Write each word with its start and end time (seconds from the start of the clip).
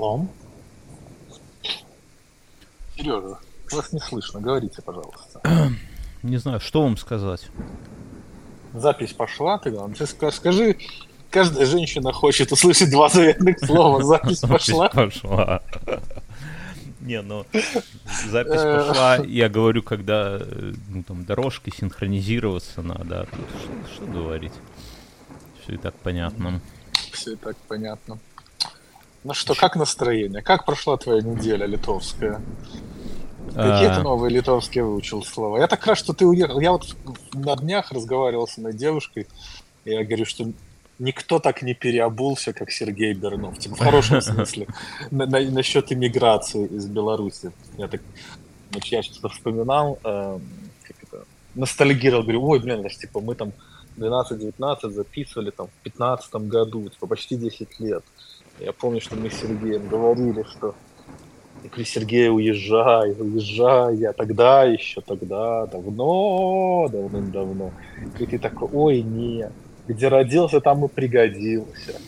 Шалом. 0.00 0.30
Сережа, 2.96 3.38
вас 3.70 3.92
не 3.92 4.00
слышно, 4.00 4.40
говорите, 4.40 4.80
пожалуйста. 4.80 5.42
Не 6.22 6.38
знаю, 6.38 6.60
что 6.60 6.82
вам 6.82 6.96
сказать. 6.96 7.48
Запись 8.72 9.12
пошла, 9.12 9.58
ты, 9.58 9.76
ты 9.98 10.30
скажи, 10.30 10.78
каждая 11.28 11.66
женщина 11.66 12.12
хочет 12.12 12.50
услышать 12.50 12.90
два 12.90 13.10
заветных 13.10 13.58
слова. 13.58 14.02
Запись 14.02 14.40
пошла. 14.40 14.88
пошла. 14.88 15.62
Не, 17.00 17.20
ну 17.22 17.44
запись 18.28 18.60
пошла, 18.60 19.16
я 19.16 19.48
говорю, 19.48 19.82
когда 19.82 20.38
ну, 20.88 21.02
там 21.02 21.24
дорожки 21.24 21.72
синхронизироваться 21.74 22.82
надо. 22.82 23.22
А 23.22 23.26
тут 23.26 23.46
что, 23.58 23.94
что 23.94 24.06
говорить? 24.06 24.52
Все 25.62 25.74
и 25.74 25.76
так 25.78 25.94
понятно. 25.96 26.60
Все 27.12 27.32
и 27.32 27.36
так 27.36 27.56
понятно. 27.68 28.18
Ну 29.22 29.34
что, 29.34 29.54
как 29.54 29.76
настроение? 29.76 30.42
Как 30.42 30.64
прошла 30.64 30.96
твоя 30.96 31.22
неделя 31.22 31.66
литовская? 31.66 32.40
Какие 33.48 33.88
а... 33.88 33.96
ты 33.96 34.02
новые 34.02 34.32
литовские 34.32 34.84
выучил 34.84 35.22
слова? 35.24 35.58
Я 35.58 35.66
так 35.66 35.86
рад, 35.86 35.98
что 35.98 36.12
ты 36.12 36.24
уехал. 36.24 36.60
Я 36.60 36.72
вот 36.72 36.96
на 37.34 37.56
днях 37.56 37.92
разговаривал 37.92 38.46
с 38.46 38.56
моей 38.58 38.76
девушкой, 38.76 39.26
и 39.84 39.90
я 39.90 40.04
говорю, 40.04 40.24
что 40.24 40.50
никто 40.98 41.38
так 41.38 41.62
не 41.62 41.74
переобулся, 41.74 42.52
как 42.52 42.70
Сергей 42.70 43.12
Бернов. 43.12 43.58
Типа, 43.58 43.74
в 43.74 43.78
хорошем 43.78 44.20
смысле. 44.22 44.66
На, 45.10 45.26
на, 45.26 45.40
насчет 45.50 45.92
иммиграции 45.92 46.66
из 46.66 46.86
Беларуси. 46.86 47.52
Я 47.76 47.88
так 47.88 48.00
значит, 48.70 48.92
я 48.92 49.02
что-то 49.02 49.28
вспоминал, 49.28 49.98
э, 50.04 50.38
как 50.84 50.96
это, 51.02 51.24
ностальгировал, 51.54 52.22
говорю, 52.22 52.44
ой, 52.44 52.60
блин, 52.60 52.82
даже, 52.82 52.98
типа, 52.98 53.20
мы 53.20 53.34
там 53.34 53.52
12-19 53.96 54.90
записывали 54.90 55.50
там 55.50 55.66
в 55.66 55.82
15 55.82 56.34
году, 56.46 56.88
типа, 56.88 57.06
почти 57.06 57.36
10 57.36 57.80
лет. 57.80 58.04
Я 58.60 58.72
помню, 58.72 59.00
что 59.00 59.16
мы 59.16 59.30
с 59.30 59.40
Сергеем 59.40 59.88
говорили, 59.88 60.44
что 60.50 60.74
я 61.62 61.68
говорю, 61.68 61.84
Сергей, 61.84 62.28
уезжай, 62.28 63.12
уезжай, 63.12 63.96
я 63.96 64.12
тогда 64.12 64.64
еще, 64.64 65.00
тогда, 65.00 65.66
давно, 65.66 66.88
давным-давно. 66.90 67.70
И 68.18 68.26
ты 68.26 68.38
такой, 68.38 68.68
ой, 68.72 69.02
нет, 69.02 69.52
где 69.88 70.08
родился, 70.08 70.60
там 70.60 70.84
и 70.84 70.88
пригодился. 70.88 72.00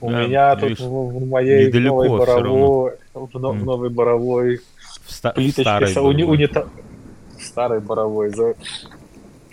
У 0.00 0.10
да, 0.10 0.24
меня 0.24 0.56
тут 0.56 0.78
в, 0.78 0.84
в 0.84 1.28
моей 1.28 1.72
новой 1.72 2.10
боровой, 2.10 2.92
в, 3.14 3.26
в 3.32 3.64
новой 3.64 3.88
боровой 3.88 4.60
в 5.04 5.10
ста- 5.10 5.32
плиточке, 5.32 6.00
в 6.00 6.04
уни, 6.04 6.24
унита... 6.24 6.68
старой 7.38 7.80
боровой, 7.80 8.30
за 8.30 8.54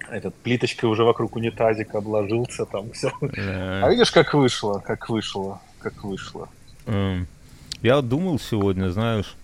этот 0.09 0.35
плиточкой 0.35 0.89
уже 0.89 1.03
вокруг 1.03 1.35
унитазика 1.35 1.99
обложился 1.99 2.65
там 2.65 2.91
все. 2.91 3.11
Yeah. 3.21 3.81
А 3.83 3.89
видишь, 3.89 4.11
как 4.11 4.33
вышло, 4.33 4.79
как 4.85 5.09
вышло, 5.09 5.61
как 5.83 6.03
вышло. 6.03 6.49
Mm. 6.85 7.25
Я 7.81 8.01
думал 8.01 8.39
сегодня, 8.39 8.89
знаешь, 8.89 9.35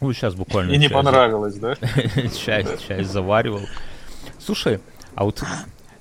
ну 0.00 0.12
сейчас 0.12 0.34
буквально. 0.34 0.72
И 0.72 0.78
не 0.78 0.88
понравилось, 0.88 1.56
да? 1.56 1.76
часть, 2.44 2.86
часть 2.86 3.10
заваривал. 3.10 3.60
Слушай, 4.38 4.80
а 5.14 5.24
вот 5.24 5.42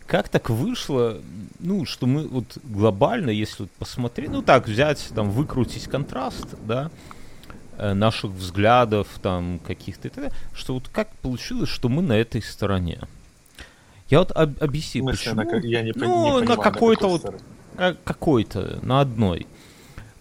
как 0.08 0.30
так 0.30 0.50
вышло, 0.50 1.20
ну, 1.60 1.86
что 1.86 2.06
мы 2.06 2.28
вот 2.28 2.58
глобально, 2.64 3.30
если 3.30 3.64
вот 3.64 3.72
посмотреть, 3.72 4.30
ну 4.30 4.42
так, 4.42 4.68
взять, 4.68 5.04
там, 5.16 5.32
выкрутить 5.32 5.86
контраст, 5.86 6.48
да, 6.66 6.92
э, 7.78 7.94
наших 7.94 8.32
взглядов, 8.32 9.08
там, 9.22 9.60
каких-то, 9.66 10.10
что 10.54 10.76
вот 10.76 10.90
как 10.90 11.10
получилось, 11.18 11.70
что 11.70 11.90
мы 11.90 12.02
на 12.02 12.14
этой 12.14 12.42
стороне. 12.42 13.02
Я 14.10 14.20
вот 14.20 14.32
об, 14.32 14.62
объясню, 14.62 15.06
почему. 15.06 15.42
На, 15.42 15.56
я 15.58 15.82
не, 15.82 15.92
ну, 15.96 16.40
не 16.40 16.48
на 16.48 16.58
какой-то 16.58 17.08
вот, 17.08 17.42
какой-то, 17.76 18.80
на 18.82 19.02
одной. 19.02 19.48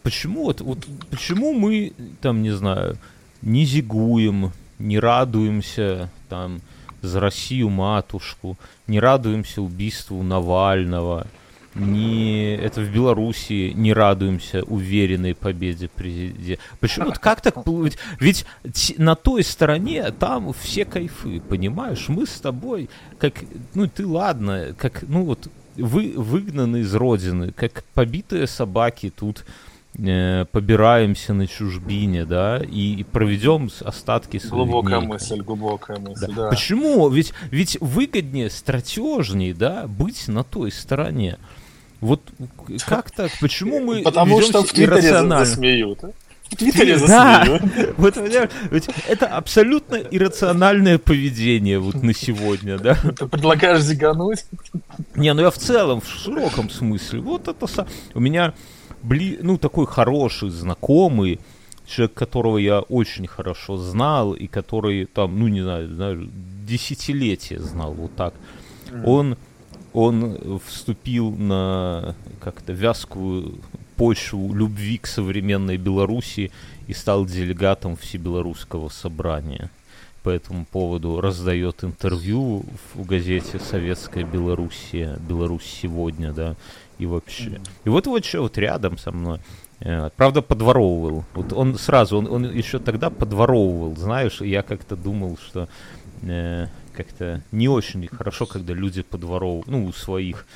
Почему 0.03 0.45
вот, 0.45 0.61
вот, 0.61 0.87
почему 1.11 1.55
мы, 1.55 1.93
там, 2.21 2.43
не 2.43 2.51
знаю, 2.51 2.99
не 3.43 3.65
зигуем, 3.65 4.53
не 4.79 4.99
радуемся, 4.99 6.11
там, 6.29 6.61
за 7.01 7.21
Россию 7.21 7.71
матушку, 7.71 8.59
не 8.87 9.01
радуемся 9.01 9.63
убийству 9.63 10.23
Навального, 10.23 11.27
не 11.75 12.55
это 12.57 12.81
в 12.81 12.93
Беларуси 12.93 13.73
не 13.75 13.93
радуемся 13.93 14.63
уверенной 14.63 15.35
победе 15.35 15.89
президента. 15.89 16.63
Почему? 16.81 17.07
Вот 17.07 17.19
как 17.19 17.41
так? 17.41 17.57
Ведь, 17.67 17.99
ведь 18.21 18.95
на 18.99 19.17
той 19.17 19.43
стороне 19.43 20.11
там 20.13 20.53
все 20.53 20.85
кайфы, 20.85 21.41
понимаешь? 21.41 22.09
Мы 22.09 22.27
с 22.27 22.41
тобой, 22.41 22.89
как, 23.19 23.35
ну 23.75 23.89
ты 23.89 24.07
ладно, 24.07 24.75
как, 24.79 25.03
ну 25.09 25.25
вот 25.25 25.49
вы 25.77 26.13
выгнаны 26.17 26.79
из 26.79 26.95
родины, 26.95 27.53
как 27.53 27.85
побитые 27.95 28.47
собаки 28.47 29.13
тут 29.15 29.45
э, 29.99 30.45
побираемся 30.51 31.35
на 31.35 31.47
чужбине, 31.47 32.25
да, 32.25 32.63
и, 32.63 32.97
и 32.97 33.05
проведем 33.05 33.71
остатки 33.81 34.39
своих 34.39 34.67
Глубокая 34.67 34.99
дней. 34.99 35.09
мысль, 35.09 35.41
глубокая 35.41 35.99
мысль, 35.99 36.27
да. 36.29 36.45
да. 36.45 36.49
Почему? 36.51 37.09
Ведь, 37.09 37.33
ведь 37.51 37.79
выгоднее, 37.81 38.51
стратежнее, 38.51 39.55
да, 39.55 39.87
быть 39.87 40.29
на 40.29 40.45
той 40.45 40.71
стороне. 40.71 41.39
Вот 42.01 42.21
как 42.87 43.11
так? 43.11 43.31
Почему 43.41 43.81
мы 43.81 44.03
Потому 44.03 44.41
что 44.43 44.63
в 44.63 44.73
Твиттере 44.73 45.29
засмеют, 45.29 46.05
а? 46.05 46.11
В 46.51 46.57
Твиттере. 46.57 46.99
Да. 46.99 47.61
Вот, 47.97 48.17
ведь 48.71 48.89
это 49.09 49.27
абсолютно 49.27 49.97
иррациональное 49.97 50.99
поведение 50.99 51.79
вот 51.79 52.03
на 52.03 52.15
сегодня, 52.15 52.79
да? 52.79 52.95
Ты 53.19 53.27
предлагаешь 53.27 53.81
зигануть? 53.83 54.45
Не, 55.15 55.33
ну 55.35 55.43
я 55.43 55.51
в 55.51 55.59
целом, 55.59 56.01
в 56.01 56.09
широком 56.09 56.71
смысле. 56.71 57.21
Вот 57.21 57.49
это... 57.49 57.87
У 58.15 58.21
меня 58.21 58.55
бли, 59.03 59.39
ну, 59.43 59.59
такой 59.59 59.87
хороший, 59.87 60.51
знакомый, 60.51 61.41
человек, 61.87 62.15
которого 62.15 62.59
я 62.59 62.81
очень 62.81 63.27
хорошо 63.27 63.77
знал, 63.77 64.33
и 64.35 64.47
который 64.47 65.07
там, 65.07 65.39
ну, 65.39 65.49
не 65.49 65.63
знаю, 65.63 65.95
знаю 65.95 66.31
десятилетия 66.67 67.61
знал, 67.61 67.93
вот 67.93 68.15
так. 68.17 68.35
Он, 69.05 69.37
он 69.93 70.61
вступил 70.67 71.31
на 71.31 72.15
как-то 72.41 72.73
вязкую 72.73 73.59
почву 73.97 74.55
любви 74.55 74.99
к 74.99 75.07
современной 75.07 75.77
Беларуси 75.77 76.51
и 76.87 76.93
стал 76.93 77.27
делегатом 77.27 77.97
Всебелорусского 77.97 78.89
собрания. 78.89 79.71
По 80.23 80.31
этому 80.31 80.65
поводу 80.65 81.21
раздает 81.21 81.85
интервью 81.85 82.65
в 82.95 83.05
газете 83.07 83.59
«Советская 83.59 84.25
Белоруссия», 84.25 85.19
«Беларусь 85.29 85.65
сегодня», 85.83 86.33
да, 86.33 86.57
и 86.99 87.07
вообще. 87.07 87.61
И 87.85 87.89
вот 87.89 88.07
вот 88.07 88.25
что 88.25 88.43
вот 88.43 88.57
рядом 88.57 88.97
со 88.97 89.13
мной. 89.13 89.41
Э, 89.81 90.11
правда, 90.17 90.41
подворовывал. 90.41 91.25
Вот 91.35 91.53
он 91.53 91.77
сразу, 91.77 92.17
он, 92.17 92.27
он 92.27 92.51
еще 92.51 92.79
тогда 92.79 93.11
подворовывал, 93.11 93.97
знаешь, 93.97 94.41
я 94.41 94.63
как-то 94.63 94.97
думал, 94.97 95.37
что 95.37 95.69
э, 96.23 96.69
как-то 96.95 97.43
не 97.53 97.69
очень 97.69 98.07
хорошо, 98.09 98.47
когда 98.47 98.73
люди 98.73 99.03
подворовывают, 99.03 99.67
ну, 99.67 99.85
у 99.85 99.93
своих. 99.93 100.47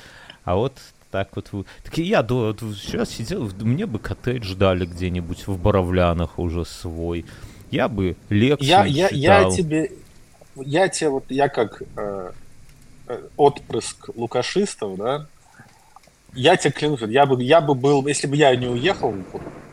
А 0.43 0.55
вот 0.55 0.79
так 1.11 1.29
вот. 1.35 1.49
Так 1.83 1.97
я 1.97 2.21
до, 2.21 2.55
вот, 2.59 2.59
сейчас 2.75 3.09
сидел, 3.09 3.49
мне 3.59 3.85
бы 3.85 3.99
коттедж 3.99 4.53
дали 4.55 4.85
где-нибудь 4.85 5.47
в 5.47 5.59
Боровлянах 5.59 6.37
уже 6.37 6.65
свой. 6.65 7.25
Я 7.71 7.87
бы 7.87 8.15
лекцию 8.29 8.67
я, 8.67 8.85
я, 8.85 9.09
я 9.09 9.49
тебе, 9.49 9.91
я 10.55 10.87
тебе 10.87 11.09
вот, 11.09 11.25
я 11.29 11.49
как 11.49 11.81
э, 11.95 12.31
э 13.07 13.27
отпрыск 13.37 14.09
лукашистов, 14.15 14.97
да, 14.97 15.27
я 16.33 16.55
тебе 16.57 16.71
клянусь, 16.71 17.01
я 17.01 17.25
бы, 17.25 17.41
я 17.43 17.61
бы 17.61 17.75
был, 17.75 18.05
если 18.07 18.27
бы 18.27 18.35
я 18.35 18.55
не 18.55 18.67
уехал 18.67 19.13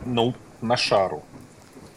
ну, 0.05 0.35
на 0.61 0.77
шару, 0.77 1.23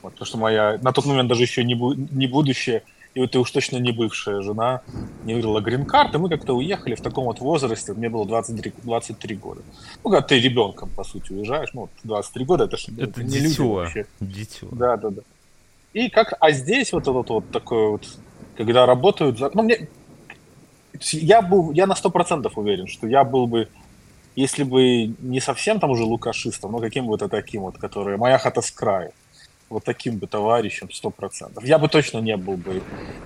вот, 0.02 0.14
потому 0.14 0.26
что 0.26 0.38
моя 0.38 0.80
на 0.82 0.92
тот 0.92 1.06
момент 1.06 1.30
даже 1.30 1.44
еще 1.44 1.64
не, 1.64 1.76
не 1.76 2.28
будущее, 2.28 2.84
и 3.20 3.22
вот 3.22 3.32
ты 3.32 3.40
уж 3.40 3.52
точно 3.52 3.78
не 3.80 3.92
бывшая 3.92 4.42
жена, 4.42 4.82
не 5.26 5.34
выиграла 5.34 5.60
грин-карт, 5.60 6.16
и 6.16 6.18
мы 6.18 6.30
как-то 6.30 6.54
уехали 6.54 6.96
в 6.96 7.02
таком 7.02 7.26
вот 7.26 7.42
возрасте, 7.42 7.94
мне 7.94 8.08
было 8.08 8.26
23, 8.26 8.74
23 8.84 9.36
года. 9.36 9.62
Ну, 10.04 10.10
когда 10.10 10.26
ты 10.26 10.40
ребенком, 10.40 10.90
по 10.96 11.04
сути, 11.04 11.34
уезжаешь, 11.34 11.74
ну, 11.74 11.90
23 12.06 12.46
года, 12.46 12.64
это 12.64 12.78
же 12.78 12.86
это 12.98 13.22
не 13.22 13.40
дитё, 13.40 13.44
люди 13.44 13.62
вообще. 13.62 14.06
Дитё. 14.22 14.68
Да, 14.72 14.96
да, 14.96 15.10
да. 15.10 15.22
И 15.92 16.10
как, 16.10 16.34
а 16.40 16.52
здесь 16.52 16.94
вот 16.94 17.04
этот 17.04 17.30
вот 17.30 17.50
такой 17.52 17.90
вот, 17.90 18.08
когда 18.56 18.86
работают, 18.86 19.38
ну, 19.54 19.64
мне, 19.64 19.90
я 21.12 21.42
был, 21.42 21.74
я 21.74 21.88
на 21.88 21.96
100% 21.96 22.50
уверен, 22.56 22.88
что 22.88 23.06
я 23.06 23.26
был 23.26 23.48
бы 23.48 23.68
если 24.36 24.64
бы 24.64 25.08
не 25.20 25.42
совсем 25.42 25.82
там 25.82 25.90
уже 25.90 26.04
лукашистом, 26.04 26.72
но 26.72 26.80
каким 26.80 27.12
это 27.14 27.28
таким 27.28 27.64
вот, 27.64 27.78
который 27.78 28.16
«Моя 28.16 28.38
хата 28.38 28.62
с 28.62 28.72
краю», 28.72 29.12
вот 29.70 29.84
таким 29.84 30.18
бы 30.18 30.28
товарищем, 30.28 30.92
сто 30.92 31.10
процентов. 31.10 31.64
Я 31.64 31.78
бы 31.78 31.88
точно 31.88 32.20
не 32.20 32.38
был 32.38 32.58
бы 32.58 32.82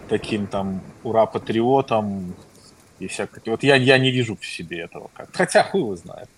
таким 0.09 0.47
там 0.47 0.81
ура-патриотом 1.03 2.35
и 2.99 3.07
всякое. 3.07 3.41
Вот 3.45 3.63
я, 3.63 3.75
я 3.75 3.97
не 3.97 4.11
вижу 4.11 4.37
в 4.39 4.45
себе 4.45 4.81
этого. 4.81 5.09
Как. 5.13 5.29
Хотя 5.33 5.63
хуй 5.63 5.81
его 5.81 5.95
знает. 5.95 6.29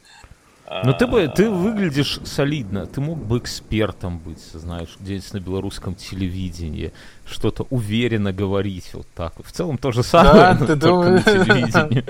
Но 0.68 0.94
ты 0.94 1.06
бы, 1.06 1.28
ты 1.28 1.50
выглядишь 1.50 2.20
солидно, 2.24 2.88
ты 2.88 3.00
мог 3.00 3.20
бы 3.20 3.38
экспертом 3.38 4.18
быть, 4.18 4.42
знаешь, 4.52 4.98
где-нибудь 5.00 5.34
на 5.34 5.40
белорусском 5.40 5.94
телевидении, 5.94 6.92
что-то 7.24 7.68
уверенно 7.70 8.34
говорить 8.34 8.92
вот 8.94 9.06
так. 9.14 9.34
В 9.46 9.52
целом 9.52 9.78
то 9.78 9.92
же 9.92 10.02
самое, 10.02 10.56
да, 10.56 10.66
ты 10.66 10.76
думаешь? 10.76 11.24
на 11.24 11.32
телевидении. 11.32 12.04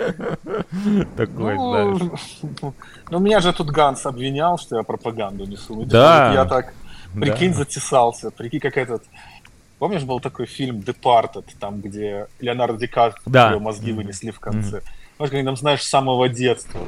Такой, 1.18 1.56
знаешь. 1.56 2.40
Ну, 3.10 3.20
меня 3.20 3.42
же 3.42 3.52
тут 3.52 3.72
Ганс 3.72 4.06
обвинял, 4.06 4.58
что 4.58 4.78
я 4.78 4.84
пропаганду 4.84 5.46
несу. 5.46 5.84
Да. 5.84 6.32
Я 6.34 6.46
так, 6.46 6.74
Прикинь, 7.22 7.52
да. 7.52 7.58
затесался. 7.58 8.32
Прикинь, 8.32 8.60
как 8.60 8.78
этот... 8.78 9.04
Помнишь, 9.80 10.04
был 10.04 10.20
такой 10.20 10.46
фильм 10.46 10.78
Departed, 10.78 11.46
там, 11.60 11.82
где 11.82 12.28
Леонардо 12.40 12.78
Ди 12.78 12.88
Каприо 12.88 13.22
да. 13.26 13.60
мозги 13.60 13.92
mm-hmm. 13.92 13.96
вынесли 13.96 14.32
в 14.32 14.40
конце. 14.40 14.78
Mm-hmm. 14.78 14.84
Может, 15.20 15.36
как 15.36 15.46
там, 15.46 15.56
знаешь, 15.58 15.84
с 15.84 15.90
самого 15.90 16.30
детства. 16.30 16.80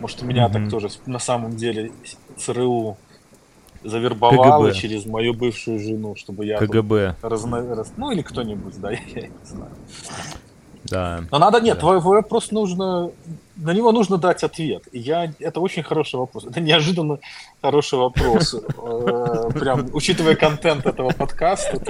Может, 0.00 0.22
у 0.22 0.26
меня 0.26 0.46
mm-hmm. 0.46 0.52
так 0.52 0.70
тоже 0.70 0.88
на 1.06 1.18
самом 1.18 1.56
деле 1.56 1.92
ЦРУ 2.36 2.98
завербовало 3.82 4.68
КГБ. 4.68 4.80
через 4.80 5.06
мою 5.06 5.34
бывшую 5.34 5.78
жену, 5.78 6.16
чтобы 6.16 6.46
я 6.46 6.58
КГБ. 6.58 7.16
Разно... 7.22 7.74
Раз... 7.74 7.92
Ну 7.96 8.10
или 8.10 8.22
кто-нибудь, 8.22 8.80
да, 8.80 8.90
я 9.14 9.28
не 9.28 9.44
знаю. 9.44 9.72
Да. 10.84 11.24
Но 11.30 11.38
надо, 11.38 11.60
нет, 11.60 11.76
да. 11.76 11.80
твой 11.80 12.00
вопрос 12.00 12.50
нужно, 12.50 13.10
на 13.56 13.72
него 13.72 13.92
нужно 13.92 14.18
дать 14.18 14.42
ответ. 14.42 14.82
Я, 14.92 15.32
это 15.38 15.60
очень 15.60 15.82
хороший 15.82 16.16
вопрос. 16.16 16.44
Это 16.44 16.60
неожиданно 16.60 17.18
хороший 17.62 17.98
вопрос. 17.98 18.54
Э, 18.54 19.50
прям, 19.54 19.86
учитывая 19.92 20.34
контент 20.34 20.86
этого 20.86 21.10
подкаста. 21.10 21.82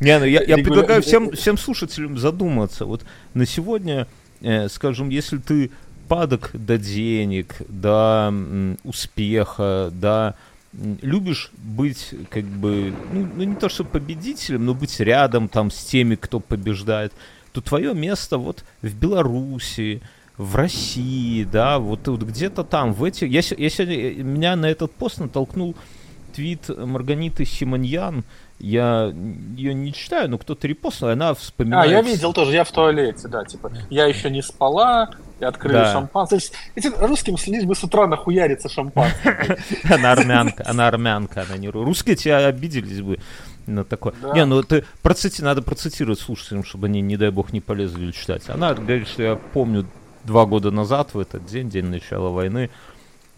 Не, 0.00 0.18
ну 0.18 0.24
я, 0.24 0.42
я 0.42 0.56
предлагаю 0.56 1.02
всем, 1.02 1.30
всем 1.32 1.56
слушателям 1.56 2.18
задуматься. 2.18 2.84
Вот 2.86 3.02
на 3.34 3.46
сегодня, 3.46 4.08
э, 4.40 4.68
скажем, 4.68 5.10
если 5.10 5.38
ты 5.38 5.70
падок 6.08 6.50
до 6.52 6.76
денег, 6.76 7.54
до 7.68 8.34
успеха, 8.82 9.90
до 9.92 10.34
любишь 11.02 11.50
быть 11.56 12.10
как 12.30 12.44
бы, 12.44 12.92
ну, 13.12 13.28
ну 13.36 13.44
не 13.44 13.54
то 13.54 13.68
что 13.68 13.84
победителем, 13.84 14.66
но 14.66 14.74
быть 14.74 14.98
рядом 15.00 15.48
там 15.48 15.70
с 15.70 15.84
теми, 15.84 16.16
кто 16.16 16.40
побеждает, 16.40 17.12
то 17.54 17.60
твое 17.60 17.94
место 17.94 18.36
вот 18.36 18.64
в 18.82 18.92
Беларуси, 18.94 20.02
в 20.36 20.56
России, 20.56 21.44
да, 21.44 21.78
вот, 21.78 22.08
вот 22.08 22.22
где-то 22.22 22.64
там, 22.64 22.92
в 22.92 23.04
эти... 23.04 23.24
Я, 23.24 23.42
я 23.56 23.70
сегодня, 23.70 24.24
меня 24.24 24.56
на 24.56 24.66
этот 24.66 24.92
пост 24.92 25.18
натолкнул 25.18 25.76
твит 26.34 26.68
Марганиты 26.68 27.44
Симоньян, 27.44 28.24
я 28.58 29.14
ее 29.56 29.72
не 29.72 29.92
читаю, 29.92 30.28
но 30.28 30.38
кто-то 30.38 30.66
репостнул, 30.66 31.10
она 31.10 31.32
вспоминает... 31.34 31.88
А, 31.88 31.92
я 31.92 32.02
видел 32.02 32.32
тоже, 32.32 32.54
я 32.54 32.64
в 32.64 32.72
туалете, 32.72 33.28
да, 33.28 33.44
типа, 33.44 33.70
я 33.88 34.06
еще 34.06 34.30
не 34.30 34.42
спала, 34.42 35.10
и 35.38 35.44
открыли 35.44 35.74
да. 35.74 35.92
шампанское. 35.92 36.40
То 36.40 36.44
есть, 36.44 36.54
этим 36.74 36.94
русским 36.98 37.36
лишь 37.46 37.64
бы 37.64 37.76
с 37.76 37.84
утра 37.84 38.08
нахуяриться 38.08 38.68
шампанское. 38.68 39.58
Она 39.84 40.10
армянка, 40.10 40.64
она 40.66 40.88
армянка, 40.88 41.44
она 41.48 41.56
не 41.56 41.68
русские 41.68 42.16
тебя 42.16 42.46
обиделись 42.46 43.00
бы 43.00 43.18
на 43.66 43.84
такое. 43.84 44.14
Да. 44.22 44.32
Не, 44.34 44.44
ну 44.44 44.62
ты 44.62 44.84
процити, 45.02 45.42
надо 45.42 45.62
процитировать 45.62 46.20
слушателям, 46.20 46.64
чтобы 46.64 46.86
они, 46.86 47.00
не 47.00 47.16
дай 47.16 47.30
бог, 47.30 47.52
не 47.52 47.60
полезли 47.60 48.10
читать. 48.10 48.48
Она 48.48 48.74
говорит, 48.74 49.08
что 49.08 49.22
я 49.22 49.36
помню 49.36 49.86
два 50.24 50.46
года 50.46 50.70
назад, 50.70 51.14
в 51.14 51.18
этот 51.18 51.46
день, 51.46 51.68
день 51.70 51.86
начала 51.86 52.30
войны, 52.30 52.70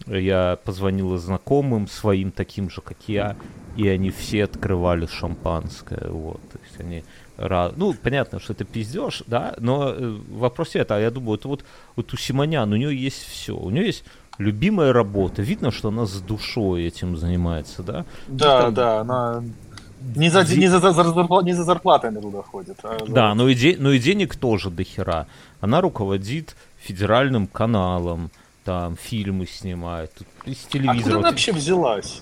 я 0.05 0.57
позвонила 0.63 1.17
знакомым 1.17 1.87
своим, 1.87 2.31
таким 2.31 2.69
же, 2.69 2.81
как 2.81 2.97
я, 3.07 3.35
и 3.75 3.87
они 3.87 4.11
все 4.11 4.45
открывали 4.45 5.05
шампанское, 5.05 6.07
вот, 6.09 6.41
то 6.51 6.59
есть 6.63 6.79
они 6.79 7.03
ну, 7.37 7.93
понятно, 7.93 8.39
что 8.39 8.53
это 8.53 8.65
пиздеж, 8.65 9.23
да, 9.27 9.53
но 9.59 9.91
э, 9.91 10.17
вопрос 10.31 10.71
это, 10.73 10.95
а 10.95 10.99
я 10.99 11.11
думаю, 11.11 11.37
это 11.37 11.47
вот, 11.47 11.63
вот 11.95 12.11
у 12.11 12.17
Симонян, 12.17 12.71
у 12.73 12.75
нее 12.75 12.95
есть 12.95 13.23
все, 13.27 13.55
у 13.55 13.69
нее 13.69 13.85
есть 13.85 14.03
любимая 14.39 14.91
работа, 14.91 15.43
видно, 15.43 15.71
что 15.71 15.89
она 15.89 16.07
с 16.07 16.19
душой 16.19 16.85
этим 16.85 17.15
занимается, 17.15 17.83
да? 17.83 18.05
Да, 18.27 18.61
это, 18.61 18.71
да, 18.71 19.01
она 19.01 19.43
не 20.15 20.29
за, 20.29 20.43
не 20.43 20.67
за, 20.67 20.79
за, 20.79 21.43
не 21.43 21.53
за 21.53 21.63
зарплатой 21.63 22.09
она 22.09 22.21
туда 22.21 22.41
ходит. 22.41 22.77
А 22.83 22.97
за... 22.99 23.11
Да, 23.11 23.35
но 23.35 23.49
и, 23.49 23.55
де, 23.55 23.75
но 23.79 23.91
и 23.91 23.99
денег 23.99 24.35
тоже 24.35 24.69
до 24.69 24.83
хера. 24.83 25.27
Она 25.61 25.81
руководит 25.81 26.55
федеральным 26.77 27.47
каналом, 27.47 28.31
там 28.63 28.95
фильмы 28.95 29.47
снимает, 29.47 30.11
тут 30.13 30.27
из 30.45 30.57
телевизора. 30.59 30.97
Откуда 30.97 31.15
она 31.17 31.29
вообще 31.29 31.51
взялась? 31.51 32.21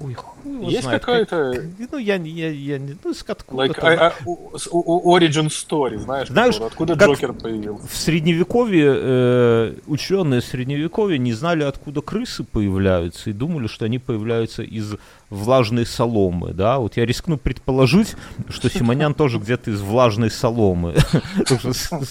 Ой, 0.00 0.16
Есть 0.62 0.88
какая-то... 0.88 1.64
Ну, 1.90 1.98
я, 1.98 2.16
я, 2.16 2.50
я 2.50 2.78
не... 2.78 2.96
Ну, 3.02 3.14
откуда 3.26 3.64
like, 3.64 3.78
а, 3.80 4.12
а, 4.12 4.24
Origin 4.26 5.48
Story, 5.48 5.98
знаешь, 5.98 6.28
знаешь 6.28 6.54
который, 6.54 6.68
откуда 6.68 6.94
Джокер 6.94 7.32
появился. 7.32 7.86
В 7.86 7.96
Средневековье 7.96 8.94
э, 8.94 9.74
ученые 9.86 10.40
Средневековья 10.40 11.18
не 11.18 11.32
знали, 11.32 11.62
откуда 11.62 12.00
крысы 12.00 12.44
появляются, 12.44 13.30
и 13.30 13.32
думали, 13.32 13.66
что 13.66 13.84
они 13.84 13.98
появляются 13.98 14.62
из 14.62 14.94
влажной 15.30 15.84
соломы, 15.84 16.52
да, 16.54 16.78
вот 16.78 16.96
я 16.96 17.04
рискну 17.04 17.36
предположить, 17.36 18.16
что 18.48 18.70
Симонян 18.70 19.14
тоже 19.14 19.38
где-то 19.38 19.70
из 19.70 19.80
влажной 19.80 20.30
соломы. 20.30 20.96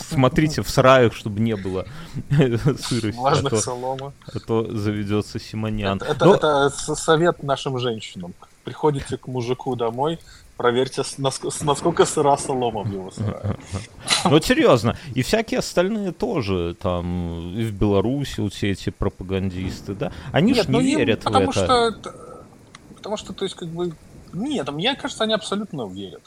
Смотрите 0.09 0.61
в 0.61 0.69
сараях, 0.69 1.15
чтобы 1.15 1.39
не 1.39 1.55
было 1.55 1.85
сырости. 2.29 3.17
Влажных 3.17 3.53
а 3.53 3.57
солома. 3.57 4.13
А 4.25 4.39
то 4.39 4.67
заведется 4.75 5.39
Симонян. 5.39 5.99
Это 5.99 6.69
совет 6.69 7.41
нашим 7.43 7.79
женщинам. 7.79 8.26
Приходите 8.67 9.15
к 9.15 9.27
мужику 9.27 9.77
домой, 9.77 10.19
проверьте, 10.57 11.01
насколько 11.17 12.03
сыра 12.03 12.35
солома 12.35 12.83
в 12.83 12.91
его 12.91 13.11
сарае. 13.11 13.55
Ну, 14.25 14.29
вот 14.31 14.43
серьезно. 14.43 14.97
И 15.15 15.21
всякие 15.21 15.59
остальные 15.59 16.11
тоже, 16.11 16.75
там, 16.75 17.57
и 17.57 17.63
в 17.63 17.71
Беларуси 17.71 18.41
вот 18.41 18.53
все 18.53 18.71
эти 18.71 18.89
пропагандисты, 18.89 19.93
да, 19.93 20.11
они 20.33 20.53
же 20.53 20.63
не 20.63 20.71
ну, 20.73 20.79
верят 20.81 21.23
в 21.23 21.27
это. 21.27 21.51
Что 21.53 21.95
Потому 22.97 23.15
что, 23.15 23.31
то 23.31 23.45
есть, 23.45 23.55
как 23.55 23.69
бы, 23.69 23.93
нет, 24.33 24.69
мне 24.69 24.93
кажется, 24.95 25.23
они 25.23 25.33
абсолютно 25.33 25.87
верят. 25.87 26.23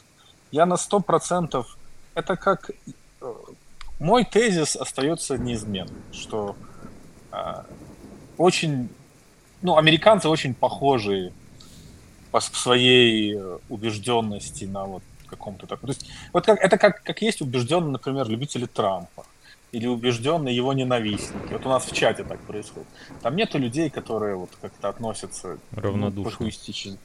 Я 0.49 0.65
на 0.65 0.77
сто 0.77 0.99
процентов, 0.99 1.77
это 2.15 2.35
как, 2.37 2.71
э, 3.21 3.33
мой 3.99 4.25
тезис 4.25 4.75
остается 4.75 5.37
неизменным, 5.37 6.01
что 6.11 6.55
э, 7.31 7.37
очень, 8.39 8.89
ну, 9.61 9.77
американцы 9.77 10.27
очень 10.27 10.55
похожи 10.55 11.33
по 12.31 12.39
своей 12.39 13.37
убежденности 13.69 14.65
на 14.65 14.85
вот 14.85 15.03
каком-то 15.27 15.67
таком. 15.67 15.87
То 15.87 15.93
есть, 15.93 16.09
вот 16.33 16.45
как, 16.45 16.59
это 16.59 16.77
как, 16.77 17.03
как 17.03 17.21
есть 17.21 17.41
убежденные, 17.41 17.91
например, 17.91 18.27
любители 18.27 18.65
Трампа 18.65 19.25
или 19.71 19.87
убежденные 19.87 20.55
его 20.55 20.73
ненавистники. 20.73 21.53
Вот 21.53 21.65
у 21.65 21.69
нас 21.69 21.85
в 21.85 21.93
чате 21.93 22.23
так 22.23 22.39
происходит. 22.41 22.87
Там 23.21 23.35
нету 23.35 23.57
людей, 23.57 23.89
которые 23.89 24.35
вот 24.35 24.49
как-то 24.61 24.89
относятся 24.89 25.57
равнодушно. 25.71 26.31
Ну, 26.39 26.97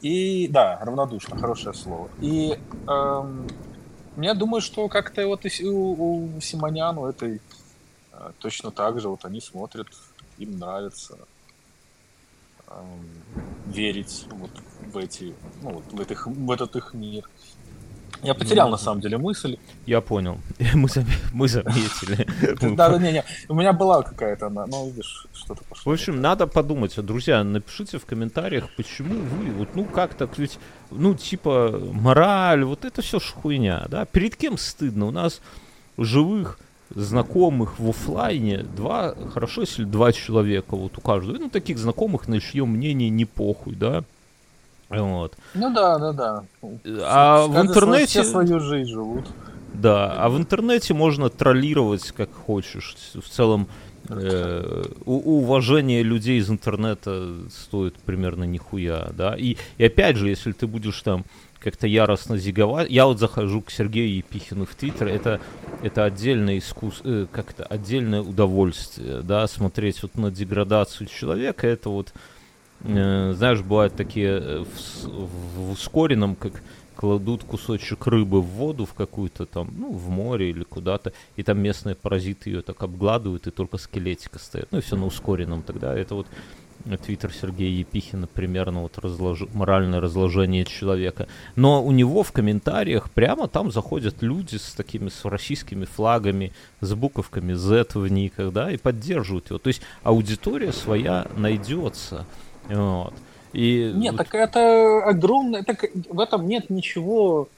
и 0.00 0.48
да, 0.48 0.78
равнодушно, 0.80 1.38
хорошее 1.38 1.74
слово. 1.74 2.08
И 2.20 2.58
эм, 2.88 3.46
я 4.16 4.34
думаю, 4.34 4.60
что 4.62 4.88
как-то 4.88 5.26
вот 5.26 5.44
у, 5.62 6.34
у 6.36 6.40
Симонян, 6.40 6.96
у 6.96 7.06
этой 7.06 7.40
э, 8.12 8.30
точно 8.38 8.70
так 8.70 9.00
же, 9.00 9.08
вот 9.08 9.24
они 9.24 9.40
смотрят, 9.40 9.88
им 10.38 10.58
нравится 10.58 11.18
верить 13.66 14.26
вот 14.30 14.50
в 14.92 14.96
эти, 14.98 15.34
ну, 15.62 15.70
вот 15.72 15.84
в, 15.92 16.00
этих, 16.00 16.26
в 16.26 16.50
этот 16.50 16.76
их 16.76 16.94
мир. 16.94 17.24
Я 18.22 18.34
потерял, 18.34 18.66
ну, 18.66 18.72
на 18.72 18.78
самом 18.78 19.00
деле, 19.00 19.16
мысль. 19.16 19.56
Я 19.86 20.00
понял. 20.00 20.38
Мы, 20.74 20.88
зам... 20.88 21.06
мы 21.32 21.48
заметили. 21.48 22.26
Да, 22.76 22.90
да, 22.90 22.98
не, 22.98 23.12
не. 23.12 23.24
У 23.48 23.54
меня 23.54 23.72
была 23.72 24.02
какая-то 24.02 24.48
она, 24.48 24.66
но 24.66 24.86
видишь, 24.86 25.26
что-то 25.32 25.64
пошло. 25.64 25.90
В 25.90 25.94
общем, 25.94 26.20
надо 26.20 26.46
подумать. 26.46 26.94
Друзья, 26.96 27.42
напишите 27.44 27.98
в 27.98 28.04
комментариях, 28.04 28.68
почему 28.76 29.20
вы, 29.20 29.50
вот, 29.52 29.68
ну, 29.74 29.84
как 29.84 30.14
так, 30.14 30.36
ведь, 30.38 30.58
ну, 30.90 31.14
типа, 31.14 31.80
мораль, 31.92 32.64
вот 32.64 32.84
это 32.84 33.00
все 33.00 33.20
ж 33.20 33.32
хуйня, 33.32 33.86
да? 33.88 34.04
Перед 34.04 34.36
кем 34.36 34.58
стыдно? 34.58 35.06
У 35.06 35.10
нас 35.10 35.40
живых 35.96 36.58
знакомых 36.94 37.78
в 37.78 37.90
офлайне 37.90 38.58
два, 38.58 39.14
хорошо, 39.32 39.62
если 39.62 39.84
два 39.84 40.12
человека 40.12 40.76
вот 40.76 40.98
у 40.98 41.00
каждого. 41.00 41.38
Ну, 41.38 41.48
таких 41.48 41.78
знакомых, 41.78 42.28
на 42.28 42.40
чье 42.40 42.64
мнение 42.64 43.10
не 43.10 43.24
похуй, 43.24 43.74
да? 43.74 44.04
Вот. 44.88 45.34
Ну 45.54 45.72
да, 45.72 45.98
да, 45.98 46.12
да. 46.12 46.44
А 47.04 47.46
в 47.46 47.60
интернете... 47.60 48.22
Все 48.22 48.24
свою 48.24 48.58
жизнь 48.60 48.90
живут. 48.90 49.24
Да, 49.72 50.12
а 50.12 50.28
в 50.28 50.36
интернете 50.36 50.94
можно 50.94 51.30
троллировать 51.30 52.10
как 52.10 52.32
хочешь. 52.34 52.96
В 53.14 53.28
целом, 53.28 53.68
э, 54.08 54.84
уважение 55.04 56.02
людей 56.02 56.40
из 56.40 56.50
интернета 56.50 57.34
стоит 57.50 57.94
примерно 57.98 58.42
нихуя, 58.44 59.10
да. 59.16 59.36
И, 59.36 59.56
и 59.78 59.84
опять 59.84 60.16
же, 60.16 60.28
если 60.28 60.50
ты 60.50 60.66
будешь 60.66 61.00
там 61.02 61.24
как-то 61.60 61.86
яростно 61.86 62.36
зиговать. 62.36 62.90
Я 62.90 63.06
вот 63.06 63.18
захожу 63.18 63.60
к 63.60 63.70
Сергею 63.70 64.16
Епихину 64.16 64.64
в 64.64 64.74
Твиттер, 64.74 65.08
это, 65.08 65.40
это 65.82 66.04
отдельное 66.04 66.58
искусство, 66.58 67.08
э, 67.08 67.26
как-то 67.30 67.64
отдельное 67.64 68.22
удовольствие, 68.22 69.22
да, 69.22 69.46
смотреть 69.46 70.02
вот 70.02 70.16
на 70.16 70.30
деградацию 70.30 71.06
человека, 71.06 71.66
это 71.66 71.90
вот 71.90 72.12
Э, 72.82 73.32
знаешь, 73.36 73.60
бывают 73.60 73.94
такие 73.94 74.40
э, 74.40 74.64
в, 74.64 75.06
в 75.06 75.70
ускоренном, 75.72 76.34
как 76.34 76.62
кладут 76.96 77.44
кусочек 77.44 78.06
рыбы 78.06 78.40
в 78.40 78.46
воду 78.46 78.84
в 78.84 78.94
какую-то 78.94 79.46
там, 79.46 79.70
ну, 79.76 79.92
в 79.92 80.08
море 80.08 80.50
или 80.50 80.64
куда-то, 80.64 81.12
и 81.36 81.42
там 81.42 81.58
местные 81.58 81.94
паразиты 81.94 82.50
ее 82.50 82.62
так 82.62 82.82
обгладывают, 82.82 83.46
и 83.46 83.50
только 83.50 83.78
скелетик 83.78 84.36
остается. 84.36 84.68
Ну, 84.72 84.78
и 84.78 84.82
все 84.82 84.96
на 84.96 85.06
ускоренном 85.06 85.62
тогда. 85.62 85.96
Это 85.96 86.14
вот 86.14 86.26
твиттер 87.02 87.32
Сергея 87.32 87.70
Епихина 87.70 88.26
примерно 88.26 88.82
вот 88.82 88.98
разлож... 88.98 89.42
моральное 89.52 90.00
разложение 90.00 90.64
человека. 90.64 91.28
Но 91.56 91.84
у 91.84 91.92
него 91.92 92.22
в 92.22 92.32
комментариях 92.32 93.10
прямо 93.10 93.48
там 93.48 93.70
заходят 93.70 94.22
люди 94.22 94.56
с 94.56 94.72
такими 94.74 95.08
с 95.08 95.24
российскими 95.24 95.84
флагами, 95.84 96.52
с 96.80 96.92
буковками 96.94 97.52
Z 97.52 97.86
в 97.94 98.08
никах, 98.08 98.52
да, 98.52 98.70
и 98.70 98.76
поддерживают 98.76 99.50
его. 99.50 99.58
То 99.58 99.68
есть 99.68 99.82
аудитория 100.02 100.72
своя 100.72 101.26
найдется. 101.36 102.26
Вот. 102.68 103.14
И... 103.52 103.92
Нет, 103.94 104.16
так 104.16 104.34
это 104.34 105.02
огромное, 105.04 105.64
так 105.64 105.84
в 106.08 106.20
этом 106.20 106.46
нет 106.46 106.70
ничего. 106.70 107.48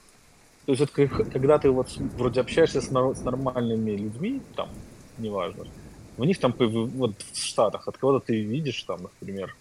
То 0.65 0.71
есть, 0.71 0.79
вот, 0.81 0.91
когда 1.31 1.59
ты 1.59 1.69
вот 1.69 1.89
вроде 2.17 2.39
общаешься 2.41 2.81
с, 2.81 2.87
с 2.87 3.23
нормальными 3.23 3.91
людьми, 3.91 4.41
там, 4.55 4.69
неважно, 5.17 5.65
у 6.17 6.23
них 6.23 6.39
там 6.39 6.53
вот 6.57 7.13
в 7.31 7.37
Штатах, 7.37 7.87
от 7.87 7.97
кого-то 7.97 8.25
ты 8.27 8.41
видишь 8.41 8.83
там, 8.83 9.03
например, 9.03 9.55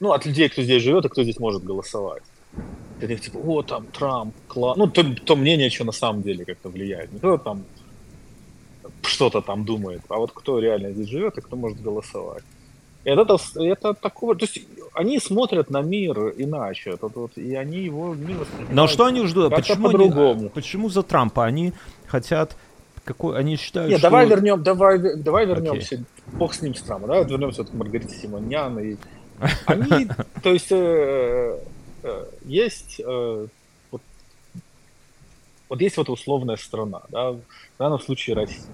ну, 0.00 0.12
от 0.12 0.26
людей, 0.26 0.48
кто 0.48 0.62
здесь 0.62 0.82
живет 0.82 1.04
и 1.04 1.08
кто 1.08 1.22
здесь 1.22 1.38
может 1.38 1.64
голосовать. 1.64 2.22
Ты 3.00 3.06
них 3.06 3.20
типа, 3.20 3.38
о, 3.38 3.62
там 3.62 3.86
Трамп, 3.86 4.34
класс. 4.48 4.76
Ну, 4.76 4.86
то, 4.86 5.04
то 5.24 5.36
мнение, 5.36 5.70
что 5.70 5.84
на 5.84 5.92
самом 5.92 6.22
деле 6.22 6.44
как-то 6.44 6.68
влияет. 6.68 7.12
Не 7.12 7.18
кто 7.18 7.38
там 7.38 7.64
что-то 9.02 9.40
там 9.40 9.64
думает, 9.64 10.02
а 10.08 10.16
вот 10.16 10.32
кто 10.32 10.58
реально 10.58 10.92
здесь 10.92 11.08
живет 11.08 11.38
и 11.38 11.40
кто 11.40 11.56
может 11.56 11.80
голосовать. 11.80 12.42
И 13.04 13.10
это, 13.10 13.38
это 13.54 13.94
такого, 13.94 14.34
то 14.34 14.46
есть 14.46 14.66
они 14.92 15.20
смотрят 15.20 15.70
на 15.70 15.80
мир 15.80 16.34
иначе, 16.36 16.90
это, 16.90 17.06
вот, 17.06 17.38
и 17.38 17.54
они 17.54 17.78
его 17.78 18.14
не 18.14 18.34
воспринимают. 18.34 18.72
Но 18.72 18.86
что 18.88 19.04
они 19.04 19.24
ждут? 19.26 19.54
Почему, 19.54 19.88
они, 19.88 20.48
почему 20.48 20.88
за 20.88 21.02
Трампа? 21.02 21.44
Они 21.44 21.72
хотят 22.06 22.56
какой, 23.06 23.38
они 23.38 23.56
считают, 23.56 23.88
Нет, 23.88 24.00
что... 24.00 24.10
давай 24.10 24.28
вернем, 24.28 24.62
давай, 24.62 24.98
давай 25.16 25.46
вернемся, 25.46 25.94
okay. 25.94 26.04
бог 26.32 26.52
с 26.52 26.60
ним 26.60 26.74
с 26.74 26.82
Трампом, 26.82 27.08
давай 27.08 27.24
вернемся 27.24 27.64
к 27.64 27.72
Маргарите 27.72 28.14
Симонян 28.14 28.78
и 28.80 28.96
они, 29.66 30.08
то 30.42 30.52
есть 30.52 30.72
э, 30.72 31.58
э, 32.02 32.24
есть 32.44 33.00
э, 33.00 33.46
вот, 33.90 34.02
вот 35.68 35.80
есть 35.80 35.96
вот 35.96 36.10
условная 36.10 36.56
страна, 36.56 37.02
да, 37.08 37.30
в 37.32 37.40
данном 37.78 38.00
случае 38.00 38.36
Россия, 38.36 38.64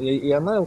и, 0.00 0.16
и 0.16 0.30
она 0.32 0.66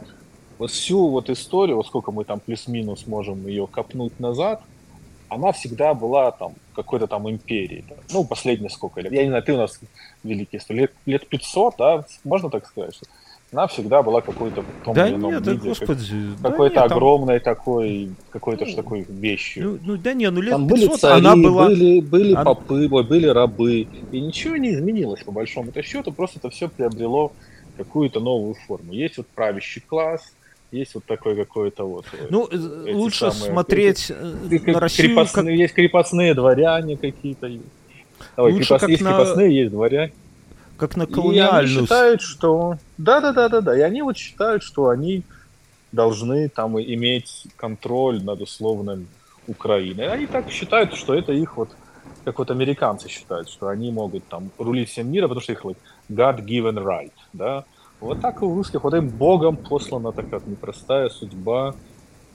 вот 0.58 0.70
всю 0.70 1.08
вот 1.08 1.28
историю, 1.28 1.76
вот 1.76 1.86
сколько 1.86 2.12
мы 2.12 2.24
там 2.24 2.38
плюс-минус 2.38 3.06
можем 3.06 3.44
ее 3.46 3.66
копнуть 3.66 4.20
назад, 4.20 4.62
она 5.28 5.52
всегда 5.52 5.94
была 5.94 6.30
там 6.30 6.54
какой-то 6.74 7.06
там 7.06 7.28
империей. 7.28 7.84
Да. 7.88 7.96
Ну, 8.12 8.24
последние 8.24 8.70
сколько 8.70 9.00
лет. 9.00 9.12
Я 9.12 9.22
не 9.22 9.28
знаю, 9.28 9.42
ты 9.42 9.52
у 9.52 9.56
нас 9.56 9.80
великий, 10.22 10.60
лет, 10.68 10.92
лет 11.06 11.26
500, 11.26 11.74
да, 11.78 12.04
можно 12.24 12.50
так 12.50 12.66
сказать, 12.66 12.94
что 12.94 13.06
она 13.52 13.68
всегда 13.68 14.02
была 14.02 14.20
какой-то 14.20 14.64
том 14.84 14.94
да 14.94 15.06
или 15.06 15.14
ином 15.14 15.32
нет, 15.32 15.46
виде, 15.46 15.68
господи, 15.68 16.34
как, 16.42 16.52
какой-то 16.52 16.74
да 16.74 16.84
огромной 16.84 17.38
там... 17.38 17.54
такой, 17.54 18.10
какой-то 18.30 18.64
ну, 18.66 18.74
такой 18.74 19.06
вещью. 19.08 19.80
Ну, 19.82 19.92
ну 19.92 19.96
да 19.96 20.14
не, 20.14 20.30
ну 20.30 20.40
лет 20.40 20.50
там 20.50 20.66
500 20.66 20.88
были 20.88 20.98
цари, 20.98 21.18
она 21.18 21.36
была... 21.36 21.66
Были, 21.66 22.00
были 22.00 22.32
она... 22.32 22.44
попы, 22.44 22.88
были 22.88 23.26
рабы, 23.28 23.86
и 24.10 24.20
ничего 24.20 24.56
не 24.56 24.74
изменилось 24.74 25.22
по 25.22 25.32
большому-то 25.32 25.82
счету, 25.82 26.12
просто 26.12 26.38
это 26.40 26.50
все 26.50 26.68
приобрело 26.68 27.32
какую-то 27.76 28.20
новую 28.20 28.54
форму. 28.66 28.92
Есть 28.92 29.18
вот 29.18 29.26
правящий 29.28 29.80
класс, 29.80 30.32
есть 30.70 30.94
вот 30.94 31.04
такой 31.04 31.36
какой-то 31.36 31.84
вот. 31.84 32.06
Э, 32.12 32.26
ну, 32.30 32.48
лучше 32.92 33.30
самые, 33.30 33.52
смотреть 33.52 34.06
как, 34.06 34.66
на 34.66 34.80
Россию. 34.80 35.08
Крепостные, 35.08 35.44
как... 35.44 35.60
Есть 35.60 35.74
крепостные 35.74 36.34
дворяне 36.34 36.96
какие-то. 36.96 37.46
Ой, 38.36 38.52
лучше 38.52 38.68
крепост... 38.68 38.88
есть 38.88 39.02
на... 39.02 39.10
крепостные, 39.10 39.56
есть 39.56 39.70
дворяне. 39.70 40.12
Как 40.76 40.96
на 40.96 41.06
колониальную. 41.06 41.62
И 41.62 41.76
они 41.76 41.86
считают, 41.86 42.20
что... 42.20 42.76
Да, 42.98 43.20
да, 43.20 43.32
да, 43.32 43.48
да, 43.48 43.60
да. 43.60 43.78
И 43.78 43.80
они 43.80 44.02
вот 44.02 44.16
считают, 44.16 44.62
что 44.62 44.88
они 44.88 45.22
должны 45.92 46.48
там 46.48 46.78
иметь 46.78 47.46
контроль 47.56 48.22
над 48.22 48.42
условным 48.42 49.08
Украиной. 49.46 50.08
Они 50.08 50.26
так 50.26 50.50
считают, 50.50 50.94
что 50.94 51.14
это 51.14 51.32
их 51.32 51.56
вот, 51.56 51.70
как 52.24 52.38
вот 52.38 52.50
американцы 52.50 53.08
считают, 53.08 53.48
что 53.48 53.68
они 53.68 53.90
могут 53.90 54.26
там 54.28 54.50
рулить 54.58 54.90
всем 54.90 55.10
миром, 55.10 55.30
потому 55.30 55.42
что 55.42 55.52
их 55.52 55.64
like, 55.64 55.78
God 56.10 56.44
given 56.44 56.82
right, 56.82 57.12
да. 57.32 57.64
Вот 58.00 58.20
так 58.20 58.42
и 58.42 58.44
у 58.44 58.54
русских, 58.54 58.84
вот 58.84 58.94
им 58.94 59.08
Богом 59.08 59.56
послана 59.56 60.12
такая 60.12 60.40
непростая 60.46 61.08
судьба 61.08 61.74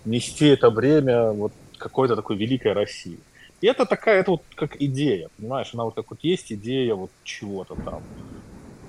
нести 0.06 0.48
это 0.48 0.72
бремя 0.72 1.32
вот 1.32 1.53
какой-то 1.77 2.15
такой 2.15 2.36
великой 2.36 2.74
России. 2.74 3.20
И 3.62 3.68
это 3.68 3.86
такая, 3.86 4.22
это 4.22 4.32
вот 4.32 4.41
как 4.56 4.82
идея, 4.82 5.30
понимаешь, 5.38 5.70
она 5.74 5.84
вот 5.86 5.94
как 5.94 6.10
вот 6.10 6.20
есть 6.24 6.51
идея 6.51 6.96
вот 6.96 7.12
чего-то 7.24 7.75
там. 7.75 8.01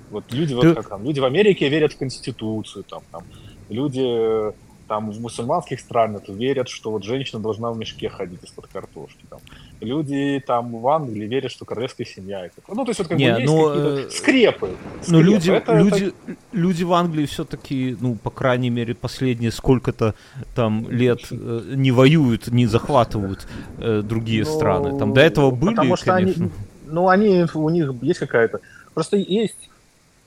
Вот 0.09 0.31
люди, 0.31 0.53
вот 0.53 0.75
как 0.75 0.89
там, 0.89 1.03
люди 1.03 1.19
в 1.19 1.25
Америке 1.25 1.69
верят 1.69 1.93
в 1.93 1.97
Конституцию, 1.97 2.83
там, 2.83 3.01
там, 3.11 3.23
люди 3.69 4.53
там 4.87 5.11
в 5.11 5.19
мусульманских 5.21 5.79
странах 5.79 6.23
верят, 6.27 6.67
что 6.67 6.91
вот 6.91 7.03
женщина 7.03 7.41
должна 7.41 7.71
в 7.71 7.77
мешке 7.77 8.09
ходить 8.09 8.43
из-под 8.43 8.67
картошки. 8.67 9.25
Там. 9.29 9.39
Люди 9.79 10.43
там 10.45 10.77
в 10.77 10.87
Англии 10.87 11.25
верят, 11.25 11.51
что 11.51 11.65
королевская 11.65 12.05
семья. 12.05 12.45
Это... 12.45 12.61
Ну, 12.67 12.83
то 12.83 12.89
есть 12.89 12.99
вот 12.99 13.07
как 13.07 13.17
Не, 13.17 13.33
бы 13.33 13.39
есть 13.39 13.51
ну, 13.51 13.67
какие-то 13.67 13.89
э, 13.89 14.09
скрепы. 14.09 14.67
скрепы. 14.67 14.77
Ну, 15.07 15.21
люди, 15.21 15.51
это, 15.51 15.77
люди, 15.77 16.03
это... 16.05 16.37
люди 16.51 16.83
в 16.83 16.93
Англии 16.93 17.25
все-таки, 17.25 17.97
ну, 17.99 18.15
по 18.15 18.29
крайней 18.29 18.69
мере, 18.69 18.93
последние 18.93 19.51
сколько-то 19.51 20.15
там 20.55 20.89
лет 20.89 21.21
э, 21.31 21.61
не 21.75 21.91
воюют, 21.91 22.47
не 22.47 22.65
захватывают 22.65 23.47
э, 23.77 24.01
другие 24.03 24.43
ну, 24.43 24.53
страны. 24.53 24.99
Там 24.99 25.13
до 25.13 25.21
этого 25.21 25.51
были, 25.51 25.75
потому 25.75 25.95
что 25.95 26.05
конечно. 26.07 26.45
Они, 26.45 26.51
ну, 26.87 27.07
они, 27.07 27.45
у 27.53 27.69
них 27.69 27.91
есть 28.01 28.19
какая-то... 28.19 28.59
Просто 28.93 29.17
есть... 29.17 29.69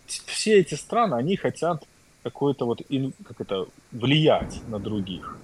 Все 0.07 0.61
эти 0.61 0.75
страны, 0.75 1.17
они 1.17 1.35
хотят 1.35 1.83
какое-то 2.27 2.67
вот, 2.67 2.83
как 3.25 3.41
это, 3.41 3.67
влиять 3.93 4.61
на 4.69 4.81
других. 4.81 5.39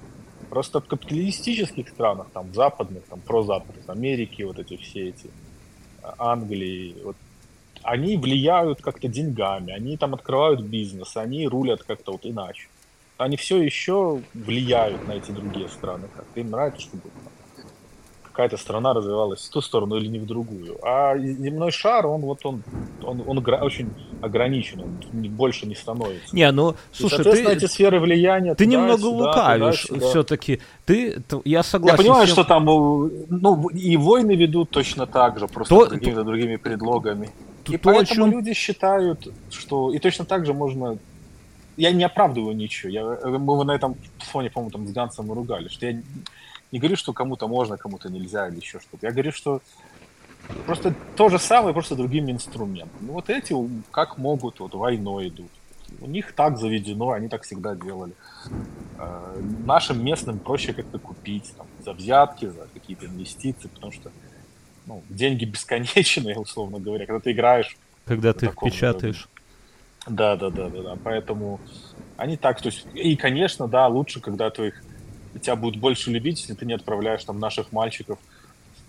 Просто 0.50 0.80
в 0.80 0.86
капиталистических 0.86 1.88
странах, 1.88 2.26
там, 2.32 2.52
западных, 2.52 3.04
там, 3.04 3.20
прозападных, 3.20 3.88
Америки, 3.88 4.42
вот 4.42 4.58
эти 4.58 4.76
все 4.76 5.10
эти, 5.10 5.30
а, 6.02 6.32
Англии, 6.32 6.96
вот, 7.04 7.16
они 7.84 8.16
влияют 8.16 8.82
как-то 8.82 9.06
деньгами, 9.06 9.72
они 9.72 9.96
там 9.96 10.14
открывают 10.14 10.60
бизнес, 10.60 11.16
они 11.16 11.46
рулят 11.46 11.84
как-то 11.84 12.12
вот 12.12 12.26
иначе. 12.26 12.66
Они 13.16 13.36
все 13.36 13.62
еще 13.62 14.20
влияют 14.34 15.06
на 15.06 15.12
эти 15.12 15.30
другие 15.30 15.68
страны. 15.68 16.08
Как 16.16 16.26
им 16.34 16.50
нравится, 16.50 16.80
чтобы 16.80 17.02
какая-то 18.32 18.56
страна 18.56 18.94
развивалась 18.94 19.46
в 19.46 19.50
ту 19.50 19.60
сторону 19.60 19.96
или 19.96 20.06
не 20.06 20.18
в 20.18 20.26
другую. 20.26 20.78
А 20.82 21.16
земной 21.18 21.70
шар, 21.70 22.06
он 22.06 22.22
вот 22.22 22.44
он, 22.44 22.62
он, 23.02 23.22
он 23.26 23.46
очень 23.60 23.90
ограничен, 24.22 24.80
он 24.80 25.28
больше 25.28 25.66
не 25.66 25.74
становится. 25.74 26.34
Не, 26.34 26.50
ну, 26.50 26.74
слушай, 26.92 27.20
и, 27.20 27.22
ты... 27.22 27.44
эти 27.44 27.66
сферы 27.66 28.00
влияния... 28.00 28.54
Ты 28.54 28.64
туда, 28.64 28.76
немного 28.76 28.98
сюда, 28.98 29.10
лукавишь 29.10 29.86
все-таки. 30.00 30.60
Ты, 30.86 31.22
я 31.44 31.62
согласен. 31.62 31.98
Я 31.98 32.02
понимаю, 32.02 32.26
тем... 32.26 32.32
что 32.32 32.44
там 32.44 32.64
ну, 32.64 33.68
и 33.68 33.96
войны 33.96 34.34
ведут 34.34 34.70
точно 34.70 35.06
так 35.06 35.38
же, 35.38 35.46
просто 35.46 35.74
то, 35.74 35.86
какими-то 35.86 36.20
то... 36.20 36.24
другими 36.24 36.56
предлогами. 36.56 37.30
То, 37.64 37.74
и 37.74 37.76
то, 37.76 37.82
поэтому 37.84 38.30
чем... 38.30 38.30
люди 38.30 38.54
считают, 38.54 39.28
что... 39.50 39.92
И 39.92 39.98
точно 39.98 40.24
так 40.24 40.46
же 40.46 40.54
можно 40.54 40.98
я 41.76 41.90
не 41.90 42.04
оправдываю 42.04 42.54
ничего. 42.54 42.90
Я, 42.90 43.38
мы 43.38 43.64
на 43.64 43.72
этом 43.72 43.96
фоне, 44.18 44.50
по-моему, 44.50 44.70
там 44.70 44.86
с 44.86 44.92
Гансом 44.92 45.32
ругали, 45.32 45.68
что 45.68 45.86
я 45.86 46.02
не 46.73 46.79
говорю, 46.79 46.97
что 46.97 47.12
кому-то 47.12 47.47
можно, 47.47 47.76
кому-то 47.76 48.09
нельзя 48.09 48.49
или 48.49 48.57
еще 48.57 48.81
что-то. 48.81 49.07
Я 49.07 49.12
говорю, 49.12 49.31
что 49.31 49.61
просто 50.67 50.95
то 51.17 51.29
же 51.29 51.38
самое, 51.38 51.75
просто 51.75 51.95
другими 51.95 52.33
инструментами. 52.33 53.07
Ну, 53.07 53.12
вот 53.12 53.31
эти 53.31 53.55
как 53.91 54.19
могут, 54.19 54.59
вот 54.59 54.75
войной 54.75 55.29
идут. 55.29 55.50
У 56.00 56.07
них 56.07 56.33
так 56.33 56.59
заведено, 56.59 57.11
они 57.11 57.29
так 57.29 57.43
всегда 57.43 57.75
делали. 57.75 58.14
Э, 58.99 59.41
нашим 59.67 60.02
местным 60.02 60.38
проще 60.38 60.73
как-то 60.73 60.99
купить 60.99 61.52
там, 61.57 61.67
за 61.85 61.93
взятки, 61.93 62.47
за 62.47 62.67
какие-то 62.73 63.07
инвестиции, 63.07 63.69
потому 63.69 63.93
что 63.93 64.11
ну, 64.87 65.02
деньги 65.11 65.45
бесконечные, 65.45 66.38
условно 66.38 66.81
говоря, 66.81 67.05
когда 67.05 67.21
ты 67.21 67.33
играешь. 67.33 67.76
Когда 68.07 68.33
ты 68.33 68.47
их 68.47 68.57
печатаешь. 68.57 69.29
Да, 70.07 70.37
да, 70.37 70.49
да, 70.49 70.71
да, 70.71 70.83
да. 70.83 70.97
Поэтому 71.05 71.61
они 72.17 72.37
так, 72.37 72.61
то 72.61 72.71
есть, 72.71 72.87
и, 72.95 73.14
конечно, 73.17 73.69
да, 73.69 73.87
лучше, 73.87 74.21
когда 74.21 74.50
твоих 74.50 74.83
тебя 75.38 75.56
будут 75.56 75.80
больше 75.80 76.10
любить, 76.10 76.40
если 76.40 76.54
ты 76.54 76.66
не 76.66 76.74
отправляешь 76.74 77.24
там 77.24 77.38
наших 77.38 77.72
мальчиков 77.72 78.18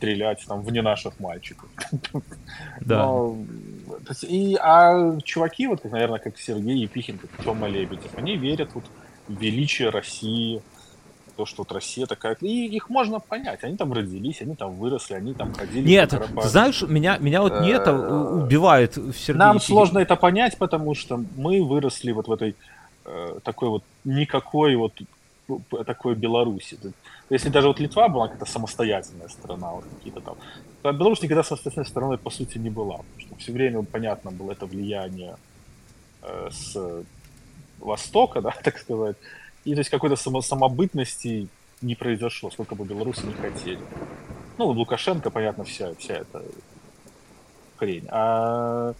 стрелять 0.03 0.43
там 0.47 0.61
вне 0.61 0.81
наших 0.81 1.19
мальчиков. 1.19 1.69
Да. 2.81 3.05
Но, 3.05 3.37
и, 4.23 4.57
а 4.59 5.17
чуваки, 5.23 5.67
вот, 5.67 5.83
наверное, 5.85 6.19
как 6.19 6.37
Сергей 6.37 6.77
Епихин, 6.79 7.17
как 7.17 7.29
Тёма 7.43 7.67
Лебедев, 7.67 8.11
они 8.17 8.35
верят 8.35 8.69
вот 8.73 8.83
в 9.27 9.39
величие 9.39 9.89
России, 9.89 10.61
то, 11.37 11.45
что 11.45 11.63
вот 11.63 11.71
Россия 11.71 12.05
такая... 12.05 12.35
И 12.41 12.67
их 12.67 12.89
можно 12.89 13.19
понять. 13.19 13.63
Они 13.63 13.77
там 13.77 13.93
родились, 13.93 14.41
они 14.41 14.55
там 14.55 14.75
выросли, 14.75 15.13
они 15.13 15.33
там 15.33 15.53
ходили... 15.53 15.87
Нет, 15.87 16.13
знаешь, 16.43 16.81
меня, 16.81 17.17
меня 17.17 17.41
вот 17.41 17.61
не 17.61 17.69
это 17.69 17.91
э, 17.91 18.43
убивает 18.43 18.97
в 18.97 19.13
Сергее. 19.13 19.39
Нам 19.39 19.59
сложно 19.59 19.99
это 19.99 20.15
понять, 20.15 20.57
потому 20.57 20.93
что 20.95 21.23
мы 21.37 21.63
выросли 21.63 22.11
вот 22.11 22.27
в 22.27 22.31
этой 22.31 22.55
э, 23.05 23.39
такой 23.43 23.69
вот 23.69 23.83
никакой 24.03 24.75
вот 24.75 24.93
такой 25.85 26.15
Беларуси. 26.15 26.77
Если 27.29 27.49
даже 27.49 27.67
вот 27.67 27.79
Литва 27.79 28.07
была 28.07 28.27
какая-то 28.27 28.51
самостоятельная 28.51 29.27
страна, 29.27 29.71
вот 29.71 29.85
какие-то 29.97 30.21
там, 30.21 30.35
то 30.81 30.91
Беларусь 30.91 31.21
никогда 31.21 31.43
самостоятельной 31.43 31.85
страной 31.85 32.17
по 32.17 32.29
сути 32.29 32.57
не 32.57 32.69
была, 32.69 32.97
потому 32.97 33.19
что 33.19 33.35
все 33.35 33.51
время 33.51 33.83
понятно 33.83 34.31
было 34.31 34.51
это 34.51 34.65
влияние 34.65 35.35
э, 36.21 36.49
с 36.51 36.77
Востока, 37.79 38.41
да, 38.41 38.51
так 38.63 38.77
сказать, 38.77 39.17
и 39.65 39.73
то 39.73 39.79
есть 39.79 39.89
какой-то 39.89 40.15
само, 40.15 40.41
самобытности 40.41 41.47
не 41.81 41.95
произошло, 41.95 42.49
сколько 42.51 42.75
бы 42.75 42.85
Беларуси 42.85 43.25
не 43.25 43.33
хотели. 43.33 43.79
Ну, 44.57 44.67
Лукашенко, 44.67 45.29
понятно, 45.29 45.63
вся, 45.63 45.93
вся 45.95 46.15
эта 46.15 46.43
хрень. 47.77 48.07
А 48.09 48.93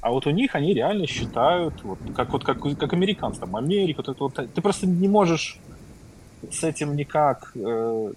а 0.00 0.10
вот 0.10 0.26
у 0.26 0.30
них 0.30 0.54
они 0.54 0.74
реально 0.74 1.06
считают, 1.06 1.82
вот, 1.82 1.98
как, 2.14 2.30
вот, 2.32 2.44
как, 2.44 2.60
как 2.60 2.92
американцы, 2.92 3.40
там, 3.40 3.56
Америка, 3.56 4.02
вот 4.06 4.08
это 4.08 4.24
вот, 4.24 4.54
ты 4.54 4.60
просто 4.62 4.86
не 4.86 5.08
можешь 5.08 5.58
с 6.50 6.64
этим 6.64 6.96
никак, 6.96 7.52
э, 7.54 8.12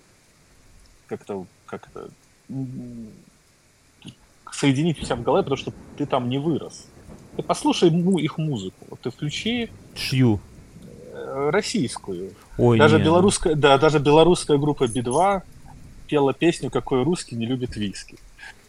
как-то 1.08 1.46
как-то 1.66 2.10
соединить 4.52 5.02
у 5.02 5.06
себя 5.06 5.16
в 5.16 5.24
голове, 5.24 5.44
потому 5.44 5.58
что 5.58 5.74
ты 5.98 6.06
там 6.06 6.30
не 6.30 6.38
вырос. 6.38 6.88
Ты 7.36 7.44
послушай 7.44 7.90
их 7.90 8.38
музыку. 8.38 8.86
Вот 8.90 9.00
ты 9.02 9.10
включи... 9.10 9.70
Чью? 9.96 10.40
Э, 11.12 11.50
российскую. 11.52 12.34
Ой, 12.58 12.78
даже 12.78 12.98
нет. 12.98 13.06
белорусская, 13.06 13.56
да, 13.56 13.78
даже 13.78 14.00
белорусская 14.00 14.58
группа 14.58 14.88
Би-2 14.88 15.42
пела 16.08 16.34
песню 16.34 16.70
«Какой 16.70 17.04
русский 17.04 17.36
не 17.36 17.48
любит 17.48 17.76
виски». 17.76 18.18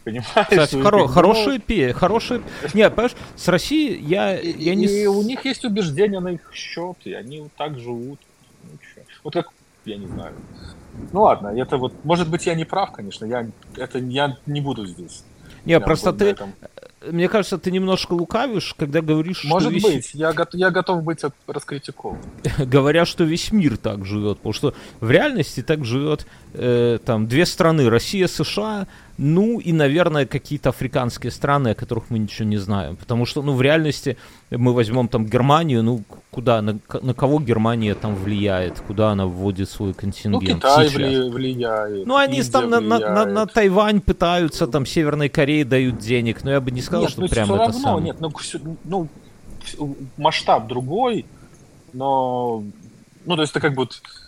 Понимаешь? 0.05 0.27
Кстати, 0.49 0.75
хоро- 0.75 1.07
хорошие 1.07 1.59
пе, 1.59 1.91
хорошие... 1.91 2.41
Не, 2.75 2.89
понимаешь, 2.91 3.15
с 3.35 3.47
Россией 3.47 3.99
я, 4.03 4.39
и, 4.39 4.51
я 4.63 4.75
не... 4.75 4.85
И 4.85 5.07
у 5.07 5.23
них 5.23 5.43
есть 5.45 5.65
убеждения 5.65 6.19
на 6.19 6.29
их 6.29 6.41
счет, 6.53 6.95
и 7.05 7.13
они 7.13 7.41
вот 7.41 7.51
так 7.57 7.79
живут. 7.79 8.19
Ну, 8.63 8.69
вот 9.23 9.33
как, 9.33 9.49
я 9.85 9.97
не 9.97 10.05
знаю. 10.05 10.35
Ну 11.11 11.23
ладно, 11.23 11.47
это 11.47 11.77
вот, 11.77 11.93
может 12.05 12.29
быть, 12.29 12.45
я 12.45 12.53
не 12.53 12.65
прав, 12.65 12.91
конечно, 12.91 13.25
я, 13.25 13.47
это, 13.75 13.97
я 13.97 14.37
не 14.45 14.61
буду 14.61 14.85
здесь. 14.85 15.23
Не, 15.65 15.79
просто 15.79 16.13
ты, 16.13 16.35
мне 17.11 17.27
кажется, 17.27 17.57
ты 17.57 17.71
немножко 17.71 18.13
лукавишь, 18.13 18.75
когда 18.77 19.01
говоришь, 19.01 19.43
Может 19.43 19.69
что 19.69 19.73
весь... 19.73 19.83
быть, 19.83 20.11
я, 20.13 20.31
го- 20.33 20.45
я 20.53 20.69
готов 20.69 21.03
быть 21.03 21.23
от- 21.23 21.33
раскритикован. 21.47 22.19
говорят, 22.59 23.07
что 23.07 23.23
весь 23.23 23.51
мир 23.51 23.77
так 23.77 24.05
живет, 24.05 24.37
потому 24.37 24.53
что 24.53 24.75
в 24.99 25.09
реальности 25.09 25.63
так 25.63 25.83
живет 25.83 26.27
э, 26.53 26.99
там 27.03 27.27
две 27.27 27.47
страны, 27.47 27.89
Россия, 27.89 28.27
США, 28.27 28.87
ну 29.17 29.59
и, 29.59 29.71
наверное, 29.71 30.25
какие-то 30.25 30.69
африканские 30.69 31.31
страны, 31.31 31.69
о 31.69 31.75
которых 31.75 32.09
мы 32.09 32.19
ничего 32.19 32.47
не 32.47 32.57
знаем, 32.57 32.95
потому 32.97 33.25
что, 33.25 33.41
ну, 33.41 33.53
в 33.53 33.61
реальности 33.61 34.17
мы 34.51 34.73
возьмем 34.73 35.07
там 35.07 35.25
Германию, 35.25 35.83
ну, 35.83 36.03
куда, 36.31 36.61
на, 36.61 36.79
на 37.01 37.13
кого 37.13 37.39
Германия 37.39 37.95
там 37.95 38.15
влияет, 38.15 38.79
куда 38.81 39.11
она 39.11 39.25
вводит 39.25 39.69
свой 39.69 39.89
Ну, 39.89 39.93
контингент 39.95 40.59
Китай 40.61 40.89
сейчас? 40.89 40.99
вли- 41.01 41.29
влияет. 41.29 42.05
Ну, 42.05 42.15
они 42.17 42.37
Индия 42.39 42.51
там 42.51 42.69
на, 42.69 42.79
на- 42.81 42.99
на- 42.99 43.25
на. 43.25 43.45
Тайвань 43.45 44.01
пытаются, 44.01 44.67
там 44.67 44.85
Северной 44.85 45.29
Корее 45.29 45.63
дают 45.63 45.97
денег, 45.99 46.43
но 46.43 46.51
я 46.51 46.59
бы 46.59 46.71
не 46.71 46.81
сказал, 46.81 47.03
Нет, 47.03 47.11
что 47.11 47.21
ну 47.21 47.27
прям 47.29 47.45
все 47.45 47.55
это 47.55 47.63
равно, 47.65 47.79
самое. 47.79 48.05
нет, 48.05 48.17
ну, 48.19 48.29
всё- 48.31 48.59
ну, 48.83 49.07
масштаб 50.17 50.67
другой, 50.67 51.25
но, 51.93 52.63
ну, 53.25 53.35
то 53.35 53.41
есть 53.41 53.51
это 53.51 53.61
как 53.61 53.71
бы 53.75 53.83
вот, 53.83 53.93
э, 54.03 54.24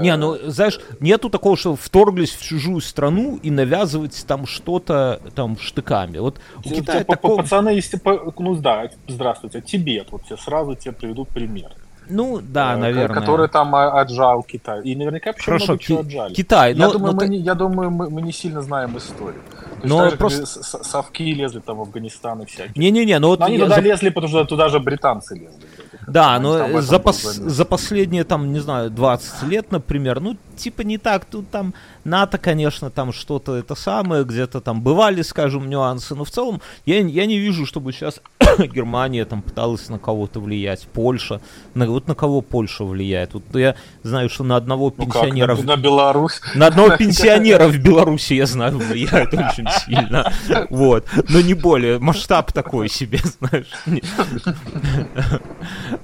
Не, 0.00 0.16
ну, 0.16 0.36
знаешь, 0.50 0.78
нету 1.00 1.30
такого, 1.30 1.56
что 1.56 1.74
вторглись 1.74 2.30
в 2.32 2.42
чужую 2.42 2.80
страну 2.82 3.38
и 3.42 3.50
навязывать 3.50 4.24
там 4.26 4.46
что-то 4.46 5.20
там 5.34 5.58
штыками. 5.58 6.18
Вот 6.18 6.36
у 6.58 6.62
Китая 6.68 7.04
такого... 7.04 7.38
пацаны, 7.42 7.70
если, 7.70 7.98
ну 8.38 8.54
да, 8.56 8.90
здравствуйте, 9.06 9.62
Тибет, 9.62 10.08
вот 10.10 10.24
тебе 10.24 10.36
сразу 10.36 10.74
тебе 10.74 10.92
приведу 10.92 11.24
пример. 11.24 11.70
Ну, 12.10 12.40
да, 12.42 12.74
Э, 12.74 12.76
наверное. 12.76 13.20
Который 13.20 13.48
там 13.48 13.74
а, 13.74 14.00
отжал 14.00 14.42
Китай. 14.42 14.82
И 14.82 14.96
наверняка 14.96 15.30
еще 15.30 15.42
Хорошо, 15.42 15.66
много 15.72 15.82
чего 15.82 16.00
отжали. 16.00 16.34
Китай, 16.34 16.74
Я 16.74 16.86
но- 16.86 16.92
думаю, 16.92 17.12
но 17.14 17.20
мы 17.20 17.26
ты- 17.28 17.34
я 17.34 17.54
думаю, 17.54 17.90
мы, 17.90 18.08
мы 18.10 18.22
не 18.22 18.32
сильно 18.32 18.62
знаем 18.62 18.96
историю. 18.96 19.40
То 19.50 19.74
есть 19.82 19.84
Но 19.84 20.10
же, 20.10 20.16
просто- 20.16 20.46
совки 20.46 21.34
лезли 21.34 21.60
там 21.60 21.76
в 21.76 21.80
Афганистан 21.82 22.42
и 22.42 22.46
всякие. 22.46 22.72
Не-не-не, 22.76 23.18
ну 23.18 23.28
вот 23.28 23.40
Но 23.40 23.46
они 23.46 23.56
я 23.58 23.64
туда 23.64 23.80
лезли, 23.80 24.08
потому 24.08 24.28
что 24.28 24.44
туда 24.44 24.68
же 24.70 24.80
британцы 24.80 25.34
лезли. 25.34 25.60
Да, 26.08 26.38
но 26.38 26.58
этом 26.58 26.82
за, 26.82 26.96
пос- 26.96 27.48
за 27.48 27.64
последние, 27.64 28.24
там, 28.24 28.52
не 28.52 28.60
знаю, 28.60 28.90
20 28.90 29.42
лет, 29.44 29.70
например, 29.72 30.20
ну, 30.20 30.36
типа 30.56 30.82
не 30.82 30.98
так, 30.98 31.24
тут 31.24 31.48
там 31.50 31.74
НАТО, 32.08 32.38
конечно, 32.38 32.90
там 32.90 33.12
что-то 33.12 33.54
это 33.56 33.74
самое, 33.74 34.24
где-то 34.24 34.60
там 34.60 34.82
бывали, 34.82 35.22
скажем, 35.22 35.68
нюансы, 35.68 36.14
но 36.14 36.24
в 36.24 36.30
целом 36.30 36.60
я, 36.86 36.98
я 37.00 37.26
не 37.26 37.38
вижу, 37.38 37.66
чтобы 37.66 37.92
сейчас 37.92 38.20
Германия 38.58 39.24
там 39.24 39.42
пыталась 39.42 39.88
на 39.88 39.98
кого-то 39.98 40.40
влиять, 40.40 40.88
Польша, 40.92 41.40
на, 41.74 41.86
вот 41.86 42.08
на 42.08 42.14
кого 42.14 42.40
Польша 42.40 42.84
влияет. 42.84 43.34
Вот 43.34 43.44
я 43.54 43.76
знаю, 44.02 44.28
что 44.28 44.44
на 44.44 44.56
одного 44.56 44.92
Ну 44.96 45.06
как, 45.06 45.22
пенсионера... 45.22 45.54
на, 45.54 45.60
в- 45.60 45.64
на 45.64 45.76
Беларусь. 45.76 46.40
На 46.54 46.66
одного 46.66 46.96
пенсионера 46.96 47.68
в 47.68 47.78
Беларуси, 47.78 48.34
я 48.34 48.46
знаю, 48.46 48.78
влияет 48.78 49.34
очень 49.34 49.68
сильно. 49.86 50.32
Вот. 50.70 51.06
Но 51.28 51.40
не 51.40 51.54
более. 51.54 51.98
Масштаб 51.98 52.52
такой 52.52 52.88
себе, 52.88 53.18
знаешь. 53.40 53.68
Не- 53.86 54.02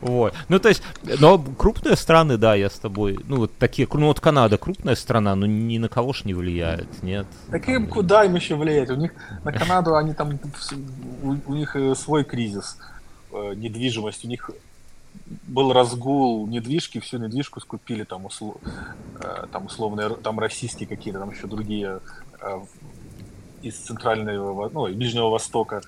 Вот. 0.01 0.35
Ну, 0.49 0.59
то 0.59 0.69
есть, 0.69 0.83
но 1.21 1.39
крупные 1.39 1.97
страны, 1.97 2.37
да, 2.37 2.55
я 2.55 2.69
с 2.69 2.75
тобой, 2.79 3.19
ну, 3.27 3.37
вот 3.37 3.57
такие, 3.59 3.89
ну, 3.93 4.07
вот 4.07 4.21
Канада 4.21 4.59
крупная 4.59 4.95
страна, 4.97 5.35
но 5.35 5.47
ни 5.47 5.79
на 5.79 5.89
кого 5.95 6.13
ж 6.13 6.25
не 6.25 6.35
влияет, 6.35 7.03
нет. 7.05 7.27
Так 7.51 7.69
им 7.69 7.87
куда 7.87 8.25
им 8.25 8.35
еще 8.35 8.57
влиять? 8.57 8.91
У 8.91 8.97
них 8.97 9.13
на 9.45 9.53
Канаду 9.53 9.95
они 9.95 10.13
там 10.13 10.41
у, 11.23 11.37
у 11.47 11.55
них 11.55 11.77
э, 11.77 11.95
свой 11.95 12.25
кризис 12.25 12.79
э, 13.33 13.55
недвижимость. 13.55 14.25
У 14.25 14.29
них 14.29 14.51
был 15.47 15.73
разгул 15.73 16.49
недвижки, 16.49 16.99
всю 16.99 17.19
недвижку 17.19 17.61
скупили 17.61 18.03
там, 18.03 18.25
усло, 18.27 18.57
э, 19.21 19.47
там 19.53 19.67
условные, 19.67 20.11
там 20.11 20.41
российские 20.41 20.89
какие-то, 20.89 21.21
там 21.21 21.31
еще 21.31 21.47
другие 21.47 22.01
э, 22.41 22.61
из 23.63 23.77
центрального, 23.77 24.69
ну, 24.75 24.89
и 24.89 24.95
Ближнего 24.95 25.31
Востока. 25.31 25.81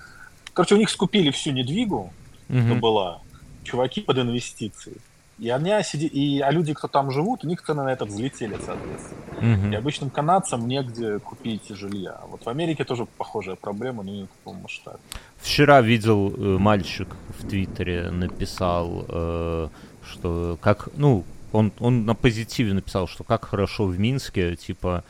Короче, 0.53 0.75
у 0.75 0.77
них 0.77 0.89
скупили 0.89 1.31
всю 1.31 1.51
недвигу, 1.51 2.13
что 2.45 2.55
Мгм. 2.55 2.79
была, 2.79 3.19
чуваки 3.63 3.99
под 3.99 4.19
инвестиции. 4.19 4.93
И, 5.39 5.49
они 5.49 5.71
сиди... 5.83 6.07
и, 6.07 6.39
а 6.39 6.51
люди, 6.51 6.73
кто 6.73 6.87
там 6.87 7.11
живут, 7.11 7.43
у 7.43 7.47
них 7.47 7.61
цены 7.61 7.83
на 7.83 7.89
это 7.89 8.05
взлетели, 8.05 8.57
соответственно. 8.65 9.55
Мгм. 9.55 9.71
И 9.71 9.75
обычным 9.75 10.09
канадцам 10.09 10.67
негде 10.67 11.19
купить 11.19 11.67
жилья. 11.69 12.21
Вот 12.29 12.43
в 12.45 12.49
Америке 12.49 12.83
тоже 12.83 13.05
похожая 13.17 13.55
проблема, 13.55 14.03
но 14.03 14.11
не 14.11 14.23
в 14.23 14.27
таком 14.29 14.61
масштабе. 14.61 14.97
Вчера 15.37 15.81
видел 15.81 16.33
э, 16.35 16.57
мальчик 16.57 17.15
в 17.37 17.47
Твиттере 17.47 18.09
написал, 18.09 19.05
э, 19.07 19.69
что 20.03 20.57
как, 20.59 20.89
ну, 20.95 21.23
он, 21.51 21.71
он 21.79 22.05
на 22.05 22.15
позитиве 22.15 22.73
написал, 22.73 23.07
что 23.07 23.23
как 23.23 23.45
хорошо 23.45 23.85
в 23.85 23.99
Минске, 23.99 24.55
типа, 24.55 25.03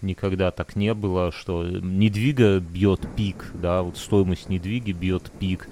никогда 0.00 0.50
так 0.50 0.76
не 0.76 0.94
было, 0.94 1.32
что 1.32 1.64
недвига 1.64 2.60
бьет 2.60 3.08
пик, 3.16 3.50
да, 3.54 3.82
вот 3.82 3.96
стоимость 3.96 4.48
недвиги 4.48 4.92
бьет 4.92 5.30
пик, 5.38 5.68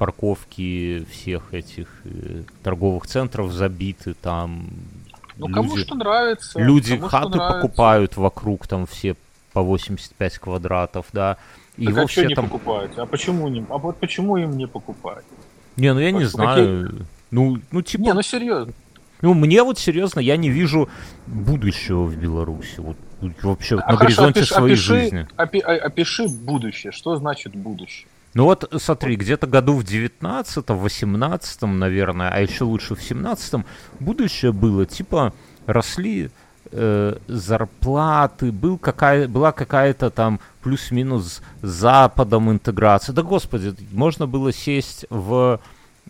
парковки 0.00 1.04
всех 1.10 1.52
этих 1.52 1.88
э, 2.04 2.42
торговых 2.62 3.06
центров 3.06 3.52
забиты, 3.52 4.14
там 4.14 4.64
Ну, 5.36 5.46
кому 5.48 5.76
люди, 5.76 5.84
что 5.86 5.94
нравится. 5.94 6.58
люди 6.58 6.96
кому 6.96 7.08
хаты 7.08 7.28
нравится. 7.36 7.60
покупают 7.60 8.16
вокруг, 8.16 8.66
там 8.66 8.86
все 8.86 9.14
по 9.52 9.60
85 9.60 10.38
квадратов, 10.38 11.04
да, 11.12 11.36
и 11.76 11.84
Так 11.84 11.94
его 11.94 12.04
а 12.04 12.06
все 12.06 12.26
не 12.26 12.34
там 12.34 12.46
покупать? 12.46 12.92
А 12.96 13.04
почему 13.04 13.48
не? 13.48 13.64
А 13.68 13.76
вот 13.76 13.98
почему 13.98 14.38
им 14.38 14.56
не 14.56 14.66
покупать? 14.66 15.24
Не, 15.76 15.92
ну 15.92 16.00
я 16.00 16.12
не 16.12 16.20
Какие- 16.20 16.30
знаю. 16.30 17.06
Ну, 17.30 17.58
ну 17.70 17.82
типа, 17.82 18.02
Не, 18.02 18.12
ну 18.14 18.22
серьезно. 18.22 18.72
ну 19.20 19.34
мне 19.34 19.62
вот 19.62 19.78
серьезно, 19.78 20.20
я 20.20 20.38
не 20.38 20.48
вижу 20.48 20.88
будущего 21.26 22.04
в 22.04 22.16
Беларуси. 22.16 22.76
Вот 22.80 22.96
вообще 23.42 23.74
А 23.74 23.78
на 23.92 23.98
хорошо, 23.98 24.00
горизонте 24.22 24.40
опиши, 24.40 24.54
своей 24.54 24.74
опиши, 24.76 24.94
жизни. 24.94 25.28
опи- 25.36 25.60
опиши 25.60 26.26
будущее. 26.26 26.90
Что 26.90 27.16
значит 27.16 27.54
будущее? 27.54 28.08
Ну 28.34 28.44
вот 28.44 28.72
смотри, 28.78 29.16
где-то 29.16 29.46
году 29.46 29.74
в 29.74 29.84
19 29.84 30.68
18 30.68 31.62
наверное, 31.62 32.30
а 32.30 32.40
еще 32.40 32.64
лучше 32.64 32.94
в 32.94 33.02
17 33.02 33.64
будущее 33.98 34.52
было, 34.52 34.86
типа 34.86 35.32
росли 35.66 36.30
э, 36.70 37.16
зарплаты, 37.26 38.52
был 38.52 38.78
какая, 38.78 39.26
была 39.26 39.50
какая-то 39.50 40.10
там 40.10 40.40
плюс-минус 40.62 41.42
с 41.62 41.68
Западом 41.68 42.50
интеграция. 42.50 43.12
Да 43.12 43.22
господи, 43.22 43.74
можно 43.90 44.26
было 44.26 44.52
сесть 44.52 45.06
в, 45.10 45.60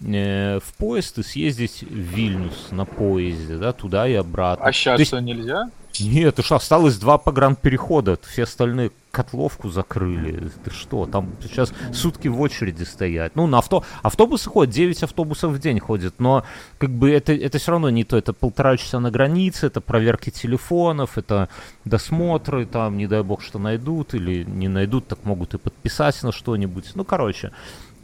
в 0.01 0.63
поезд 0.79 1.19
и 1.19 1.23
съездить 1.23 1.83
в 1.83 1.95
Вильнюс 1.95 2.69
на 2.71 2.85
поезде, 2.85 3.57
да, 3.57 3.73
туда 3.73 4.09
и 4.09 4.15
обратно. 4.15 4.65
А 4.65 4.73
сейчас 4.73 5.01
что 5.03 5.21
нельзя? 5.21 5.71
нет, 5.99 6.39
что, 6.43 6.57
осталось 6.57 6.99
два 6.99 7.19
погранперехода, 7.19 8.19
все 8.29 8.45
остальные 8.45 8.93
котловку 9.11 9.69
закрыли. 9.71 10.51
Ты 10.65 10.71
что, 10.71 11.07
там 11.07 11.31
сейчас 11.43 11.73
сутки 11.93 12.29
в 12.29 12.41
очереди 12.41 12.85
стоять. 12.85 13.35
Ну, 13.35 13.47
на 13.47 13.59
авто... 13.59 13.85
автобусы 14.03 14.49
ходят, 14.49 14.73
9 14.73 15.03
автобусов 15.03 15.53
в 15.53 15.59
день 15.59 15.81
ходят, 15.81 16.15
но 16.19 16.45
как 16.79 16.91
бы 16.91 17.11
это, 17.11 17.33
это 17.33 17.59
все 17.59 17.73
равно 17.73 17.91
не 17.91 18.05
то. 18.05 18.17
Это 18.17 18.33
полтора 18.33 18.77
часа 18.77 19.01
на 19.01 19.11
границе, 19.11 19.67
это 19.67 19.81
проверки 19.81 20.31
телефонов, 20.31 21.19
это 21.19 21.49
досмотры, 21.85 22.67
там, 22.67 22.97
не 22.97 23.07
дай 23.07 23.23
бог, 23.23 23.43
что 23.43 23.59
найдут, 23.59 24.15
или 24.15 24.45
не 24.45 24.69
найдут, 24.69 25.09
так 25.09 25.25
могут 25.25 25.55
и 25.55 25.59
подписать 25.59 26.23
на 26.23 26.31
что-нибудь. 26.31 26.93
Ну, 26.95 27.05
короче. 27.05 27.53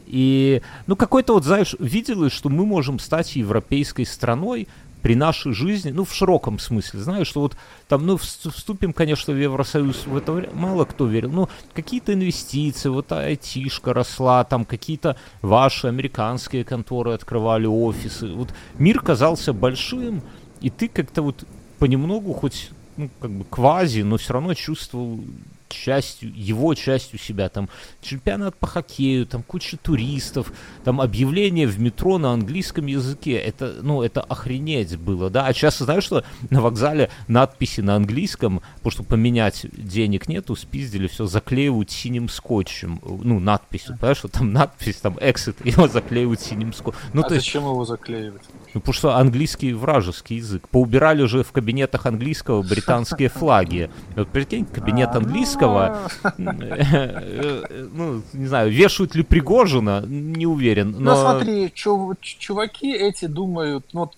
И, 0.07 0.61
ну, 0.87 0.95
какой-то 0.95 1.33
вот, 1.33 1.43
знаешь, 1.43 1.75
виделось, 1.79 2.33
что 2.33 2.49
мы 2.49 2.65
можем 2.65 2.99
стать 2.99 3.35
европейской 3.35 4.05
страной, 4.05 4.67
при 5.03 5.15
нашей 5.15 5.53
жизни, 5.53 5.91
ну, 5.91 6.03
в 6.03 6.13
широком 6.13 6.57
смысле, 6.59 6.99
знаешь, 6.99 7.27
что 7.27 7.41
вот 7.41 7.55
там, 7.87 8.05
ну, 8.05 8.15
вс- 8.15 8.49
вступим, 8.51 8.93
конечно, 8.93 9.31
в 9.31 9.37
Евросоюз, 9.37 10.07
в 10.07 10.17
это 10.17 10.31
вре- 10.33 10.49
мало 10.53 10.85
кто 10.85 11.05
верил, 11.05 11.31
ну, 11.31 11.49
какие-то 11.73 12.13
инвестиции, 12.13 12.89
вот 12.89 13.11
айтишка 13.11 13.93
росла, 13.93 14.43
там 14.43 14.65
какие-то 14.65 15.15
ваши 15.41 15.87
американские 15.87 16.63
конторы 16.65 17.13
открывали 17.13 17.67
офисы, 17.67 18.27
вот 18.27 18.49
мир 18.79 18.99
казался 18.99 19.53
большим, 19.53 20.21
и 20.61 20.69
ты 20.71 20.87
как-то 20.87 21.21
вот 21.21 21.43
понемногу 21.77 22.33
хоть, 22.33 22.71
ну, 22.97 23.09
как 23.21 23.31
бы 23.31 23.45
квази, 23.45 24.01
но 24.01 24.17
все 24.17 24.33
равно 24.33 24.55
чувствовал 24.55 25.19
частью, 25.69 26.31
его 26.35 26.73
частью 26.73 27.19
себя, 27.19 27.49
там 27.49 27.69
чемпионат 28.01 28.55
по 28.55 28.67
хоккею, 28.67 29.25
там 29.25 29.43
куча 29.43 29.77
туристов, 29.77 30.51
там 30.83 31.01
объявление 31.01 31.67
в 31.67 31.79
метро 31.79 32.17
на 32.17 32.31
английском 32.31 32.85
языке, 32.85 33.33
это, 33.33 33.77
ну, 33.81 34.01
это 34.01 34.21
охренеть 34.21 34.97
было, 34.97 35.29
да, 35.29 35.45
а 35.47 35.53
сейчас, 35.53 35.77
знаешь 35.77 36.03
что, 36.03 36.23
на 36.49 36.61
вокзале 36.61 37.09
надписи 37.27 37.81
на 37.81 37.95
английском, 37.95 38.61
потому 38.77 38.91
что 38.91 39.03
поменять 39.03 39.65
денег 39.73 40.27
нету, 40.27 40.55
спиздили, 40.55 41.07
все 41.07 41.25
заклеивают 41.25 41.91
синим 41.91 42.29
скотчем, 42.29 43.01
ну, 43.03 43.39
надписью, 43.39 43.97
понимаешь, 43.97 44.17
что 44.17 44.27
там 44.27 44.53
надпись, 44.53 44.97
там, 44.97 45.15
exit, 45.15 45.55
его 45.63 45.87
заклеивают 45.87 46.41
синим 46.41 46.73
скотчем. 46.73 46.99
Ну, 47.13 47.21
а 47.21 47.23
то 47.23 47.35
зачем 47.35 47.63
есть, 47.63 47.73
его 47.73 47.85
заклеивать? 47.85 48.43
Ну, 48.77 48.81
потому 48.81 48.93
что 48.93 49.15
английский 49.15 49.73
вражеский 49.73 50.35
язык. 50.37 50.69
Поубирали 50.69 51.25
же 51.25 51.41
в 51.41 51.51
кабинетах 51.51 52.05
английского 52.05 52.61
британские 52.61 53.27
флаги. 53.27 53.89
Вот 54.15 54.29
прикинь, 54.29 54.67
кабинет 54.67 55.15
английского, 55.15 56.11
э, 56.37 57.87
ну, 57.91 58.21
не 58.33 58.45
знаю, 58.45 58.71
вешают 58.71 59.15
ли 59.15 59.23
Пригожина, 59.23 60.03
не 60.05 60.45
уверен. 60.45 60.91
Ну, 60.91 60.99
Но 60.99 61.15
смотри, 61.15 61.71
чу- 61.73 62.13
ч- 62.21 62.37
чуваки 62.37 62.91
эти 62.93 63.25
думают, 63.25 63.87
ну, 63.93 64.11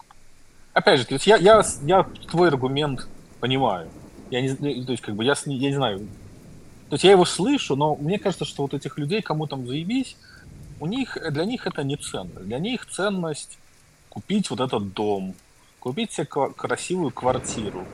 опять 0.73 0.99
же, 0.99 1.05
то 1.05 1.13
есть 1.13 1.25
я, 1.25 1.37
я, 1.37 1.63
я 1.83 2.05
твой 2.29 2.49
аргумент 2.49 3.07
понимаю. 3.39 3.87
Я 4.29 4.41
не, 4.41 4.49
то 4.83 4.91
есть, 4.91 5.01
как 5.01 5.15
бы, 5.15 5.23
я, 5.23 5.35
я 5.45 5.69
не 5.69 5.75
знаю, 5.75 5.99
то 6.89 6.95
есть 6.95 7.05
я 7.05 7.11
его 7.11 7.23
слышу, 7.23 7.77
но 7.77 7.95
мне 7.95 8.19
кажется, 8.19 8.43
что 8.43 8.63
вот 8.63 8.73
этих 8.73 8.97
людей, 8.97 9.21
кому 9.21 9.47
там 9.47 9.65
заебись, 9.65 10.17
у 10.81 10.85
них, 10.85 11.17
для 11.31 11.45
них 11.45 11.65
это 11.65 11.81
не 11.85 11.95
ценно. 11.95 12.41
Для 12.41 12.59
них 12.59 12.85
ценность 12.87 13.57
купить 14.09 14.49
вот 14.49 14.59
этот 14.59 14.93
дом, 14.93 15.35
купить 15.79 16.11
себе 16.11 16.25
красивую 16.25 17.11
квартиру, 17.11 17.85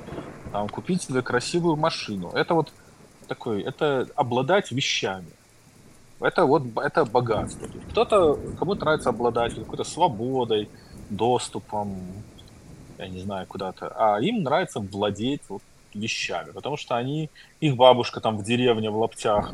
там, 0.51 0.69
купить 0.69 1.03
себе 1.03 1.21
красивую 1.21 1.75
машину. 1.75 2.31
Это 2.31 2.53
вот 2.53 2.71
такой, 3.27 3.61
это 3.61 4.07
обладать 4.15 4.71
вещами. 4.71 5.27
Это 6.19 6.45
вот 6.45 6.63
это 6.77 7.05
богатство. 7.05 7.67
Кто-то, 7.91 8.39
кому-то 8.57 8.81
нравится 8.81 9.09
обладать 9.09 9.55
какой-то 9.55 9.83
свободой, 9.83 10.69
доступом, 11.09 11.97
я 12.97 13.07
не 13.07 13.19
знаю, 13.19 13.45
куда-то. 13.47 13.91
А 13.95 14.19
им 14.21 14.43
нравится 14.43 14.79
владеть 14.79 15.41
вот 15.49 15.61
вещами, 15.93 16.51
потому 16.51 16.77
что 16.77 16.95
они, 16.95 17.29
их 17.59 17.75
бабушка 17.75 18.19
там 18.21 18.37
в 18.37 18.43
деревне 18.43 18.89
в 18.89 18.97
лаптях, 18.97 19.53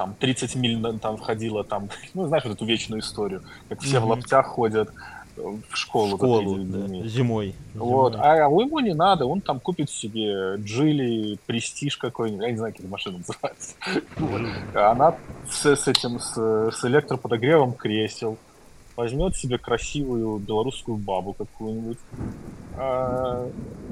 там 0.00 0.14
30 0.18 0.54
миль 0.56 0.98
там 0.98 1.18
ходила, 1.18 1.62
там, 1.62 1.90
ну 2.14 2.26
знаешь 2.26 2.44
вот 2.44 2.54
эту 2.54 2.64
вечную 2.64 3.02
историю, 3.02 3.42
как 3.68 3.80
все 3.82 3.98
в 3.98 4.04
Мгм. 4.04 4.10
лаптях 4.12 4.46
ходят 4.46 4.88
э, 5.36 5.42
в 5.68 5.76
школу. 5.76 6.14
в 6.16 6.16
школу, 6.16 6.56
да, 6.64 6.86
дни. 6.86 7.06
зимой. 7.06 7.54
Вот, 7.74 8.14
зимой. 8.14 8.26
а 8.26 8.36
ему 8.46 8.78
не 8.78 8.94
надо, 8.94 9.26
он 9.26 9.42
там 9.42 9.60
купит 9.60 9.90
себе 9.90 10.56
Джили, 10.56 11.36
Престиж 11.44 11.98
какой-нибудь, 11.98 12.42
я 12.46 12.50
не 12.50 12.56
знаю, 12.56 12.72
как 12.72 12.80
эта 12.80 12.88
машина 12.88 13.18
называется. 13.26 13.74
Вот. 14.16 14.40
А 14.74 14.90
Она 14.92 15.14
с, 15.50 15.66
с 15.66 15.86
этим, 15.86 16.18
с, 16.18 16.32
с 16.70 16.82
электроподогревом 16.86 17.74
кресел, 17.74 18.38
возьмет 18.96 19.36
себе 19.36 19.58
красивую 19.58 20.38
белорусскую 20.38 20.96
бабу 20.96 21.34
какую-нибудь, 21.34 21.98
а, 22.78 23.46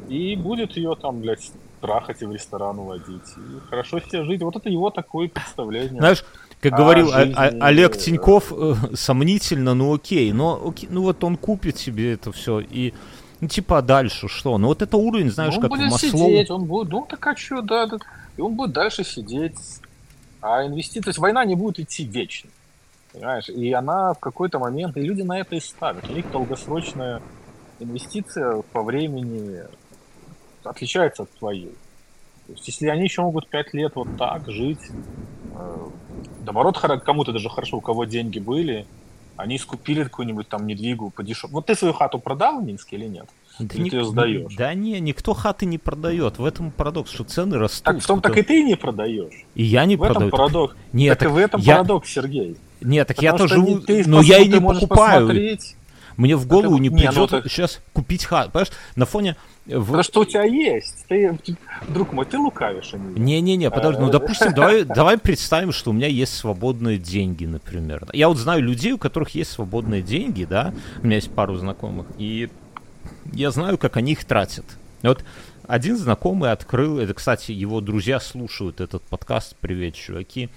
и 0.08 0.36
будет 0.36 0.74
ее 0.78 0.96
там, 0.96 1.20
блядь, 1.20 1.52
трахать 1.80 2.22
и 2.22 2.26
в 2.26 2.32
ресторан 2.32 2.78
уводить. 2.78 3.28
И 3.36 3.68
хорошо 3.68 4.00
себе 4.00 4.24
жить. 4.24 4.42
Вот 4.42 4.56
это 4.56 4.68
его 4.68 4.90
такое 4.90 5.28
представление. 5.28 6.00
Знаешь, 6.00 6.24
как 6.60 6.72
говорил 6.72 7.12
а- 7.12 7.24
жизнь, 7.24 7.34
а- 7.36 7.66
Олег 7.66 7.96
Тиньков, 7.96 8.52
э, 8.52 8.74
сомнительно, 8.94 9.74
ну 9.74 9.94
окей, 9.94 10.32
но 10.32 10.60
окей, 10.68 10.88
ну 10.90 11.02
вот 11.02 11.22
он 11.22 11.36
купит 11.36 11.78
себе 11.78 12.14
это 12.14 12.32
все 12.32 12.60
и 12.60 12.94
ну 13.40 13.48
типа 13.48 13.78
а 13.78 13.82
дальше 13.82 14.28
что? 14.28 14.58
Ну 14.58 14.68
вот 14.68 14.82
это 14.82 14.96
уровень, 14.96 15.30
знаешь, 15.30 15.54
он 15.54 15.62
как 15.62 15.70
будет 15.70 15.90
Маслоу. 15.90 16.28
сидеть, 16.28 16.50
он 16.50 16.64
будет, 16.64 16.90
ну 16.90 17.06
так 17.08 17.24
а 17.26 17.36
что, 17.36 17.62
да, 17.62 17.86
да. 17.86 17.98
И 18.36 18.40
он 18.40 18.54
будет 18.54 18.72
дальше 18.72 19.04
сидеть. 19.04 19.56
А 20.40 20.64
инвестиции, 20.66 21.00
то 21.00 21.08
есть 21.10 21.18
война 21.18 21.44
не 21.44 21.54
будет 21.54 21.80
идти 21.80 22.04
вечно. 22.04 22.50
Понимаешь? 23.12 23.48
И 23.48 23.72
она 23.72 24.14
в 24.14 24.18
какой-то 24.18 24.58
момент, 24.58 24.96
и 24.96 25.00
люди 25.00 25.22
на 25.22 25.38
это 25.38 25.56
и 25.56 25.60
ставят. 25.60 26.08
У 26.08 26.12
них 26.12 26.30
долгосрочная 26.30 27.22
инвестиция 27.80 28.62
по 28.72 28.82
времени 28.82 29.62
отличается 30.68 31.22
от 31.24 31.30
твоей. 31.38 31.72
То 32.46 32.52
есть, 32.52 32.66
если 32.68 32.86
они 32.88 33.04
еще 33.04 33.22
могут 33.22 33.48
пять 33.48 33.74
лет 33.74 33.92
вот 33.94 34.08
так 34.16 34.48
жить, 34.50 34.78
э, 35.54 35.76
наоборот, 36.44 36.78
кому-то 37.04 37.32
даже 37.32 37.48
хорошо, 37.50 37.76
у 37.78 37.80
кого 37.80 38.04
деньги 38.04 38.38
были, 38.38 38.86
они 39.36 39.58
скупили 39.58 40.02
какую-нибудь 40.04 40.48
там 40.48 40.66
недвигу 40.66 41.10
по 41.10 41.22
дешеву. 41.22 41.52
Вот 41.52 41.66
ты 41.66 41.74
свою 41.74 41.94
хату 41.94 42.18
продал 42.18 42.60
в 42.60 42.64
Минске 42.64 42.96
или 42.96 43.06
нет? 43.06 43.26
Да, 43.58 43.74
Или 43.74 43.82
ник- 43.82 43.90
ты 43.90 43.96
её 43.98 44.04
сдаёшь? 44.06 44.54
да 44.56 44.72
не, 44.74 44.98
никто 45.00 45.34
хаты 45.34 45.66
не 45.66 45.78
продает. 45.78 46.38
В 46.38 46.44
этом 46.44 46.70
парадокс, 46.70 47.10
что 47.10 47.24
цены 47.24 47.58
растут. 47.58 47.84
Так 47.84 48.00
в 48.00 48.06
том 48.06 48.20
так 48.20 48.36
и 48.36 48.42
ты 48.42 48.62
не 48.62 48.76
продаешь. 48.76 49.44
И 49.54 49.64
я 49.64 49.84
не 49.84 49.96
В 49.96 50.02
этом 50.04 50.14
продаю. 50.14 50.30
парадокс. 50.32 50.76
Нет, 50.92 51.18
так, 51.18 51.22
и 51.22 51.24
так 51.28 51.34
в 51.34 51.38
этом 51.38 51.60
я- 51.60 51.74
парадокс, 51.76 52.08
Сергей. 52.10 52.56
Нет, 52.80 53.08
так 53.08 53.20
я-то 53.20 53.46
что 53.46 53.56
живу, 53.56 53.80
ты 53.80 54.04
но 54.08 54.20
я 54.22 54.38
и 54.38 54.48
не 54.48 54.60
покупаю. 54.60 55.20
посмотреть, 55.26 55.74
Мне 56.16 56.34
в 56.34 56.48
голову 56.48 56.74
Это- 56.74 56.82
не 56.82 56.88
не, 56.88 57.04
ну 57.04 57.10
придет 57.12 57.30
так- 57.30 57.44
сейчас 57.48 57.80
купить 57.92 58.24
хату. 58.24 58.50
Понимаешь, 58.50 58.72
на 58.96 59.06
фоне... 59.06 59.36
в- 59.68 59.84
Потому 59.86 60.02
что 60.02 60.20
у 60.20 60.24
тебя 60.24 60.44
есть. 60.44 61.04
Ты, 61.08 61.38
друг 61.88 62.12
мой, 62.12 62.24
ты 62.24 62.38
лукавишь, 62.38 62.90
а. 62.94 62.96
Не-не-не, 62.96 63.70
подожди, 63.70 64.00
ну 64.00 64.08
Э. 64.08 64.12
допустим, 64.12 64.52
давай, 64.54 64.84
давай 64.84 65.18
представим, 65.18 65.72
что 65.72 65.90
у 65.90 65.92
меня 65.92 66.06
есть 66.08 66.34
свободные 66.34 66.98
деньги, 66.98 67.44
например. 67.44 68.06
Я 68.12 68.28
вот 68.28 68.38
знаю 68.38 68.62
людей, 68.62 68.92
у 68.92 68.98
которых 68.98 69.30
есть 69.34 69.50
свободные 69.50 70.02
деньги, 70.02 70.44
да, 70.44 70.72
у 71.02 71.06
меня 71.06 71.16
есть 71.16 71.30
пару 71.30 71.56
знакомых, 71.56 72.06
и 72.18 72.48
я 73.32 73.50
знаю, 73.50 73.78
как 73.78 73.96
они 73.96 74.12
их 74.12 74.24
тратят. 74.24 74.64
Вот 75.02 75.24
один 75.66 75.96
знакомый 75.96 76.50
открыл, 76.50 76.98
это, 76.98 77.12
кстати, 77.14 77.52
его 77.52 77.80
друзья 77.80 78.20
слушают 78.20 78.80
этот 78.80 79.02
подкаст, 79.02 79.54
привет, 79.60 79.94
чуваки, 79.94 80.48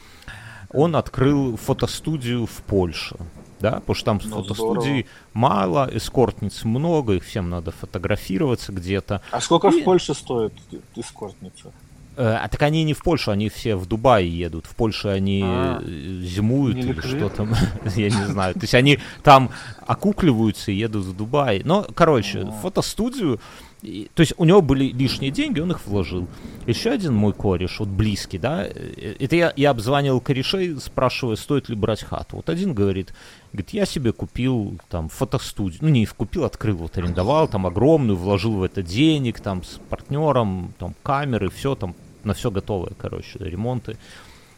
он 0.74 0.95
открыл 0.95 1.58
фотостудию 1.58 2.45
в 2.45 2.62
Польше. 2.63 3.17
Да, 3.62 3.71
потому 3.80 3.95
что 3.95 4.06
там 4.06 4.19
Ну, 4.24 4.41
фотостудий 4.43 5.06
мало, 5.34 5.89
эскортниц 5.93 6.63
много, 6.63 7.13
их 7.13 7.24
всем 7.24 7.50
надо 7.50 7.71
фотографироваться 7.71 8.71
где-то. 8.71 9.21
А 9.32 9.39
сколько 9.41 9.67
И- 9.69 9.82
в 9.82 9.84
Польше 9.84 10.13
стоит 10.13 10.54
эскортница? 10.95 11.71
Э, 12.17 12.34
А 12.43 12.47
так 12.50 12.62
они 12.63 12.84
не 12.84 12.93
в 12.93 13.02
Польшу, 13.04 13.32
они 13.32 13.47
все 13.50 13.76
в 13.78 13.86
Дубай 13.86 14.26
едут. 14.26 14.65
В 14.65 14.76
Польше 14.76 15.08
они 15.08 15.41
А. 15.45 15.80
э, 15.82 15.86
зимуют 16.24 16.78
или 16.78 16.88
ликвид? 16.89 17.06
что 17.06 17.30
там, 17.30 17.54
я 17.95 18.10
не 18.10 18.26
знаю. 18.26 18.54
То 18.56 18.62
есть 18.62 18.74
они 18.76 19.00
там 19.24 19.50
окукливаются 19.88 20.71
и 20.71 20.76
едут 20.76 21.06
в 21.06 21.15
Дубай. 21.15 21.62
Но, 21.63 21.86
короче, 21.93 22.52
фотостудию, 22.62 23.39
и- 23.82 24.10
то 24.13 24.22
есть 24.22 24.34
у 24.38 24.46
него 24.46 24.62
были 24.62 24.86
лишние 24.86 25.32
деньги, 25.32 25.60
он 25.60 25.72
их 25.72 25.86
вложил. 25.88 26.28
Еще 26.67 26.91
один 26.91 27.13
мой 27.15 27.34
кореш, 27.34 27.80
вот 27.80 27.89
близкий, 27.89 28.38
да, 28.38 28.65
э, 28.65 29.15
это 29.20 29.36
я, 29.36 29.54
я 29.56 29.72
обзванивал 29.72 30.20
корешей, 30.22 30.80
спрашивая, 30.80 31.36
стоит 31.36 31.70
ли 31.70 31.76
брать 31.76 32.04
хату. 32.04 32.38
Вот 32.38 32.50
один 32.50 32.74
говорит, 32.74 33.13
говорит, 33.54 33.72
я 33.72 33.86
себе 33.86 34.12
купил 34.13 34.78
там 34.89 35.10
фотостудию, 35.10 35.80
ну 35.82 35.89
не 35.89 36.06
купил, 36.06 36.44
открыл, 36.46 36.78
вот 36.78 36.98
арендовал, 36.98 37.48
там 37.48 37.65
огромную, 37.65 38.17
вложил 38.17 38.54
в 38.54 38.63
это 38.63 38.84
денег, 38.84 39.39
там 39.39 39.63
с 39.63 39.80
партнером, 39.89 40.74
там 40.78 40.94
камеры, 41.04 41.50
все 41.50 41.76
там, 41.76 41.96
на 42.24 42.34
все 42.34 42.52
готовое, 42.52 42.91
короче, 42.98 43.39
ремонты. 43.39 43.98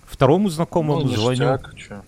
Второму 0.05 0.49
знакомому 0.49 1.01
Ну, 1.01 1.07
звоню. 1.15 1.57
чё. 1.77 2.01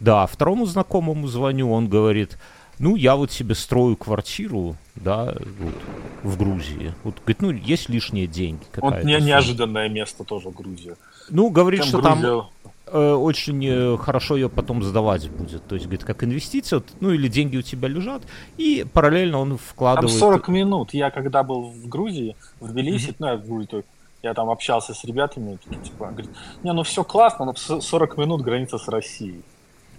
Да, 0.00 0.26
второму 0.26 0.66
знакомому 0.66 1.26
звоню, 1.28 1.70
он 1.72 1.88
говорит, 1.88 2.36
ну, 2.78 2.96
я 2.96 3.16
вот 3.16 3.32
себе 3.32 3.54
строю 3.54 3.96
квартиру, 3.96 4.76
да, 4.94 5.34
вот, 5.60 5.74
в 6.22 6.36
Грузии. 6.38 6.92
Вот, 7.04 7.16
говорит, 7.20 7.42
ну, 7.42 7.50
есть 7.50 7.88
лишние 7.88 8.26
деньги. 8.26 8.62
Вот 8.76 9.02
не, 9.04 9.14
сумма». 9.14 9.26
неожиданное 9.26 9.88
место 9.88 10.24
тоже 10.24 10.50
Грузия. 10.50 10.96
Ну, 11.30 11.50
говорит, 11.50 11.80
Там 11.80 11.88
что 11.88 12.02
там 12.02 12.20
Грузия- 12.20 12.44
э, 12.86 13.12
очень 13.14 13.64
э, 13.66 13.96
хорошо 13.96 14.36
ее 14.36 14.48
потом 14.48 14.82
сдавать 14.82 15.28
будет. 15.30 15.66
То 15.66 15.74
есть, 15.74 15.86
говорит, 15.86 16.04
как 16.04 16.22
инвестиция, 16.22 16.78
вот, 16.80 16.88
ну, 17.00 17.10
или 17.10 17.28
деньги 17.28 17.56
у 17.56 17.62
тебя 17.62 17.88
лежат, 17.88 18.22
и 18.58 18.86
параллельно 18.92 19.38
он 19.38 19.50
Там 19.50 19.58
вкладывает... 19.58 20.18
40 20.18 20.48
минут. 20.48 20.94
Я 20.94 21.10
когда 21.10 21.42
был 21.42 21.70
в 21.70 21.88
Грузии, 21.88 22.36
в 22.60 22.68
Тбилиси, 22.68 23.14
ну, 23.18 23.26
я 23.28 23.36
в 23.36 23.46
Грузии 23.46 23.84
я 24.22 24.34
там 24.34 24.50
общался 24.50 24.92
с 24.92 25.04
ребятами, 25.04 25.56
такие, 25.64 25.82
типа, 25.84 26.06
говорит, 26.06 26.30
не, 26.64 26.72
ну 26.72 26.82
все 26.82 27.04
классно, 27.04 27.44
но 27.44 27.54
с- 27.54 27.80
40 27.80 28.16
минут 28.18 28.42
граница 28.42 28.76
с 28.76 28.88
Россией. 28.88 29.42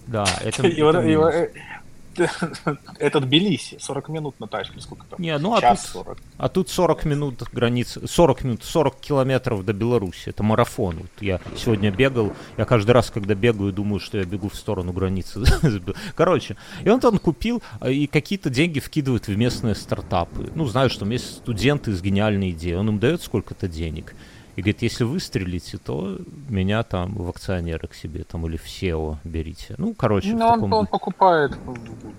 Да, 0.05 0.25
это... 0.43 0.67
И 0.67 0.81
вот- 0.81 0.95
это 0.95 1.07
и 1.07 1.15
вот, 2.17 2.41
минус. 2.41 2.61
э, 2.65 2.75
Это 2.99 3.19
Тбилиси, 3.19 3.77
40 3.79 4.09
минут 4.09 4.39
на 4.39 4.47
тачке, 4.47 4.79
сколько 4.79 5.05
там? 5.05 5.19
Не, 5.21 5.37
ну, 5.37 5.53
а 5.55 5.61
Час 5.61 5.81
тут- 5.83 5.91
40. 5.91 6.17
А 6.37 6.49
тут 6.49 6.69
40 6.69 7.05
минут 7.05 7.43
границ, 7.51 7.97
40 8.05 8.43
минут, 8.43 8.63
40 8.63 8.99
километров 8.99 9.63
до 9.65 9.73
Беларуси. 9.73 10.29
Это 10.29 10.43
марафон. 10.43 10.97
Вот 10.97 11.11
я 11.21 11.39
сегодня 11.55 11.91
бегал, 11.91 12.33
я 12.57 12.65
каждый 12.65 12.91
раз, 12.91 13.09
когда 13.09 13.35
бегаю, 13.35 13.71
думаю, 13.73 13.99
что 13.99 14.17
я 14.17 14.23
бегу 14.25 14.49
в 14.49 14.55
сторону 14.55 14.91
границы. 14.93 15.41
Короче, 16.15 16.55
и 16.83 16.89
он 16.89 16.99
там 16.99 17.17
купил 17.19 17.61
а, 17.79 17.89
и 17.89 18.07
какие-то 18.07 18.49
деньги 18.49 18.79
вкидывает 18.79 19.27
в 19.27 19.35
местные 19.37 19.75
стартапы. 19.75 20.49
Ну, 20.55 20.65
знаю, 20.65 20.89
что 20.89 21.05
есть 21.05 21.37
студенты 21.37 21.93
с 21.93 22.01
гениальной 22.01 22.51
идеей. 22.51 22.75
Он 22.75 22.89
им 22.89 22.99
дает 22.99 23.21
сколько-то 23.21 23.67
денег. 23.67 24.15
И 24.57 24.61
говорит, 24.61 24.81
если 24.81 25.03
выстрелите, 25.03 25.77
то 25.77 26.17
меня 26.49 26.81
там 26.81 27.13
в 27.13 27.29
акционеры 27.29 27.87
к 27.87 27.93
себе 27.93 28.23
там 28.23 28.47
или 28.47 28.57
в 28.57 28.65
SEO 28.65 29.17
берите. 29.23 29.75
Ну, 29.77 29.93
короче, 29.93 30.29
Ну, 30.33 30.39
в 30.39 30.41
он, 30.41 30.53
таком 30.55 30.73
он 30.73 30.79
духе. 30.81 30.91
покупает 30.91 31.51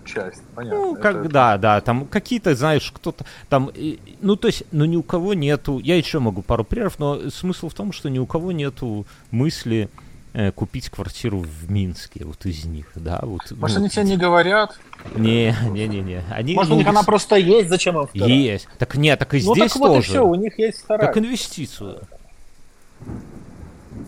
часть, 0.05 0.43
понятно. 0.55 0.79
Ну, 0.79 0.93
Это- 0.95 1.03
как, 1.03 1.33
да, 1.33 1.59
да, 1.59 1.81
там 1.81 2.07
какие-то, 2.07 2.55
знаешь, 2.55 2.93
кто-то 2.95 3.25
там, 3.49 3.71
и- 3.75 3.99
ну, 4.21 4.37
то 4.37 4.47
есть, 4.47 4.63
ну, 4.71 4.85
ни 4.85 4.95
у 4.97 5.03
кого 5.03 5.35
нету, 5.35 5.81
я 5.81 5.97
еще 5.97 6.21
могу 6.21 6.43
пару 6.43 6.63
примеров, 6.65 7.01
но 7.01 7.29
смысл 7.31 7.69
в 7.69 7.75
том, 7.75 7.91
что 7.91 8.09
ни 8.09 8.21
у 8.21 8.27
кого 8.27 8.53
нету 8.53 9.05
мысли 9.33 9.89
э, 10.35 10.53
купить 10.53 10.91
квартиру 10.91 11.41
в 11.41 11.71
Минске, 11.71 12.25
вот 12.25 12.45
из 12.47 12.65
них, 12.67 12.93
да, 12.95 13.19
вот. 13.23 13.51
Может, 13.51 13.79
ну, 13.79 13.83
они 13.85 13.91
тебе 13.91 14.05
не 14.05 14.17
говорят? 14.17 14.79
Не, 15.17 15.57
не, 15.71 15.89
не, 15.89 16.01
не, 16.03 16.23
они, 16.31 16.55
Может, 16.55 16.69
ну, 16.71 16.77
у 16.77 16.79
них 16.79 16.87
она 16.87 17.03
просто 17.03 17.35
есть, 17.37 17.69
зачем 17.71 17.99
им 17.99 18.07
вторая? 18.07 18.29
есть, 18.33 18.69
так 18.79 18.95
нет, 18.97 19.19
так 19.19 19.35
и 19.35 19.43
Ну, 19.43 19.55
здесь 19.57 19.73
так 19.73 19.81
вот 19.81 19.99
и 19.99 20.01
все, 20.03 20.25
у 20.25 20.35
них 20.37 20.57
есть 20.59 20.85
вторая. 20.85 21.09
как 21.09 21.17
инвестицию. 21.19 22.03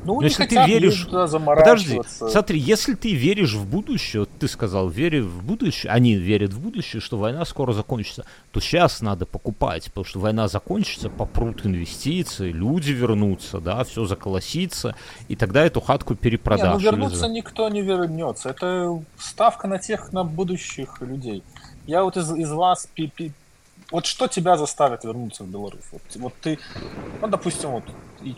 Ну, 0.03 0.14
Ну, 0.14 0.20
не 0.20 0.29
если 0.29 0.46
ты 0.46 0.55
веришь- 0.66 1.07
Подожди, 1.09 2.00
смотри, 2.09 2.59
если 2.59 2.94
ты 2.94 3.12
веришь 3.14 3.55
в 3.55 3.66
будущее, 3.68 4.20
вот 4.20 4.31
ты 4.38 4.48
сказал, 4.48 4.88
верю 4.88 5.26
в 5.26 5.42
будущее, 5.44 5.92
они 5.92 6.14
верят 6.14 6.53
в 6.53 6.61
будущее, 6.61 7.00
что 7.00 7.18
война 7.18 7.44
скоро 7.44 7.72
закончится, 7.72 8.24
то 8.50 8.61
сейчас 8.61 9.03
надо 9.03 9.26
покупать, 9.26 9.85
потому 9.87 10.05
что 10.05 10.18
война 10.20 10.48
закончится, 10.48 11.11
попрут 11.11 11.66
инвестиции, 11.66 12.50
люди 12.50 12.92
вернутся, 12.92 13.61
да, 13.61 13.85
все 13.85 14.05
заколосится, 14.07 14.94
и 15.29 15.37
тогда 15.37 15.64
эту 15.66 15.81
хатку 15.81 16.14
Не, 16.14 16.18
перепродашь. 16.18 16.72
ну 16.74 16.79
или 16.79 16.85
вернуться 16.85 17.16
за- 17.18 17.29
никто 17.29 17.68
не 17.68 17.83
вернется. 17.83 18.50
Это 18.50 19.03
ставка 19.18 19.68
на 19.68 19.79
тех, 19.79 20.12
на 20.12 20.24
будущих 20.24 21.00
людей. 21.03 21.42
Я 21.87 22.05
вот 22.05 22.16
из, 22.16 22.33
из 22.33 22.50
вас... 22.50 22.88
пи- 22.94 23.09
пи- 23.14 23.33
Вот 23.90 24.07
что 24.07 24.29
тебя 24.29 24.57
заставит 24.57 25.05
вернуться 25.05 25.42
в 25.44 25.48
Беларусь? 25.48 25.85
Вот, 25.92 26.03
вот 26.16 26.33
ты, 26.40 26.59
ну, 27.20 27.29
допустим, 27.29 27.70
вот 27.70 27.85
и 28.22 28.35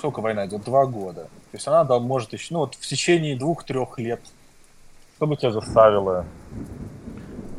сколько 0.00 0.20
война 0.20 0.46
идет? 0.46 0.64
Два 0.64 0.86
года. 0.86 1.24
То 1.24 1.56
есть 1.56 1.68
она 1.68 1.84
да, 1.84 1.98
может 1.98 2.32
еще, 2.32 2.54
ну 2.54 2.60
вот 2.60 2.74
в 2.74 2.86
течение 2.86 3.36
двух-трех 3.36 3.98
лет. 3.98 4.20
Что 5.16 5.26
бы 5.26 5.36
тебя 5.36 5.52
заставило 5.52 6.24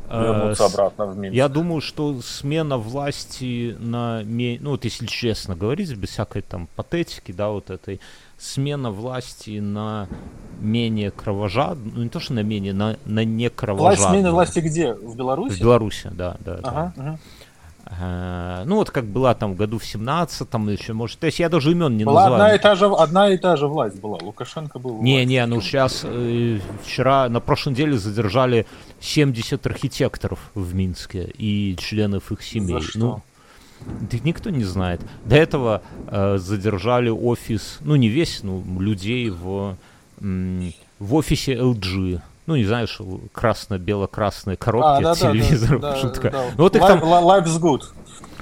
Э, 0.09 0.23
вернуться 0.23 0.67
с- 0.67 0.73
обратно 0.73 1.05
в 1.05 1.17
Минск? 1.17 1.35
Я 1.35 1.47
думаю, 1.47 1.79
что 1.81 2.19
смена 2.21 2.77
власти 2.77 3.75
на, 3.79 4.23
ну 4.23 4.71
вот 4.71 4.83
если 4.83 5.05
честно 5.05 5.55
говорить, 5.55 5.95
без 5.95 6.09
всякой 6.09 6.41
там 6.41 6.67
патетики, 6.75 7.31
да, 7.31 7.49
вот 7.49 7.69
этой, 7.69 8.01
смена 8.37 8.91
власти 8.91 9.59
на 9.59 10.07
менее 10.59 11.11
кровожадную, 11.11 11.93
ну 11.95 12.03
не 12.03 12.09
то, 12.09 12.19
что 12.19 12.33
на 12.33 12.43
менее, 12.43 12.73
на, 12.73 12.97
на 13.05 13.23
не 13.23 13.43
Власть 13.43 13.55
кровожадную. 13.55 14.09
смены 14.13 14.31
власти 14.31 14.59
где? 14.59 14.93
В 14.93 15.11
В 15.11 15.15
Беларуси? 15.15 15.59
Беларуси, 15.61 16.09
да, 16.11 16.35
да, 16.39 16.57
да. 16.57 16.69
Ага, 16.69 16.93
мгм. 16.95 17.13
Э, 17.13 17.17
Ну, 17.99 18.75
вот 18.75 18.89
как 18.89 19.05
была 19.05 19.33
там 19.35 19.53
в 19.53 19.57
году 19.57 19.77
в 19.77 19.85
17 19.85 20.49
там 20.49 20.69
еще, 20.69 20.93
может, 20.93 21.19
то 21.19 21.25
есть 21.27 21.39
я 21.39 21.49
даже 21.49 21.71
имен 21.71 21.97
не 21.97 22.05
Была 22.05 22.21
называю. 22.29 22.43
одна 22.43 22.55
и, 22.55 22.59
та 22.59 22.75
же, 22.75 22.85
одна 22.85 23.29
и 23.29 23.37
та 23.37 23.57
же 23.57 23.67
власть 23.67 23.99
была. 23.99 24.17
Лукашенко 24.21 24.79
был. 24.79 25.01
Не, 25.01 25.15
власти. 25.17 25.29
не, 25.29 25.45
ну 25.45 25.61
сейчас 25.61 26.05
вчера, 26.83 27.27
на 27.29 27.39
прошлой 27.41 27.71
неделе 27.71 27.97
задержали 27.97 28.65
70 29.01 29.65
архитекторов 29.67 30.39
в 30.55 30.73
Минске 30.73 31.29
и 31.37 31.75
членов 31.77 32.31
их 32.31 32.41
семей. 32.43 32.81
что? 32.81 32.99
Ну, 32.99 33.21
да 34.09 34.17
никто 34.23 34.49
не 34.51 34.63
знает. 34.63 35.01
До 35.25 35.35
этого 35.35 35.81
э, 36.07 36.37
задержали 36.37 37.09
офис, 37.09 37.77
ну 37.81 37.95
не 37.95 38.07
весь, 38.07 38.41
ну 38.43 38.63
людей 38.79 39.29
в, 39.29 39.75
в 40.19 41.15
офисе 41.15 41.55
LG. 41.55 42.21
Ну, 42.51 42.57
не 42.57 42.65
знаешь, 42.65 42.99
красно-бело-красные 43.31 44.57
коробки 44.57 44.85
А, 44.85 44.97
от 44.97 45.03
да, 45.03 45.15
да, 45.15 45.31
да, 45.33 45.93
да, 46.03 46.19
да. 46.31 46.45
Ну, 46.57 46.63
вот 46.63 46.75
их 46.75 46.81
там 46.85 46.99
li- 46.99 47.23
Life's 47.23 47.59
good. 47.61 47.81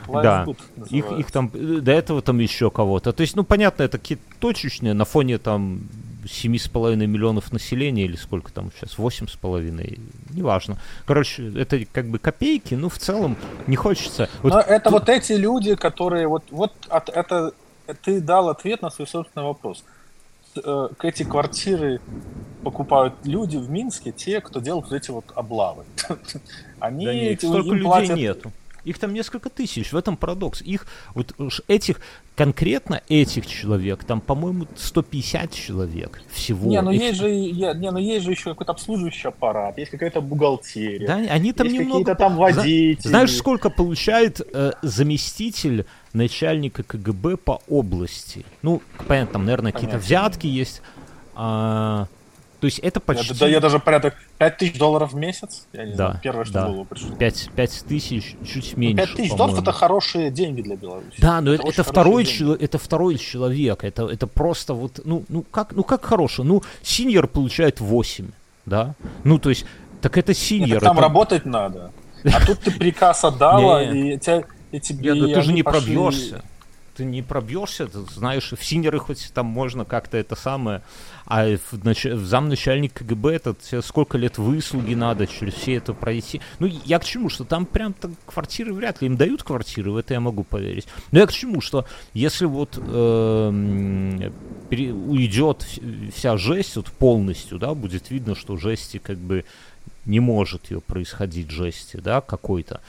Life's 0.07 0.23
Да. 0.23 0.45
Их, 0.89 1.11
их 1.11 1.31
там, 1.31 1.51
э, 1.53 1.79
до 1.79 1.91
этого 1.91 2.23
там 2.23 2.39
еще 2.39 2.71
кого-то. 2.71 3.13
То 3.13 3.21
есть, 3.21 3.35
ну, 3.35 3.43
понятно, 3.43 3.83
это 3.83 3.99
какие-то 3.99 4.23
точечные 4.39 4.95
на 4.95 5.05
фоне 5.05 5.37
там 5.37 5.81
7,5 6.25 7.05
миллионов 7.05 7.53
населения 7.53 8.05
или 8.05 8.15
сколько 8.15 8.51
там 8.51 8.71
сейчас, 8.75 8.97
8,5, 8.97 9.99
неважно. 10.31 10.79
Короче, 11.05 11.53
это 11.55 11.85
как 11.85 12.07
бы 12.07 12.17
копейки, 12.17 12.73
ну, 12.73 12.89
в 12.89 12.97
целом 12.97 13.37
не 13.67 13.75
хочется. 13.75 14.27
Вот 14.41 14.53
Но 14.53 14.59
это 14.59 14.85
тут- 14.89 14.93
вот 14.93 15.09
эти 15.09 15.33
люди, 15.33 15.75
которые 15.75 16.27
вот, 16.27 16.45
вот 16.49 16.73
от, 16.89 17.09
это 17.09 17.51
ты 18.01 18.21
дал 18.21 18.49
ответ 18.49 18.81
на 18.81 18.89
свой 18.89 19.07
собственный 19.07 19.45
вопрос. 19.45 19.83
Э, 20.55 20.89
Эти 21.03 21.23
квартиры 21.23 21.99
покупают 22.63 23.13
люди 23.23 23.57
в 23.57 23.69
Минске, 23.69 24.11
те, 24.11 24.41
кто 24.41 24.59
делают 24.59 24.89
вот 24.89 24.95
эти 24.95 25.11
вот 25.11 25.25
облавы. 25.35 25.83
Они 26.79 27.05
Да 27.05 27.13
нет, 27.13 27.39
столько 27.39 27.69
людей 27.69 27.83
платят- 27.85 28.17
нету. 28.17 28.51
Их 28.83 28.97
там 28.99 29.13
несколько 29.13 29.49
тысяч, 29.49 29.91
в 29.91 29.97
этом 29.97 30.17
парадокс. 30.17 30.61
Их, 30.61 30.87
вот 31.13 31.33
уж 31.37 31.61
этих, 31.67 31.99
конкретно 32.35 33.01
этих 33.09 33.45
человек, 33.45 34.03
там, 34.03 34.21
по-моему, 34.21 34.67
150 34.75 35.53
человек 35.53 36.21
всего. 36.29 36.69
Не, 36.69 36.81
ну 36.81 36.91
Их- 36.91 37.01
есть 37.01 37.19
же, 37.19 37.29
е- 37.29 37.73
не, 37.73 37.91
ну 37.91 37.97
есть 37.99 38.25
же 38.25 38.31
еще 38.31 38.51
какой-то 38.51 38.71
обслуживающий 38.71 39.29
аппарат, 39.29 39.77
есть 39.77 39.91
какая-то 39.91 40.21
бухгалтерия. 40.21 41.07
Да, 41.07 41.15
они 41.15 41.53
там 41.53 41.67
есть 41.67 41.79
немного... 41.79 42.15
там 42.15 42.37
водители. 42.37 43.07
Знаешь, 43.07 43.35
сколько 43.35 43.69
получает 43.69 44.41
э, 44.53 44.71
заместитель 44.81 45.85
начальника 46.13 46.83
КГБ 46.83 47.37
по 47.37 47.61
области? 47.67 48.45
Ну, 48.61 48.81
понятно, 49.07 49.33
там, 49.33 49.45
наверное, 49.45 49.71
какие-то 49.71 49.97
взятки 49.97 50.47
есть. 50.47 50.81
А, 51.35 52.07
то 52.59 52.65
есть 52.65 52.79
это 52.79 52.99
Я, 52.99 53.01
почти 53.01 53.33
да, 53.39 53.47
я 53.47 53.59
даже 53.59 53.79
порядок 53.79 54.15
5000 54.37 54.77
долларов 54.77 55.13
в 55.13 55.15
месяц. 55.15 55.65
Я 55.73 55.85
не 55.85 55.91
Да, 55.91 55.95
знаю, 55.95 56.19
первое, 56.21 56.43
что 56.45 56.53
да. 56.53 56.65
голову 56.67 56.85
пришло. 56.85 57.15
5, 57.15 57.49
5 57.55 57.83
тысяч, 57.87 58.35
чуть 58.45 58.75
меньше, 58.77 59.05
5000 59.05 59.29
долларов 59.29 59.37
по-моему. 59.37 59.61
это 59.61 59.71
хорошие 59.71 60.29
деньги 60.31 60.61
для 60.61 60.75
Беларуси. 60.75 61.13
Да, 61.19 61.39
но 61.41 61.53
это, 61.53 61.63
это 61.63 61.83
хорошие 61.83 61.91
второй 61.91 62.25
чело- 62.25 62.55
это 62.55 62.77
второй 62.77 63.17
человек. 63.17 63.83
Это, 63.83 64.07
это 64.07 64.27
просто 64.27 64.73
вот, 64.73 64.99
ну, 65.05 65.23
ну 65.29 65.43
как, 65.49 65.73
ну 65.75 65.83
как 65.83 66.03
хороший. 66.03 66.43
Ну, 66.45 66.61
синьор 66.81 67.27
получает 67.27 67.79
8, 67.79 68.27
да? 68.65 68.93
Ну, 69.23 69.39
то 69.39 69.49
есть, 69.49 69.65
так 70.01 70.17
это 70.17 70.33
синьор. 70.33 70.81
там 70.81 70.97
это- 70.97 71.01
работать 71.07 71.45
надо. 71.45 71.91
А 72.25 72.45
тут 72.45 72.59
ты 72.59 72.71
приказ 72.71 73.23
отдала, 73.23 73.81
и, 73.93 74.17
тебя, 74.17 74.43
и 74.71 74.79
тебе... 74.81 75.13
Нет, 75.13 75.21
ну 75.29 75.33
ты 75.33 75.41
же 75.41 75.53
не 75.53 75.63
пошли- 75.63 75.93
пробьешься. 75.95 76.43
Ты 76.99 77.05
не 77.05 77.21
пробьешься, 77.21 77.87
ты 77.87 77.99
знаешь, 78.13 78.51
в 78.51 78.61
синеры 78.61 78.99
хоть 78.99 79.31
там 79.33 79.45
можно 79.45 79.85
как-то 79.85 80.17
это 80.17 80.35
самое, 80.35 80.81
а 81.25 81.45
в, 81.55 81.85
нач... 81.85 82.03
в 82.03 82.25
замначальник 82.25 82.91
КГБ 82.91 83.35
это 83.35 83.55
сколько 83.81 84.17
лет 84.17 84.37
выслуги 84.37 84.95
надо 84.95 85.25
через 85.25 85.53
все 85.53 85.75
это 85.75 85.93
пройти. 85.93 86.41
Ну, 86.59 86.67
я 86.83 86.99
к 86.99 87.05
чему, 87.05 87.29
что 87.29 87.45
там 87.45 87.65
прям 87.65 87.93
так 87.93 88.11
квартиры 88.25 88.73
вряд 88.73 89.01
ли 89.01 89.07
им 89.07 89.15
дают 89.15 89.43
квартиры, 89.43 89.91
в 89.91 89.95
это 89.95 90.13
я 90.13 90.19
могу 90.19 90.43
поверить. 90.43 90.87
Но 91.13 91.19
я 91.19 91.25
к 91.25 91.31
чему, 91.31 91.61
что 91.61 91.85
если 92.13 92.43
вот 92.43 92.77
эм, 92.77 94.33
пере- 94.69 94.91
уйдет 94.91 95.65
вс- 95.65 96.11
вся 96.11 96.35
жесть 96.35 96.75
вот 96.75 96.87
полностью, 96.87 97.59
да, 97.59 97.75
будет 97.75 98.11
видно, 98.11 98.35
что 98.35 98.57
жести 98.57 98.97
как 98.97 99.17
бы 99.19 99.45
не 100.03 100.19
может 100.19 100.69
ее 100.69 100.81
происходить 100.81 101.49
жести, 101.49 101.95
да, 101.95 102.19
какой-то. 102.19 102.81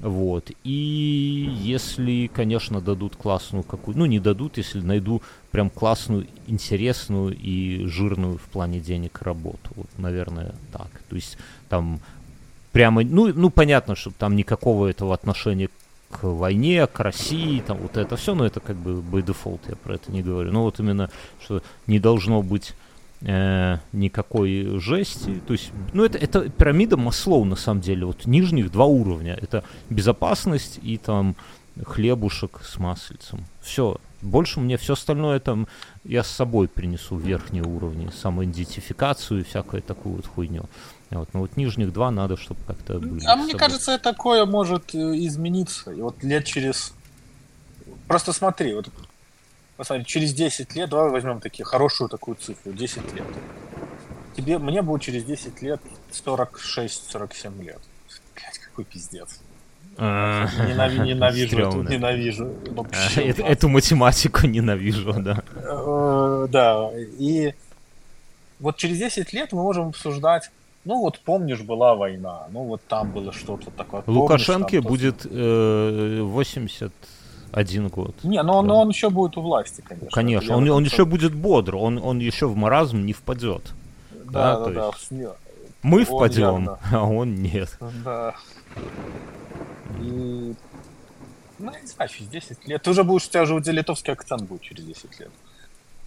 Вот. 0.00 0.50
И 0.64 1.50
если, 1.60 2.30
конечно, 2.32 2.80
дадут 2.80 3.16
классную 3.16 3.62
какую 3.62 3.98
ну 3.98 4.06
не 4.06 4.18
дадут, 4.18 4.56
если 4.56 4.80
найду 4.80 5.22
прям 5.50 5.68
классную, 5.70 6.26
интересную 6.46 7.36
и 7.38 7.84
жирную 7.86 8.38
в 8.38 8.42
плане 8.42 8.80
денег 8.80 9.20
работу. 9.22 9.70
Вот, 9.76 9.88
наверное, 9.98 10.54
так. 10.72 10.88
То 11.08 11.16
есть 11.16 11.36
там 11.68 12.00
прямо, 12.72 13.04
ну, 13.04 13.32
ну 13.34 13.50
понятно, 13.50 13.94
что 13.94 14.10
там 14.10 14.34
никакого 14.34 14.86
этого 14.86 15.12
отношения 15.14 15.68
к 16.10 16.24
войне, 16.24 16.86
к 16.86 17.00
России, 17.00 17.60
там 17.60 17.78
вот 17.78 17.96
это 17.96 18.16
все, 18.16 18.34
но 18.34 18.44
это 18.44 18.60
как 18.60 18.76
бы 18.76 19.00
by 19.00 19.24
default, 19.24 19.60
я 19.68 19.76
про 19.76 19.94
это 19.94 20.10
не 20.10 20.22
говорю. 20.22 20.52
Но 20.52 20.62
вот 20.64 20.80
именно, 20.80 21.10
что 21.42 21.62
не 21.86 21.98
должно 21.98 22.42
быть 22.42 22.74
э, 23.24 23.78
никакой 23.92 24.78
жести. 24.80 25.40
То 25.46 25.52
есть, 25.52 25.70
ну, 25.92 26.04
это, 26.04 26.18
это 26.18 26.48
пирамида 26.48 26.96
Маслоу, 26.96 27.44
на 27.44 27.56
самом 27.56 27.80
деле. 27.80 28.06
Вот 28.06 28.26
нижних 28.26 28.70
два 28.70 28.86
уровня. 28.86 29.38
Это 29.40 29.64
безопасность 29.90 30.78
и 30.82 30.98
там 30.98 31.36
хлебушек 31.84 32.60
с 32.64 32.78
маслицем. 32.78 33.44
Все. 33.60 33.96
Больше 34.20 34.60
мне 34.60 34.76
все 34.76 34.92
остальное 34.92 35.40
там 35.40 35.66
я 36.04 36.22
с 36.22 36.28
собой 36.28 36.68
принесу 36.68 37.16
в 37.16 37.22
верхние 37.22 37.64
уровни. 37.64 38.10
Самоидентификацию 38.10 39.40
и 39.40 39.44
всякую 39.44 39.82
такую 39.82 40.16
вот 40.16 40.26
хуйню. 40.26 40.64
Вот. 41.10 41.28
Но 41.34 41.40
вот 41.40 41.56
нижних 41.56 41.92
два 41.92 42.10
надо, 42.10 42.36
чтобы 42.36 42.60
как-то 42.66 42.98
были. 42.98 43.24
А 43.26 43.36
мне 43.36 43.54
кажется, 43.54 43.98
такое 43.98 44.46
может 44.46 44.94
э, 44.94 44.98
измениться. 45.26 45.90
И 45.90 46.00
вот 46.00 46.22
лет 46.22 46.44
через... 46.44 46.94
Просто 48.06 48.32
смотри, 48.32 48.74
вот 48.74 48.88
посмотри, 49.82 50.04
через 50.04 50.32
10 50.32 50.76
лет, 50.76 50.88
давай 50.90 51.10
возьмем 51.10 51.40
такие 51.40 51.64
хорошую 51.64 52.08
такую 52.08 52.36
цифру, 52.36 52.72
10 52.72 53.14
лет. 53.14 53.26
Тебе, 54.36 54.58
мне 54.58 54.80
будет 54.80 55.02
через 55.02 55.24
10 55.24 55.60
лет 55.62 55.80
46-47 56.12 57.64
лет. 57.64 57.80
Блять, 58.36 58.58
какой 58.58 58.84
пиздец. 58.84 59.40
А, 59.98 60.46
Ненави- 60.68 61.04
ненавижу, 61.04 61.58
эту, 61.58 61.82
ненавижу. 61.82 62.44
А, 62.44 62.74
Вообще. 62.74 63.22
Эту 63.28 63.68
математику 63.68 64.46
ненавижу, 64.46 65.12
да. 65.14 65.42
Э, 65.56 66.46
Да, 66.48 66.90
и 67.18 67.52
вот 68.60 68.76
через 68.76 68.98
10 68.98 69.32
лет 69.32 69.52
мы 69.52 69.62
можем 69.62 69.88
обсуждать, 69.88 70.50
ну 70.84 71.00
вот 71.00 71.18
помнишь, 71.18 71.60
была 71.60 71.94
война, 71.96 72.46
ну 72.52 72.62
вот 72.64 72.80
там 72.88 73.10
было 73.10 73.32
что-то 73.32 73.70
такое. 73.72 74.02
Лукашенке 74.06 74.80
то- 74.80 74.88
будет 74.88 75.26
э, 75.28 76.20
80 76.22 76.92
один 77.52 77.88
год. 77.88 78.14
Не, 78.22 78.42
но, 78.42 78.62
да. 78.62 78.68
но 78.68 78.80
он 78.80 78.88
еще 78.88 79.10
будет 79.10 79.36
у 79.36 79.42
власти, 79.42 79.82
конечно. 79.86 80.10
Конечно, 80.10 80.56
он, 80.56 80.68
он 80.70 80.84
еще 80.84 81.04
будет 81.04 81.34
бодр, 81.34 81.76
он, 81.76 81.98
он 82.02 82.18
еще 82.18 82.46
в 82.46 82.56
маразм 82.56 83.04
не 83.04 83.12
впадет. 83.12 83.72
Да, 84.10 84.58
да, 84.60 84.70
да. 84.70 84.90
да. 85.10 85.36
Мы 85.82 86.00
он 86.00 86.04
впадем, 86.06 86.42
явно. 86.42 86.78
а 86.92 87.04
он 87.04 87.34
нет. 87.34 87.76
Да. 88.04 88.34
И... 90.00 90.54
Ну, 91.58 91.70
не 91.80 91.86
знаю, 91.86 92.10
через 92.10 92.28
10 92.28 92.68
лет. 92.68 92.82
Ты 92.82 92.90
уже 92.90 93.04
будешь, 93.04 93.26
у 93.26 93.30
тебя 93.30 93.42
уже 93.42 93.60
литовский 93.72 94.12
акцент 94.12 94.42
будет 94.42 94.62
через 94.62 94.84
10 94.84 95.20
лет. 95.20 95.30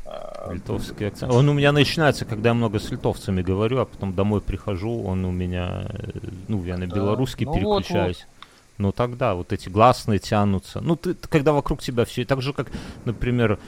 А, 0.05 0.51
литовский 0.53 1.07
акцент. 1.07 1.31
Он 1.31 1.47
у 1.49 1.53
меня 1.53 1.71
начинается, 1.71 2.25
когда 2.25 2.49
я 2.49 2.53
много 2.53 2.79
с 2.79 2.91
литовцами 2.91 3.41
говорю, 3.41 3.79
а 3.79 3.85
потом 3.85 4.13
домой 4.13 4.41
прихожу, 4.41 5.03
он 5.03 5.25
у 5.25 5.31
меня, 5.31 5.87
э, 5.89 6.19
ну, 6.47 6.63
я 6.63 6.77
на 6.77 6.87
белорусский 6.87 7.45
да. 7.45 7.51
ну, 7.51 7.57
переключаюсь. 7.57 8.17
Вот, 8.17 8.27
вот. 8.27 8.34
Ну 8.77 8.91
тогда 8.91 9.35
вот 9.35 9.53
эти 9.53 9.69
гласные 9.69 10.19
тянутся. 10.19 10.81
Ну, 10.81 10.95
ты, 10.95 11.13
когда 11.15 11.53
вокруг 11.53 11.81
тебя 11.81 12.05
все, 12.05 12.25
так 12.25 12.41
же, 12.41 12.53
как, 12.53 12.71
например, 13.05 13.59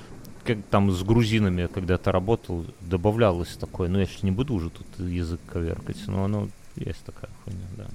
как 0.44 0.58
там 0.70 0.92
с 0.92 1.04
грузинами 1.04 1.68
когда-то 1.68 2.12
работал, 2.12 2.66
добавлялось 2.82 3.56
такое, 3.58 3.90
ну 3.90 4.00
я 4.00 4.06
сейчас 4.06 4.24
не 4.24 4.32
буду 4.32 4.54
уже 4.54 4.70
тут 4.70 4.88
язык 5.00 5.40
коверкать, 5.52 5.98
но 6.08 6.26
оно 6.26 6.50
есть 6.76 7.04
такая 7.06 7.30
хуйня, 7.44 7.68
да. 7.78 7.86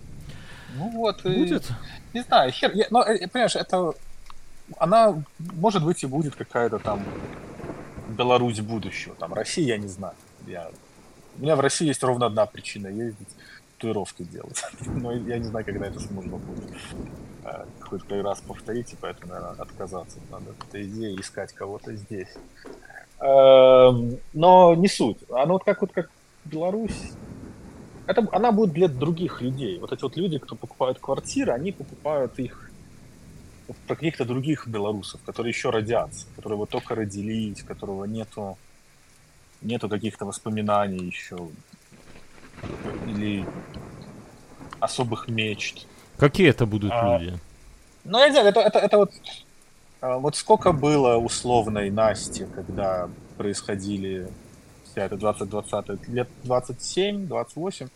Ну 0.76 0.90
вот, 0.90 1.22
будет. 1.22 1.70
И, 2.12 2.18
не 2.18 2.22
знаю, 2.22 2.50
хер, 2.50 2.72
я, 2.74 2.86
но, 2.90 3.02
э, 3.02 3.28
понимаешь, 3.28 3.56
это, 3.56 3.92
она, 4.78 5.22
может 5.38 5.84
быть, 5.84 6.02
и 6.02 6.06
будет 6.06 6.34
какая-то 6.34 6.78
там 6.78 7.04
Беларусь 8.08 8.60
будущего, 8.60 9.14
там, 9.14 9.34
Россия, 9.34 9.66
я 9.66 9.78
не 9.78 9.88
знаю. 9.88 10.14
Я, 10.46 10.70
у 11.38 11.42
меня 11.42 11.56
в 11.56 11.60
России 11.60 11.86
есть 11.86 12.02
ровно 12.02 12.26
одна 12.26 12.46
причина 12.46 12.88
ездить, 12.88 13.28
татуировки 13.82 14.22
делать. 14.22 14.62
Но 14.86 15.12
я 15.12 15.38
не 15.38 15.44
знаю, 15.44 15.64
когда 15.64 15.86
это 15.86 16.00
сможно 16.00 16.36
будет 16.36 16.70
хоть 17.80 18.02
как 18.04 18.22
раз 18.22 18.40
повторить, 18.40 18.92
и 18.92 18.96
поэтому, 19.00 19.32
наверное, 19.32 19.60
отказаться 19.60 20.18
надо 20.30 20.52
от 20.52 20.68
этой 20.68 20.84
идеи, 20.84 21.20
искать 21.20 21.52
кого-то 21.52 21.94
здесь. 21.96 22.28
Эм, 23.18 24.18
но 24.32 24.74
не 24.74 24.88
суть. 24.88 25.18
Оно 25.28 25.54
вот 25.54 25.64
как 25.64 25.80
вот 25.80 25.92
как 25.92 26.08
Беларусь, 26.44 27.12
это, 28.06 28.26
она 28.32 28.52
будет 28.52 28.72
для 28.72 28.88
других 28.88 29.42
людей. 29.42 29.78
Вот 29.80 29.92
эти 29.92 30.02
вот 30.02 30.16
люди, 30.16 30.38
кто 30.38 30.54
покупают 30.54 30.98
квартиры, 31.00 31.52
они 31.52 31.72
покупают 31.72 32.38
их 32.38 32.70
про 33.86 33.96
каких-то 33.96 34.24
других 34.24 34.68
белорусов, 34.68 35.20
которые 35.26 35.50
еще 35.50 35.70
родятся, 35.70 36.26
которые 36.36 36.58
вот 36.58 36.70
только 36.70 36.94
родились, 36.94 37.62
которого 37.62 38.04
нету, 38.04 38.56
нету 39.60 39.88
каких-то 39.88 40.24
воспоминаний 40.26 41.06
еще 41.06 41.48
или 43.06 43.46
особых 44.80 45.28
мечт. 45.28 45.86
Какие 46.16 46.50
это 46.50 46.66
будут 46.66 46.92
а, 46.92 47.18
люди? 47.18 47.38
Ну, 48.04 48.18
я 48.18 48.28
не 48.28 48.32
знаю, 48.32 48.48
это, 48.48 48.60
это, 48.60 48.78
это 48.78 48.98
вот, 48.98 49.12
а, 50.00 50.18
вот 50.18 50.36
сколько 50.36 50.72
было 50.72 51.16
условной 51.16 51.90
Насти, 51.90 52.46
когда 52.54 53.08
происходили 53.36 54.28
вся 54.84 55.04
эта 55.04 55.16
20-20, 55.16 56.10
лет 56.10 56.28
27, 56.44 57.26
28. 57.26 57.88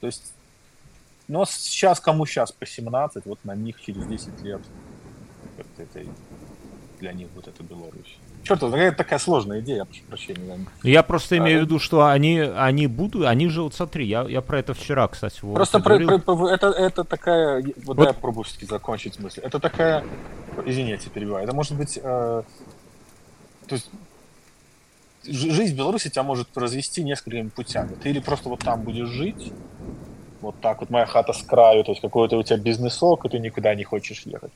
То 0.00 0.06
есть, 0.06 0.32
но 1.28 1.44
сейчас, 1.44 2.00
кому 2.00 2.26
сейчас 2.26 2.52
по 2.52 2.66
17, 2.66 3.26
вот 3.26 3.38
на 3.44 3.54
них 3.54 3.80
через 3.80 4.06
10 4.06 4.42
лет 4.42 4.60
это, 5.78 6.00
для 7.00 7.12
них 7.12 7.28
вот 7.34 7.48
это 7.48 7.62
Беларусь. 7.62 8.18
Черт, 8.44 8.62
это 8.62 8.92
такая 8.92 9.18
сложная 9.18 9.60
идея, 9.60 9.78
я 9.78 9.84
прошу 9.86 10.02
прощения. 10.04 10.66
Я 10.82 11.02
просто 11.02 11.38
имею 11.38 11.60
а, 11.60 11.62
в 11.62 11.64
виду, 11.64 11.78
что 11.78 12.06
они, 12.06 12.38
они 12.38 12.86
будут, 12.86 13.24
они 13.24 13.48
же, 13.48 13.62
вот 13.62 13.74
смотри, 13.74 14.06
я, 14.06 14.22
я 14.22 14.42
про 14.42 14.58
это 14.58 14.74
вчера, 14.74 15.08
кстати, 15.08 15.40
вот 15.42 15.54
Просто 15.54 15.80
про, 15.80 15.98
про, 15.98 16.18
про, 16.18 16.50
это, 16.50 16.68
это 16.68 17.04
такая, 17.04 17.62
вот, 17.62 17.84
вот. 17.84 17.96
дай 17.96 18.06
я 18.08 18.12
попробую 18.12 18.44
закончить 18.62 19.18
мысль. 19.18 19.40
Это 19.40 19.58
такая, 19.60 20.04
извините, 20.66 21.08
перебиваю, 21.08 21.44
это 21.44 21.54
может 21.54 21.74
быть, 21.76 21.98
э, 22.02 22.42
то 23.66 23.74
есть 23.74 23.90
жизнь 25.26 25.74
в 25.74 25.78
Беларуси 25.78 26.10
тебя 26.10 26.22
может 26.22 26.48
развести 26.56 27.02
несколькими 27.02 27.48
путями. 27.48 27.96
Ты 28.02 28.10
или 28.10 28.20
просто 28.20 28.50
вот 28.50 28.60
там 28.60 28.82
будешь 28.82 29.08
жить, 29.08 29.52
вот 30.42 30.60
так 30.60 30.80
вот 30.80 30.90
моя 30.90 31.06
хата 31.06 31.32
с 31.32 31.42
краю, 31.42 31.82
то 31.84 31.92
есть 31.92 32.02
какой-то 32.02 32.36
у 32.36 32.42
тебя 32.42 32.58
бизнесок, 32.58 33.24
и 33.24 33.28
ты 33.30 33.38
никуда 33.38 33.74
не 33.74 33.84
хочешь 33.84 34.22
ехать. 34.26 34.52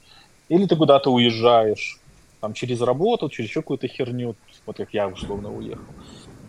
Или 0.50 0.66
ты 0.66 0.76
куда-то 0.76 1.10
уезжаешь, 1.10 1.98
там 2.40 2.52
через 2.52 2.80
работу, 2.80 3.28
через 3.28 3.50
еще 3.50 3.60
какую-то 3.60 3.88
херню, 3.88 4.34
вот 4.66 4.76
как 4.76 4.94
я 4.94 5.08
условно 5.08 5.52
уехал. 5.52 5.84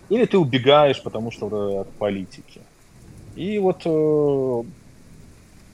Или 0.10 0.26
ты 0.26 0.38
убегаешь, 0.38 1.02
потому 1.02 1.32
что 1.32 1.48
вот, 1.48 1.82
от 1.82 1.92
политики. 1.94 2.62
И 3.36 3.60
вот 3.60 3.82
э, 3.86 4.64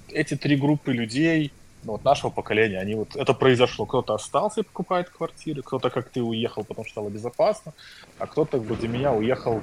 эти 0.10 0.36
три 0.36 0.58
группы 0.58 0.92
людей, 0.92 1.52
ну, 1.84 1.94
вот 1.94 2.04
нашего 2.04 2.32
поколения, 2.32 2.80
они 2.80 2.96
вот 2.96 3.16
это 3.16 3.34
произошло. 3.34 3.86
Кто-то 3.86 4.14
остался 4.14 4.62
и 4.62 4.64
покупает 4.64 5.10
квартиры, 5.10 5.62
кто-то, 5.62 5.90
как 5.90 6.10
ты, 6.10 6.22
уехал, 6.22 6.64
потому 6.64 6.86
что 6.86 6.92
стало 6.92 7.10
безопасно, 7.10 7.74
а 8.18 8.28
кто-то, 8.28 8.58
вроде 8.60 8.88
меня, 8.88 9.14
уехал 9.14 9.62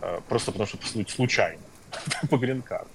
э, 0.00 0.20
просто 0.28 0.52
потому 0.52 0.66
что 0.66 0.78
случайно 1.08 1.62
по 2.30 2.36
грин-карт. 2.36 2.88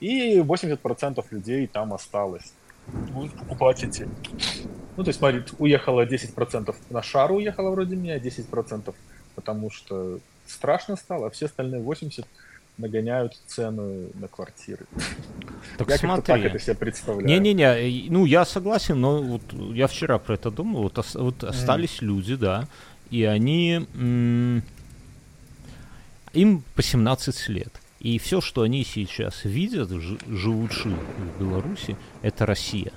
И 0.00 0.38
80% 0.38 1.24
людей 1.30 1.66
там 1.66 1.92
осталось. 1.92 2.52
Будут 2.86 3.32
покупать 3.32 3.82
эти 3.82 4.08
ну, 4.96 5.04
то 5.04 5.08
есть, 5.08 5.18
смотри, 5.18 5.42
уехало 5.58 6.06
10% 6.06 6.74
на 6.90 7.02
шару 7.02 7.36
уехало 7.36 7.70
вроде 7.70 7.96
меня, 7.96 8.18
10% 8.18 8.94
потому 9.34 9.70
что 9.70 10.20
страшно 10.46 10.96
стало, 10.96 11.26
а 11.26 11.30
все 11.30 11.46
остальные 11.46 11.82
80% 11.82 12.24
нагоняют 12.76 13.34
цену 13.46 14.08
на 14.14 14.26
квартиры. 14.28 14.86
Так 15.78 15.88
я 15.88 15.96
смотри. 15.96 16.24
так 16.24 16.44
это 16.44 16.58
себе 16.58 16.74
представляю. 16.74 17.26
Не-не-не, 17.26 18.10
ну 18.10 18.24
я 18.24 18.44
согласен, 18.44 19.00
но 19.00 19.22
вот 19.22 19.42
я 19.72 19.86
вчера 19.86 20.18
про 20.18 20.34
это 20.34 20.50
думал, 20.50 20.82
вот, 20.82 21.14
вот 21.14 21.44
остались 21.44 22.00
mm. 22.00 22.04
люди, 22.04 22.34
да, 22.36 22.68
и 23.10 23.24
они... 23.24 23.86
М- 23.94 24.62
им 26.32 26.64
по 26.74 26.82
17 26.82 27.48
лет. 27.48 27.72
И 28.00 28.18
все, 28.18 28.40
что 28.40 28.62
они 28.62 28.84
сейчас 28.84 29.44
видят, 29.44 29.90
ж- 29.90 30.18
живучи 30.26 30.88
в 30.88 31.40
Беларуси, 31.40 31.96
это 32.22 32.44
Россия 32.44 32.92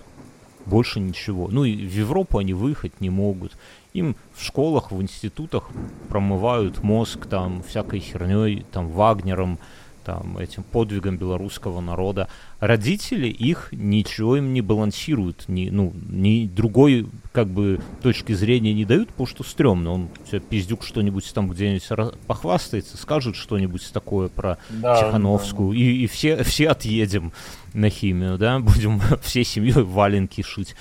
больше 0.67 0.99
ничего. 0.99 1.47
Ну 1.49 1.63
и 1.63 1.75
в 1.75 1.93
Европу 1.93 2.38
они 2.38 2.53
выехать 2.53 2.99
не 3.01 3.10
могут. 3.10 3.58
Им 3.93 4.15
в 4.36 4.43
школах, 4.43 4.91
в 4.91 5.01
институтах 5.01 5.69
промывают 6.10 6.84
мозг 6.84 7.25
там 7.25 7.63
всякой 7.63 7.99
херней, 7.99 8.65
там 8.71 8.89
Вагнером, 8.89 9.60
там, 10.08 10.38
этим 10.38 10.63
подвигом 10.63 11.17
белорусского 11.17 11.82
народа. 11.82 12.30
Родители 12.62 13.27
их 13.27 13.67
ничего 13.73 14.38
им 14.38 14.53
не 14.53 14.62
балансируют, 14.62 15.43
ни, 15.49 15.69
ну, 15.69 15.93
ни 16.10 16.47
другой, 16.47 17.08
как 17.34 17.49
бы, 17.49 17.82
точки 18.01 18.32
зрения 18.32 18.73
не 18.73 18.86
дают, 18.86 19.10
потому 19.10 19.27
что 19.27 19.43
стрёмно. 19.43 19.91
Он 19.91 20.08
все 20.25 20.39
пиздюк 20.39 20.84
что-нибудь 20.84 21.30
там 21.34 21.49
где-нибудь 21.49 22.15
похвастается, 22.25 22.95
скажет 22.95 23.36
что-нибудь 23.36 23.91
такое 23.91 24.30
про 24.30 24.60
да, 24.69 24.95
Тихановскую, 24.95 25.71
да. 25.71 25.77
И, 25.77 26.03
и 26.03 26.08
все, 26.08 26.41
все 26.45 26.69
отъедем 26.69 27.34
на 27.77 27.89
химию, 27.89 28.37
да, 28.37 28.59
будем 28.71 29.01
всей 29.21 29.43
семьей 29.43 29.83
валенки 29.83 30.41
шить. 30.41 30.75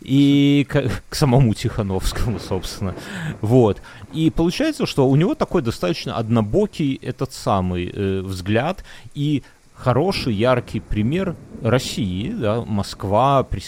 И 0.00 0.66
к, 0.68 0.90
к 1.08 1.14
самому 1.14 1.52
Тихановскому, 1.54 2.38
собственно. 2.38 2.94
Вот. 3.40 3.82
И 4.12 4.30
получается, 4.30 4.86
что 4.86 5.08
у 5.08 5.16
него 5.16 5.34
такой 5.34 5.62
достаточно 5.62 6.16
однобокий 6.16 6.98
этот 7.02 7.32
самый 7.32 7.90
э, 7.92 8.20
взгляд, 8.20 8.84
и 9.14 9.42
хороший, 9.74 10.34
яркий 10.34 10.80
пример 10.80 11.36
России, 11.62 12.30
да, 12.30 12.62
Москва 12.62 13.42
при 13.42 13.60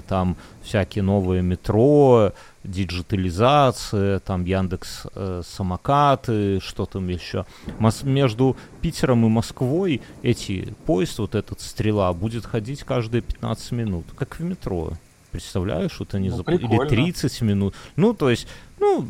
там 0.00 0.36
всякие 0.62 1.02
новые 1.02 1.42
метро, 1.42 2.32
диджитализация, 2.70 4.20
там 4.20 4.44
Яндекс 4.44 5.06
э, 5.14 5.42
самокаты, 5.44 6.60
что 6.60 6.86
там 6.86 7.08
еще. 7.08 7.46
Мос- 7.78 8.06
между 8.06 8.56
Питером 8.80 9.26
и 9.26 9.28
Москвой 9.28 10.00
эти 10.22 10.74
поезд, 10.86 11.18
вот 11.18 11.34
этот 11.34 11.60
стрела, 11.60 12.12
будет 12.12 12.44
ходить 12.46 12.82
каждые 12.84 13.22
15 13.22 13.72
минут, 13.72 14.06
как 14.16 14.38
в 14.38 14.42
метро. 14.42 14.92
Представляешь, 15.32 15.98
вот 15.98 16.14
они 16.14 16.30
ну, 16.30 16.36
зап... 16.36 16.48
или 16.48 16.88
30 16.88 17.40
минут. 17.42 17.74
Ну, 17.96 18.14
то 18.14 18.30
есть, 18.30 18.46
ну, 18.80 19.08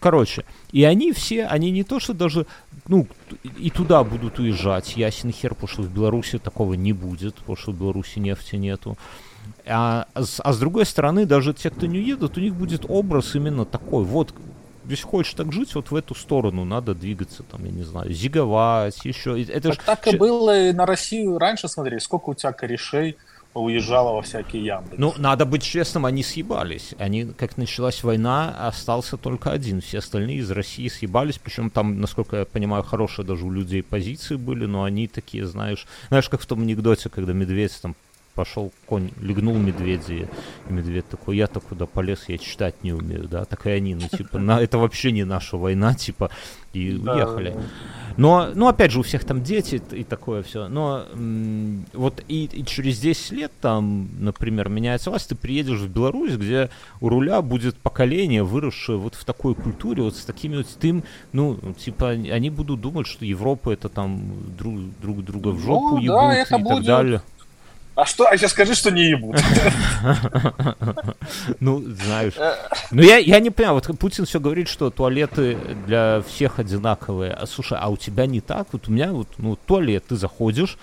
короче, 0.00 0.44
и 0.72 0.84
они 0.84 1.12
все, 1.12 1.46
они 1.46 1.70
не 1.70 1.84
то, 1.84 2.00
что 2.00 2.14
даже, 2.14 2.46
ну, 2.88 3.06
и 3.58 3.70
туда 3.70 4.02
будут 4.04 4.38
уезжать, 4.38 4.96
ясен 4.96 5.30
хер, 5.30 5.54
потому 5.54 5.68
что 5.68 5.82
в 5.82 5.92
Беларуси 5.92 6.38
такого 6.38 6.74
не 6.74 6.92
будет, 6.92 7.36
потому 7.36 7.56
что 7.56 7.72
в 7.72 7.78
Беларуси 7.78 8.18
нефти 8.18 8.56
нету. 8.56 8.96
А, 9.66 10.06
а 10.14 10.52
с 10.52 10.58
другой 10.58 10.86
стороны, 10.86 11.26
даже 11.26 11.54
те, 11.54 11.70
кто 11.70 11.86
не 11.86 11.98
уедут, 11.98 12.36
у 12.36 12.40
них 12.40 12.54
будет 12.54 12.84
образ 12.88 13.34
именно 13.34 13.64
такой. 13.64 14.04
Вот, 14.04 14.34
если 14.88 15.04
хочешь 15.04 15.34
так 15.34 15.52
жить, 15.52 15.74
вот 15.74 15.90
в 15.90 15.94
эту 15.94 16.14
сторону 16.14 16.64
надо 16.64 16.94
двигаться, 16.94 17.42
там, 17.44 17.64
я 17.64 17.70
не 17.70 17.84
знаю, 17.84 18.12
зиговать, 18.12 19.04
еще. 19.04 19.40
Это 19.42 19.70
так, 19.70 19.74
ж... 19.74 19.84
так 19.84 20.08
и 20.08 20.16
было 20.16 20.68
и 20.68 20.72
на 20.72 20.86
Россию 20.86 21.38
раньше, 21.38 21.68
смотри, 21.68 22.00
сколько 22.00 22.30
у 22.30 22.34
тебя 22.34 22.52
корешей 22.52 23.16
уезжало 23.54 24.14
во 24.14 24.22
всякие 24.22 24.64
ямы. 24.64 24.88
Ну, 24.96 25.14
надо 25.18 25.44
быть 25.44 25.62
честным, 25.62 26.06
они 26.06 26.22
съебались. 26.22 26.94
Они, 26.98 27.26
как 27.26 27.56
началась 27.56 28.02
война, 28.02 28.66
остался 28.66 29.16
только 29.16 29.50
один. 29.50 29.80
Все 29.80 29.98
остальные 29.98 30.38
из 30.38 30.50
России 30.50 30.88
съебались, 30.88 31.38
причем 31.38 31.70
там, 31.70 32.00
насколько 32.00 32.38
я 32.38 32.44
понимаю, 32.46 32.82
хорошие 32.82 33.26
даже 33.26 33.44
у 33.44 33.50
людей 33.50 33.82
позиции 33.82 34.36
были, 34.36 34.64
но 34.64 34.84
они 34.84 35.06
такие, 35.06 35.46
знаешь, 35.46 35.86
знаешь, 36.08 36.28
как 36.28 36.40
в 36.40 36.46
том 36.46 36.62
анекдоте, 36.62 37.10
когда 37.10 37.32
медведь 37.32 37.78
там 37.80 37.94
пошел 38.34 38.72
конь, 38.86 39.10
легнул 39.20 39.56
медведя, 39.56 40.14
и 40.14 40.28
медведь 40.68 41.08
такой, 41.08 41.36
я-то 41.36 41.60
куда 41.60 41.86
полез, 41.86 42.24
я 42.28 42.38
читать 42.38 42.82
не 42.82 42.92
умею, 42.92 43.28
да, 43.28 43.44
так 43.44 43.66
и 43.66 43.70
они, 43.70 43.94
ну, 43.94 44.08
типа, 44.08 44.38
на, 44.38 44.60
это 44.60 44.78
вообще 44.78 45.12
не 45.12 45.24
наша 45.24 45.56
война, 45.56 45.94
типа, 45.94 46.30
и 46.72 46.92
да, 46.92 47.14
уехали. 47.14 47.50
Да. 47.50 47.60
Но, 48.16 48.48
ну, 48.54 48.68
опять 48.68 48.90
же, 48.90 49.00
у 49.00 49.02
всех 49.02 49.24
там 49.24 49.42
дети 49.42 49.82
и 49.92 50.04
такое 50.04 50.42
все, 50.42 50.68
но 50.68 51.04
м- 51.12 51.84
вот 51.92 52.22
и, 52.28 52.44
и 52.44 52.64
через 52.64 52.98
10 53.00 53.32
лет 53.32 53.52
там, 53.60 54.08
например, 54.18 54.68
меняется 54.68 55.10
власть, 55.10 55.28
ты 55.28 55.34
приедешь 55.34 55.80
в 55.80 55.88
Беларусь, 55.88 56.34
где 56.34 56.70
у 57.00 57.08
руля 57.08 57.42
будет 57.42 57.76
поколение, 57.76 58.42
выросшее 58.42 58.98
вот 58.98 59.14
в 59.14 59.24
такой 59.24 59.54
культуре, 59.54 60.02
вот 60.02 60.16
с 60.16 60.24
такими 60.24 60.58
вот, 60.58 60.66
ты 60.78 61.02
ну, 61.32 61.58
типа, 61.78 62.10
они 62.10 62.50
будут 62.50 62.80
думать, 62.80 63.06
что 63.06 63.24
Европа 63.24 63.70
это 63.70 63.88
там 63.88 64.32
друг, 64.56 64.76
друг 65.00 65.24
друга 65.24 65.48
в 65.48 65.60
жопу 65.60 65.96
ну, 65.96 65.98
ебут 65.98 66.16
да, 66.16 66.34
это 66.34 66.56
и 66.56 66.62
будет. 66.62 66.76
так 66.76 66.84
далее. 66.84 67.22
А 67.94 68.06
что? 68.06 68.26
А 68.26 68.36
сейчас 68.36 68.52
скажи, 68.52 68.74
что 68.74 68.90
не 68.90 69.10
ебут. 69.10 69.36
Ну, 71.60 71.82
знаешь. 72.04 72.34
Ну, 72.90 73.02
я, 73.02 73.18
я 73.18 73.38
не 73.40 73.50
понимаю, 73.50 73.74
вот 73.74 73.98
Путин 73.98 74.24
все 74.24 74.40
говорит, 74.40 74.68
что 74.68 74.90
туалеты 74.90 75.56
для 75.86 76.22
всех 76.26 76.58
одинаковые. 76.58 77.32
А 77.32 77.46
слушай, 77.46 77.78
а 77.80 77.88
у 77.88 77.96
тебя 77.96 78.26
не 78.26 78.40
так? 78.40 78.68
Вот 78.72 78.88
у 78.88 78.92
меня 78.92 79.12
вот, 79.12 79.28
ну, 79.38 79.56
туалет, 79.56 80.04
ты 80.08 80.16
заходишь, 80.16 80.78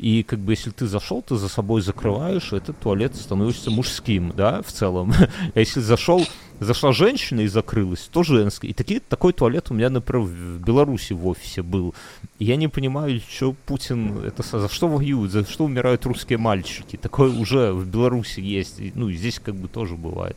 и 0.00 0.22
как 0.22 0.38
бы 0.38 0.52
если 0.52 0.70
ты 0.70 0.86
зашел, 0.86 1.20
ты 1.20 1.36
за 1.36 1.48
собой 1.48 1.82
закрываешь, 1.82 2.54
этот 2.54 2.78
туалет 2.78 3.14
становится 3.14 3.70
мужским, 3.70 4.32
да, 4.34 4.62
в 4.62 4.72
целом. 4.72 5.12
А 5.54 5.58
если 5.58 5.80
зашел, 5.80 6.26
зашла 6.58 6.92
женщина 6.92 7.42
и 7.42 7.48
закрылась, 7.48 8.08
то 8.10 8.22
женский. 8.22 8.68
И 8.68 8.72
такие, 8.72 9.00
такой 9.00 9.34
туалет 9.34 9.70
у 9.70 9.74
меня, 9.74 9.90
например, 9.90 10.26
в 10.26 10.64
Беларуси 10.64 11.12
в 11.12 11.26
офисе 11.26 11.60
был. 11.60 11.94
И 12.38 12.46
я 12.46 12.56
не 12.56 12.68
понимаю, 12.68 13.20
что 13.28 13.52
Путин, 13.66 14.24
это 14.24 14.42
за 14.42 14.70
что 14.70 14.88
воюют, 14.88 15.32
за 15.32 15.44
что 15.44 15.64
умирают 15.64 16.06
русские 16.06 16.38
мальчики. 16.38 16.96
Такое 16.96 17.30
уже 17.30 17.72
в 17.72 17.86
Беларуси 17.86 18.40
есть. 18.40 18.80
И, 18.80 18.92
ну, 18.94 19.10
здесь 19.12 19.38
как 19.38 19.54
бы 19.54 19.68
тоже 19.68 19.96
бывает. 19.96 20.36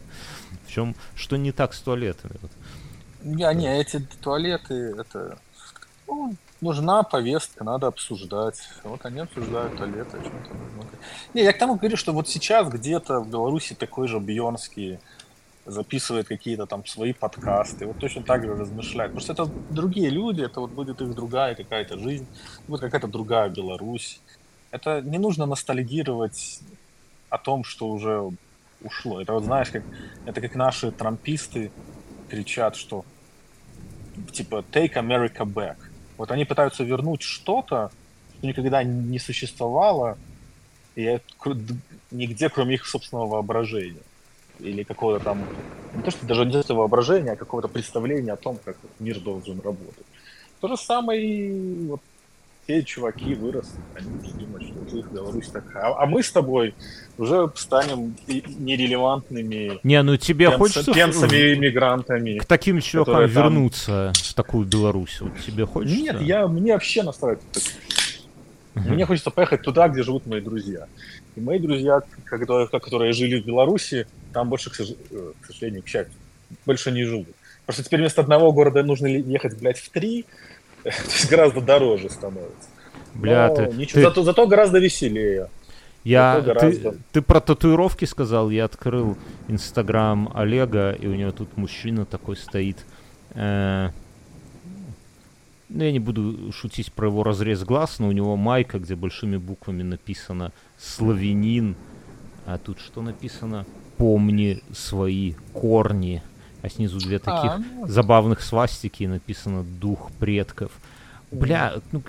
В 0.68 0.72
чем, 0.72 0.93
что 1.16 1.38
не 1.38 1.53
так 1.53 1.74
с 1.74 1.80
туалетами? 1.80 2.36
Не, 3.24 3.53
не, 3.55 3.80
эти 3.80 4.05
туалеты, 4.22 4.74
это 4.99 5.38
ну, 6.05 6.36
нужна 6.64 7.03
повестка, 7.03 7.64
надо 7.64 7.88
обсуждать. 7.88 8.61
Вот 8.84 9.05
они 9.05 9.20
обсуждают 9.20 9.78
туалеты, 9.78 10.18
о 10.18 10.22
чем-то 10.22 10.53
нужно. 10.53 10.97
Не, 11.34 11.43
я 11.43 11.53
к 11.53 11.59
тому 11.59 11.76
говорю, 11.76 11.97
что 11.97 12.14
вот 12.14 12.28
сейчас 12.28 12.70
где-то 12.70 13.20
в 13.20 13.30
Беларуси 13.30 13.76
такой 13.76 14.07
же 14.07 14.20
Бьонский 14.20 14.99
записывает 15.66 16.28
какие-то 16.28 16.66
там 16.66 16.86
свои 16.86 17.14
подкасты, 17.14 17.86
вот 17.86 17.97
точно 17.97 18.24
так 18.24 18.43
же 18.43 18.55
размышляет. 18.55 19.14
Потому 19.14 19.34
это 19.34 19.74
другие 19.74 20.09
люди, 20.09 20.41
это 20.41 20.59
вот 20.59 20.72
будет 20.72 21.01
их 21.01 21.14
другая 21.16 21.55
какая-то 21.55 21.97
жизнь, 21.97 22.26
будет 22.68 22.82
какая-то 22.82 23.07
другая 23.07 23.49
Беларусь. 23.49 24.20
Это 24.72 25.01
не 25.01 25.20
нужно 25.20 25.45
ностальгировать 25.45 26.59
о 27.30 27.38
том, 27.38 27.64
что 27.64 27.88
уже 27.88 28.32
ушло. 28.82 29.22
Это 29.22 29.34
вот 29.34 29.43
знаешь, 29.43 29.70
как 29.70 29.84
это 30.26 30.41
как 30.41 30.55
наши 30.55 30.91
трамписты 30.91 31.72
кричат, 32.30 32.76
что 32.76 33.05
типа 34.32 34.64
take 34.72 34.93
America 34.93 35.45
back. 35.45 35.78
Вот 36.18 36.32
они 36.32 36.45
пытаются 36.45 36.84
вернуть 36.84 37.22
что-то, 37.22 37.91
что 38.38 38.47
никогда 38.47 38.84
не 38.84 39.20
существовало, 39.20 40.18
и 40.95 41.20
нигде, 42.11 42.49
кроме 42.49 42.76
их 42.76 42.86
собственного 42.86 43.28
воображения. 43.28 44.03
Или 44.59 44.84
какого-то 44.84 45.24
там, 45.24 45.43
не 45.95 46.03
то 46.03 46.11
что 46.11 46.26
даже 46.26 46.45
не 46.45 46.74
воображения, 46.74 47.32
а 47.32 47.36
какого-то 47.36 47.68
представления 47.68 48.34
о 48.34 48.38
том, 48.38 48.57
как 48.64 48.78
мир 48.99 49.20
должен 49.20 49.59
работать. 49.59 50.05
То 50.61 50.68
же 50.68 50.78
самое 50.78 51.22
и 51.22 51.88
вот 51.88 52.01
те 52.68 52.84
чуваки 52.84 53.36
выросли, 53.36 53.80
они 53.95 54.07
уже 54.22 54.34
думают, 54.34 54.68
что 54.68 54.97
их 54.97 55.11
Беларусь 55.11 55.49
такая. 55.49 55.84
А, 55.84 56.03
а 56.03 56.05
мы 56.05 56.24
с 56.24 56.32
тобой 56.32 56.74
уже 57.18 57.51
станем 57.55 58.16
нерелевантными 58.28 59.80
Не, 59.84 60.01
ну 60.01 60.18
тебе 60.18 60.47
пенс, 60.47 60.57
хочется 60.57 60.93
пенсами 60.93 61.53
иммигрантами. 61.55 62.39
К 62.39 62.45
таким 62.45 62.80
чувакам 62.80 63.26
вернуться 63.26 64.11
там... 64.14 64.24
в 64.24 64.34
такую 64.34 64.66
Беларусь. 64.66 65.20
Вот 65.22 65.38
тебе 65.39 65.66
хочется? 65.66 65.95
Нет, 65.95 66.22
я, 66.22 66.47
мне 66.47 66.74
вообще 66.74 67.03
настраивать. 67.03 67.43
Uh-huh. 68.76 68.89
Мне 68.89 69.05
хочется 69.05 69.30
поехать 69.30 69.61
туда, 69.61 69.88
где 69.88 70.01
живут 70.01 70.26
мои 70.26 70.41
друзья. 70.41 70.88
И 71.36 71.41
мои 71.41 71.59
друзья, 71.59 72.01
которые, 72.26 72.68
которые 72.68 73.14
жили 73.14 73.39
в 73.39 73.45
Беларуси, 73.45 74.07
там 74.32 74.49
больше, 74.49 74.72
к, 74.72 74.76
сожалению, 75.45 75.84
к 75.84 75.88
счастью, 75.88 76.16
больше 76.66 76.91
не 76.91 77.03
живут. 77.03 77.28
Потому 77.66 77.76
что 77.76 77.84
теперь 77.84 77.99
вместо 77.99 78.22
одного 78.22 78.51
города 78.51 78.84
нужно 78.84 79.07
ехать, 79.07 79.57
блядь, 79.59 79.78
в 79.78 79.89
три, 79.89 80.26
То 80.90 80.90
есть 80.90 81.30
гораздо 81.30 81.62
дороже 81.62 82.10
становится. 82.10 82.70
Бля, 83.14 83.48
Но 83.48 83.56
ты, 83.56 83.76
ничего, 83.76 84.02
ты... 84.02 84.08
Зато, 84.08 84.24
зато 84.24 84.48
гораздо 84.48 84.80
веселее. 84.80 85.50
Я, 86.04 86.42
гораздо... 86.42 86.92
ты, 86.92 86.98
ты 87.14 87.22
про 87.22 87.40
татуировки 87.40 88.06
сказал, 88.06 88.50
я 88.50 88.66
открыл 88.66 89.18
инстаграм 89.48 90.30
Олега, 90.34 90.92
и 90.92 91.08
у 91.08 91.16
него 91.16 91.32
тут 91.32 91.56
мужчина 91.56 92.06
такой 92.06 92.36
стоит. 92.36 92.78
Э, 93.36 93.90
ну, 95.70 95.84
я 95.84 95.92
не 95.92 96.00
буду 96.00 96.52
шутить 96.52 96.92
про 96.92 97.08
его 97.08 97.24
разрез 97.24 97.64
глаз, 97.64 98.00
но 98.00 98.10
у 98.10 98.12
него 98.12 98.36
майка, 98.36 98.80
где 98.80 98.96
большими 98.96 99.38
буквами 99.38 99.84
написано 99.84 100.52
«Славянин», 100.78 101.76
а 102.46 102.58
тут 102.58 102.80
что 102.80 103.02
написано? 103.02 103.66
«Помни 103.98 104.62
свои 104.74 105.34
корни» 105.54 106.22
а 106.64 106.70
снизу 106.70 106.97
две 106.97 107.20
таких 107.20 107.51
а, 107.51 107.57
ну... 107.57 107.88
забавных 107.88 108.41
свастики, 108.41 109.03
и 109.03 109.07
написано 109.07 109.64
«Дух 109.64 110.11
предков». 110.14 110.72
Бля, 111.30 111.74
ну, 111.91 112.01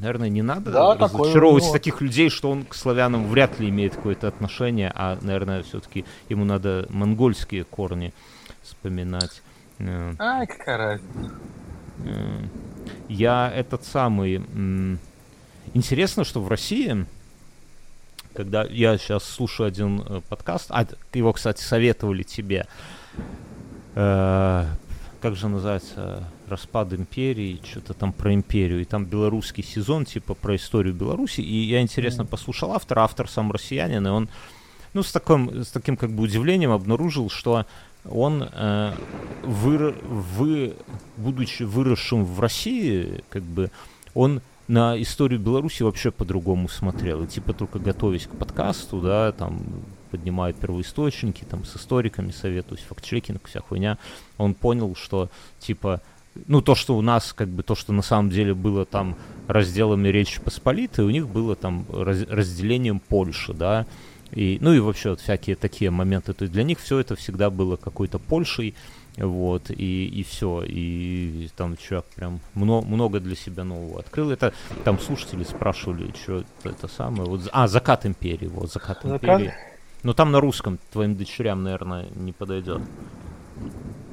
наверное, 0.00 0.28
не 0.28 0.42
надо 0.42 0.70
да, 0.70 0.94
разочаровывать 0.94 1.64
такое, 1.64 1.78
таких 1.78 2.00
людей, 2.02 2.28
что 2.28 2.50
он 2.50 2.64
к 2.64 2.74
славянам 2.74 3.26
вряд 3.28 3.58
ли 3.58 3.70
имеет 3.70 3.96
какое-то 3.96 4.28
отношение, 4.28 4.92
а, 4.94 5.16
наверное, 5.22 5.62
все-таки 5.62 6.04
ему 6.28 6.44
надо 6.44 6.86
монгольские 6.90 7.64
корни 7.64 8.12
вспоминать. 8.62 9.42
Э, 9.78 10.12
Ай, 10.18 10.46
какая 10.46 10.76
разница. 10.76 11.30
Э, 12.04 12.42
я 13.08 13.50
этот 13.54 13.84
самый... 13.84 14.44
Интересно, 15.72 16.24
что 16.24 16.42
в 16.42 16.48
России 16.48 17.06
когда 18.40 18.64
я 18.64 18.96
сейчас 18.96 19.24
слушаю 19.24 19.66
один 19.66 20.00
э, 20.00 20.22
подкаст, 20.26 20.70
а 20.70 20.86
его, 21.12 21.30
кстати, 21.34 21.62
советовали 21.62 22.22
тебе, 22.22 22.66
э, 23.94 24.66
как 25.20 25.36
же 25.36 25.48
называется, 25.48 26.24
распад 26.48 26.90
империи, 26.94 27.60
что-то 27.70 27.92
там 27.92 28.14
про 28.14 28.32
империю, 28.32 28.80
и 28.80 28.86
там 28.86 29.04
белорусский 29.04 29.62
сезон, 29.62 30.06
типа 30.06 30.32
про 30.32 30.56
историю 30.56 30.94
Беларуси, 30.94 31.42
и 31.42 31.54
я 31.64 31.82
интересно 31.82 32.24
послушал 32.24 32.72
автора, 32.72 33.00
автор 33.00 33.28
сам 33.28 33.52
россиянин, 33.52 34.06
и 34.06 34.10
он, 34.10 34.30
ну, 34.94 35.02
с 35.02 35.12
таким, 35.12 35.62
с 35.62 35.68
таким 35.68 35.98
как 35.98 36.10
бы 36.10 36.22
удивлением 36.22 36.70
обнаружил, 36.70 37.28
что 37.28 37.66
он, 38.08 38.48
э, 38.50 38.92
вы, 39.42 39.94
вы, 40.08 40.76
будучи 41.18 41.64
выросшим 41.64 42.24
в 42.24 42.40
России, 42.40 43.22
как 43.28 43.42
бы, 43.42 43.70
он 44.14 44.40
на 44.70 45.00
историю 45.02 45.40
Беларуси 45.40 45.82
вообще 45.82 46.12
по-другому 46.12 46.68
смотрел. 46.68 47.24
И 47.24 47.26
типа 47.26 47.52
только 47.52 47.80
готовясь 47.80 48.28
к 48.28 48.36
подкасту, 48.36 49.00
да, 49.00 49.32
там 49.32 49.60
поднимает 50.12 50.56
первоисточники, 50.56 51.44
там 51.44 51.64
с 51.64 51.76
историками 51.76 52.30
советуюсь, 52.30 52.82
факт-чекинг, 52.82 53.48
вся 53.48 53.60
хуйня, 53.60 53.98
он 54.38 54.54
понял, 54.54 54.94
что 54.94 55.28
типа 55.58 56.00
ну, 56.46 56.62
то, 56.62 56.76
что 56.76 56.96
у 56.96 57.02
нас, 57.02 57.32
как 57.32 57.48
бы, 57.48 57.64
то, 57.64 57.74
что 57.74 57.92
на 57.92 58.02
самом 58.02 58.30
деле 58.30 58.54
было 58.54 58.84
там 58.86 59.16
разделами 59.48 60.06
Речи 60.08 60.40
Посполитой, 60.40 61.04
у 61.04 61.10
них 61.10 61.28
было 61.28 61.56
там 61.56 61.84
раз, 61.92 62.22
разделением 62.28 63.00
Польши, 63.00 63.52
да, 63.52 63.86
и, 64.30 64.58
ну 64.60 64.72
и 64.72 64.78
вообще 64.78 65.10
вот 65.10 65.20
всякие 65.20 65.56
такие 65.56 65.90
моменты, 65.90 66.32
то 66.32 66.44
есть 66.44 66.52
для 66.52 66.62
них 66.62 66.78
все 66.78 67.00
это 67.00 67.16
всегда 67.16 67.50
было 67.50 67.74
какой-то 67.74 68.20
Польшей, 68.20 68.76
вот, 69.16 69.70
и, 69.70 70.06
и 70.06 70.22
все, 70.22 70.62
и 70.66 71.48
там 71.56 71.76
человек 71.76 72.06
прям 72.14 72.40
много, 72.54 72.86
много 72.86 73.20
для 73.20 73.36
себя 73.36 73.64
нового 73.64 74.00
открыл. 74.00 74.30
Это 74.30 74.52
там 74.84 74.98
слушатели 74.98 75.44
спрашивали, 75.44 76.12
что 76.14 76.38
это, 76.38 76.68
это 76.70 76.88
самое, 76.88 77.28
вот, 77.28 77.48
а, 77.52 77.68
«Закат 77.68 78.06
империи», 78.06 78.46
вот, 78.46 78.72
«Закат, 78.72 78.98
Закат? 79.02 79.22
империи». 79.22 79.54
Но 80.02 80.14
там 80.14 80.30
на 80.32 80.40
русском 80.40 80.78
твоим 80.92 81.16
дочерям, 81.16 81.62
наверное, 81.62 82.06
не 82.14 82.32
подойдет. 82.32 82.80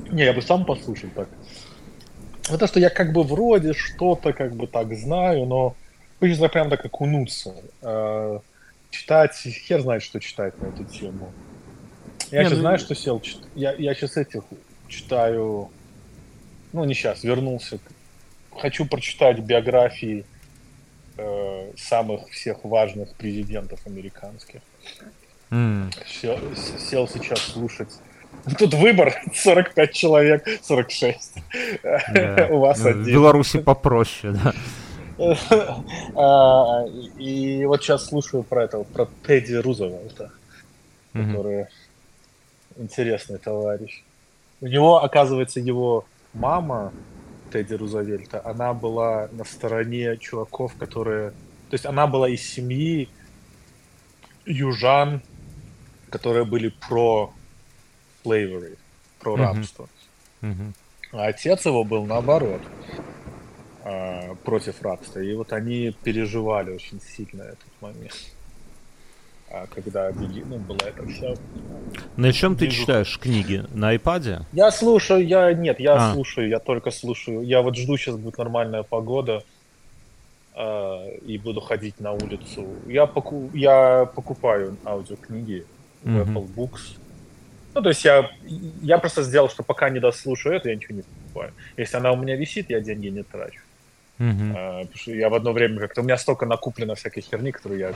Не, 0.09 0.23
я 0.23 0.33
бы 0.33 0.41
сам 0.41 0.65
послушал 0.65 1.09
так. 1.15 1.29
Это 2.49 2.67
что 2.67 2.79
я 2.79 2.89
как 2.89 3.13
бы 3.13 3.23
вроде 3.23 3.73
что-то 3.73 4.33
как 4.33 4.55
бы 4.55 4.67
так 4.67 4.93
знаю, 4.95 5.45
но 5.45 5.75
хочется 6.19 6.47
прям 6.49 6.69
так 6.69 6.85
окунуться. 6.85 7.53
Э, 7.81 8.39
читать, 8.89 9.35
хер 9.35 9.81
знает, 9.81 10.03
что 10.03 10.19
читать 10.19 10.59
на 10.61 10.67
эту 10.67 10.83
тему. 10.85 11.31
Я 12.31 12.39
не, 12.39 12.45
сейчас 12.45 12.57
ну... 12.57 12.61
знаю, 12.61 12.79
что 12.79 12.95
сел 12.95 13.19
читать. 13.19 13.47
Я, 13.55 13.73
я 13.73 13.93
сейчас 13.93 14.17
этих 14.17 14.43
читаю, 14.87 15.69
ну 16.73 16.83
не 16.85 16.93
сейчас, 16.93 17.23
вернулся. 17.23 17.79
Хочу 18.51 18.85
прочитать 18.85 19.39
биографии 19.39 20.25
э, 21.17 21.71
самых 21.77 22.29
всех 22.29 22.63
важных 22.63 23.13
президентов 23.15 23.79
американских. 23.85 24.61
Mm. 25.51 25.93
Сел, 26.05 26.39
сел 26.55 27.07
сейчас 27.07 27.39
слушать. 27.39 27.89
Тут 28.57 28.73
выбор 28.73 29.13
45 29.33 29.93
человек, 29.93 30.47
46. 30.63 31.33
Yeah. 32.13 32.49
У 32.51 32.59
вас 32.59 32.79
ну, 32.79 32.89
один. 32.89 33.03
В 33.03 33.07
Беларуси 33.07 33.59
попроще, 33.59 34.33
да. 34.33 34.53
А, 36.15 36.85
и 37.17 37.65
вот 37.65 37.81
сейчас 37.81 38.05
слушаю 38.05 38.43
про 38.43 38.65
этого, 38.65 38.83
про 38.83 39.07
Тедди 39.25 39.55
Рузвельта, 39.55 40.31
который 41.11 41.65
интересный 42.77 43.39
товарищ. 43.39 44.03
У 44.61 44.67
него, 44.67 45.03
оказывается, 45.03 45.59
его 45.59 46.05
мама 46.33 46.91
Тедди 47.51 47.73
Рузвельта, 47.75 48.41
она 48.43 48.73
была 48.73 49.29
на 49.31 49.43
стороне 49.43 50.17
чуваков, 50.17 50.75
которые... 50.75 51.31
То 51.69 51.73
есть 51.73 51.85
она 51.85 52.07
была 52.07 52.29
из 52.29 52.41
семьи 52.41 53.09
южан, 54.45 55.21
которые 56.09 56.45
были 56.45 56.73
про 56.87 57.33
slavery, 58.23 58.77
про 59.19 59.35
рабство. 59.35 59.89
Mm-hmm. 60.41 60.73
А 61.13 61.27
отец 61.27 61.65
его 61.65 61.83
был 61.83 62.05
наоборот 62.05 62.61
э, 63.83 64.35
против 64.43 64.81
рабства. 64.81 65.19
И 65.19 65.33
вот 65.35 65.53
они 65.53 65.95
переживали 66.03 66.71
очень 66.71 67.01
сильно 67.01 67.43
этот 67.43 67.81
момент. 67.81 68.13
А 69.49 69.65
когда 69.73 70.11
ну, 70.11 70.57
было 70.57 70.77
это 70.85 71.05
все. 71.07 71.35
На 72.17 72.33
чем 72.33 72.57
ты 72.57 72.67
читаешь 72.67 73.17
книги? 73.17 73.63
На 73.73 73.95
iPad? 73.95 74.43
Я 74.51 74.71
слушаю, 74.71 75.25
я 75.25 75.53
нет, 75.53 75.79
я 75.79 75.95
а. 75.95 76.13
слушаю, 76.13 76.49
я 76.49 76.59
только 76.59 76.91
слушаю. 76.91 77.41
Я 77.43 77.61
вот 77.61 77.77
жду, 77.77 77.97
сейчас 77.97 78.17
будет 78.17 78.37
нормальная 78.37 78.83
погода 78.83 79.43
э, 80.53 81.17
и 81.25 81.37
буду 81.37 81.61
ходить 81.61 81.99
на 82.01 82.11
улицу. 82.11 82.67
Я, 82.87 83.05
поку, 83.05 83.49
я 83.53 84.05
покупаю 84.13 84.75
аудиокниги 84.83 85.65
в 86.03 86.09
mm-hmm. 86.09 86.25
Apple 86.25 86.53
Books. 86.53 86.97
Ну, 87.73 87.81
то 87.81 87.89
есть 87.89 88.03
я, 88.03 88.29
я 88.81 88.97
просто 88.97 89.23
сделал, 89.23 89.49
что 89.49 89.63
пока 89.63 89.89
не 89.89 89.99
дослушаю 89.99 90.55
это, 90.55 90.69
я 90.69 90.75
ничего 90.75 90.95
не 90.95 91.03
покупаю. 91.03 91.53
Если 91.77 91.95
она 91.95 92.11
у 92.11 92.17
меня 92.17 92.35
висит, 92.35 92.69
я 92.69 92.81
деньги 92.81 93.07
не 93.07 93.23
трачу. 93.23 93.61
Mm-hmm. 94.19 94.53
А, 94.55 94.79
потому 94.81 94.97
что 94.97 95.11
я 95.11 95.29
в 95.29 95.33
одно 95.33 95.51
время 95.51 95.79
как-то... 95.79 96.01
У 96.01 96.03
меня 96.03 96.17
столько 96.17 96.45
накуплено 96.45 96.95
всякой 96.95 97.21
херни, 97.21 97.51
которую 97.51 97.79
я, 97.79 97.93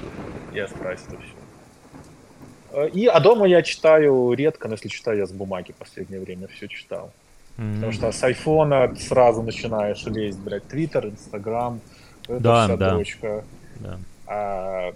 я 0.53 0.67
страсть 0.67 1.05
это 1.07 1.17
все. 1.17 2.87
И, 2.93 3.05
а 3.07 3.19
дома 3.19 3.47
я 3.47 3.63
читаю 3.63 4.33
редко, 4.33 4.67
но 4.67 4.75
если 4.75 4.87
читаю, 4.87 5.17
я 5.17 5.25
с 5.25 5.31
бумаги 5.31 5.71
в 5.71 5.75
последнее 5.75 6.21
время 6.21 6.47
все 6.47 6.67
читал. 6.67 7.11
Mm-hmm. 7.57 7.73
Потому 7.75 7.91
что 7.91 8.11
с 8.11 8.23
айфона 8.23 8.95
сразу 8.95 9.43
начинаешь 9.43 10.03
лезть, 10.05 10.39
блядь, 10.39 10.67
Твиттер, 10.67 11.07
Инстаграм, 11.07 11.81
да, 12.27 12.65
вся 12.65 12.77
да. 12.77 12.89
дрочка. 12.91 13.43
Да. 13.79 13.99
А, 14.27 14.93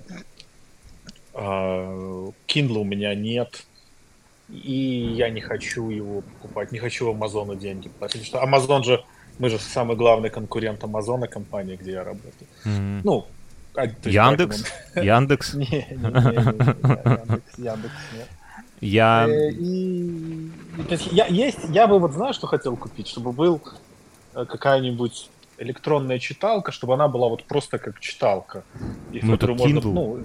а, 1.34 2.32
Kindle 2.47 2.78
у 2.78 2.84
меня 2.84 3.13
нет, 3.13 3.65
и 4.49 5.13
я 5.15 5.30
не 5.30 5.41
хочу 5.41 5.89
его 5.89 6.21
покупать, 6.21 6.71
не 6.71 6.80
хочу 6.80 7.07
в 7.07 7.09
Амазону 7.09 7.55
деньги 7.55 7.89
платить, 7.89 8.26
что 8.26 8.41
Амазон 8.41 8.84
же 8.84 9.03
мы 9.39 9.49
же 9.49 9.59
самый 9.59 9.95
главный 9.95 10.29
конкурент 10.29 10.83
Амазона, 10.83 11.27
компании, 11.27 11.75
где 11.75 11.91
я 11.91 12.03
работаю. 12.03 12.47
Mm-hmm. 12.65 13.01
Ну, 13.03 13.27
а, 13.75 13.86
Яндекс? 14.03 14.65
Яндекс? 14.95 15.53
Не, 15.53 15.88
Яндекс, 15.89 17.57
Яндекс 17.57 17.93
нет. 18.13 18.27
Я... 18.81 19.25
Э, 19.27 19.51
и, 19.51 20.51
то 20.88 20.91
есть, 20.91 21.07
я, 21.11 21.25
есть, 21.27 21.59
я 21.69 21.88
бы 21.88 21.99
вот 21.99 22.13
знаю, 22.13 22.33
что 22.33 22.47
хотел 22.47 22.75
купить, 22.75 23.07
чтобы 23.07 23.31
был 23.31 23.61
э, 24.33 24.45
какая-нибудь 24.45 25.29
электронная 25.57 26.19
читалка, 26.19 26.71
чтобы 26.71 26.93
она 26.93 27.07
была 27.07 27.29
вот 27.29 27.43
просто 27.45 27.77
как 27.77 27.99
читалка. 27.99 28.63
И 29.11 29.21
ну, 29.23 29.36
это 29.36 29.47
можно, 29.47 29.79
Kindle. 29.79 29.93
ну, 29.93 30.19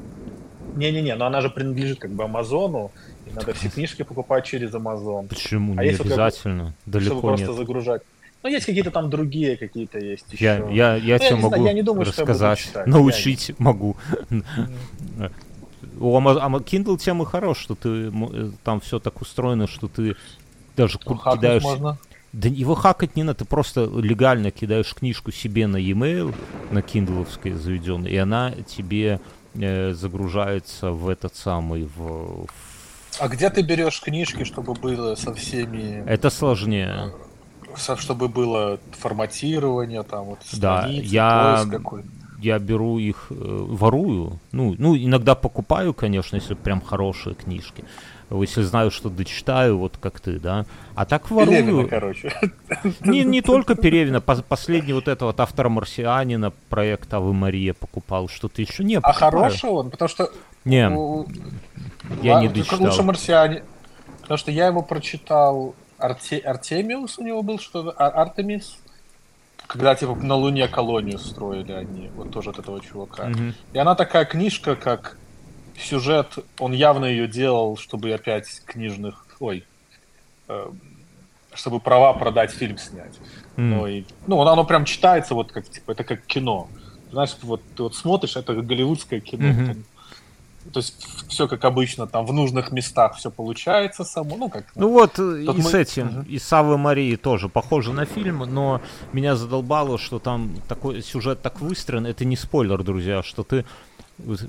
не-не-не, 0.76 1.14
но 1.14 1.26
она 1.26 1.40
же 1.40 1.50
принадлежит 1.50 2.00
как 2.00 2.10
бы 2.10 2.24
Амазону, 2.24 2.90
и 3.26 3.30
надо 3.34 3.54
все 3.54 3.68
книжки 3.68 4.02
покупать 4.02 4.44
через 4.44 4.74
Амазон. 4.74 5.28
Почему? 5.28 5.74
А 5.78 5.84
не 5.84 5.90
обязательно. 5.90 6.64
Вот, 6.64 6.74
Далеко 6.86 7.18
чтобы 7.18 7.28
нет. 7.28 7.38
просто 7.38 7.52
загружать. 7.54 8.02
Ну, 8.42 8.48
есть 8.48 8.66
какие-то 8.66 8.90
там 8.90 9.10
другие 9.10 9.56
какие-то 9.56 9.98
есть 9.98 10.26
еще. 10.32 10.44
Я, 10.44 10.56
я, 10.68 10.96
я 10.96 11.18
ну, 11.18 11.24
я 11.24 11.36
могу 11.36 11.48
знаю, 11.48 11.64
я 11.64 11.72
не 11.72 11.82
думаю, 11.82 12.06
рассказать, 12.06 12.58
что 12.58 12.80
я 12.80 12.86
научить 12.86 13.50
я... 13.50 13.54
могу. 13.58 13.96
У 15.98 16.18
Amazon 16.18 16.64
Kindle 16.64 16.96
тема 16.98 17.26
хорош, 17.26 17.58
что 17.58 17.74
ты 17.74 18.10
там 18.64 18.80
все 18.80 18.98
так 18.98 19.20
устроено, 19.20 19.66
что 19.66 19.88
ты 19.88 20.16
даже 20.76 20.98
ну, 21.04 21.16
кидаешь... 21.16 21.62
Можно. 21.62 21.98
Да 22.32 22.48
его 22.48 22.76
хакать 22.76 23.16
не 23.16 23.24
надо, 23.24 23.40
ты 23.40 23.44
просто 23.44 23.84
легально 23.84 24.52
кидаешь 24.52 24.94
книжку 24.94 25.32
себе 25.32 25.66
на 25.66 25.76
e-mail, 25.76 26.32
на 26.70 26.80
киндловской 26.80 27.52
заведенной, 27.52 28.12
и 28.12 28.16
она 28.16 28.52
тебе 28.52 29.20
э, 29.54 29.92
загружается 29.92 30.92
в 30.92 31.08
этот 31.08 31.34
самый, 31.34 31.86
в, 31.96 32.46
в... 32.46 32.46
А 33.18 33.26
где 33.26 33.50
ты 33.50 33.62
берешь 33.62 34.00
книжки, 34.00 34.44
чтобы 34.44 34.74
было 34.74 35.16
со 35.16 35.34
всеми... 35.34 36.04
Это 36.06 36.30
сложнее 36.30 37.12
чтобы 37.76 38.28
было 38.28 38.78
форматирование, 38.92 40.02
там 40.02 40.24
вот 40.24 40.38
да, 40.52 40.86
я, 40.88 41.66
я 42.40 42.58
беру 42.58 42.98
их, 42.98 43.26
э, 43.30 43.34
ворую, 43.34 44.38
ну, 44.52 44.74
ну, 44.78 44.96
иногда 44.96 45.34
покупаю, 45.34 45.92
конечно, 45.94 46.36
если 46.36 46.54
прям 46.54 46.80
хорошие 46.80 47.34
книжки, 47.34 47.84
если 48.30 48.62
знаю, 48.62 48.90
что 48.90 49.10
дочитаю, 49.10 49.78
вот 49.78 49.96
как 50.00 50.20
ты, 50.20 50.38
да, 50.38 50.64
а 50.94 51.04
так 51.04 51.30
ворую. 51.30 51.56
Пелевина, 51.56 51.88
короче. 51.88 52.32
Не, 53.00 53.24
не 53.24 53.42
только 53.42 53.74
Перевина, 53.74 54.20
последний 54.20 54.92
вот 54.92 55.08
этого 55.08 55.28
вот 55.28 55.40
автора 55.40 55.68
Марсианина, 55.68 56.52
проект 56.68 57.12
Авы 57.12 57.34
Мария 57.34 57.74
покупал, 57.74 58.28
что-то 58.28 58.62
еще 58.62 58.84
не 58.84 58.98
А 58.98 59.12
хороший 59.12 59.70
он, 59.70 59.90
потому 59.90 60.08
что... 60.08 60.30
Не, 60.64 60.90
я 62.22 62.40
не 62.40 62.48
дочитал. 62.48 62.80
Лучше 62.80 63.02
Марсианин, 63.02 63.62
потому 64.22 64.38
что 64.38 64.50
я 64.50 64.66
его 64.66 64.82
прочитал 64.82 65.74
Арте... 66.00 66.38
Артемиус 66.38 67.18
у 67.18 67.24
него 67.24 67.42
был 67.42 67.58
что-то, 67.58 67.94
Ар 68.02 68.18
Артемис, 68.18 68.78
когда 69.66 69.94
типа 69.94 70.14
на 70.14 70.34
Луне 70.34 70.66
колонию 70.68 71.18
строили 71.18 71.72
они, 71.72 72.10
вот 72.16 72.30
тоже 72.30 72.50
от 72.50 72.58
этого 72.58 72.80
чувака. 72.80 73.28
Mm-hmm. 73.28 73.54
И 73.72 73.78
она 73.78 73.94
такая 73.94 74.24
книжка, 74.24 74.74
как 74.74 75.16
сюжет, 75.78 76.38
он 76.58 76.72
явно 76.72 77.04
ее 77.04 77.28
делал, 77.28 77.76
чтобы 77.76 78.12
опять 78.12 78.62
книжных, 78.64 79.26
ой, 79.38 79.64
э, 80.48 80.70
чтобы 81.54 81.80
права 81.80 82.12
продать, 82.12 82.50
фильм 82.50 82.78
снять. 82.78 83.14
Mm. 83.56 83.62
Ну, 83.62 83.86
и, 83.86 84.04
ну, 84.26 84.40
оно, 84.40 84.52
оно 84.52 84.64
прям 84.64 84.84
читается, 84.84 85.34
вот 85.34 85.52
как, 85.52 85.68
типа, 85.68 85.92
это 85.92 86.04
как 86.04 86.22
кино. 86.26 86.68
Знаешь, 87.10 87.36
вот 87.42 87.62
ты 87.76 87.82
вот 87.82 87.94
смотришь, 87.94 88.36
это 88.36 88.54
голливудское 88.54 89.20
кино. 89.20 89.48
Mm-hmm. 89.48 89.66
Там, 89.66 89.84
то 90.72 90.80
есть 90.80 91.06
все 91.28 91.48
как 91.48 91.64
обычно, 91.64 92.06
там 92.06 92.26
в 92.26 92.32
нужных 92.32 92.70
местах 92.70 93.16
все 93.16 93.30
получается 93.30 94.04
само. 94.04 94.36
Ну, 94.36 94.48
как, 94.48 94.66
ну 94.74 94.88
вот 94.90 95.18
и 95.18 95.22
мы... 95.46 95.62
с 95.62 95.74
этим, 95.74 96.20
угу. 96.20 96.28
и 96.28 96.38
Савы 96.38 96.76
Марии 96.76 97.16
тоже 97.16 97.48
похоже 97.48 97.92
на 97.92 98.04
фильм, 98.04 98.38
но 98.38 98.80
меня 99.12 99.36
задолбало, 99.36 99.98
что 99.98 100.18
там 100.18 100.50
такой 100.68 101.02
сюжет 101.02 101.42
так 101.42 101.60
выстроен. 101.60 102.06
Это 102.06 102.24
не 102.24 102.36
спойлер, 102.36 102.82
друзья, 102.82 103.22
что 103.22 103.42
ты 103.42 103.64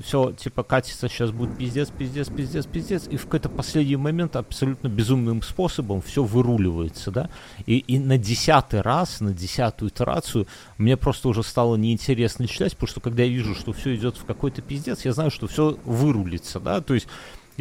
все, 0.04 0.32
типа, 0.34 0.64
катится, 0.64 1.08
сейчас 1.08 1.32
будет 1.32 1.58
пиздец, 1.58 1.90
пиздец, 1.90 2.30
пиздец, 2.30 2.66
пиздец, 2.66 3.08
и 3.08 3.18
в 3.18 3.26
какой-то 3.26 3.50
последний 3.50 3.96
момент 3.96 4.36
абсолютно 4.36 4.88
безумным 4.88 5.42
способом 5.42 6.02
все 6.02 6.24
выруливается, 6.24 7.12
да, 7.12 7.30
и, 7.66 7.78
и 7.78 8.00
на 8.00 8.18
десятый 8.18 8.82
раз, 8.82 9.22
на 9.22 9.34
десятую 9.34 9.90
итерацию 9.90 10.48
мне 10.78 10.98
просто 10.98 11.30
уже 11.30 11.44
стало 11.44 11.76
неинтересно 11.76 12.48
читать, 12.48 12.74
потому 12.74 12.88
что 12.88 13.00
когда 13.00 13.24
я 13.24 13.30
вижу, 13.30 13.56
что 13.56 13.74
все 13.74 13.96
идет 13.96 14.18
в 14.18 14.26
какой-то 14.26 14.62
пиздец, 14.62 15.06
я 15.06 15.14
знаю, 15.14 15.32
что 15.32 15.48
все 15.48 15.78
вырулится, 15.86 16.60
да, 16.60 16.82
то 16.82 16.94
есть 16.94 17.08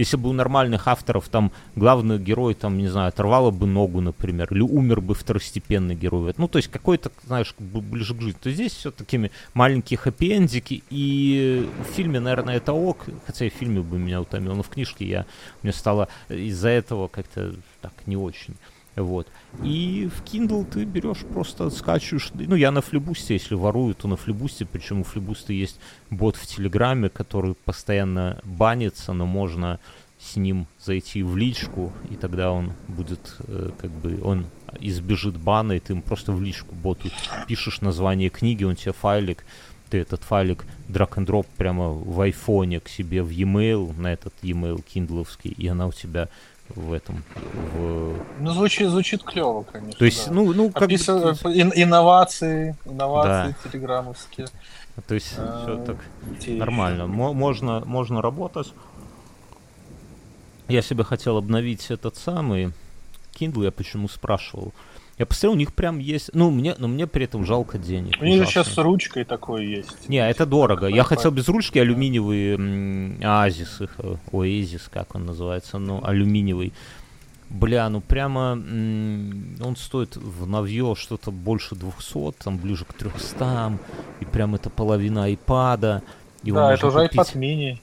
если 0.01 0.17
бы 0.17 0.31
у 0.31 0.33
нормальных 0.33 0.89
авторов 0.89 1.29
там 1.29 1.53
главный 1.77 2.19
герой, 2.19 2.55
там, 2.55 2.79
не 2.79 2.89
знаю, 2.89 3.09
оторвало 3.09 3.51
бы 3.51 3.67
ногу, 3.67 4.01
например, 4.01 4.49
или 4.51 4.63
умер 4.63 5.03
бы 5.03 5.15
второстепенный 5.15 5.95
герой. 5.95 6.33
Ну, 6.39 6.49
то 6.49 6.57
есть 6.57 6.71
какой-то, 6.71 7.13
знаешь, 7.27 7.55
ближе 7.59 8.15
к 8.15 8.21
жизни. 8.23 8.39
То 8.41 8.51
здесь 8.51 8.73
все 8.73 8.91
такими 8.91 9.31
маленькие 9.53 9.99
хэппи-эндики. 9.99 10.83
И 10.89 11.69
в 11.87 11.93
фильме, 11.93 12.19
наверное, 12.19 12.57
это 12.57 12.73
ок. 12.73 13.05
Хотя 13.27 13.45
и 13.45 13.51
в 13.51 13.55
фильме 13.55 13.83
бы 13.83 13.99
меня 13.99 14.23
утомил, 14.23 14.55
но 14.55 14.63
в 14.63 14.71
книжке 14.71 15.07
я, 15.07 15.27
мне 15.63 15.73
стало 15.73 16.09
из-за 16.31 16.71
этого 16.71 17.09
как-то 17.09 17.55
так 17.83 17.93
не 18.07 18.17
очень. 18.17 18.57
Вот. 18.97 19.29
И 19.63 20.09
в 20.15 20.23
Kindle 20.25 20.65
ты 20.65 20.85
берешь, 20.85 21.25
просто 21.33 21.71
скачиваешь. 21.71 22.31
Ну, 22.35 22.55
я 22.55 22.71
на 22.71 22.81
флибусте, 22.81 23.35
если 23.35 23.55
ворую, 23.55 23.95
то 23.95 24.09
на 24.09 24.17
флибусте. 24.17 24.67
Причем 24.67 25.01
у 25.01 25.05
флибуста 25.05 25.53
есть 25.53 25.79
бот 26.11 26.37
в 26.37 26.47
Телеграме, 26.47 27.09
который 27.09 27.55
постоянно 27.55 28.41
банится, 28.45 29.13
но 29.13 29.27
можно 29.27 29.79
с 30.21 30.37
ним 30.37 30.67
зайти 30.79 31.23
в 31.23 31.37
личку, 31.37 31.93
и 32.11 32.17
тогда 32.17 32.53
он 32.53 32.73
будет, 32.89 33.37
э, 33.49 33.71
как 33.79 33.91
бы, 33.91 34.21
он 34.23 34.47
избежит 34.79 35.39
бана, 35.39 35.73
и 35.73 35.81
ты 35.81 35.95
ему 35.95 36.03
просто 36.03 36.33
в 36.33 36.43
личку 36.43 36.75
боту 36.75 37.09
пишешь 37.49 37.81
название 37.81 38.29
книги, 38.29 38.65
он 38.65 38.77
тебе 38.77 38.93
файлик, 38.93 39.47
ты 39.89 39.99
этот 39.99 40.23
файлик 40.23 40.67
drag 40.89 41.15
and 41.15 41.27
drop 41.27 41.47
прямо 41.57 41.91
в 41.91 42.21
айфоне 42.21 42.81
к 42.81 42.89
себе 42.89 43.23
в 43.23 43.31
e-mail, 43.31 43.99
на 43.99 44.13
этот 44.13 44.35
e-mail 44.43 44.83
киндловский, 44.83 45.53
и 45.53 45.67
она 45.67 45.87
у 45.87 45.93
тебя 45.93 46.29
в 46.75 46.93
этом. 46.93 47.23
В... 47.75 48.17
Ну, 48.41 48.51
звучит, 48.53 48.89
звучит 48.89 49.23
клево, 49.23 49.63
конечно. 49.63 49.99
То 49.99 50.05
есть, 50.05 50.27
да. 50.27 50.33
ну, 50.33 50.53
ну, 50.53 50.71
как 50.71 50.85
Опис... 50.85 51.07
бы... 51.07 51.35
Ин- 51.53 51.73
инновации, 51.75 52.77
инновации 52.85 53.55
да. 53.63 53.71
телеграммовские. 53.71 54.49
То 55.07 55.15
есть, 55.15 55.35
а, 55.39 55.63
все 55.63 55.85
так 55.85 55.97
нормально. 56.47 57.03
М- 57.03 57.11
можно, 57.11 57.81
можно 57.85 58.23
работать. 58.23 58.73
Я 60.69 60.83
себе 60.83 61.05
хотел 61.05 61.37
обновить 61.37 61.91
этот 61.91 62.17
самый 62.17 62.73
Kindle, 63.35 63.65
я 63.65 63.73
почему 63.73 64.09
спрашивал. 64.09 64.73
Я 65.21 65.27
посмотрел, 65.27 65.53
у 65.53 65.57
них 65.57 65.75
прям 65.75 65.99
есть... 65.99 66.31
Ну, 66.33 66.51
мне, 66.51 66.75
но 66.79 66.89
мне 66.89 67.07
при 67.07 67.27
этом 67.27 67.45
жалко 67.45 67.77
денег. 67.77 68.15
У 68.23 68.25
них 68.25 68.43
же 68.43 68.47
сейчас 68.49 68.69
с 68.69 68.79
ручкой 68.79 69.25
такой 69.27 69.67
есть. 69.67 70.09
Не, 70.09 70.27
это 70.27 70.47
дорого. 70.47 70.87
Я 70.87 71.05
хотел 71.05 71.31
без 71.31 71.47
ручки 71.47 71.79
алюминиевый 71.79 73.19
Оазис, 73.23 73.83
их, 73.83 73.97
э, 73.99 74.17
Оазис, 74.33 74.89
как 74.91 75.15
он 75.15 75.27
называется, 75.27 75.77
ну, 75.77 76.03
алюминиевый. 76.03 76.73
Бля, 77.51 77.91
ну 77.91 78.01
прямо 78.01 78.53
он 78.53 79.77
стоит 79.77 80.17
в 80.17 80.47
новье 80.47 80.95
что-то 80.97 81.31
больше 81.31 81.75
200, 81.75 82.43
там 82.43 82.57
ближе 82.57 82.87
к 82.87 82.95
300, 82.95 83.79
и 84.21 84.25
прям 84.25 84.55
это 84.55 84.71
половина 84.71 85.25
айпада. 85.25 86.03
И 86.45 86.51
да, 86.51 86.73
это 86.73 86.87
уже 86.87 87.09
купить... 87.09 87.21
iPad 87.21 87.35
mini. 87.35 87.79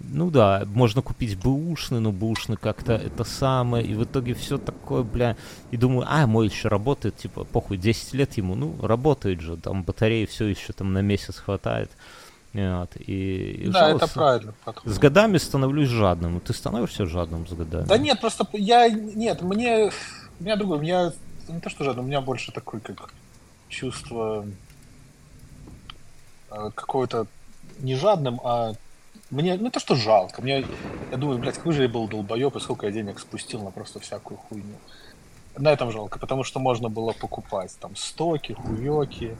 Ну 0.00 0.30
да, 0.30 0.64
можно 0.66 1.02
купить 1.02 1.36
бэушный, 1.36 2.00
но 2.00 2.10
бэушный 2.10 2.56
как-то 2.56 2.94
это 2.94 3.24
самое, 3.24 3.84
и 3.84 3.94
в 3.94 4.04
итоге 4.04 4.32
все 4.34 4.56
такое, 4.56 5.02
бля, 5.02 5.36
и 5.70 5.76
думаю, 5.76 6.06
а, 6.08 6.26
мой 6.26 6.48
еще 6.48 6.68
работает, 6.68 7.18
типа, 7.18 7.44
похуй, 7.44 7.76
10 7.76 8.14
лет 8.14 8.36
ему, 8.38 8.54
ну, 8.54 8.74
работает 8.80 9.40
же, 9.40 9.56
там 9.58 9.82
батареи 9.82 10.24
все 10.24 10.46
еще 10.46 10.72
там 10.72 10.94
на 10.94 11.02
месяц 11.02 11.36
хватает. 11.36 11.90
Вот, 12.52 12.96
и, 12.96 13.64
и 13.64 13.68
да, 13.68 13.90
это 13.90 14.08
правильно. 14.08 14.54
С 14.84 14.98
годами 14.98 15.38
становлюсь 15.38 15.88
жадным. 15.88 16.40
Ты 16.40 16.52
становишься 16.52 17.06
жадным 17.06 17.46
с 17.46 17.52
годами? 17.52 17.86
Да 17.86 17.96
нет, 17.96 18.20
просто 18.20 18.46
я... 18.54 18.88
Нет, 18.88 19.42
мне... 19.42 19.92
У 20.40 20.44
меня 20.44 20.56
другое. 20.56 20.78
У 20.78 20.82
меня 20.82 21.12
не 21.48 21.60
то, 21.60 21.70
что 21.70 21.84
жадным, 21.84 22.06
у 22.06 22.08
меня 22.08 22.20
больше 22.20 22.50
такое, 22.50 22.80
как 22.80 23.12
чувство 23.68 24.44
э, 26.50 26.70
какое-то 26.74 27.26
не 27.78 27.94
жадным, 27.94 28.40
а 28.42 28.74
мне 29.30 29.56
не 29.56 29.70
то, 29.70 29.80
что 29.80 29.94
жалко. 29.94 30.42
Мне, 30.42 30.64
я 31.10 31.16
думаю, 31.16 31.38
блядь, 31.38 31.56
какой 31.56 31.72
же 31.72 31.82
я 31.82 31.88
был 31.88 32.08
долбоеб, 32.08 32.56
и 32.56 32.60
сколько 32.60 32.86
я 32.86 32.92
денег 32.92 33.20
спустил 33.20 33.62
на 33.62 33.70
просто 33.70 34.00
всякую 34.00 34.38
хуйню. 34.38 34.76
На 35.56 35.72
этом 35.72 35.90
жалко, 35.90 36.18
потому 36.18 36.44
что 36.44 36.60
можно 36.60 36.88
было 36.88 37.12
покупать 37.12 37.76
там 37.80 37.96
стоки, 37.96 38.52
хуёки 38.52 39.36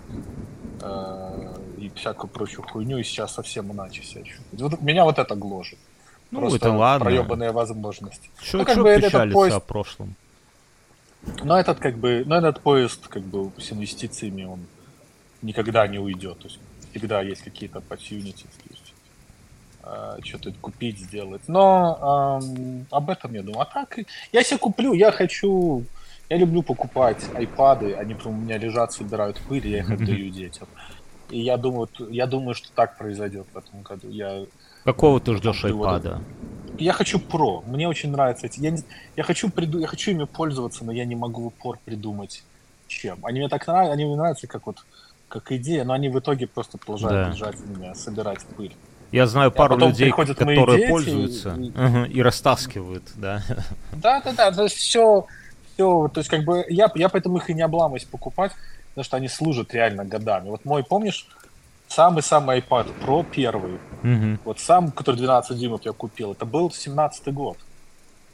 э, 0.82 1.54
и 1.78 1.90
всякую 1.94 2.30
прочую 2.30 2.66
хуйню, 2.66 2.98
и 2.98 3.04
сейчас 3.04 3.34
совсем 3.34 3.72
иначе 3.72 4.02
себя. 4.02 4.24
Вот, 4.52 4.80
меня 4.80 5.04
вот 5.04 5.18
это 5.18 5.34
гложет. 5.34 5.78
Ну, 6.30 6.40
Просто 6.40 6.56
это 6.58 6.72
ладно. 6.72 7.06
проебанные 7.06 7.52
возможности. 7.52 8.30
Чё, 8.40 8.58
ну, 8.58 8.64
как 8.64 8.76
чё 8.76 8.82
бы 8.82 8.90
этот 8.90 9.32
поезд... 9.32 9.56
о 9.56 9.60
прошлом? 9.60 10.14
Но 11.42 11.58
этот 11.58 11.78
как 11.78 11.96
бы, 11.98 12.22
но 12.26 12.36
этот 12.36 12.60
поезд 12.60 13.08
как 13.08 13.22
бы 13.22 13.50
с 13.58 13.72
инвестициями 13.72 14.44
он 14.44 14.60
никогда 15.42 15.86
не 15.86 15.98
уйдет. 15.98 16.38
То 16.38 16.48
есть 16.48 16.60
всегда 16.90 17.22
есть 17.22 17.42
какие-то 17.42 17.78
opportunities, 17.78 18.50
что-то 20.22 20.52
купить, 20.60 20.98
сделать. 20.98 21.42
Но 21.46 22.40
э, 22.42 22.84
об 22.90 23.10
этом 23.10 23.32
я 23.34 23.42
думаю. 23.42 23.62
А 23.62 23.64
так, 23.64 23.98
я 24.32 24.42
себе 24.42 24.58
куплю, 24.58 24.92
я 24.92 25.10
хочу 25.10 25.84
я 26.30 26.36
люблю 26.36 26.62
покупать 26.62 27.24
айпады, 27.34 27.94
они 27.94 28.16
у 28.24 28.30
меня 28.30 28.56
лежат, 28.56 28.92
собирают 28.92 29.40
пыль, 29.48 29.66
я 29.66 29.78
их 29.78 29.90
отдаю 29.90 30.30
детям. 30.30 30.68
И 31.28 31.40
я 31.40 31.56
думаю, 31.56 31.88
я 32.08 32.26
думаю, 32.26 32.54
что 32.54 32.70
так 32.72 32.96
произойдет 32.96 33.46
в 33.52 33.58
этом 33.58 33.82
году. 33.82 34.08
Я 34.08 34.46
Какого 34.84 35.20
ты 35.20 35.34
ждешь 35.36 35.64
айпада? 35.64 36.20
Я 36.78 36.92
хочу 36.92 37.18
Pro. 37.18 37.68
Мне 37.68 37.88
очень 37.88 38.10
нравятся 38.10 38.46
эти. 38.46 38.60
Я, 38.60 38.70
не, 38.70 38.82
я 39.16 39.24
хочу 39.24 39.50
приду, 39.50 39.78
я 39.78 39.86
хочу 39.86 40.12
ими 40.12 40.24
пользоваться, 40.24 40.84
но 40.84 40.92
я 40.92 41.04
не 41.04 41.16
могу 41.16 41.42
в 41.42 41.46
упор 41.48 41.78
придумать 41.84 42.44
чем. 42.86 43.24
Они 43.24 43.40
мне 43.40 43.48
так 43.48 43.66
нравятся, 43.66 43.92
они 43.92 44.04
мне 44.04 44.16
нравятся 44.16 44.46
как 44.46 44.66
вот 44.66 44.84
как 45.28 45.52
идея, 45.52 45.84
но 45.84 45.92
они 45.92 46.08
в 46.08 46.18
итоге 46.18 46.48
просто 46.48 46.76
продолжают 46.76 47.28
да. 47.28 47.32
лежать 47.32 47.56
у 47.60 47.78
меня, 47.78 47.94
собирать 47.94 48.44
пыль. 48.56 48.74
Я 49.12 49.26
знаю 49.26 49.50
пару 49.50 49.76
людей, 49.76 50.10
которые 50.10 50.88
пользуются 50.88 51.54
и, 51.54 51.70
угу, 51.70 52.04
и 52.04 52.22
растаскивают, 52.22 53.04
да. 53.16 53.42
Да, 53.92 54.20
да, 54.20 54.32
да. 54.32 54.52
То 54.52 54.64
есть 54.64 54.76
все, 54.76 55.26
все, 55.74 56.08
то 56.08 56.20
есть 56.20 56.30
как 56.30 56.44
бы 56.44 56.64
я, 56.68 56.90
я 56.94 57.08
поэтому 57.08 57.38
их 57.38 57.50
и 57.50 57.54
не 57.54 57.62
обламываюсь 57.62 58.04
покупать, 58.04 58.52
потому 58.90 59.04
что 59.04 59.16
они 59.16 59.28
служат 59.28 59.74
реально 59.74 60.04
годами. 60.04 60.50
Вот 60.50 60.64
мой, 60.64 60.84
помнишь, 60.84 61.26
самый-самый 61.88 62.60
iPad 62.60 62.92
Pro 63.04 63.26
первый, 63.28 63.74
угу. 64.02 64.38
вот 64.44 64.60
сам, 64.60 64.92
который 64.92 65.16
12 65.16 65.58
дюймов 65.58 65.80
я 65.84 65.92
купил, 65.92 66.32
это 66.32 66.44
был 66.44 66.68
17-й 66.68 67.32
год. 67.32 67.58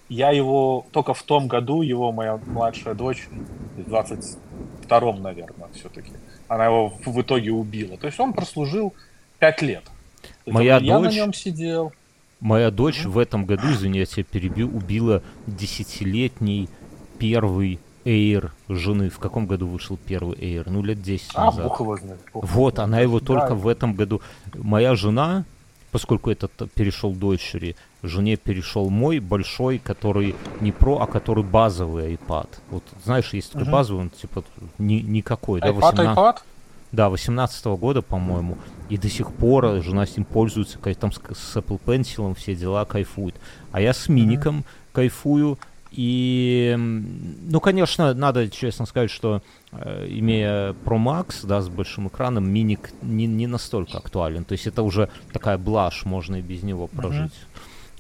Я 0.08 0.30
его 0.30 0.86
только 0.92 1.14
в 1.14 1.22
том 1.22 1.48
году, 1.48 1.82
его 1.82 2.12
моя 2.12 2.38
младшая 2.46 2.94
дочь, 2.94 3.28
в 3.76 3.80
22-м, 3.80 5.22
наверное, 5.22 5.68
все-таки, 5.74 6.12
она 6.48 6.66
его 6.66 6.92
в 7.04 7.20
итоге 7.20 7.50
убила. 7.50 7.96
То 7.96 8.06
есть 8.06 8.20
он 8.20 8.32
прослужил 8.32 8.94
5 9.38 9.62
лет. 9.62 9.82
Моя 10.46 10.78
я 10.78 10.98
дочь... 10.98 11.12
на 11.12 11.16
нем 11.16 11.32
сидел. 11.34 11.92
Моя 12.40 12.70
дочь 12.70 13.04
в 13.04 13.18
этом 13.18 13.46
году, 13.46 13.72
извини, 13.72 14.00
я 14.00 14.06
тебя 14.06 14.24
перебью, 14.24 14.68
убила 14.68 15.22
десятилетний 15.46 16.68
первый 17.18 17.80
Air 18.04 18.50
жены. 18.68 19.10
В 19.10 19.18
каком 19.18 19.46
году 19.46 19.66
вышел 19.66 19.96
первый 19.96 20.36
Air? 20.36 20.64
Ну, 20.66 20.82
лет 20.82 21.02
10 21.02 21.30
а, 21.34 21.46
назад. 21.46 21.64
Бог 21.64 21.80
его 21.80 21.96
знает. 21.96 22.20
Бог 22.32 22.44
вот, 22.44 22.78
она 22.78 23.00
его 23.00 23.20
да. 23.20 23.26
только 23.26 23.54
в 23.54 23.66
этом 23.66 23.94
году. 23.94 24.20
Моя 24.54 24.94
жена, 24.94 25.44
поскольку 25.90 26.30
этот 26.30 26.52
перешел 26.74 27.12
дочери, 27.12 27.74
жене 28.02 28.36
перешел 28.36 28.90
мой 28.90 29.18
большой, 29.18 29.78
который 29.78 30.36
не 30.60 30.72
про, 30.72 31.00
а 31.00 31.06
который 31.06 31.42
базовый 31.42 32.14
iPad. 32.14 32.48
Вот 32.70 32.84
знаешь, 33.04 33.32
есть 33.32 33.52
такой 33.52 33.64
угу. 33.64 33.72
базовый, 33.72 34.02
он 34.02 34.10
типа 34.10 34.44
ни, 34.78 35.00
никакой. 35.00 35.60
iPad, 35.60 35.64
да, 35.64 35.72
18... 35.72 36.16
iPad? 36.16 36.36
Да, 36.96 37.10
18 37.10 37.66
-го 37.66 37.76
года, 37.76 38.00
по-моему. 38.00 38.56
И 38.88 38.96
до 38.96 39.10
сих 39.10 39.30
пор 39.32 39.82
жена 39.82 40.06
с 40.06 40.16
ним 40.16 40.24
пользуется, 40.24 40.78
там 40.94 41.12
с, 41.12 41.16
с 41.16 41.56
Apple 41.56 41.78
Pencil 41.84 42.34
все 42.34 42.56
дела 42.56 42.86
кайфует. 42.86 43.34
А 43.70 43.82
я 43.82 43.92
с 43.92 44.08
миником 44.08 44.60
mm-hmm. 44.60 44.92
кайфую. 44.94 45.58
И, 45.92 46.74
ну, 46.76 47.60
конечно, 47.60 48.14
надо 48.14 48.48
честно 48.48 48.86
сказать, 48.86 49.10
что 49.10 49.42
э, 49.72 50.06
имея 50.08 50.74
Pro 50.84 50.98
Max, 50.98 51.46
да, 51.46 51.60
с 51.60 51.68
большим 51.68 52.08
экраном, 52.08 52.48
миник 52.50 52.90
не, 53.02 53.26
не 53.26 53.46
настолько 53.46 53.98
актуален. 53.98 54.44
То 54.44 54.52
есть 54.52 54.66
это 54.66 54.82
уже 54.82 55.10
такая 55.32 55.58
блажь, 55.58 56.06
можно 56.06 56.36
и 56.36 56.42
без 56.42 56.62
него 56.62 56.86
прожить. 56.86 57.32
Uh-huh. 57.32 57.55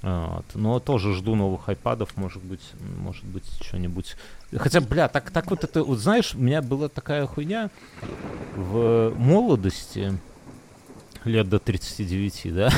Вот. 0.06 0.44
Но 0.54 0.78
тоже 0.78 1.14
жду 1.14 1.34
новых 1.34 1.68
айпадов, 1.68 2.16
может 2.16 2.40
быть, 2.40 2.62
может 2.96 3.24
быть, 3.24 3.42
что-нибудь. 3.60 4.14
Хотя, 4.56 4.80
бля, 4.80 5.08
так, 5.08 5.32
так 5.32 5.50
вот 5.50 5.64
это, 5.64 5.82
вот 5.82 5.98
знаешь, 5.98 6.32
у 6.36 6.38
меня 6.38 6.62
была 6.62 6.88
такая 6.88 7.26
хуйня 7.26 7.70
в 8.54 9.12
молодости, 9.16 10.16
лет 11.24 11.48
до 11.48 11.58
39, 11.58 12.54
да, 12.54 12.70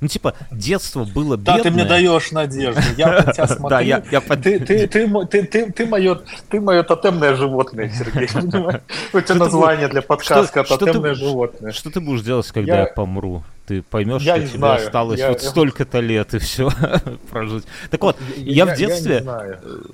ну, 0.00 0.08
типа, 0.08 0.34
детство 0.50 1.04
было 1.04 1.36
бедное. 1.36 1.56
Да, 1.56 1.62
ты 1.62 1.70
мне 1.70 1.84
даешь 1.84 2.30
надежду. 2.30 2.80
Я 2.96 3.22
на 3.22 3.32
тебя 3.32 3.46
смотрю. 3.48 3.68
Да, 3.68 3.80
я, 3.80 4.02
я 4.10 4.20
под... 4.20 4.42
ты, 4.42 4.60
ты, 4.60 4.86
ты, 4.86 5.08
ты, 5.26 5.42
ты, 5.42 5.72
ты, 5.72 5.86
мое, 5.86 6.20
ты 6.48 6.60
мое 6.60 6.82
тотемное 6.84 7.34
животное, 7.34 7.90
Сергей. 7.90 8.28
У 9.12 9.20
тебя 9.20 9.34
название 9.34 9.88
для 9.88 10.02
подкаста 10.02 10.62
«Тотемное 10.62 11.14
животное». 11.14 11.72
Что 11.72 11.90
ты 11.90 12.00
будешь 12.00 12.22
делать, 12.22 12.46
когда 12.48 12.80
я 12.80 12.86
помру? 12.86 13.42
Ты 13.66 13.82
поймешь, 13.82 14.22
что 14.22 14.40
тебе 14.40 14.66
осталось 14.66 15.20
вот 15.20 15.42
столько-то 15.42 16.00
лет 16.00 16.32
и 16.32 16.38
все 16.38 16.70
прожить. 17.30 17.64
Так 17.90 18.02
вот, 18.02 18.16
я, 18.36 18.64
в 18.64 18.76
детстве, 18.76 19.22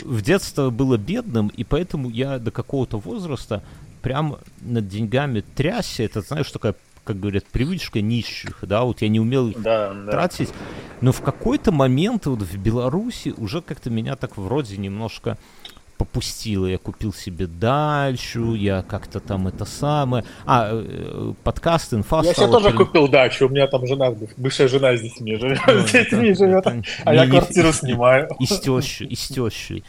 в 0.05 0.22
детстве 0.22 0.70
было 0.70 0.96
бедным, 0.96 1.48
и 1.48 1.64
поэтому 1.64 2.09
я 2.09 2.38
до 2.38 2.50
какого-то 2.50 2.98
возраста 2.98 3.62
прям 4.00 4.36
над 4.61 4.86
деньгами 4.86 5.40
трясся. 5.40 6.05
Это, 6.05 6.20
знаешь, 6.20 6.50
такая 6.52 6.74
как 7.05 7.20
говорят, 7.20 7.44
привычка 7.44 8.00
нищих, 8.00 8.59
да, 8.62 8.82
вот 8.84 9.02
я 9.02 9.09
не 9.09 9.20
умел 9.20 9.48
их 9.48 9.61
да, 9.61 9.94
тратить, 10.11 10.48
да. 10.48 10.55
но 11.02 11.12
в 11.12 11.20
какой-то 11.20 11.70
момент 11.70 12.26
вот 12.26 12.40
в 12.40 12.57
Беларуси 12.57 13.34
уже 13.36 13.61
как-то 13.62 13.90
меня 13.90 14.16
так 14.16 14.36
вроде 14.36 14.76
немножко 14.76 15.38
попустило. 15.97 16.66
Я 16.66 16.78
купил 16.78 17.12
себе 17.12 17.47
дачу, 17.47 18.55
я 18.55 18.82
как-то 18.82 19.20
там 19.20 19.49
это 19.49 19.64
самое... 19.64 20.24
А, 20.47 20.70
э, 20.72 21.32
подкаст, 21.42 21.95
инфа 21.95 22.22
Я 22.22 22.34
себе 22.34 22.49
тоже 22.49 22.72
купил 22.72 23.09
дачу, 23.09 23.47
у 23.47 23.49
меня 23.49 23.66
там 23.66 23.86
жена, 23.86 24.12
бывшая 24.36 24.68
жена 24.68 24.97
с 24.97 25.01
детьми 25.01 25.36
живет, 25.36 25.61
ну, 25.66 25.86
с 25.86 25.90
детьми 25.90 26.34
живет, 26.34 26.66
а 27.05 27.14
я 27.14 27.26
квартиру 27.26 27.72
снимаю. 27.72 28.28
И 28.38 28.47
с 28.47 28.61
тещей, 28.61 29.07
и 29.07 29.14
с 29.14 29.28
тещей, 29.28 29.84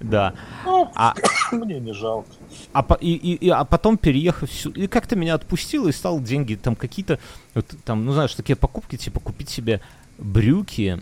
да. 0.00 0.34
Ну, 0.64 0.90
а, 0.94 1.14
мне 1.52 1.78
не 1.80 1.92
жалко. 1.92 2.28
А, 2.72 2.84
и, 3.00 3.12
и, 3.14 3.48
а 3.48 3.64
потом 3.64 3.96
переехав 3.96 4.50
сюда, 4.50 4.80
и 4.80 4.86
как-то 4.86 5.16
меня 5.16 5.34
отпустило, 5.34 5.88
и 5.88 5.92
стал 5.92 6.20
деньги 6.20 6.54
там 6.54 6.74
какие-то, 6.76 7.18
вот, 7.54 7.66
там, 7.84 8.04
ну 8.04 8.12
знаешь, 8.12 8.34
такие 8.34 8.56
покупки, 8.56 8.96
типа 8.96 9.20
купить 9.20 9.50
себе 9.50 9.80
брюки, 10.20 11.00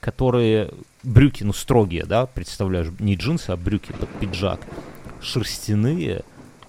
которые, 0.00 0.70
брюки, 1.02 1.42
ну 1.42 1.52
строгие, 1.52 2.04
да, 2.04 2.26
представляешь, 2.26 2.88
не 2.98 3.16
джинсы, 3.16 3.50
а 3.50 3.56
брюки 3.56 3.92
под 3.92 4.08
пиджак, 4.20 4.60
шерстяные, 5.20 6.22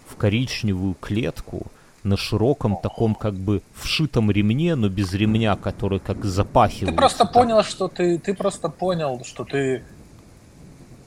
в 0.08 0.16
коричневую 0.16 0.96
клетку, 0.96 1.68
на 2.04 2.18
широком 2.18 2.78
таком 2.82 3.14
как 3.14 3.36
бы 3.36 3.62
вшитом 3.76 4.32
ремне, 4.32 4.76
но 4.76 4.90
без 4.90 5.14
ремня, 5.14 5.56
который 5.56 6.00
как 6.00 6.26
запахивает. 6.26 6.90
Ты 6.90 6.98
просто 6.98 7.26
так. 7.26 7.34
понял, 7.34 7.64
что 7.64 7.88
ты, 7.88 8.18
ты 8.18 8.34
просто 8.34 8.70
понял, 8.70 9.24
что 9.24 9.46
ты 9.46 9.84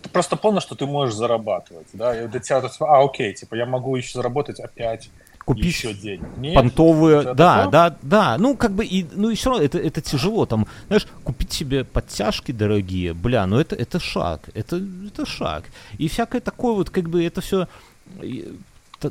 ты 0.02 0.10
просто 0.10 0.36
понял, 0.36 0.60
что 0.60 0.74
ты 0.74 0.84
можешь 0.84 1.14
зарабатывать, 1.14 1.86
да, 1.94 2.24
и 2.24 2.28
для 2.28 2.38
тебя, 2.38 2.62
а, 2.80 3.04
окей, 3.04 3.32
типа, 3.32 3.54
я 3.54 3.64
могу 3.64 3.96
еще 3.96 4.12
заработать 4.12 4.60
опять 4.60 5.08
купить 5.44 5.66
еще 5.66 5.94
денег. 5.94 6.26
Нет, 6.36 6.54
понтовые, 6.54 7.22
да, 7.22 7.34
такое? 7.34 7.70
да, 7.70 7.96
да, 8.02 8.36
ну 8.38 8.56
как 8.56 8.72
бы 8.72 8.84
и, 8.84 9.06
ну 9.14 9.30
и 9.30 9.34
все 9.34 9.50
равно 9.50 9.64
это, 9.64 9.78
это 9.78 10.00
тяжело, 10.00 10.46
там, 10.46 10.66
знаешь, 10.86 11.06
купить 11.22 11.52
себе 11.52 11.84
подтяжки 11.84 12.52
дорогие, 12.52 13.14
бля, 13.14 13.46
ну 13.46 13.58
это, 13.58 13.76
это 13.76 14.00
шаг, 14.00 14.48
это, 14.54 14.80
это 15.06 15.26
шаг, 15.26 15.64
и 15.98 16.08
всякое 16.08 16.40
такое 16.40 16.74
вот, 16.74 16.90
как 16.90 17.08
бы 17.08 17.24
это 17.24 17.40
все 17.40 17.68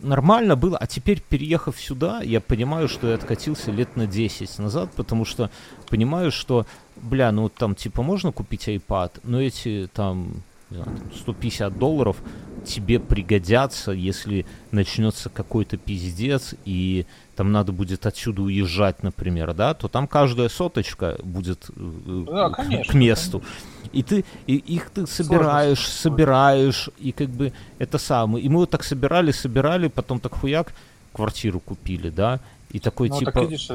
нормально 0.01 0.55
было, 0.55 0.77
а 0.77 0.87
теперь, 0.87 1.21
переехав 1.21 1.79
сюда, 1.79 2.21
я 2.23 2.41
понимаю, 2.41 2.87
что 2.87 3.07
я 3.07 3.15
откатился 3.15 3.71
лет 3.71 3.95
на 3.95 4.07
10 4.07 4.59
назад, 4.59 4.89
потому 4.95 5.25
что 5.25 5.51
понимаю, 5.89 6.31
что, 6.31 6.65
бля, 6.95 7.31
ну 7.31 7.49
там 7.49 7.75
типа 7.75 8.01
можно 8.01 8.31
купить 8.31 8.67
iPad, 8.67 9.11
но 9.23 9.41
эти 9.41 9.89
там 9.93 10.41
не 10.77 10.83
знаю, 10.83 10.97
там, 10.97 11.11
150 11.17 11.77
долларов 11.77 12.17
тебе 12.65 12.99
пригодятся, 12.99 13.91
если 13.91 14.45
начнется 14.71 15.29
какой-то 15.29 15.75
пиздец, 15.77 16.55
и 16.63 17.05
там 17.35 17.51
надо 17.51 17.71
будет 17.73 18.05
отсюда 18.05 18.41
уезжать, 18.41 19.03
например, 19.03 19.53
да, 19.53 19.73
то 19.73 19.87
там 19.89 20.07
каждая 20.07 20.47
соточка 20.49 21.17
будет 21.23 21.69
э, 21.75 22.25
Да, 22.27 22.49
к- 22.49 22.55
конечно, 22.55 22.91
к 22.91 22.95
месту. 22.95 23.43
И 23.91 24.01
ты 24.01 24.23
и 24.47 24.55
их 24.55 24.89
ты 24.91 25.05
собираешь, 25.07 25.79
Сложно. 25.79 26.01
собираешь, 26.11 26.89
и 26.99 27.11
как 27.11 27.29
бы 27.29 27.51
это 27.79 27.97
самое. 27.97 28.45
И 28.45 28.49
мы 28.49 28.59
вот 28.59 28.69
так 28.69 28.83
собирали, 28.83 29.31
собирали, 29.31 29.87
потом 29.89 30.19
так 30.19 30.33
хуяк 30.33 30.73
квартиру 31.11 31.59
купили, 31.59 32.09
да, 32.09 32.39
и 32.73 32.79
такой 32.79 33.07
Ну, 33.07 33.19
типа... 33.19 33.31
так 33.31 33.43
видишь, 33.43 33.69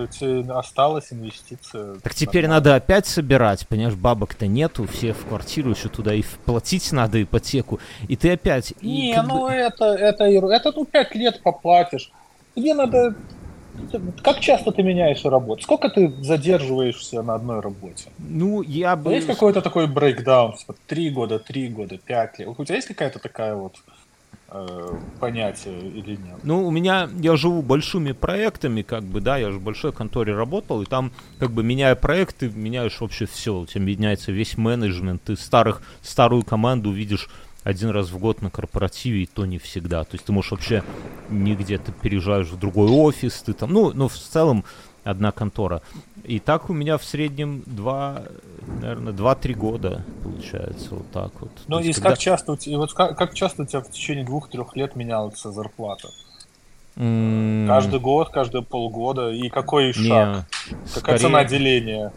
осталась 0.51 1.13
инвестиция. 1.13 1.95
Так 2.03 2.15
теперь 2.15 2.49
надо 2.49 2.75
опять 2.75 3.07
собирать, 3.07 3.67
понимаешь, 3.69 3.95
бабок-то 3.95 4.49
нету, 4.49 4.87
все 4.87 5.13
в 5.13 5.25
квартиру 5.25 5.71
еще 5.71 5.89
туда 5.89 6.13
и 6.13 6.23
платить 6.45 6.91
надо 6.91 7.23
ипотеку, 7.23 7.79
и 8.09 8.17
ты 8.17 8.33
опять... 8.33 8.75
и 8.81 8.87
Не, 8.87 9.15
как 9.15 9.27
ну 9.29 9.47
это, 9.47 9.85
это, 9.85 10.25
это 10.25 10.73
ну 10.75 10.85
пять 10.85 11.15
лет 11.15 11.41
поплатишь. 11.43 12.11
Тебе 12.57 12.75
надо... 12.75 13.15
Как 14.25 14.41
часто 14.41 14.73
ты 14.73 14.83
меняешь 14.83 15.25
работу? 15.25 15.63
Сколько 15.63 15.89
ты 15.89 16.13
задерживаешься 16.21 17.23
на 17.23 17.37
одной 17.37 17.61
работе? 17.61 18.11
ну, 18.19 18.63
я 18.63 18.97
бы... 18.97 19.13
Есть 19.13 19.29
какой-то 19.29 19.63
такой 19.63 19.87
брейкдаун, 19.87 20.55
типа 20.55 20.75
три 20.89 21.11
года, 21.11 21.39
три 21.39 21.69
года, 21.69 21.99
пять 21.99 22.41
лет? 22.41 22.49
У 22.49 22.65
тебя 22.65 22.75
есть 22.75 22.89
какая-то 22.89 23.21
такая 23.21 23.55
вот 23.55 23.77
понятие 25.21 25.91
или 25.91 26.17
нет? 26.17 26.39
Ну, 26.43 26.67
у 26.67 26.71
меня, 26.71 27.09
я 27.19 27.37
живу 27.37 27.61
большими 27.61 28.13
проектами, 28.13 28.83
как 28.83 29.05
бы, 29.05 29.21
да, 29.21 29.37
я 29.37 29.51
же 29.51 29.59
в 29.59 29.63
большой 29.63 29.93
конторе 29.93 30.35
работал, 30.35 30.81
и 30.81 30.87
там, 30.87 31.13
как 31.39 31.51
бы, 31.51 31.63
меняя 31.63 31.95
проекты, 31.95 32.49
меняешь 32.49 33.01
вообще 33.01 33.27
все, 33.27 33.59
у 33.59 33.67
тебя 33.67 33.85
меняется 33.85 34.33
весь 34.33 34.57
менеджмент, 34.57 35.23
ты 35.23 35.37
старых, 35.37 35.83
старую 36.03 36.45
команду 36.45 36.91
видишь 36.91 37.29
один 37.65 37.91
раз 37.91 38.09
в 38.09 38.19
год 38.19 38.41
на 38.41 38.51
корпоративе, 38.51 39.25
и 39.25 39.27
то 39.27 39.45
не 39.45 39.59
всегда. 39.59 40.05
То 40.05 40.15
есть 40.15 40.25
ты 40.25 40.33
можешь 40.33 40.53
вообще 40.53 40.83
нигде, 41.29 41.77
ты 41.77 41.93
переезжаешь 41.93 42.47
в 42.47 42.59
другой 42.59 42.89
офис, 42.89 43.43
ты 43.43 43.53
там, 43.53 43.73
ну, 43.73 43.93
ну, 43.93 44.09
в 44.09 44.15
целом 44.15 44.65
одна 45.09 45.33
контора. 45.33 45.81
И 46.25 46.39
так 46.39 46.71
у 46.71 46.75
меня 46.75 46.99
в 46.99 47.05
среднем 47.05 47.63
два, 47.67 48.23
наверное, 48.81 49.13
два-три 49.13 49.55
года 49.55 50.05
получается, 50.23 50.89
вот 50.91 51.11
так 51.11 51.33
вот. 51.41 51.51
Ну, 51.67 51.79
и 51.81 51.87
есть 51.87 52.01
как 52.01 52.19
часто 52.19 52.53
у 52.53 52.57
тебя, 52.57 52.77
вот 52.77 52.93
как, 52.93 53.17
как 53.17 53.35
часто 53.35 53.63
у 53.63 53.67
тебя 53.67 53.81
в 53.81 53.91
течение 53.91 54.25
двух-трех 54.25 54.77
лет 54.77 54.97
менялась 54.97 55.41
зарплата? 55.43 56.09
М, 56.97 57.67
Каждый 57.69 58.01
год, 58.01 58.31
каждые 58.31 58.63
полгода? 58.63 59.31
И 59.31 59.49
какой 59.49 59.87
не, 59.87 59.93
шаг? 60.09 60.47
Какая 60.95 61.17
скорее- 61.17 61.19
цена 61.19 61.45
деления? 61.45 62.13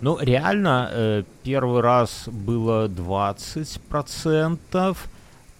Ну, 0.00 0.18
реально, 0.20 0.88
э, 0.90 1.22
первый 1.44 1.80
раз 1.80 2.24
было 2.26 2.88
20%, 2.88 4.96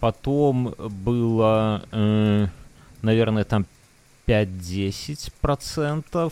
потом 0.01 0.74
было, 0.78 1.83
э, 1.93 2.47
наверное, 3.03 3.45
там 3.45 3.66
5-10%, 4.26 6.05
э, 6.14 6.28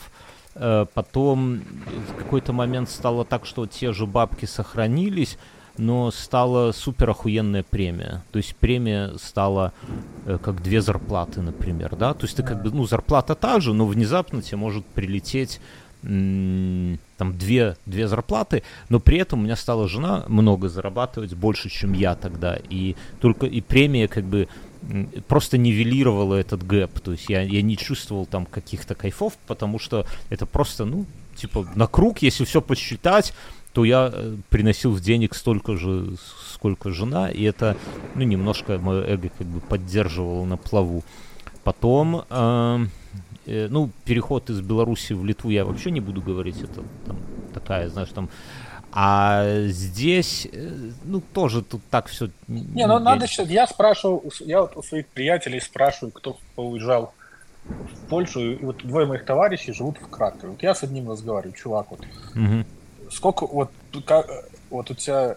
потом 0.55 1.61
в 2.09 2.19
какой-то 2.19 2.53
момент 2.53 2.91
стало 2.91 3.25
так, 3.25 3.47
что 3.47 3.67
те 3.67 3.93
же 3.93 4.07
бабки 4.07 4.47
сохранились, 4.47 5.39
но 5.79 6.11
стала 6.11 6.73
супер 6.73 7.11
охуенная 7.11 7.63
премия. 7.63 8.23
То 8.33 8.39
есть 8.39 8.55
премия 8.57 9.13
стала 9.19 9.73
э, 10.27 10.39
как 10.43 10.63
две 10.63 10.83
зарплаты, 10.83 11.41
например, 11.41 11.97
да? 11.97 12.13
То 12.13 12.27
есть 12.27 12.37
ты 12.37 12.43
как 12.43 12.63
бы, 12.63 12.71
ну, 12.71 12.87
зарплата 12.87 13.35
та 13.35 13.61
же, 13.61 13.73
но 13.73 13.87
внезапно 13.87 14.43
тебе 14.43 14.59
может 14.59 14.85
прилететь 14.85 15.61
там 16.03 16.99
две, 17.19 17.77
две 17.85 18.09
зарплаты, 18.09 18.63
но 18.89 19.01
при 19.01 19.19
этом 19.19 19.41
у 19.41 19.43
меня 19.43 19.55
стала 19.55 19.87
жена 19.87 20.25
много 20.29 20.71
зарабатывать, 20.71 21.35
больше, 21.35 21.69
чем 21.69 21.93
я 21.93 22.15
тогда. 22.15 22.59
И 22.71 22.97
только 23.21 23.45
и 23.45 23.61
премия 23.61 24.09
как 24.09 24.25
бы 24.25 24.49
просто 25.29 25.59
нивелировала 25.59 26.35
этот 26.35 26.67
гэп. 26.67 27.01
То 27.01 27.13
есть 27.13 27.29
я, 27.29 27.43
я 27.43 27.63
не 27.63 27.77
чувствовал 27.77 28.27
там 28.27 28.47
каких-то 28.47 28.95
кайфов, 28.95 29.37
потому 29.47 29.79
что 29.79 30.07
это 30.31 30.47
просто, 30.47 30.85
ну, 30.85 31.07
типа, 31.37 31.67
на 31.75 31.87
круг, 31.87 32.23
если 32.23 32.45
все 32.45 32.61
посчитать, 32.61 33.33
то 33.73 33.85
я 33.85 34.11
э, 34.13 34.37
приносил 34.49 34.93
в 34.93 35.01
денег 35.01 35.35
столько 35.35 35.77
же, 35.77 36.17
сколько 36.53 36.91
жена, 36.91 37.31
и 37.31 37.43
это, 37.43 37.77
ну, 38.15 38.23
немножко 38.23 38.79
мое 38.79 39.03
эго 39.03 39.31
как 39.37 39.47
бы 39.47 39.61
поддерживало 39.61 40.45
на 40.45 40.57
плаву. 40.57 41.05
Потом, 41.63 42.25
эм, 42.31 42.91
э, 43.47 43.69
ну, 43.71 43.91
переход 44.05 44.51
из 44.51 44.61
Беларуси 44.61 45.13
в 45.13 45.25
Литву 45.25 45.51
я 45.51 45.65
вообще 45.65 45.91
не 45.91 46.01
буду 46.01 46.21
говорить, 46.21 46.61
это 46.63 46.83
там 47.07 47.17
такая, 47.55 47.89
знаешь, 47.89 48.11
там... 48.15 48.29
А 48.93 49.67
здесь, 49.67 50.49
э, 50.51 50.91
ну, 51.05 51.21
тоже 51.21 51.63
тут 51.63 51.81
так 51.91 52.09
все... 52.09 52.31
Не, 52.49 52.87
ну 52.87 52.99
надо 52.99 53.27
сейчас. 53.27 53.49
Я 53.49 53.67
спрашивал, 53.67 54.25
я 54.41 54.63
вот 54.63 54.77
у 54.77 54.83
своих 54.83 55.07
приятелей 55.09 55.61
спрашиваю, 55.61 56.13
кто 56.13 56.39
поуезжал 56.57 57.15
в 57.65 58.09
Польшу, 58.09 58.41
и 58.41 58.57
вот 58.57 58.79
двое 58.79 59.07
моих 59.07 59.25
товарищей 59.25 59.73
живут 59.73 59.99
в 59.99 60.09
Кракове. 60.09 60.53
Вот 60.53 60.63
я 60.63 60.75
с 60.75 60.83
одним 60.83 61.09
разговариваю, 61.09 61.55
чувак, 61.55 61.87
вот 61.91 62.01
сколько 63.11 63.47
вот, 63.47 63.71
как, 64.05 64.27
вот 64.71 64.91
у 64.91 64.95
тебя 64.95 65.37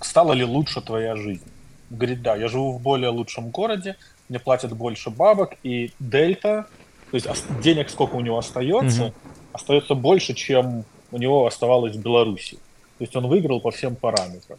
стала 0.00 0.32
ли 0.32 0.44
лучше 0.44 0.80
твоя 0.80 1.14
жизнь? 1.16 1.44
Говорит, 1.90 2.22
да, 2.22 2.34
я 2.34 2.48
живу 2.48 2.72
в 2.72 2.80
более 2.80 3.10
лучшем 3.10 3.50
городе, 3.50 3.96
мне 4.28 4.40
платят 4.40 4.72
больше 4.72 5.10
бабок, 5.10 5.52
и 5.62 5.92
дельта, 6.00 6.66
то 7.10 7.16
есть 7.16 7.28
денег 7.62 7.90
сколько 7.90 8.16
у 8.16 8.20
него 8.20 8.38
остается, 8.38 9.04
Мгм. 9.04 9.14
остается 9.52 9.94
больше, 9.94 10.34
чем 10.34 10.84
у 11.12 11.18
него 11.18 11.46
оставалось 11.46 11.94
в 11.94 12.02
Беларуси. 12.02 12.58
То 12.98 13.04
есть 13.04 13.14
он 13.16 13.26
выиграл 13.26 13.60
по 13.60 13.70
всем 13.70 13.96
параметрам. 13.96 14.58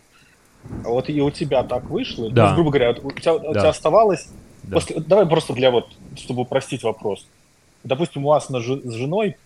А 0.83 0.89
вот 0.89 1.09
и 1.09 1.21
у 1.21 1.29
тебя 1.31 1.63
так 1.63 1.89
вышло, 1.89 2.29
Да. 2.29 2.49
ну, 2.49 2.55
грубо 2.55 2.71
говоря, 2.71 2.91
у 2.91 3.11
тебя, 3.11 3.35
у 3.35 3.53
Да. 3.53 3.59
тебя 3.59 3.69
оставалось, 3.69 4.27
Да. 4.63 4.73
после- 4.73 4.99
давай 4.99 5.25
просто 5.27 5.53
для 5.53 5.71
вот, 5.71 5.87
чтобы 6.17 6.41
упростить 6.41 6.83
вопрос. 6.83 7.25
Допустим, 7.83 8.25
у 8.25 8.29
вас 8.29 8.49
на 8.49 8.59
с 8.59 8.63
женой 8.63 9.37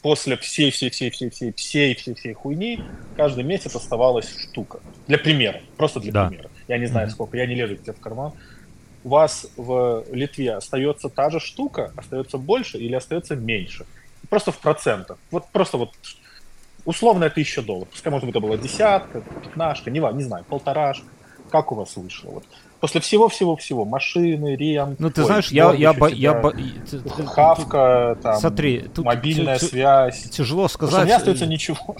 после 0.00 0.36
всей 0.36 0.70
всей 0.70 0.90
всей 0.90 1.10
всей 1.10 1.28
всей 1.30 1.52
всей 1.52 1.94
всей 1.94 2.14
всей 2.14 2.32
хуйни 2.32 2.80
каждый 3.16 3.44
месяц 3.44 3.74
оставалась 3.76 4.28
штука. 4.38 4.80
Для 5.08 5.18
примера, 5.18 5.60
просто 5.76 6.00
для 6.00 6.12
Да. 6.12 6.28
примера. 6.28 6.48
Я 6.68 6.78
не 6.78 6.86
знаю 6.86 7.08
Мгм. 7.08 7.14
сколько, 7.14 7.36
я 7.36 7.46
не 7.46 7.54
лезу 7.56 7.76
к 7.76 7.82
тебе 7.82 7.92
в 7.92 8.00
карман. 8.00 8.32
У 9.02 9.08
вас 9.08 9.48
в 9.56 10.04
Литве 10.12 10.54
остается 10.54 11.08
та 11.08 11.30
же 11.30 11.40
штука, 11.40 11.92
остается 11.96 12.38
больше 12.38 12.78
или 12.78 12.94
остается 12.94 13.34
меньше? 13.34 13.84
Просто 14.28 14.52
в 14.52 14.58
процентах. 14.58 15.18
Вот 15.32 15.46
просто 15.52 15.78
вот 15.78 15.90
условная 16.90 17.30
тысяча 17.30 17.62
долларов. 17.62 17.88
Пускай, 17.90 18.10
может 18.12 18.26
быть, 18.26 18.36
это 18.36 18.40
была 18.46 18.56
десятка, 18.56 19.20
пятнашка, 19.20 19.90
не, 19.90 20.00
не 20.14 20.22
знаю, 20.22 20.44
полторашка. 20.44 21.06
Как 21.50 21.72
у 21.72 21.74
вас 21.74 21.96
вышло? 21.96 22.30
Вот. 22.30 22.44
После 22.78 23.00
всего-всего-всего, 23.00 23.84
машины, 23.84 24.54
рент, 24.56 25.00
Ну, 25.00 25.10
ты 25.10 25.20
ой, 25.22 25.26
знаешь, 25.26 25.48
я, 25.50 25.72
я, 25.74 25.92
бо- 25.92 26.08
я, 26.08 26.32
бо- 26.32 26.54
хавка, 27.26 28.16
там, 28.22 28.36
Смотри, 28.38 28.88
тут 28.94 29.04
мобильная 29.04 29.58
тя- 29.58 29.66
связь. 29.66 30.22
тяжело 30.30 30.68
что 30.68 30.84
у 30.84 30.88
сказать. 30.88 31.04
меня 31.06 31.16
остается 31.16 31.46
ничего. 31.46 31.96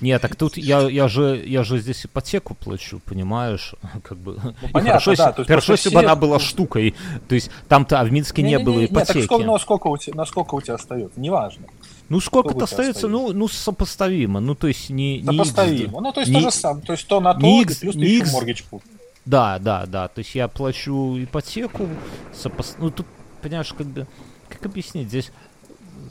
Нет, 0.00 0.22
так 0.22 0.36
тут 0.36 0.56
я, 0.56 0.80
я 0.88 1.08
же 1.08 1.42
я 1.44 1.62
же 1.62 1.78
здесь 1.78 2.06
ипотеку 2.06 2.54
плачу, 2.54 3.00
понимаешь, 3.04 3.74
как 4.02 4.18
бы. 4.18 4.38
Ну, 4.42 4.54
понятно, 4.72 5.00
хорошо, 5.00 5.14
да, 5.16 5.32
то 5.32 5.40
есть 5.42 5.48
хорошо, 5.48 5.72
если 5.72 5.88
бы 5.90 5.98
все- 5.98 6.06
она 6.06 6.16
была 6.16 6.38
штукой. 6.38 6.94
То 7.28 7.34
есть 7.34 7.50
там-то, 7.68 8.00
а 8.00 8.04
в 8.04 8.12
Минске 8.12 8.42
не, 8.42 8.58
было 8.58 8.74
Не-не-не, 8.74 8.88
так 8.94 9.04
ипотеки. 9.04 9.24
сколько, 9.26 9.44
ну, 9.44 9.58
сколько 9.58 9.86
у 9.88 9.96
тебя, 9.96 10.14
насколько 10.16 10.54
у 10.54 10.60
тебя 10.60 10.74
остается? 10.74 11.18
Неважно. 11.20 11.66
Ну 12.08 12.20
сколько 12.20 12.50
сколько-то 12.50 12.64
остается, 12.64 13.08
ну, 13.08 13.32
ну 13.32 13.48
сопоставимо. 13.48 14.40
Ну 14.40 14.54
то 14.54 14.66
есть 14.66 14.90
не 14.90 15.18
не 15.18 15.24
Сопоставимо. 15.26 16.00
Ну, 16.00 16.12
то 16.12 16.20
есть 16.20 16.32
не- 16.32 16.40
то 16.40 16.50
же 16.50 16.56
самое. 16.56 16.84
То 16.84 16.92
есть 16.92 17.06
то 17.06 17.20
на 17.20 17.34
то, 17.34 17.40
не 17.40 17.62
X, 17.62 17.76
плюс 17.78 17.94
не 17.94 18.04
X. 18.06 18.34
put. 18.70 18.82
Да, 19.24 19.58
да, 19.58 19.86
да. 19.86 20.08
То 20.08 20.18
есть 20.20 20.34
я 20.34 20.48
плачу 20.48 21.16
ипотеку, 21.22 21.88
сопос- 22.32 22.76
ну 22.78 22.90
тут, 22.90 23.06
понимаешь, 23.40 23.72
как 23.72 23.86
бы, 23.86 24.06
как 24.48 24.66
объяснить, 24.66 25.08
здесь 25.08 25.32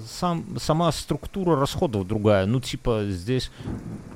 сам, 0.10 0.58
сама 0.60 0.92
структура 0.92 1.56
расходов 1.60 2.08
другая. 2.08 2.46
Ну, 2.46 2.60
типа, 2.60 3.06
здесь 3.10 3.52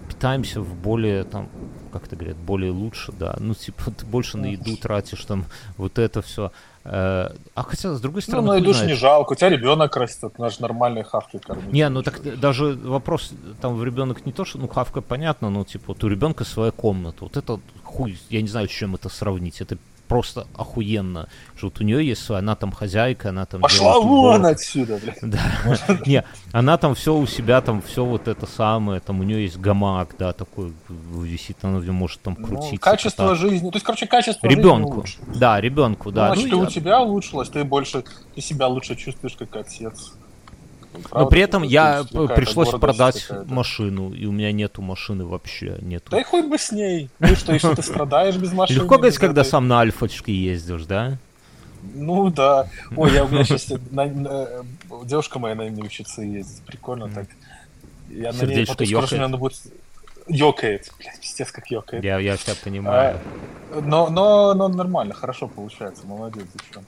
питаемся 0.07 0.61
в 0.61 0.73
более, 0.75 1.23
там, 1.23 1.49
как 1.91 2.07
это 2.07 2.15
говорят, 2.15 2.37
более 2.37 2.71
лучше, 2.71 3.11
да. 3.11 3.35
Ну, 3.39 3.53
типа, 3.53 3.91
ты 3.91 4.05
больше 4.05 4.37
на 4.37 4.47
еду 4.47 4.77
тратишь, 4.77 5.23
там, 5.25 5.45
вот 5.77 5.99
это 5.99 6.21
все. 6.21 6.51
А 6.89 7.33
хотя, 7.55 7.93
с 7.93 7.99
другой 7.99 8.21
Ну, 8.25 8.31
стороны, 8.31 8.47
ну, 8.47 8.53
и 8.53 8.57
хуй 8.59 8.65
душ 8.67 8.81
не 8.83 8.93
жалко. 8.93 9.33
У 9.33 9.35
тебя 9.35 9.49
ребенок 9.49 9.95
растет, 9.97 10.39
наш 10.39 10.59
нормальный 10.59 11.03
хавки 11.03 11.37
кормить. 11.37 11.73
Не, 11.73 11.89
ну 11.89 12.01
так 12.01 12.21
даже 12.39 12.75
вопрос, 12.75 13.33
там 13.61 13.75
в 13.75 13.83
ребенок 13.83 14.25
не 14.25 14.31
то, 14.31 14.45
что, 14.45 14.57
ну, 14.57 14.67
хавка 14.67 15.01
понятно, 15.01 15.49
но 15.49 15.65
типа 15.65 15.85
вот 15.87 16.03
у 16.03 16.07
ребенка 16.07 16.45
своя 16.45 16.71
комната. 16.71 17.25
Вот 17.25 17.35
это 17.35 17.59
хуй, 17.83 18.17
я 18.29 18.41
не 18.41 18.47
знаю, 18.47 18.69
с 18.69 18.71
чем 18.71 18.95
это 18.95 19.09
сравнить. 19.09 19.59
Это 19.59 19.77
просто 20.07 20.47
охуенно. 20.55 21.27
Что 21.55 21.67
вот 21.67 21.81
у 21.81 21.83
нее 21.83 22.05
есть 22.05 22.23
своя, 22.23 22.39
она 22.39 22.55
там 22.55 22.71
хозяйка, 22.71 23.29
она 23.29 23.45
там... 23.45 23.61
Пошла 23.61 23.99
вон 23.99 24.45
отсюда, 24.45 24.99
блядь. 25.03 25.19
Да. 25.21 25.39
Не, 26.05 26.23
она 26.51 26.77
там 26.77 26.95
все 26.95 27.15
у 27.15 27.25
себя, 27.27 27.61
там 27.61 27.81
все 27.81 28.05
вот 28.05 28.27
это 28.27 28.45
самое, 28.45 28.99
там 28.99 29.19
у 29.19 29.23
нее 29.23 29.43
есть 29.43 29.57
гамак, 29.57 30.15
да, 30.17 30.33
такой 30.33 30.73
висит, 30.89 31.57
она 31.61 31.79
может 31.91 32.21
там 32.21 32.35
Ну, 32.39 32.47
крутиться. 32.47 32.77
качество 32.77 33.23
кататься. 33.23 33.47
жизни. 33.47 33.69
То 33.69 33.75
есть, 33.75 33.85
короче, 33.85 34.07
качество 34.07 34.47
Ребенку. 34.47 35.05
жизни. 35.05 35.23
Да, 35.35 35.59
ребенку, 35.61 36.11
да. 36.11 36.29
Ну, 36.29 36.35
значит, 36.35 36.51
Ну, 36.51 36.63
и 36.63 36.65
у 36.65 36.69
тебя 36.69 37.01
улучшилось, 37.01 37.49
ты 37.49 37.63
больше, 37.63 38.03
ты 38.35 38.41
себя 38.41 38.67
лучше 38.67 38.95
чувствуешь 38.95 39.35
как 39.35 39.55
отец. 39.55 40.13
Но 41.03 41.09
Правда? 41.09 41.29
при 41.29 41.41
этом 41.41 41.63
То 41.63 41.69
я 41.69 42.03
пришлось 42.35 42.69
продать 42.69 43.27
машину, 43.45 44.13
и 44.13 44.25
у 44.25 44.31
меня 44.31 44.51
нету 44.51 44.81
машины 44.81 45.25
вообще, 45.25 45.77
нету. 45.81 46.11
Да 46.11 46.19
и 46.19 46.23
хоть 46.23 46.45
бы 46.45 46.57
с 46.57 46.71
ней. 46.71 47.09
Ну 47.19 47.27
и 47.27 47.35
что, 47.35 47.57
что 47.57 47.75
ты 47.75 47.81
страдаешь 47.81 48.35
без 48.35 48.51
машины? 48.53 48.79
Легко 48.79 48.97
говорить, 48.97 49.17
когда 49.17 49.43
сам 49.43 49.67
на 49.67 49.79
альфочке 49.81 50.33
ездишь, 50.33 50.85
да? 50.85 51.17
Ну 51.93 52.29
да. 52.29 52.67
Ой, 52.95 53.13
я 53.13 53.25
у 53.25 53.27
меня 53.27 53.43
сейчас 53.43 53.67
девушка 55.05 55.39
моя 55.39 55.55
на 55.55 55.69
ней 55.69 55.81
учится 55.81 56.21
ездить. 56.21 56.61
Прикольно 56.63 57.09
так. 57.09 57.27
Я 58.09 58.31
на 58.33 58.43
ней 58.43 58.65
потом 58.65 58.85
что 58.85 58.99
ёкает. 58.99 59.21
надо 59.21 59.37
будет... 59.37 59.61
Ёкает. 60.27 60.91
Блядь, 60.99 61.19
пиздец, 61.21 61.51
как 61.51 61.69
ёкает. 61.71 62.03
Я, 62.03 62.19
я 62.19 62.35
тебя 62.37 62.53
понимаю. 62.63 63.19
Но, 63.81 64.09
но, 64.09 64.53
но 64.53 64.67
нормально, 64.69 65.13
хорошо 65.13 65.47
получается, 65.47 66.05
молодец, 66.07 66.45
зачем 66.53 66.83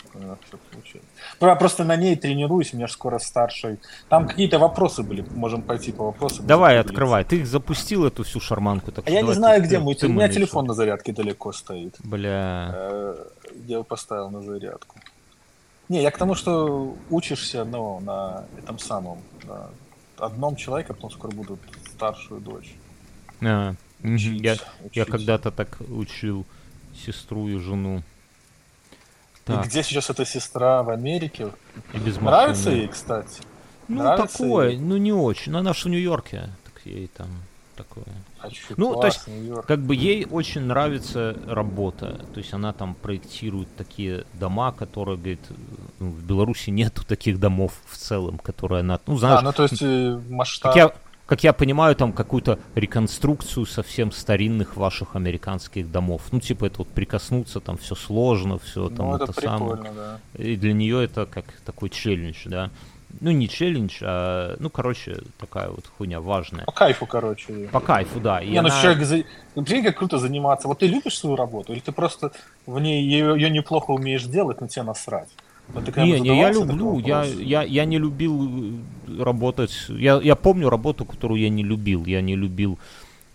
все 0.48 0.58
получается. 0.72 1.10
Про- 1.38 1.56
Просто 1.56 1.84
на 1.84 1.96
ней 1.98 2.16
тренируюсь, 2.16 2.74
у 2.74 2.78
меня 2.78 2.88
же 2.88 2.94
скоро 2.94 3.20
старший. 3.20 3.80
Там 4.08 4.28
какие-то 4.28 4.60
вопросы 4.60 5.04
были, 5.04 5.26
можем 5.36 5.62
пойти 5.62 5.92
по 5.92 6.06
вопросам. 6.06 6.48
Давай, 6.48 6.80
открывай. 6.80 7.24
Ты 7.26 7.46
запустил 7.46 8.06
эту 8.06 8.24
всю 8.24 8.40
шарманку. 8.40 8.92
Так 8.92 9.08
А 9.08 9.12
я 9.12 9.22
не 9.22 9.34
знаю, 9.34 9.62
ты- 9.62 9.68
где 9.68 9.78
ты- 9.78 9.84
мой 9.84 9.96
ты. 9.96 10.08
У 10.08 10.10
меня 10.10 10.30
телефон 10.30 10.66
на 10.66 10.74
зарядке 10.74 11.12
далеко 11.12 11.52
стоит. 11.52 11.96
Бля. 12.04 12.72
Э, 12.74 13.26
Я 13.66 13.76
его 13.76 13.84
поставил 13.84 14.30
на 14.30 14.42
зарядку. 14.42 14.96
Не, 15.90 16.02
я 16.02 16.12
к 16.12 16.18
тому, 16.18 16.36
что 16.36 16.96
учишься, 17.10 17.66
ну, 17.66 18.00
на 18.00 18.44
этом 18.58 18.80
самом, 18.80 19.18
на 19.48 19.70
одном 20.18 20.56
человеке, 20.56 20.90
а 20.92 20.94
потом 20.94 21.12
скоро 21.12 21.32
буду 21.32 21.58
старшую 21.94 22.40
дочь. 22.42 22.74
А, 23.42 23.74
учить, 24.04 24.42
я, 24.42 24.54
я 24.54 24.60
учить. 25.04 25.06
когда-то 25.12 25.52
так 25.52 25.78
учил 25.90 26.46
сестру 27.06 27.48
и 27.48 27.58
жену. 27.58 28.00
И 28.00 29.52
Так, 29.52 29.66
где 29.66 29.82
сейчас 29.84 30.10
эта 30.10 30.26
сестра 30.26 30.84
в 30.84 30.90
Америке? 30.90 31.52
и 31.94 31.98
без 31.98 32.18
Нравится 32.18 32.70
ей, 32.72 32.88
кстати? 32.88 33.42
Ну, 33.88 34.04
Нравится 34.04 34.38
такое, 34.38 34.70
ей? 34.70 34.78
ну 34.78 34.98
не 34.98 35.12
очень. 35.14 35.52
Но 35.52 35.60
она 35.60 35.74
ж 35.74 35.86
в 35.86 35.90
Нью-Йорке, 35.90 36.50
так 36.66 36.86
ей 36.86 37.08
там 37.08 37.28
такое. 37.76 38.06
А 38.42 38.50
Ну, 38.78 38.94
то 38.94 39.00
класс, 39.02 39.16
есть, 39.16 39.28
Нью-Йорк. 39.28 39.66
Как 39.66 39.80
бы 39.80 39.96
ей 39.96 40.26
очень 40.30 40.62
нравится 40.62 41.36
работа. 41.48 42.24
То 42.34 42.40
есть 42.40 42.54
она 42.54 42.74
там 42.74 42.94
проектирует 42.94 43.74
такие 43.76 44.26
дома, 44.34 44.72
которые, 44.72 45.18
говорит, 45.18 45.40
ну, 46.00 46.12
в 46.12 46.22
Беларуси 46.24 46.70
нету 46.70 47.04
таких 47.06 47.40
домов 47.40 47.74
в 47.88 47.98
целом, 47.98 48.38
которые 48.38 48.82
она... 48.82 49.00
Ну, 49.08 49.18
знаешь, 49.18 49.40
А, 49.40 49.42
ну 49.42 49.52
то 49.54 49.64
есть 49.64 49.82
э, 49.82 50.22
масштаб. 50.30 50.74
как 50.74 50.76
я, 50.76 50.94
как 51.30 51.43
я 51.43 51.53
понимаю, 51.53 51.95
там 51.95 52.11
какую-то 52.11 52.57
реконструкцию 52.73 53.67
совсем 53.67 54.11
старинных 54.11 54.75
ваших 54.75 55.15
американских 55.15 55.91
домов. 55.91 56.23
Ну, 56.32 56.39
типа, 56.39 56.65
это 56.65 56.80
вот 56.80 56.88
прикоснуться, 56.88 57.59
там 57.59 57.77
все 57.77 57.93
сложно, 57.93 58.57
все 58.57 58.89
там 58.89 59.09
Ну, 59.09 59.15
это, 59.15 59.25
это 59.25 59.34
самое. 59.34 59.84
да. 59.95 60.19
И 60.34 60.55
для 60.55 60.73
нее 60.73 61.03
это 61.03 61.27
как 61.27 61.45
такой 61.65 61.89
челлендж, 61.91 62.47
да. 62.47 62.71
Ну, 63.21 63.30
не 63.30 63.47
челлендж, 63.47 63.99
а, 64.01 64.55
ну, 64.59 64.71
короче, 64.71 65.17
такая 65.39 65.69
вот 65.69 65.86
хуйня 65.97 66.19
важная. 66.19 66.65
По 66.65 66.71
кайфу, 66.71 67.05
короче. 67.05 67.69
По 67.71 67.80
кайфу, 67.80 68.19
да. 68.19 68.41
И 68.41 68.49
Не, 68.49 68.61
ну 68.61 68.69
она- 68.69 68.82
человек, 68.82 69.03
за... 69.05 69.17
ну, 69.55 69.63
прикинь, 69.63 69.84
как 69.84 69.97
круто 69.97 70.17
заниматься. 70.17 70.67
Вот 70.67 70.80
ты 70.80 70.88
любишь 70.88 71.17
свою 71.19 71.36
работу, 71.36 71.73
или 71.73 71.80
ты 71.80 71.91
просто 71.91 72.32
в 72.65 72.80
ней 72.80 73.03
ее, 73.03 73.36
ее 73.36 73.51
неплохо 73.51 73.91
умеешь 73.91 74.23
делать, 74.23 74.61
но 74.61 74.67
тебе 74.67 74.82
насрать? 74.84 75.30
Вот 75.74 75.86
ты 75.86 76.01
Не, 76.01 76.20
не, 76.20 76.39
я 76.39 76.51
люблю, 76.51 76.99
я, 76.99 77.24
я, 77.24 77.63
я 77.63 77.86
не 77.86 77.99
любил 77.99 78.74
э, 79.07 79.24
работать, 79.24 79.72
я, 79.89 80.20
я 80.22 80.36
помню 80.36 80.70
работу, 80.70 81.05
которую 81.05 81.39
я 81.39 81.49
не 81.49 81.63
любил, 81.63 82.05
я 82.05 82.22
не 82.22 82.36
любил 82.36 82.80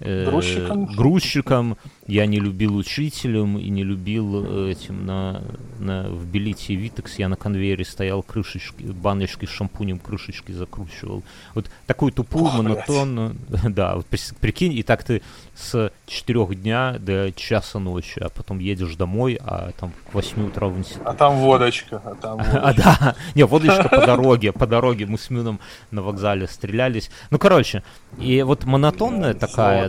э, 0.01 0.25
Грузчиком? 0.27 0.87
грузчиком, 0.87 1.77
я 2.07 2.27
не 2.27 2.39
любил 2.39 2.77
учителем 2.77 3.59
и 3.59 3.69
не 3.71 3.83
любил 3.83 4.45
э, 4.45 4.73
этим 4.73 5.07
на, 5.07 5.43
на 5.79 6.09
в 6.09 6.27
Белите 6.27 6.75
и 6.75 6.77
Витекс, 6.77 7.19
я 7.19 7.29
на 7.29 7.37
конвейере 7.37 7.85
стоял, 7.85 8.23
крышечки, 8.23 8.83
баночки 8.83 9.47
с 9.47 9.51
шампунем 9.51 9.99
крышечки 9.99 10.53
закручивал. 10.53 11.23
Вот 11.55 11.71
такую 11.87 12.13
тупую, 12.13 12.45
Ох, 12.45 12.59
блядь. 12.59 12.65
монотонную, 12.65 13.37
да, 13.69 13.97
вот 13.97 14.07
прикинь, 14.41 14.73
и 14.75 14.83
так 14.83 15.03
ты 15.03 15.23
с 15.55 15.91
4 16.07 16.47
дня 16.55 16.97
до 16.99 17.33
часа 17.33 17.79
ночи, 17.79 18.19
а 18.21 18.29
потом 18.29 18.59
едешь 18.59 18.97
домой, 18.97 19.39
а 19.41 19.71
там 19.79 19.93
к 20.11 20.15
8 20.15 20.49
утра 20.49 20.69
в 20.69 20.79
институт. 20.79 21.03
А 21.07 21.15
там 21.15 21.37
водочка, 21.37 22.03
а 22.05 22.15
там 22.15 22.39
А, 22.41 22.61
водочка. 22.67 22.83
да. 23.01 23.17
Не, 23.35 23.45
водочка 23.45 23.89
по 23.89 24.07
дороге, 24.07 24.53
по 24.53 24.67
дороге. 24.67 25.07
Мы 25.07 25.17
с 25.17 25.31
Мином 25.31 25.59
на 25.91 26.03
вокзале 26.03 26.47
стрелялись. 26.49 27.11
Ну, 27.31 27.39
короче, 27.39 27.83
и 28.19 28.43
вот 28.43 28.65
монотонная 28.65 29.35
такая. 29.35 29.89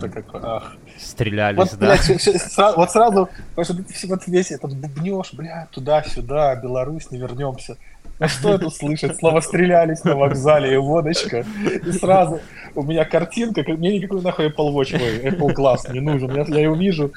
Стрелялись, 0.98 1.58
Вот, 1.58 1.78
да. 1.78 1.96
блядь, 1.96 2.76
вот 2.76 2.90
сразу, 2.90 3.28
потому 3.54 3.64
что 3.64 3.74
ты 3.74 4.06
вот 4.06 4.26
весь 4.26 4.50
этот 4.50 4.76
бубнешь, 4.76 5.32
бля, 5.32 5.68
туда-сюда, 5.70 6.56
Беларусь, 6.56 7.10
не 7.10 7.18
вернемся. 7.18 7.76
А 8.18 8.28
что 8.28 8.54
это 8.54 8.70
слышать? 8.70 9.18
Слово 9.18 9.40
стрелялись 9.40 10.02
на 10.04 10.16
вокзале 10.16 10.74
и 10.74 10.76
водочка. 10.78 11.44
И 11.86 11.92
сразу 11.92 12.40
у 12.74 12.82
меня 12.82 13.04
картинка, 13.04 13.62
мне 13.66 13.98
никакой 13.98 14.22
нахуй 14.22 14.48
Apple 14.48 14.72
Watch, 14.72 14.94
ой, 14.94 15.30
Apple 15.30 15.54
Glass 15.54 15.92
не 15.92 16.00
нужен. 16.00 16.34
Я, 16.34 16.44
я 16.48 16.60
его 16.62 16.74
вижу 16.74 17.12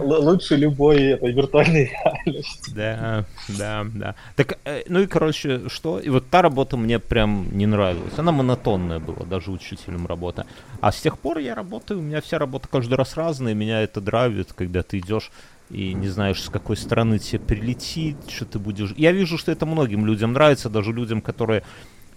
лучше 0.00 0.56
любой 0.56 1.02
этой 1.02 1.32
виртуальной 1.32 1.92
реальности. 1.92 2.72
Да, 2.74 3.24
да, 3.48 3.86
да. 3.94 4.14
Так, 4.36 4.58
э, 4.64 4.82
ну 4.88 5.00
и, 5.00 5.06
короче, 5.06 5.68
что? 5.68 5.98
И 5.98 6.08
вот 6.08 6.28
та 6.28 6.42
работа 6.42 6.76
мне 6.76 6.98
прям 6.98 7.48
не 7.52 7.66
нравилась. 7.66 8.18
Она 8.18 8.32
монотонная 8.32 8.98
была, 8.98 9.26
даже 9.26 9.50
учителем 9.50 10.06
работа. 10.06 10.46
А 10.80 10.92
с 10.92 11.00
тех 11.00 11.18
пор 11.18 11.38
я 11.38 11.54
работаю, 11.54 12.00
у 12.00 12.02
меня 12.02 12.20
вся 12.20 12.38
работа 12.38 12.68
каждый 12.68 12.94
раз 12.94 13.16
разная, 13.16 13.54
меня 13.54 13.82
это 13.82 14.00
драйвит, 14.00 14.52
когда 14.52 14.82
ты 14.82 14.98
идешь 14.98 15.30
и 15.70 15.94
не 15.94 16.08
знаешь, 16.08 16.42
с 16.42 16.50
какой 16.50 16.76
стороны 16.76 17.18
тебе 17.18 17.38
прилетит, 17.38 18.16
что 18.28 18.44
ты 18.44 18.58
будешь... 18.58 18.92
Я 18.96 19.12
вижу, 19.12 19.38
что 19.38 19.52
это 19.52 19.66
многим 19.66 20.04
людям 20.04 20.32
нравится, 20.32 20.68
даже 20.68 20.92
людям, 20.92 21.20
которые 21.22 21.62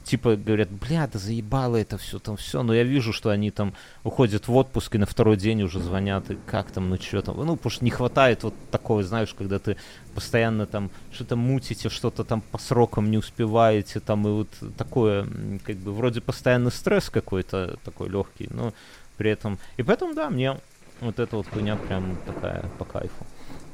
типа 0.03 0.35
говорят, 0.35 0.69
бля, 0.69 1.07
да 1.07 1.19
заебало 1.19 1.77
это 1.77 1.97
все, 1.97 2.19
там 2.19 2.37
все, 2.37 2.63
но 2.63 2.73
я 2.73 2.83
вижу, 2.83 3.13
что 3.13 3.29
они 3.29 3.51
там 3.51 3.73
уходят 4.03 4.47
в 4.47 4.55
отпуск 4.55 4.95
и 4.95 4.97
на 4.97 5.05
второй 5.05 5.37
день 5.37 5.63
уже 5.63 5.79
звонят, 5.79 6.29
и 6.31 6.37
как 6.45 6.71
там, 6.71 6.89
ну 6.89 6.97
что 6.97 7.21
там, 7.21 7.37
ну, 7.37 7.55
потому 7.55 7.71
что 7.71 7.85
не 7.85 7.91
хватает 7.91 8.43
вот 8.43 8.53
такого, 8.71 9.03
знаешь, 9.03 9.33
когда 9.33 9.59
ты 9.59 9.77
постоянно 10.13 10.65
там 10.65 10.91
что-то 11.11 11.35
мутите, 11.35 11.89
что-то 11.89 12.23
там 12.23 12.41
по 12.41 12.57
срокам 12.57 13.09
не 13.09 13.17
успеваете, 13.17 13.99
там 13.99 14.27
и 14.27 14.31
вот 14.31 14.49
такое, 14.77 15.27
как 15.63 15.77
бы, 15.77 15.93
вроде 15.93 16.21
постоянный 16.21 16.71
стресс 16.71 17.09
какой-то 17.09 17.77
такой 17.83 18.09
легкий, 18.09 18.47
но 18.51 18.73
при 19.17 19.31
этом, 19.31 19.57
и 19.77 19.83
поэтому, 19.83 20.13
да, 20.13 20.29
мне 20.29 20.57
вот 21.01 21.19
эта 21.19 21.35
вот 21.37 21.47
хуйня 21.47 21.75
прям 21.75 22.17
такая 22.25 22.65
по 22.77 22.85
кайфу. 22.85 23.25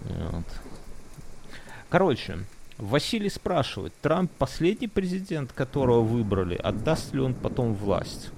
Вот. 0.02 0.46
Короче, 1.90 2.40
Василий 2.80 3.30
спрашивает, 3.30 3.94
Трамп 4.02 4.32
последний 4.38 4.88
президент, 4.88 5.52
которого 5.52 6.02
выбрали, 6.02 6.56
отдаст 6.56 7.14
ли 7.14 7.20
он 7.20 7.34
потом 7.34 7.74
власть? 7.74 8.30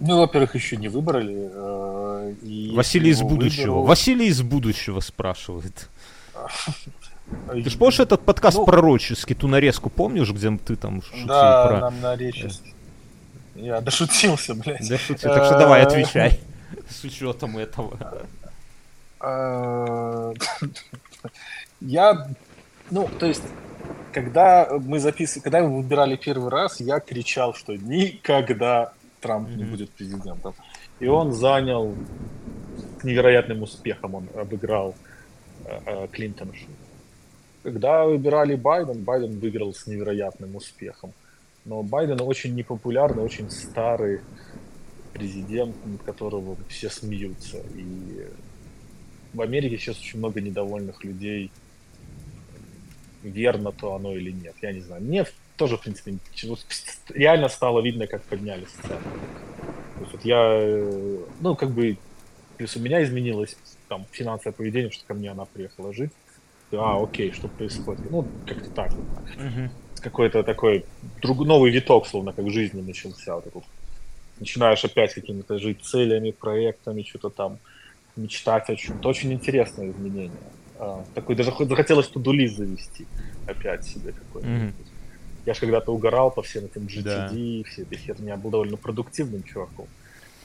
Ну, 0.00 0.18
во-первых, 0.18 0.54
еще 0.54 0.76
не 0.76 0.88
выбрали. 0.88 1.50
э, 1.50 2.34
и 2.42 2.72
Василий 2.76 3.10
из 3.10 3.18
его 3.20 3.30
будущего. 3.30 3.72
выберут- 3.76 3.88
Василий 3.88 4.26
из 4.28 4.42
будущего 4.42 5.00
спрашивает. 5.00 5.88
Ты 7.52 7.68
ж 7.68 7.76
помнишь 7.76 7.98
этот 8.00 8.20
подкаст 8.24 8.58
Ну- 8.58 8.64
пророческий, 8.66 9.34
ту 9.34 9.48
нарезку 9.48 9.90
помнишь, 9.90 10.30
где 10.30 10.56
ты 10.56 10.76
там 10.76 11.02
шутил 11.02 11.26
Да, 11.26 11.66
про... 11.66 11.80
нам 11.80 12.00
на 12.00 12.14
речи. 12.16 12.48
Я 13.54 13.80
дошутился, 13.80 14.54
блядь. 14.54 14.88
Да, 14.88 14.96
шутил. 14.98 15.30
Так 15.34 15.44
что 15.46 15.58
давай, 15.58 15.82
отвечай. 15.82 16.40
С 16.88 17.02
учетом 17.04 17.58
этого. 17.58 17.98
Я, 21.80 22.28
ну, 22.90 23.08
то 23.18 23.26
есть, 23.26 23.42
когда 24.12 24.68
мы 24.70 24.98
записывали, 24.98 25.42
когда 25.42 25.62
мы 25.62 25.82
выбирали 25.82 26.16
первый 26.16 26.50
раз, 26.50 26.80
я 26.80 27.00
кричал, 27.00 27.54
что 27.54 27.76
никогда 27.76 28.92
Трамп 29.20 29.48
не 29.50 29.62
Мгм. 29.62 29.70
будет 29.70 29.90
президентом. 29.90 30.54
И 31.00 31.06
он 31.06 31.32
занял 31.32 31.94
с 33.00 33.04
невероятным 33.04 33.62
успехом, 33.62 34.14
он 34.14 34.28
обыграл 34.34 34.94
э, 35.64 35.78
э, 35.86 36.08
Клинтона. 36.12 36.52
Когда 37.62 38.04
выбирали 38.06 38.54
Байден, 38.54 39.02
Байден 39.04 39.38
выиграл 39.38 39.74
с 39.74 39.86
невероятным 39.86 40.56
успехом. 40.56 41.12
Но 41.64 41.82
Байден 41.82 42.20
очень 42.20 42.54
непопулярный, 42.54 43.22
очень 43.22 43.50
старый 43.50 44.20
президент, 45.12 45.74
над 45.84 46.02
которого 46.02 46.56
все 46.68 46.88
смеются. 46.88 47.58
И 47.74 48.28
в 49.34 49.40
Америке 49.40 49.76
сейчас 49.76 49.98
очень 49.98 50.18
много 50.20 50.40
недовольных 50.40 51.04
людей. 51.04 51.50
Верно 53.22 53.72
то 53.72 53.94
оно 53.94 54.14
или 54.14 54.30
нет, 54.30 54.54
я 54.62 54.72
не 54.72 54.80
знаю. 54.80 55.02
Мне 55.02 55.24
тоже, 55.56 55.76
в 55.76 55.80
принципе, 55.80 56.18
реально 57.08 57.48
стало 57.48 57.80
видно, 57.80 58.06
как 58.06 58.22
поднялись 58.22 58.68
цены. 58.82 59.00
То 59.94 60.00
есть 60.00 60.12
вот 60.12 60.24
я, 60.24 60.58
э, 60.60 61.18
ну, 61.40 61.56
как 61.56 61.70
бы, 61.70 61.96
плюс 62.56 62.76
у 62.76 62.80
меня 62.80 63.02
изменилось 63.02 63.56
там 63.88 64.06
финансовое 64.12 64.52
поведение, 64.52 64.90
что 64.90 65.04
ко 65.06 65.14
мне 65.14 65.30
она 65.30 65.44
приехала 65.44 65.92
жить. 65.92 66.12
А, 66.72 67.02
окей, 67.02 67.32
что 67.32 67.48
происходит? 67.48 68.10
Ну, 68.10 68.26
как-то 68.46 68.70
так. 68.70 68.92
Угу. 68.92 69.70
Какой-то 70.00 70.42
такой 70.42 70.84
друг, 71.22 71.44
новый 71.44 71.70
виток, 71.72 72.06
словно 72.06 72.32
как 72.32 72.44
в 72.44 72.50
жизни 72.50 72.80
начался. 72.80 73.34
Вот 73.34 73.46
этот. 73.46 73.64
Начинаешь 74.38 74.84
опять 74.84 75.14
какими-то 75.14 75.58
жить 75.58 75.82
целями, 75.82 76.30
проектами, 76.30 77.02
что-то 77.02 77.30
там 77.30 77.58
мечтать 78.16 78.68
о 78.70 78.76
чем-то. 78.76 79.08
Очень 79.08 79.32
интересное 79.32 79.90
изменение. 79.90 80.30
А, 80.78 81.04
такой 81.14 81.34
даже 81.34 81.52
захотелось 81.58 82.08
тудулист 82.08 82.56
завести 82.56 83.06
опять 83.46 83.84
себе 83.84 84.12
какой-нибудь. 84.12 84.74
Mm-hmm. 84.74 85.44
Я 85.46 85.54
же 85.54 85.60
когда-то 85.60 85.92
угорал 85.92 86.30
по 86.30 86.42
всем 86.42 86.66
этим 86.66 86.82
GTD, 86.82 87.62
да. 87.62 87.68
все 87.68 87.82
этой 87.82 87.98
херня, 87.98 88.36
был 88.36 88.50
довольно 88.50 88.76
продуктивным 88.76 89.42
чуваком. 89.42 89.86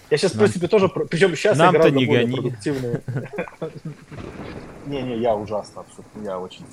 Я 0.09 0.17
сейчас, 0.17 0.33
в 0.33 0.37
принципе, 0.37 0.67
тоже... 0.67 0.89
Причем 0.89 1.35
сейчас 1.35 1.57
я 1.57 1.71
гораздо 1.71 1.97
не 1.97 2.05
более 2.05 2.25
гони. 2.25 2.35
продуктивный. 2.35 3.01
Не-не, 4.85 5.17
я 5.17 5.35
ужасно 5.35 5.81
абсолютно. 5.81 6.23
Я 6.23 6.39
очень, 6.39 6.65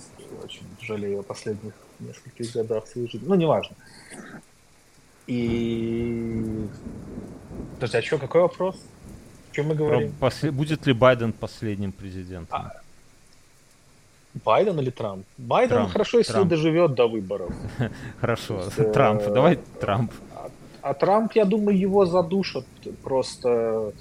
очень 0.44 0.62
жалею 0.80 1.20
о 1.20 1.22
последних 1.22 1.72
нескольких 2.00 2.52
годах 2.52 2.86
своей 2.86 3.08
жизни. 3.08 3.26
Ну, 3.26 3.34
неважно. 3.34 3.76
И... 5.26 6.68
Подожди, 7.74 7.98
а 7.98 8.02
что, 8.02 8.18
какой 8.18 8.42
вопрос? 8.42 8.76
О 9.50 9.54
чем 9.54 9.68
мы 9.68 9.74
говорим? 9.74 10.12
После... 10.20 10.50
Будет 10.50 10.86
ли 10.86 10.92
Байден 10.92 11.32
последним 11.32 11.92
президентом? 11.92 12.58
А... 12.58 12.79
Байден 14.34 14.78
или 14.78 14.90
Трамп? 14.90 15.26
Байден 15.38 15.76
Трамп. 15.76 15.92
хорошо, 15.92 16.18
если 16.18 16.32
Трамп. 16.32 16.48
доживет 16.48 16.94
до 16.94 17.08
выборов. 17.08 17.52
Хорошо. 18.20 18.62
Трамп. 18.92 19.22
Давай 19.24 19.58
Трамп. 19.80 20.12
А 20.82 20.94
Трамп, 20.94 21.32
я 21.32 21.44
думаю, 21.44 21.78
его 21.78 22.06
задушат 22.06 22.64
просто 23.02 23.92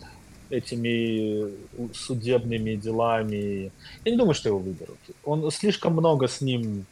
этими 0.50 1.52
судебными 1.94 2.76
делами. 2.76 3.72
Я 4.06 4.12
не 4.12 4.18
думаю, 4.18 4.34
что 4.34 4.50
его 4.50 4.60
выберут. 4.60 4.98
Он 5.24 5.52
слишком 5.52 5.94
много 5.94 6.28
с 6.28 6.42
ним 6.42 6.86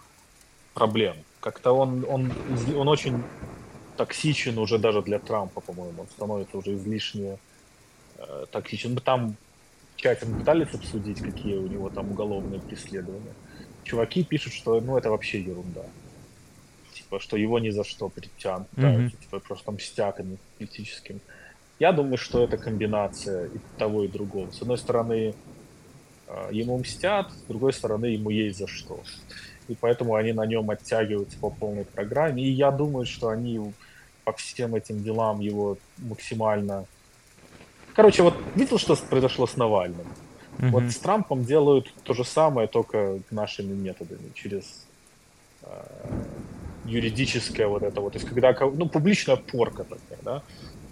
проблем. 0.74 1.16
Как-то 1.40 1.72
он, 1.72 2.06
он, 2.10 2.32
он 2.76 2.88
очень 2.88 3.24
токсичен 3.96 4.58
уже 4.58 4.78
даже 4.78 5.02
для 5.02 5.20
Трампа, 5.20 5.62
по-моему. 5.62 6.02
Он 6.02 6.08
становится 6.08 6.58
уже 6.58 6.74
излишне 6.74 7.38
э, 8.18 8.46
токсичен. 8.52 8.94
Мы 8.94 9.02
там 9.98 10.16
тщательно 10.16 10.40
пытались 10.40 10.74
обсудить, 10.74 11.22
какие 11.22 11.58
у 11.58 11.68
него 11.68 11.90
там 11.90 12.12
уголовные 12.12 12.60
преследования. 12.60 13.34
Чуваки 13.84 14.24
пишут, 14.24 14.54
что 14.54 14.80
ну 14.82 14.98
это 14.98 15.10
вообще 15.10 15.42
ерунда 15.42 15.86
типа, 17.08 17.20
что 17.20 17.38
его 17.38 17.60
ни 17.60 17.70
за 17.70 17.84
что 17.84 18.10
притянут, 18.10 18.68
mm-hmm. 18.76 19.10
типа, 19.10 19.40
просто 19.40 19.72
мстяками 19.72 20.38
политическим. 20.58 21.20
Я 21.80 21.92
думаю, 21.92 22.18
что 22.18 22.44
это 22.44 22.58
комбинация 22.58 23.46
и 23.46 23.60
того, 23.78 24.04
и 24.04 24.08
другого. 24.08 24.52
С 24.52 24.62
одной 24.62 24.78
стороны, 24.78 25.34
а, 26.28 26.50
ему 26.52 26.78
мстят, 26.78 27.32
с 27.32 27.48
другой 27.48 27.72
стороны, 27.72 28.08
ему 28.08 28.30
есть 28.30 28.58
за 28.58 28.68
что. 28.68 29.00
И 29.70 29.76
поэтому 29.76 30.16
они 30.16 30.34
на 30.34 30.46
нем 30.46 30.70
оттягиваются 30.70 31.38
по 31.40 31.50
полной 31.50 31.86
программе. 31.86 32.44
И 32.44 32.52
я 32.52 32.72
думаю, 32.72 33.06
что 33.06 33.30
они 33.30 33.74
по 34.24 34.34
всем 34.34 34.76
этим 34.76 35.04
делам 35.04 35.40
его 35.40 35.78
максимально... 35.98 36.86
Короче, 37.98 38.22
вот 38.24 38.36
видел, 38.56 38.78
что 38.78 38.96
произошло 38.96 39.48
с 39.48 39.58
Навальным? 39.58 40.06
Mm-hmm. 40.58 40.70
Вот 40.70 40.84
с 40.84 40.98
Трампом 40.98 41.44
делают 41.44 41.92
то 42.04 42.14
же 42.14 42.24
самое, 42.24 42.68
только 42.68 43.20
нашими 43.32 43.74
методами, 43.74 44.32
через 44.36 44.86
а, 45.64 45.84
юридическая 46.86 47.68
вот 47.68 47.82
это 47.82 48.00
вот, 48.00 48.14
то 48.14 48.20
есть 48.20 48.30
когда, 48.30 48.56
ну, 48.74 48.88
публичная 48.88 49.36
порка 49.36 49.84
такая, 49.84 50.20
да, 50.24 50.44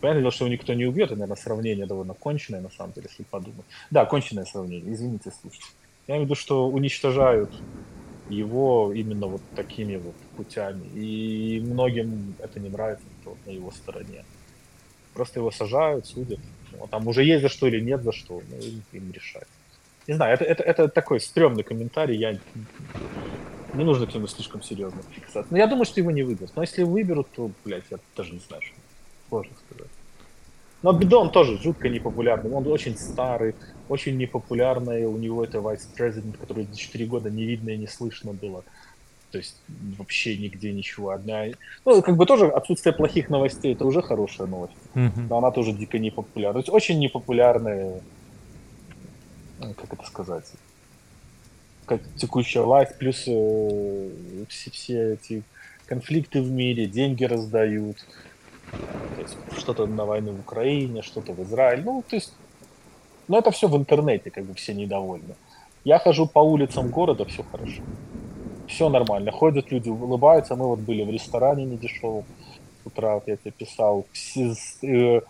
Понятное 0.02 0.22
дело, 0.22 0.32
что 0.32 0.46
его 0.46 0.54
никто 0.54 0.74
не 0.74 0.86
убьет, 0.86 1.08
это, 1.08 1.16
наверное, 1.16 1.42
сравнение 1.42 1.86
довольно 1.86 2.14
конченое, 2.14 2.62
на 2.62 2.70
самом 2.70 2.94
деле, 2.94 3.08
если 3.10 3.24
подумать. 3.24 3.66
Да, 3.92 4.06
конченое 4.06 4.46
сравнение, 4.46 4.94
извините, 4.94 5.32
слушайте. 5.42 5.66
Я 6.08 6.16
имею 6.16 6.26
в 6.26 6.30
виду, 6.30 6.36
что 6.36 6.68
уничтожают 6.68 7.52
его 8.30 8.92
именно 8.94 9.28
вот 9.28 9.42
такими 9.56 9.96
вот 9.96 10.16
путями. 10.38 10.86
И 10.94 11.62
многим 11.64 12.36
это 12.40 12.60
не 12.60 12.70
нравится, 12.70 13.06
кто 13.22 13.38
на 13.46 13.52
его 13.52 13.72
стороне. 13.72 14.26
Просто 15.14 15.40
его 15.40 15.50
сажают, 15.50 16.06
судят. 16.06 16.40
Ну, 16.80 16.88
там 16.88 17.08
уже 17.08 17.24
есть 17.24 17.42
за 17.42 17.50
что 17.50 17.68
или 17.68 17.80
нет 17.80 18.04
за 18.04 18.12
что, 18.12 18.42
ну, 18.50 18.58
им, 18.92 19.12
решать. 19.12 19.48
Не 20.08 20.14
знаю, 20.14 20.34
это, 20.34 20.44
это, 20.44 20.64
это 20.64 20.88
такой 20.88 21.20
стрёмный 21.20 21.64
комментарий, 21.64 22.18
я 22.18 22.38
не 23.74 23.84
нужно 23.84 24.08
к 24.08 24.14
нему 24.14 24.28
слишком 24.28 24.62
серьезно 24.62 25.02
фиксаться. 25.12 25.52
Но 25.52 25.58
я 25.58 25.68
думаю, 25.68 25.86
что 25.86 26.00
его 26.00 26.12
не 26.12 26.24
выберут. 26.24 26.52
Но 26.56 26.62
если 26.62 26.84
выберут, 26.84 27.28
то, 27.36 27.52
блядь, 27.64 27.84
я 27.90 27.98
даже 28.16 28.34
не 28.34 28.40
знаю, 28.40 28.62
что 28.62 28.76
сложно 29.30 29.54
сказать. 29.68 29.92
Но 30.82 30.94
Бидон 30.94 31.32
тоже 31.32 31.58
жутко 31.58 31.90
непопулярный. 31.90 32.52
Он 32.52 32.68
очень 32.68 32.96
старый, 32.98 33.56
очень 33.90 34.18
непопулярный. 34.18 35.06
У 35.06 35.18
него 35.18 35.44
это 35.44 35.58
vice-president, 35.58 36.38
который 36.38 36.66
за 36.66 36.78
4 36.78 37.06
года 37.06 37.30
не 37.30 37.46
видно 37.46 37.72
и 37.72 37.78
не 37.78 37.88
слышно 37.88 38.34
было. 38.34 38.64
То 39.36 39.40
есть 39.40 39.58
вообще 39.98 40.38
нигде 40.38 40.72
ничего. 40.72 41.10
Одна... 41.10 41.44
Ну, 41.84 42.02
как 42.02 42.16
бы 42.16 42.26
тоже 42.26 42.48
отсутствие 42.48 42.96
плохих 42.96 43.30
новостей, 43.30 43.74
это 43.74 43.86
уже 43.86 44.02
хорошая 44.02 44.48
новость. 44.48 44.72
Mm-hmm. 44.94 45.28
Но 45.30 45.40
она 45.40 45.52
тоже 45.52 45.74
дико 45.74 46.00
непопулярна. 46.00 46.54
То 46.54 46.60
есть 46.60 46.70
очень 46.70 47.00
непопулярная, 47.00 48.00
как 49.60 49.92
это 49.92 50.06
сказать, 50.06 50.46
как 51.86 52.00
текущая 52.16 52.62
власть, 52.62 52.98
плюс 52.98 53.26
э, 53.28 54.10
все, 54.48 54.72
все 54.72 55.14
эти 55.16 55.44
конфликты 55.86 56.42
в 56.42 56.50
мире, 56.50 56.86
деньги 56.86 57.26
раздают, 57.26 57.98
что-то 59.58 59.86
на 59.86 60.06
войну 60.06 60.32
в 60.32 60.40
Украине, 60.40 61.02
что-то 61.02 61.34
в 61.34 61.44
Израиле, 61.44 61.84
ну, 61.84 62.06
то 62.10 62.16
есть, 62.16 62.32
ну, 63.28 63.38
это 63.38 63.52
все 63.52 63.68
в 63.68 63.76
интернете, 63.76 64.32
как 64.32 64.46
бы 64.46 64.54
все 64.54 64.74
недовольны. 64.74 65.36
Я 65.84 66.00
хожу 66.00 66.26
по 66.26 66.40
улицам 66.40 66.88
города, 66.88 67.26
все 67.26 67.44
хорошо. 67.44 67.82
Все 68.68 68.90
нормально. 68.90 69.32
Ходят 69.32 69.72
люди, 69.72 69.90
улыбаются. 69.90 70.56
Мы 70.56 70.68
вот 70.68 70.80
были 70.80 71.04
в 71.04 71.10
ресторане 71.10 71.66
недешевом. 71.66 72.26
Утра, 72.84 73.16
вот 73.16 73.28
я 73.28 73.38
тебе 73.38 73.52
писал. 73.52 74.06
Э, 74.84 75.22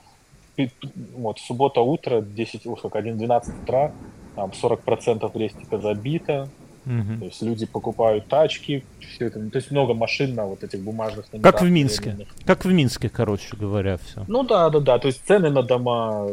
вот, 1.16 1.40
суббота 1.40 1.82
утро, 1.82 2.22
10, 2.22 2.62
сколько, 2.62 3.00
1-12 3.00 3.64
утра 3.64 3.92
там 4.36 4.52
40% 4.52 5.32
рестика 5.38 5.80
забито, 5.80 6.50
Угу. 6.86 7.20
То 7.20 7.26
есть 7.26 7.42
люди 7.42 7.66
покупают 7.66 8.28
тачки, 8.28 8.86
все 9.00 9.26
это, 9.26 9.40
то 9.50 9.58
есть 9.58 9.72
много 9.72 9.96
машин 9.96 10.36
на 10.36 10.46
вот 10.46 10.64
этих 10.64 10.82
бумажных 10.82 11.34
номерах. 11.34 11.52
Как 11.52 11.64
в 11.64 11.68
Минске. 11.68 12.12
Временных. 12.12 12.28
Как 12.46 12.64
в 12.64 12.72
Минске, 12.72 13.10
короче 13.10 13.58
говоря, 13.58 13.98
все. 13.98 14.24
Ну 14.28 14.44
да, 14.44 14.70
да, 14.70 14.80
да. 14.80 15.00
То 15.00 15.08
есть 15.08 15.26
цены 15.26 15.50
на 15.50 15.64
дома, 15.64 16.28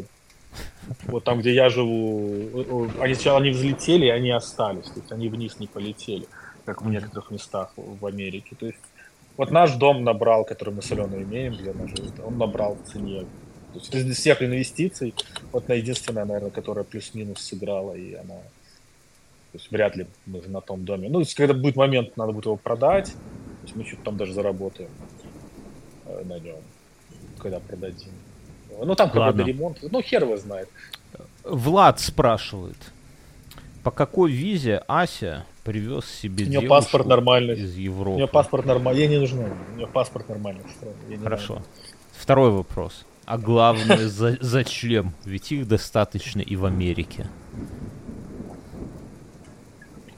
вот 1.05 1.24
там, 1.24 1.40
где 1.40 1.55
я 1.55 1.70
живу, 1.70 2.86
они 3.00 3.14
сначала 3.14 3.42
не 3.42 3.48
взлетели, 3.48 4.05
и 4.05 4.11
они 4.11 4.30
остались. 4.30 4.88
То 4.88 5.00
есть 5.00 5.11
они 5.11 5.30
вниз 5.30 5.59
не 5.59 5.68
полетели, 5.68 6.26
как 6.64 6.82
в 6.82 6.88
некоторых 6.88 7.30
местах 7.30 7.72
в 7.76 8.06
Америке. 8.06 8.56
То 8.58 8.66
есть 8.66 8.78
вот 9.36 9.50
наш 9.50 9.72
дом 9.74 10.04
набрал, 10.04 10.44
который 10.44 10.74
мы 10.74 10.82
с 10.82 10.92
Аленой 10.92 11.22
имеем, 11.22 11.54
где 11.54 11.70
она 11.70 11.86
живет, 11.86 12.20
он 12.24 12.38
набрал 12.38 12.76
в 12.76 12.90
цене 12.90 13.26
то 13.72 13.78
есть 13.78 13.94
из 13.94 14.16
всех 14.18 14.42
инвестиций, 14.42 15.14
вот 15.50 15.68
на 15.68 15.72
единственная, 15.72 16.24
наверное, 16.24 16.50
которая 16.50 16.84
плюс-минус 16.84 17.40
сыграла, 17.40 17.94
и 17.94 18.14
она... 18.14 18.34
То 18.34 19.58
есть 19.58 19.70
вряд 19.70 19.96
ли 19.96 20.06
мы 20.26 20.40
на 20.46 20.60
том 20.60 20.84
доме. 20.84 21.08
Ну, 21.08 21.20
есть, 21.20 21.34
когда 21.34 21.54
будет 21.54 21.76
момент, 21.76 22.16
надо 22.16 22.32
будет 22.32 22.46
его 22.46 22.56
продать, 22.56 23.06
то 23.06 23.62
есть 23.62 23.76
мы 23.76 23.84
что-то 23.84 24.04
там 24.04 24.16
даже 24.16 24.32
заработаем 24.32 24.90
э, 26.06 26.22
на 26.24 26.38
нем, 26.38 26.58
когда 27.38 27.60
продадим. 27.60 28.12
Ну, 28.78 28.94
там 28.94 29.10
какой-то 29.10 29.42
ремонт. 29.42 29.78
Ну, 29.82 30.02
хер 30.02 30.22
его 30.22 30.36
знает. 30.36 30.68
Влад 31.44 32.00
спрашивает, 32.00 32.78
по 33.82 33.90
какой 33.90 34.32
визе 34.32 34.82
Ася 34.86 35.44
привез 35.64 36.06
себе 36.06 36.44
У 36.44 36.48
нее 36.48 36.62
паспорт 36.62 37.06
нормальный. 37.06 37.54
из 37.54 37.76
Европы? 37.76 38.14
У 38.14 38.16
нее 38.16 38.28
паспорт 38.28 38.66
нормальный. 38.66 39.02
Ей 39.02 39.08
не 39.08 39.18
нужно. 39.18 39.48
У 39.72 39.76
нее 39.76 39.86
паспорт 39.86 40.28
нормальный. 40.28 40.62
Хорошо. 41.22 41.62
Второй 42.12 42.50
вопрос. 42.50 43.04
А 43.24 43.38
главное, 43.38 44.08
за, 44.08 44.36
зачем? 44.40 45.12
Ведь 45.24 45.52
их 45.52 45.68
достаточно 45.68 46.40
и 46.40 46.56
в 46.56 46.64
Америке. 46.64 47.28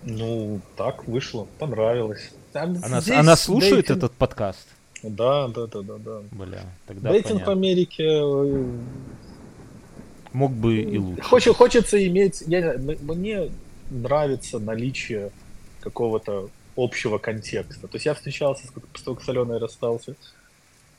Ну, 0.03 0.61
так 0.77 1.07
вышло, 1.07 1.47
понравилось. 1.59 2.31
Там 2.53 2.77
она, 2.83 3.01
она 3.17 3.37
слушает 3.37 3.87
дейтинг... 3.87 3.99
этот 3.99 4.13
подкаст? 4.13 4.67
Да, 5.03 5.49
да, 5.49 5.67
да, 5.67 5.83
да, 5.83 5.95
да. 5.99 6.23
Бля, 6.31 6.63
тогда 6.87 7.11
Дейтинг 7.11 7.45
понятно. 7.45 7.55
в 7.55 7.57
Америке... 7.57 8.23
Мог 10.33 10.53
бы 10.53 10.77
и 10.79 10.99
лучше. 10.99 11.23
Хочет, 11.23 11.57
хочется 11.57 12.07
иметь... 12.07 12.43
Я, 12.47 12.77
мне 12.79 13.51
нравится 13.91 14.59
наличие 14.59 15.31
какого-то 15.81 16.49
общего 16.77 17.19
контекста. 17.19 17.87
То 17.87 17.97
есть 17.97 18.07
я 18.07 18.15
встречался, 18.15 18.65
после 18.73 19.05
того, 19.05 19.17
как 19.17 19.25
с 19.25 19.29
Аленой 19.29 19.59
расстался, 19.59 20.17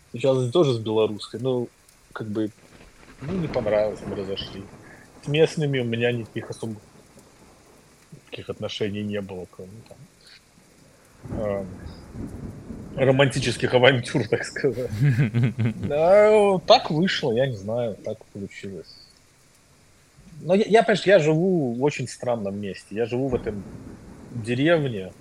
встречался 0.08 0.52
тоже 0.52 0.74
с 0.74 0.78
белорусской, 0.78 1.40
ну, 1.40 1.70
как 2.14 2.28
бы, 2.28 2.50
ну, 3.22 3.34
не 3.34 3.48
понравилось, 3.48 4.00
мы 4.08 4.16
разошлись. 4.16 4.64
С 5.24 5.28
местными 5.28 5.80
у 5.80 5.84
меня 5.84 6.12
никаких 6.12 6.50
особых 6.50 6.78
таких 8.30 8.50
отношений 8.50 9.04
не 9.04 9.22
было, 9.22 9.48
кроме 9.50 9.72
там 9.88 9.98
э, 11.40 11.66
романтических 12.96 13.74
авантюр, 13.74 14.28
так 14.30 14.44
сказать. 14.46 14.92
Да, 15.88 16.60
так 16.66 16.92
вышло, 16.92 17.32
я 17.34 17.48
не 17.48 17.56
знаю, 17.56 17.96
так 17.96 18.24
получилось. 18.26 18.94
Но 20.42 20.56
я, 20.56 20.66
я, 20.66 20.84
понимаешь, 20.84 21.06
я 21.06 21.20
живу 21.20 21.74
в 21.74 21.84
очень 21.84 22.08
странном 22.08 22.60
месте. 22.60 22.96
Я 22.96 23.06
живу 23.06 23.30
в 23.30 23.36
этом 23.36 23.64
деревне, 24.32 25.12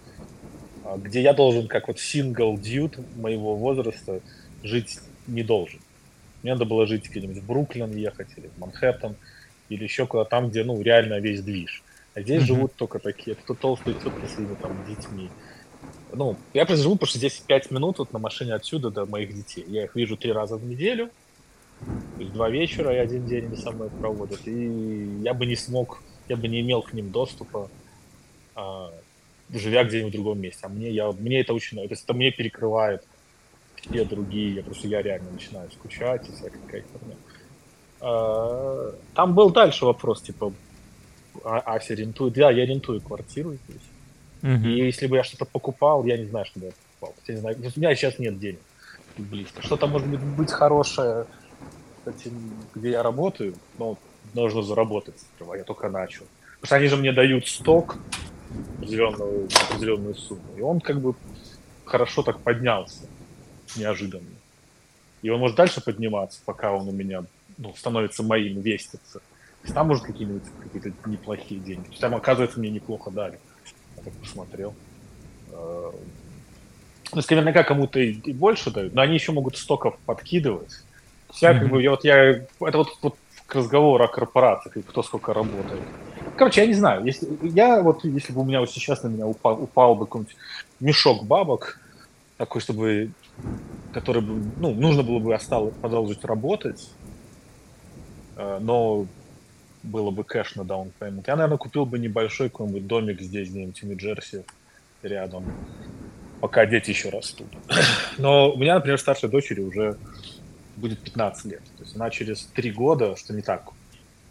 а, 0.85 0.99
где 0.99 1.23
я 1.23 1.33
должен, 1.33 1.69
как 1.69 1.89
вот 1.89 1.99
сингл 1.99 2.59
дьют 2.59 2.99
моего 3.17 3.57
возраста, 3.57 4.21
жить 4.63 4.99
не 5.27 5.43
должен. 5.43 5.81
Мне 6.43 6.53
надо 6.53 6.67
было 6.67 6.87
жить 6.87 7.09
где-нибудь 7.09 7.39
в 7.39 7.47
Бруклин 7.47 7.97
ехать 7.97 8.29
или 8.37 8.49
в 8.49 8.59
Манхэттен, 8.59 9.17
или 9.71 9.83
еще 9.83 10.07
куда-то 10.07 10.31
там, 10.31 10.51
где, 10.51 10.63
ну, 10.63 10.81
реально 10.83 11.21
весь 11.21 11.43
движ. 11.43 11.83
А 12.15 12.21
здесь 12.21 12.43
mm-hmm. 12.43 12.47
живут 12.47 12.75
только 12.75 12.99
такие, 12.99 13.35
кто 13.35 13.55
толстый, 13.55 13.95
кто 13.95 14.11
со 14.11 14.35
своими 14.35 14.55
там 14.55 14.85
детьми. 14.87 15.31
Ну, 16.13 16.37
я 16.53 16.65
просто 16.65 16.83
живу, 16.83 16.95
потому 16.95 17.09
что 17.09 17.19
здесь 17.19 17.43
5 17.47 17.71
минут 17.71 17.99
вот 17.99 18.13
на 18.13 18.19
машине 18.19 18.55
отсюда 18.55 18.91
до 18.91 19.07
моих 19.07 19.35
детей. 19.35 19.65
Я 19.67 19.85
их 19.85 19.97
вижу 19.97 20.17
три 20.17 20.33
раза 20.33 20.57
в 20.57 20.65
неделю. 20.65 21.11
То 22.17 22.21
есть 22.21 22.33
два 22.33 22.49
вечера 22.51 22.95
и 22.95 22.99
один 22.99 23.27
день 23.27 23.47
они 23.47 23.57
со 23.57 23.71
мной 23.73 23.91
проводят. 23.91 24.47
И 24.47 25.21
я 25.23 25.35
бы 25.35 25.47
не 25.47 25.57
смог, 25.57 26.03
я 26.29 26.37
бы 26.37 26.49
не 26.49 26.61
имел 26.61 26.83
к 26.83 26.93
ним 26.93 27.11
доступа, 27.11 27.71
а, 28.55 28.93
живя 29.51 29.85
где-нибудь 29.85 30.13
в 30.13 30.17
другом 30.17 30.41
месте. 30.41 30.61
А 30.63 30.69
мне, 30.69 30.91
я, 30.91 31.11
мне 31.13 31.41
это 31.41 31.55
очень 31.55 31.77
нравится. 31.77 31.95
То 31.95 31.99
есть 31.99 32.05
это 32.05 32.15
мне 32.15 32.31
перекрывает 32.31 33.05
все 33.77 34.05
другие. 34.05 34.55
Я 34.55 34.63
просто 34.63 34.89
я 34.89 35.03
реально 35.03 35.31
начинаю 35.33 35.71
скучать 35.71 36.29
и 36.29 36.33
всякая. 36.33 36.85
А, 38.01 38.95
там 39.15 39.35
был 39.35 39.51
дальше 39.51 39.85
вопрос, 39.85 40.23
типа, 40.23 40.53
а, 41.45 41.59
Ася 41.61 41.95
рентует. 41.95 42.35
Да, 42.35 42.51
я 42.51 42.65
рентую 42.67 43.01
квартиру 43.01 43.55
здесь. 43.55 43.83
Uh-huh. 44.43 44.67
И 44.67 44.87
если 44.87 45.07
бы 45.07 45.17
я 45.17 45.25
что-то 45.25 45.47
покупал, 45.47 46.05
я 46.05 46.19
не 46.19 46.27
знаю, 46.27 46.45
что 46.45 46.61
бы 46.61 46.67
я 46.67 46.73
покупал. 46.73 47.15
Я 47.27 47.35
не 47.35 47.41
знаю, 47.41 47.57
у 47.57 47.81
меня 47.81 47.95
сейчас 47.95 48.19
нет 48.19 48.39
денег 48.39 48.61
близко. 49.19 49.63
Что-то 49.63 49.87
может 49.87 50.09
быть, 50.09 50.21
быть 50.21 50.51
хорошее 50.51 51.27
кстати, 52.05 52.31
где 52.75 52.91
я 52.91 53.03
работаю, 53.03 53.55
ну, 53.79 53.97
нужно 54.35 54.63
заработать 54.63 55.19
сперва, 55.19 55.57
я 55.57 55.65
только 55.65 55.89
начал. 55.89 56.25
Потому 56.61 56.67
что 56.67 56.77
они 56.77 56.87
же 56.89 56.97
мне 56.97 57.13
дают 57.13 57.49
сток 57.49 57.97
определенную, 58.77 59.49
определенную 59.71 60.15
сумму. 60.15 60.43
И 60.57 60.61
он 60.61 60.81
как 60.81 61.01
бы 61.01 61.15
хорошо 61.87 62.23
так 62.23 62.41
поднялся 62.41 63.07
неожиданно. 63.77 64.29
И 65.23 65.31
он 65.31 65.41
может 65.41 65.57
дальше 65.57 65.83
подниматься, 65.83 66.41
пока 66.45 66.73
он 66.73 66.89
у 66.89 66.93
меня 66.93 67.25
ну, 67.57 67.75
становится 67.75 68.23
моим, 68.23 68.61
вестится. 68.61 69.21
То 69.21 69.63
есть 69.63 69.75
там 69.75 69.89
может 69.89 70.05
какие-нибудь 70.05 70.43
какие-то 70.63 70.93
неплохие 71.09 71.61
деньги. 71.61 71.85
То 71.85 71.91
есть 71.91 72.01
там, 72.01 72.15
оказывается, 72.15 72.61
мне 72.61 72.71
неплохо 72.71 73.11
дали. 73.11 73.39
Я 73.97 74.03
так 74.03 74.13
посмотрел. 74.15 74.75
Э, 75.53 75.91
ну, 77.13 77.23
наверняка 77.31 77.63
кому-то 77.63 77.99
и 77.99 78.33
больше 78.35 78.71
дают, 78.71 78.93
но 78.93 79.01
они 79.01 79.15
еще 79.15 79.33
могут 79.33 79.57
стоков 79.57 79.97
подкидывать. 80.05 80.83
Я 81.41 81.53
mm-hmm. 81.53 81.59
как 81.61 81.71
бы, 81.71 81.83
я, 81.83 81.91
вот 81.91 82.05
я, 82.05 82.31
это 82.31 82.79
вот, 82.79 82.89
вот 83.03 83.17
к 83.47 83.55
разговору 83.55 84.05
о 84.05 84.09
корпорациях 84.09 84.77
и 84.77 84.83
кто 84.83 85.03
сколько 85.03 85.35
работает. 85.35 85.83
Короче, 86.37 86.63
я 86.63 86.67
не 86.67 86.75
знаю, 86.75 87.05
если 87.05 87.29
я 87.43 87.83
вот, 87.83 88.05
если 88.05 88.33
бы 88.33 88.41
у 88.41 88.45
меня 88.45 88.61
вот 88.61 88.71
сейчас 88.71 89.03
на 89.03 89.09
меня 89.09 89.27
упал, 89.27 89.63
упал 89.63 89.95
бы 89.95 90.07
какой-нибудь 90.07 90.37
мешок 90.81 91.25
бабок, 91.25 91.79
такой, 92.37 92.61
чтобы, 92.61 93.11
который 93.93 94.23
бы, 94.23 94.51
ну, 94.57 94.75
нужно 94.75 95.03
было 95.03 95.19
бы 95.19 95.35
осталось 95.35 95.75
продолжить 95.81 96.25
работать, 96.25 96.91
э, 98.37 98.59
но 98.61 99.07
было 99.83 100.11
бы 100.11 100.25
кэш 100.25 100.57
на 100.57 100.63
down 100.63 100.91
payment. 100.99 101.25
Я, 101.27 101.37
наверное, 101.37 101.59
купил 101.59 101.85
бы 101.87 101.99
небольшой 101.99 102.49
какой-нибудь 102.49 102.87
домик 102.87 103.21
здесь, 103.21 103.51
где-нибудь 103.51 103.81
в 103.81 103.87
Нью-Джерси, 103.87 104.45
рядом, 105.03 105.45
пока 106.41 106.67
дети 106.67 106.91
еще 106.91 107.11
растут. 107.11 107.47
Но 108.19 108.53
у 108.53 108.57
меня, 108.57 108.75
например, 108.75 108.99
старшей 108.99 109.29
дочери 109.29 109.61
уже 109.61 109.97
будет 110.77 111.01
15 111.01 111.45
лет. 111.47 111.63
То 111.79 111.85
есть 111.85 111.97
она 111.97 112.11
через 112.11 112.45
3 112.55 112.71
года, 112.73 113.17
что 113.17 113.35
не 113.35 113.43
так 113.43 113.71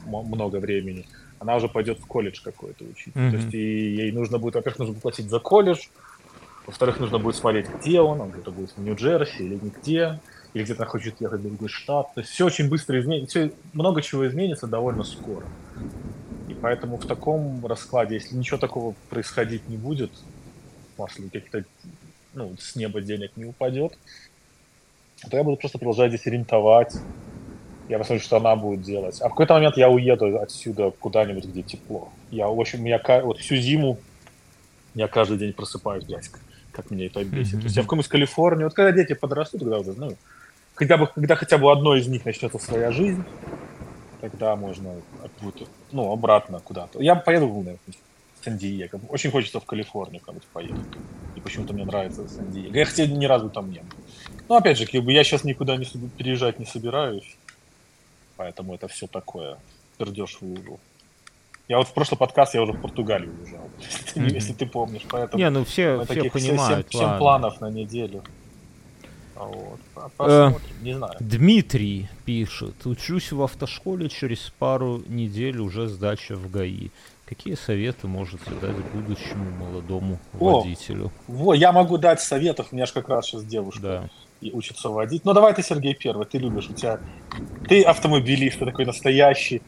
много 0.05 0.57
времени, 0.57 1.05
она 1.39 1.55
уже 1.55 1.67
пойдет 1.67 1.99
в 1.99 2.05
колледж 2.05 2.41
какой-то 2.43 2.85
учить. 2.85 3.13
Mm-hmm. 3.13 3.31
То 3.31 3.37
есть 3.37 3.53
и 3.53 3.95
ей 3.95 4.11
нужно 4.11 4.37
будет, 4.37 4.55
во-первых, 4.55 4.79
нужно 4.79 4.95
платить 4.99 5.29
за 5.29 5.39
колледж, 5.39 5.87
во-вторых, 6.65 6.99
нужно 6.99 7.19
будет 7.19 7.35
смотреть, 7.35 7.67
где 7.81 7.99
он, 7.99 8.21
он 8.21 8.31
где-то 8.31 8.51
будет 8.51 8.71
в 8.71 8.81
Нью-Джерси 8.81 9.43
или 9.43 9.59
нигде, 9.61 10.19
или 10.53 10.63
где-то 10.63 10.85
хочет 10.85 11.19
ехать 11.19 11.41
в 11.41 11.43
другой 11.43 11.67
штат. 11.67 12.13
То 12.13 12.21
есть 12.21 12.31
все 12.31 12.45
очень 12.45 12.69
быстро 12.69 12.99
изменится, 12.99 13.51
много 13.73 14.01
чего 14.01 14.25
изменится 14.27 14.67
довольно 14.67 15.03
скоро. 15.03 15.45
И 16.47 16.53
поэтому 16.53 16.97
в 16.97 17.05
таком 17.05 17.65
раскладе, 17.65 18.15
если 18.15 18.35
ничего 18.35 18.57
такого 18.57 18.95
происходить 19.09 19.67
не 19.67 19.77
будет, 19.77 20.11
если 20.97 21.23
каких-то 21.27 21.65
ну, 22.33 22.55
с 22.57 22.75
неба 22.75 23.01
денег 23.01 23.31
не 23.35 23.45
упадет, 23.45 23.97
то 25.29 25.37
я 25.37 25.43
буду 25.43 25.57
просто 25.57 25.77
продолжать 25.77 26.11
здесь 26.11 26.25
рентовать. 26.25 26.93
Я 27.89 27.97
посмотрю, 27.97 28.23
что 28.23 28.37
она 28.37 28.55
будет 28.55 28.81
делать. 28.81 29.21
А 29.21 29.27
в 29.27 29.31
какой-то 29.31 29.53
момент 29.55 29.77
я 29.77 29.89
уеду 29.89 30.39
отсюда 30.39 30.91
куда-нибудь, 30.91 31.45
где 31.45 31.61
тепло. 31.61 32.09
Я, 32.31 32.47
в 32.47 32.59
общем, 32.59 32.83
меня 32.83 33.01
вот 33.23 33.39
всю 33.39 33.55
зиму 33.55 33.97
я 34.95 35.07
каждый 35.07 35.37
день 35.37 35.53
просыпаюсь, 35.53 36.05
блядь, 36.05 36.29
как 36.71 36.91
меня 36.91 37.07
это 37.07 37.23
бесит. 37.23 37.55
Mm-hmm. 37.55 37.59
То 37.59 37.63
есть 37.63 37.75
я 37.75 37.81
в 37.81 37.85
каком-нибудь 37.85 38.09
Калифорнии, 38.09 38.63
вот 38.63 38.73
когда 38.73 38.91
дети 38.91 39.13
подрастут, 39.13 39.61
когда 39.61 39.79
уже, 39.79 39.93
ну, 39.93 40.15
когда, 40.75 40.97
бы, 40.97 41.07
когда 41.07 41.35
хотя 41.35 41.57
бы 41.57 41.71
одной 41.71 41.99
из 41.99 42.07
них 42.07 42.25
начнется 42.25 42.59
своя 42.59 42.91
жизнь, 42.91 43.23
тогда 44.21 44.55
можно 44.55 44.95
будет, 45.41 45.67
ну, 45.91 46.11
обратно 46.11 46.59
куда-то. 46.59 47.01
Я 47.01 47.15
поеду 47.15 47.47
в 47.47 47.77
Сан-Диего. 48.43 48.99
Очень 49.09 49.31
хочется 49.31 49.59
в 49.59 49.65
Калифорнию 49.65 50.19
куда-нибудь 50.21 50.47
поехать. 50.47 50.85
И 51.35 51.41
почему-то 51.41 51.73
мне 51.73 51.85
нравится 51.85 52.27
Сан-Диего. 52.27 52.75
Я 52.75 52.85
хотя 52.85 53.05
ни 53.07 53.25
разу 53.25 53.49
там 53.49 53.71
не 53.71 53.79
был. 53.79 53.87
Ну, 54.49 54.55
опять 54.55 54.77
же, 54.77 54.85
как 54.85 55.03
бы 55.03 55.11
я 55.11 55.23
сейчас 55.23 55.43
никуда 55.43 55.77
не 55.77 55.85
переезжать 56.17 56.59
не 56.59 56.65
собираюсь. 56.65 57.35
Поэтому 58.35 58.75
это 58.75 58.87
все 58.87 59.07
такое. 59.07 59.57
Пердеж 59.97 60.37
в 60.39 60.41
лужу. 60.41 60.79
Я 61.69 61.77
вот 61.77 61.87
в 61.87 61.93
прошлый 61.93 62.17
подкаст 62.17 62.55
я 62.55 62.61
уже 62.61 62.73
в 62.73 62.81
Португалию 62.81 63.33
уезжал, 63.39 63.69
mm-hmm. 64.15 64.33
если 64.33 64.53
ты 64.53 64.65
помнишь. 64.65 65.03
Поэтому 65.09 65.41
не, 65.41 65.49
ну 65.49 65.63
все, 65.63 66.03
все 66.03 66.29
понимают. 66.29 66.87
Семь, 66.91 66.99
семь 66.99 67.17
планов 67.17 67.61
на 67.61 67.69
неделю. 67.69 68.21
Вот. 69.35 69.79
Посмотрим, 70.17 70.57
э, 70.81 70.83
не 70.83 70.93
знаю. 70.93 71.15
Дмитрий 71.19 72.09
пишет. 72.25 72.85
Учусь 72.85 73.31
в 73.31 73.41
автошколе, 73.41 74.09
через 74.09 74.51
пару 74.59 75.01
недель 75.07 75.59
уже 75.59 75.87
сдача 75.87 76.35
в 76.35 76.51
ГАИ. 76.51 76.89
Какие 77.25 77.55
советы 77.55 78.07
можете 78.07 78.51
дать 78.61 78.75
будущему 78.93 79.49
молодому 79.51 80.19
О, 80.39 80.59
водителю? 80.59 81.11
Во, 81.27 81.53
я 81.53 81.71
могу 81.71 81.97
дать 81.97 82.21
советов, 82.21 82.67
у 82.71 82.75
меня 82.75 82.85
же 82.85 82.93
как 82.93 83.07
раз 83.09 83.25
сейчас 83.25 83.45
девушка. 83.45 83.81
Да 83.81 84.09
и 84.43 84.51
учится 84.51 84.89
водить. 84.89 85.25
Ну, 85.25 85.33
давай 85.33 85.53
ты, 85.53 85.63
Сергей, 85.63 85.95
первый, 85.95 86.25
ты 86.25 86.37
любишь, 86.37 86.69
у 86.69 86.73
тебя... 86.73 86.99
Ты 87.67 87.83
автомобилист, 87.83 88.59
ты 88.59 88.65
такой 88.65 88.85
настоящий. 88.85 89.61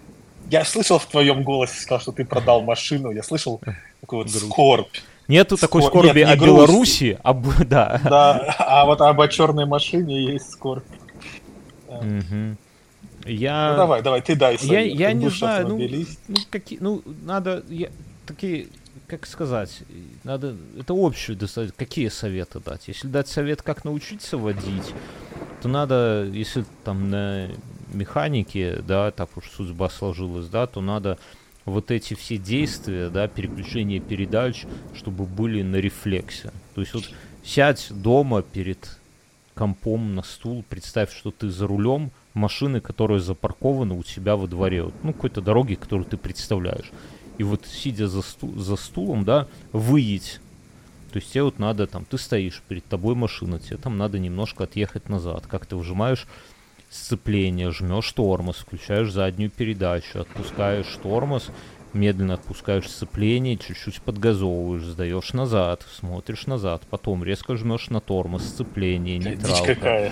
Я 0.50 0.64
слышал 0.66 1.00
в 1.00 1.06
твоем 1.06 1.44
голосе, 1.44 1.80
сказал, 1.80 2.02
что 2.02 2.12
ты 2.12 2.26
продал 2.26 2.62
машину, 2.62 3.12
я 3.12 3.24
слышал 3.24 3.62
такой 4.02 4.20
вот 4.20 4.30
скорбь. 4.30 4.96
Нету 5.28 5.58
такой 5.58 5.82
Скор... 5.82 6.04
скорби 6.04 6.20
Нет, 6.20 6.30
о 6.30 6.36
грусть. 6.36 6.54
Беларуси, 6.54 7.20
об... 7.24 7.48
да. 7.68 8.00
Да, 8.04 8.56
а 8.60 8.86
вот 8.86 9.02
об 9.02 9.20
о 9.20 9.28
черной 9.28 9.66
машине 9.66 10.24
есть 10.34 10.52
скорбь. 10.52 10.86
Угу. 11.88 12.58
Я... 13.26 13.72
Ну, 13.72 13.78
давай, 13.78 14.02
давай, 14.04 14.22
ты 14.22 14.36
дай. 14.36 14.58
Я, 14.62 14.82
я 14.82 15.14
не 15.14 15.30
знаю, 15.30 15.68
ну, 15.68 15.80
ну, 16.28 16.36
какие, 16.52 16.78
ну, 16.80 17.02
надо, 17.24 17.64
я, 17.70 17.90
такие, 18.28 18.68
как 19.08 19.26
сказать, 19.26 19.84
надо, 20.24 20.56
это 20.80 20.94
общую 20.96 21.38
достать, 21.38 21.72
какие 21.76 22.10
советы 22.10 22.60
дать. 22.60 22.88
Если 22.88 23.08
дать 23.08 23.28
совет, 23.28 23.62
как 23.62 23.86
научиться 23.86 24.38
водить, 24.38 24.94
то 25.62 25.68
надо, 25.68 26.28
если 26.32 26.66
там 26.84 27.10
на 27.10 27.50
механике, 27.94 28.82
да, 28.88 29.12
так 29.12 29.38
уж 29.38 29.50
судьба 29.50 29.90
сложилась, 29.90 30.48
да, 30.48 30.68
то 30.68 30.82
надо 30.82 31.18
вот 31.66 31.92
эти 31.92 32.14
все 32.14 32.38
действия, 32.38 33.10
да, 33.10 33.28
переключение 33.28 34.00
передач, 34.00 34.66
чтобы 34.96 35.26
были 35.26 35.62
на 35.62 35.78
рефлексе. 35.78 36.52
То 36.74 36.82
есть 36.82 36.94
вот 36.94 37.10
сядь 37.44 37.88
дома 37.90 38.42
перед 38.42 38.98
компом 39.56 40.16
на 40.16 40.24
стул, 40.24 40.64
представь, 40.68 41.16
что 41.16 41.32
ты 41.32 41.50
за 41.50 41.66
рулем 41.66 42.12
машины, 42.34 42.82
которая 42.82 43.20
запаркована 43.20 43.96
у 43.96 44.04
тебя 44.04 44.36
во 44.36 44.48
дворе, 44.48 44.92
ну, 45.04 45.14
какой-то 45.14 45.42
дороги, 45.42 45.76
которую 45.76 46.06
ты 46.06 46.18
представляешь 46.18 46.92
и 47.38 47.44
вот 47.44 47.66
сидя 47.66 48.08
за, 48.08 48.22
стул, 48.22 48.56
за 48.56 48.76
стулом, 48.76 49.24
да, 49.24 49.48
выять. 49.72 50.40
То 51.12 51.20
есть 51.20 51.32
тебе 51.32 51.44
вот 51.44 51.60
надо 51.60 51.88
там, 51.88 52.06
ты 52.06 52.18
стоишь, 52.18 52.62
перед 52.68 52.86
тобой 52.86 53.16
машина, 53.16 53.60
тебе 53.60 53.78
там 53.78 53.98
надо 53.98 54.20
немножко 54.20 54.66
отъехать 54.66 55.08
назад. 55.10 55.48
Как 55.48 55.66
ты 55.66 55.76
выжимаешь 55.76 56.28
сцепление, 56.90 57.72
жмешь 57.72 58.12
тормоз, 58.12 58.58
включаешь 58.58 59.12
заднюю 59.12 59.50
передачу, 59.50 60.20
отпускаешь 60.20 60.98
тормоз, 61.02 61.50
медленно 61.96 62.36
отпускаешь 62.36 62.90
сцепление, 62.90 63.58
чуть-чуть 63.58 64.02
подгазовываешь, 64.02 64.84
сдаешь 64.84 65.34
назад, 65.34 65.86
смотришь 65.98 66.46
назад, 66.46 66.84
потом 66.90 67.24
резко 67.24 67.56
жмешь 67.56 67.90
на 67.90 68.02
тормоз, 68.02 68.44
сцепление, 68.44 69.18
нейтралка. 69.18 69.76
какая. 69.76 70.12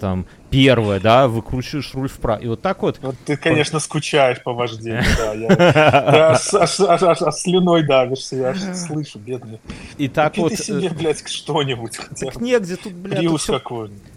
Там 0.00 0.26
первое, 0.50 1.00
да, 1.00 1.26
выкручиваешь 1.26 1.92
руль 1.94 2.08
вправо. 2.08 2.38
И 2.40 2.46
вот 2.46 2.62
так 2.62 2.82
вот... 2.82 2.98
Вот 3.00 3.16
ты, 3.24 3.36
конечно, 3.36 3.80
скучаешь 3.80 4.42
по 4.42 4.52
вождению, 4.52 5.02
да. 5.48 6.32
Аж 6.32 7.34
слюной 7.34 7.82
давишься, 7.82 8.36
я 8.36 8.48
аж 8.50 8.58
слышу, 8.76 9.18
бедный. 9.18 9.60
И 9.98 10.08
так 10.08 10.36
вот... 10.36 10.52
ты 10.52 10.62
себе, 10.62 10.90
блядь, 10.90 11.26
что-нибудь 11.26 11.96
хотя 11.96 12.30
бы. 12.30 12.44
негде 12.44 12.76
тут, 12.76 12.92
блядь. 12.92 13.18
Приус 13.18 13.46
какой-нибудь 13.46 14.13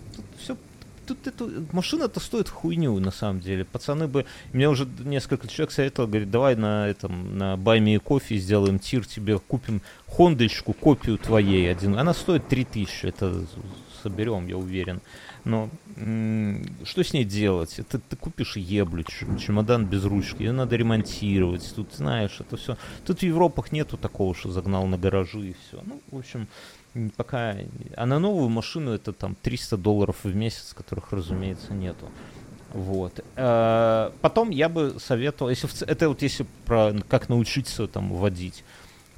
тут 1.07 1.25
эту 1.27 1.49
машина-то 1.71 2.19
стоит 2.19 2.49
хуйню, 2.49 2.99
на 2.99 3.11
самом 3.11 3.39
деле. 3.39 3.65
Пацаны 3.65 4.07
бы... 4.07 4.25
Мне 4.53 4.69
уже 4.69 4.87
несколько 4.99 5.47
человек 5.47 5.71
советовал, 5.71 6.07
говорит, 6.07 6.29
давай 6.29 6.55
на 6.55 6.87
этом, 6.87 7.37
на 7.37 7.57
Байме 7.57 7.99
кофе 7.99 8.37
сделаем 8.37 8.79
тир, 8.79 9.05
тебе 9.05 9.39
купим 9.39 9.81
хондочку, 10.07 10.73
копию 10.73 11.17
твоей 11.17 11.71
один. 11.71 11.97
Она 11.97 12.13
стоит 12.13 12.47
3000, 12.47 13.05
это 13.05 13.45
соберем, 14.03 14.47
я 14.47 14.57
уверен. 14.57 15.01
Но 15.43 15.69
что 16.83 17.03
с 17.03 17.13
ней 17.13 17.23
делать? 17.23 17.79
Это 17.79 17.99
ты 17.99 18.15
купишь 18.17 18.57
еблю, 18.57 19.03
чемодан 19.03 19.85
без 19.85 20.03
ручки, 20.03 20.43
ее 20.43 20.51
надо 20.51 20.75
ремонтировать. 20.75 21.73
Тут, 21.73 21.93
знаешь, 21.93 22.37
это 22.39 22.57
все. 22.57 22.77
Тут 23.05 23.19
в 23.19 23.23
Европах 23.23 23.71
нету 23.71 23.97
такого, 23.97 24.35
что 24.35 24.51
загнал 24.51 24.85
на 24.87 24.97
гаражи 24.97 25.49
и 25.49 25.53
все. 25.53 25.81
Ну, 25.85 26.01
в 26.11 26.17
общем, 26.17 26.47
пока... 27.15 27.55
А 27.95 28.05
на 28.05 28.19
новую 28.19 28.49
машину 28.49 28.91
это 28.91 29.13
там 29.13 29.35
300 29.35 29.77
долларов 29.77 30.17
в 30.23 30.35
месяц, 30.35 30.73
которых, 30.73 31.11
разумеется, 31.11 31.73
нету. 31.73 32.09
Вот. 32.73 33.23
Э, 33.35 34.11
потом 34.21 34.49
я 34.49 34.69
бы 34.69 34.95
советовал, 34.99 35.49
если 35.49 35.67
в... 35.67 35.81
это 35.83 36.09
вот 36.09 36.21
если 36.21 36.45
про 36.65 36.93
как 37.07 37.29
научиться 37.29 37.87
там 37.87 38.13
водить. 38.13 38.63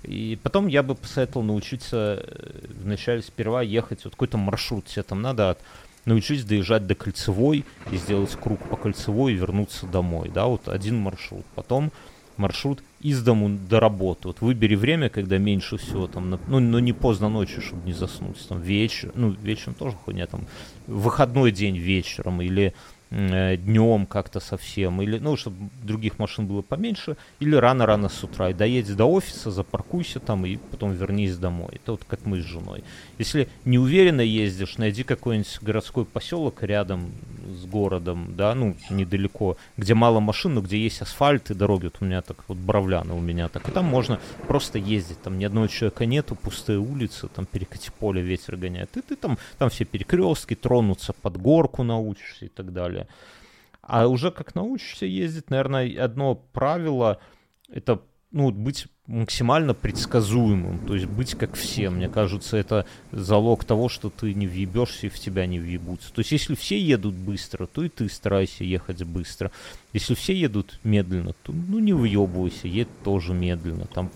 И 0.04 0.40
потом 0.42 0.68
я 0.68 0.84
бы 0.84 0.96
посоветовал 0.96 1.46
научиться 1.46 2.24
э, 2.26 2.66
вначале 2.84 3.22
сперва 3.22 3.62
ехать, 3.62 4.04
вот 4.04 4.14
какой-то 4.14 4.38
маршрут 4.38 4.86
тебе 4.86 5.04
там 5.04 5.22
надо 5.22 5.52
от 5.52 5.60
научись 6.06 6.44
доезжать 6.44 6.88
до 6.88 6.96
кольцевой 6.96 7.66
и 7.92 7.98
сделать 7.98 8.36
круг 8.36 8.60
по 8.70 8.76
кольцевой 8.76 9.34
и 9.34 9.36
вернуться 9.36 9.86
домой, 9.86 10.30
да, 10.34 10.46
вот 10.46 10.68
один 10.68 10.98
маршрут. 10.98 11.46
Потом 11.56 11.92
маршрут 12.38 12.82
из 13.02 13.24
дому 13.24 13.50
до 13.50 13.80
работы. 13.80 14.28
Вот 14.28 14.42
выбери 14.42 14.76
время, 14.76 15.10
когда 15.10 15.38
меньше 15.38 15.78
всего 15.78 16.08
там, 16.08 16.30
ну, 16.30 16.60
ну 16.60 16.80
не 16.80 16.94
поздно 16.94 17.30
ночью, 17.30 17.62
чтобы 17.62 17.86
не 17.86 17.94
заснуть, 17.94 18.46
там 18.48 18.62
вечер, 18.62 19.12
ну 19.16 19.32
вечером 19.32 19.76
тоже 19.76 19.96
хуйня, 19.96 20.28
там 20.28 20.48
выходной 20.88 21.52
день 21.52 21.78
вечером 21.78 22.42
или 22.42 22.74
днем 23.12 24.06
как-то 24.06 24.40
совсем, 24.40 25.02
или, 25.02 25.18
ну, 25.18 25.36
чтобы 25.36 25.70
других 25.84 26.20
машин 26.20 26.46
было 26.46 26.62
поменьше, 26.62 27.18
или 27.40 27.56
рано-рано 27.56 28.08
с 28.08 28.24
утра, 28.24 28.50
и 28.50 28.54
доедь 28.54 28.96
до 28.96 29.06
офиса, 29.06 29.50
запаркуйся 29.50 30.20
там, 30.20 30.46
и 30.46 30.58
потом 30.58 30.92
вернись 30.92 31.36
домой. 31.38 31.70
Это 31.74 31.94
вот 31.94 32.04
как 32.08 32.26
мы 32.26 32.42
с 32.42 32.46
женой. 32.46 32.84
Если 33.18 33.50
неуверенно 33.66 34.22
ездишь, 34.22 34.78
найди 34.78 35.04
какой-нибудь 35.04 35.60
городской 35.62 36.06
поселок 36.06 36.62
рядом 36.62 37.12
с 37.48 37.66
городом, 37.66 38.36
да, 38.38 38.54
ну, 38.54 38.76
недалеко, 38.92 39.58
где 39.76 39.96
мало 39.96 40.20
машин, 40.20 40.54
но 40.54 40.62
где 40.62 40.78
есть 40.78 41.02
асфальт 41.02 41.50
и 41.50 41.56
дороги, 41.56 41.86
вот 41.86 41.98
у 42.02 42.06
меня 42.06 42.22
так, 42.22 42.38
вот 42.48 42.58
Бравляна 42.58 43.16
у 43.16 43.22
меня 43.22 43.50
так, 43.50 43.68
и 43.68 43.72
там 43.72 43.86
можно 43.86 44.20
просто 44.48 44.78
ездить, 44.78 45.22
там 45.22 45.40
ни 45.40 45.46
одного 45.46 45.66
человека 45.68 46.06
нету, 46.06 46.36
пустые 46.36 46.78
улицы, 46.78 47.28
там 47.28 47.48
перекати 47.48 47.90
поле 47.98 48.22
ветер 48.22 48.56
гоняет, 48.56 48.96
и 48.98 49.02
ты 49.02 49.16
там, 49.16 49.40
там 49.58 49.72
все 49.72 49.86
перекрестки, 49.86 50.54
тронуться 50.54 51.14
под 51.14 51.38
горку 51.38 51.82
научишься 51.82 52.46
и 52.46 52.50
так 52.50 52.72
далее 52.72 52.99
далее. 53.00 53.08
А 53.82 54.08
уже 54.08 54.32
как 54.32 54.56
научишься 54.56 55.06
ездить, 55.06 55.50
наверное, 55.50 56.04
одно 56.04 56.36
правило— 56.36 57.20
это 57.70 58.02
ну, 58.32 58.52
быть 58.52 58.86
максимально 59.08 59.74
предсказуемым, 59.74 60.86
то 60.86 60.94
есть 60.94 61.08
быть 61.08 61.34
как 61.34 61.56
все. 61.56 61.90
Мне 61.90 62.08
кажется, 62.08 62.58
это 62.58 62.86
залог 63.12 63.66
того, 63.66 63.90
что 63.90 64.12
ты 64.12 64.36
не 64.36 64.46
въебешься 64.46 65.08
и 65.08 65.10
в 65.10 65.18
тебя 65.18 65.48
не 65.48 65.60
въебутся. 65.60 66.14
То 66.14 66.20
есть 66.20 66.32
если 66.32 66.54
все 66.54 66.80
едут 66.80 67.16
быстро, 67.16 67.66
то 67.66 67.84
и 67.84 67.90
ты 67.90 68.08
старайся 68.08 68.64
ехать 68.64 69.02
быстро. 69.04 69.50
Если 69.94 70.14
все 70.14 70.36
едут 70.36 70.80
медленно, 70.84 71.34
то 71.42 71.52
ну 71.52 71.80
не 71.80 71.94
въебывайся, 71.94 72.68
едь 72.68 72.90
тоже 73.04 73.34
медленно. 73.34 73.88
Там 73.88 74.12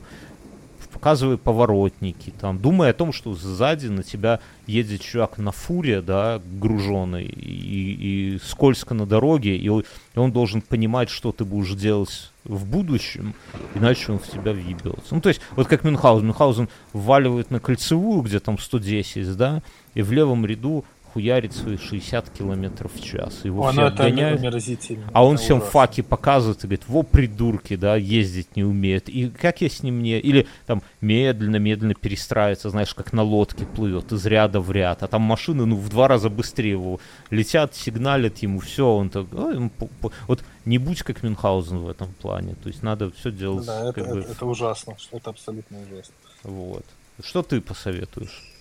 показывай 1.04 1.38
поворотники, 1.38 2.32
там, 2.40 2.58
думая 2.58 2.92
о 2.92 2.94
том, 2.94 3.12
что 3.12 3.34
сзади 3.34 3.88
на 3.88 4.04
тебя 4.04 4.40
едет 4.68 5.02
чувак 5.02 5.38
на 5.38 5.52
фуре, 5.52 6.02
да, 6.02 6.42
груженный, 6.62 7.26
и, 7.26 8.36
и 8.36 8.40
скользко 8.42 8.94
на 8.94 9.06
дороге, 9.06 9.58
и 9.58 9.68
он, 9.68 9.84
и 10.16 10.20
он 10.20 10.32
должен 10.32 10.62
понимать, 10.62 11.10
что 11.10 11.34
ты 11.34 11.44
будешь 11.44 11.74
делать 11.74 12.32
в 12.46 12.66
будущем, 12.66 13.34
иначе 13.76 14.14
он 14.14 14.20
в 14.20 14.30
тебя 14.30 14.54
въебется. 14.54 15.14
Ну, 15.14 15.20
то 15.20 15.28
есть, 15.28 15.42
вот 15.58 15.68
как 15.68 15.84
Мюнхгаузен. 15.84 16.28
Мюнхгаузен 16.28 16.70
вваливает 16.94 17.52
на 17.52 17.60
кольцевую, 17.60 18.22
где 18.22 18.40
там 18.40 18.58
110, 18.58 19.36
да, 19.36 19.62
и 19.96 20.02
в 20.02 20.14
левом 20.14 20.46
ряду 20.46 20.86
хуярит 21.14 21.54
свои 21.54 21.78
60 21.78 22.30
километров 22.32 22.92
в 22.94 23.04
час. 23.04 23.46
Его 23.46 23.68
О, 23.68 23.72
все 23.72 23.82
ну 23.82 23.88
отгоняют. 23.88 24.42
А 25.14 25.24
он 25.24 25.38
всем 25.38 25.58
ужасно. 25.58 25.72
факи 25.72 26.02
показывает 26.02 26.60
и 26.60 26.68
говорит, 26.68 26.84
во 26.88 27.04
придурки, 27.04 27.76
да, 27.76 27.96
ездить 27.96 28.56
не 28.56 28.64
умеет. 28.64 29.10
И 29.10 29.30
как 29.30 29.62
я 29.62 29.70
с 29.70 29.84
ним 29.84 30.02
не... 30.02 30.20
Или 30.20 30.48
там 30.66 30.82
медленно-медленно 31.02 31.94
перестраивается, 31.94 32.70
знаешь, 32.72 32.94
как 32.96 33.14
на 33.14 33.22
лодке 33.22 33.66
плывет 33.66 34.12
из 34.12 34.26
ряда 34.26 34.60
в 34.60 34.72
ряд. 34.72 35.04
А 35.04 35.08
там 35.08 35.22
машины, 35.22 35.66
ну, 35.66 35.76
в 35.76 35.90
два 35.90 36.08
раза 36.08 36.30
быстрее 36.30 36.72
его 36.72 37.00
летят, 37.30 37.76
сигналят 37.76 38.40
ему, 38.40 38.60
все, 38.60 38.88
он 38.88 39.10
так... 39.10 39.28
Вот 39.32 40.44
не 40.66 40.78
будь 40.78 41.04
как 41.04 41.22
Мюнхгаузен 41.24 41.78
в 41.78 41.90
этом 41.90 42.12
плане. 42.14 42.56
То 42.56 42.70
есть 42.70 42.82
надо 42.82 43.12
все 43.12 43.32
делать... 43.32 43.66
Да, 43.66 43.90
это, 43.90 44.04
бы... 44.04 44.20
это, 44.20 44.32
это 44.32 44.46
ужасно. 44.46 44.96
Это 45.12 45.30
абсолютно 45.30 45.78
ужасно. 45.80 46.14
Вот. 46.44 46.86
Что 47.22 47.44
ты 47.44 47.62
посоветуешь? 47.62 48.53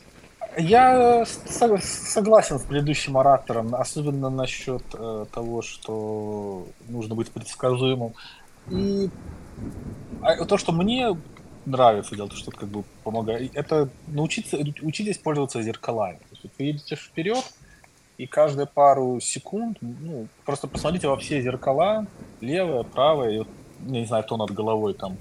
Я 0.59 1.25
согласен 1.25 2.59
с 2.59 2.63
предыдущим 2.63 3.17
оратором, 3.17 3.75
особенно 3.75 4.29
насчет 4.29 4.83
э, 4.93 5.25
того, 5.33 5.63
что 5.63 6.67
нужно 6.89 7.15
быть 7.15 7.31
предсказуемым. 7.31 8.13
И 8.71 9.09
а, 10.21 10.45
то, 10.45 10.59
что 10.59 10.73
мне 10.73 11.17
нравится 11.65 12.17
делать, 12.17 12.35
что 12.35 12.51
как 12.51 12.69
бы 12.69 12.85
помогает, 13.03 13.51
это 13.55 13.89
научиться 14.09 14.59
учитесь 14.83 15.17
пользоваться 15.17 15.63
зеркалами. 15.63 16.19
То 16.19 16.37
есть 16.43 16.55
вы 16.59 16.65
едете 16.65 16.97
вперед, 16.97 17.45
и 18.19 18.27
каждые 18.27 18.67
пару 18.67 19.21
секунд, 19.21 19.79
ну, 19.81 20.27
просто 20.45 20.67
посмотрите 20.67 21.09
во 21.09 21.17
все 21.17 21.41
зеркала, 21.41 22.07
левое, 22.41 22.83
правое, 22.83 23.31
и, 23.31 23.37
я 23.87 24.01
не 24.01 24.07
знаю, 24.07 24.25
кто 24.25 24.37
над 24.37 24.51
головой 24.51 24.93
там, 24.95 25.17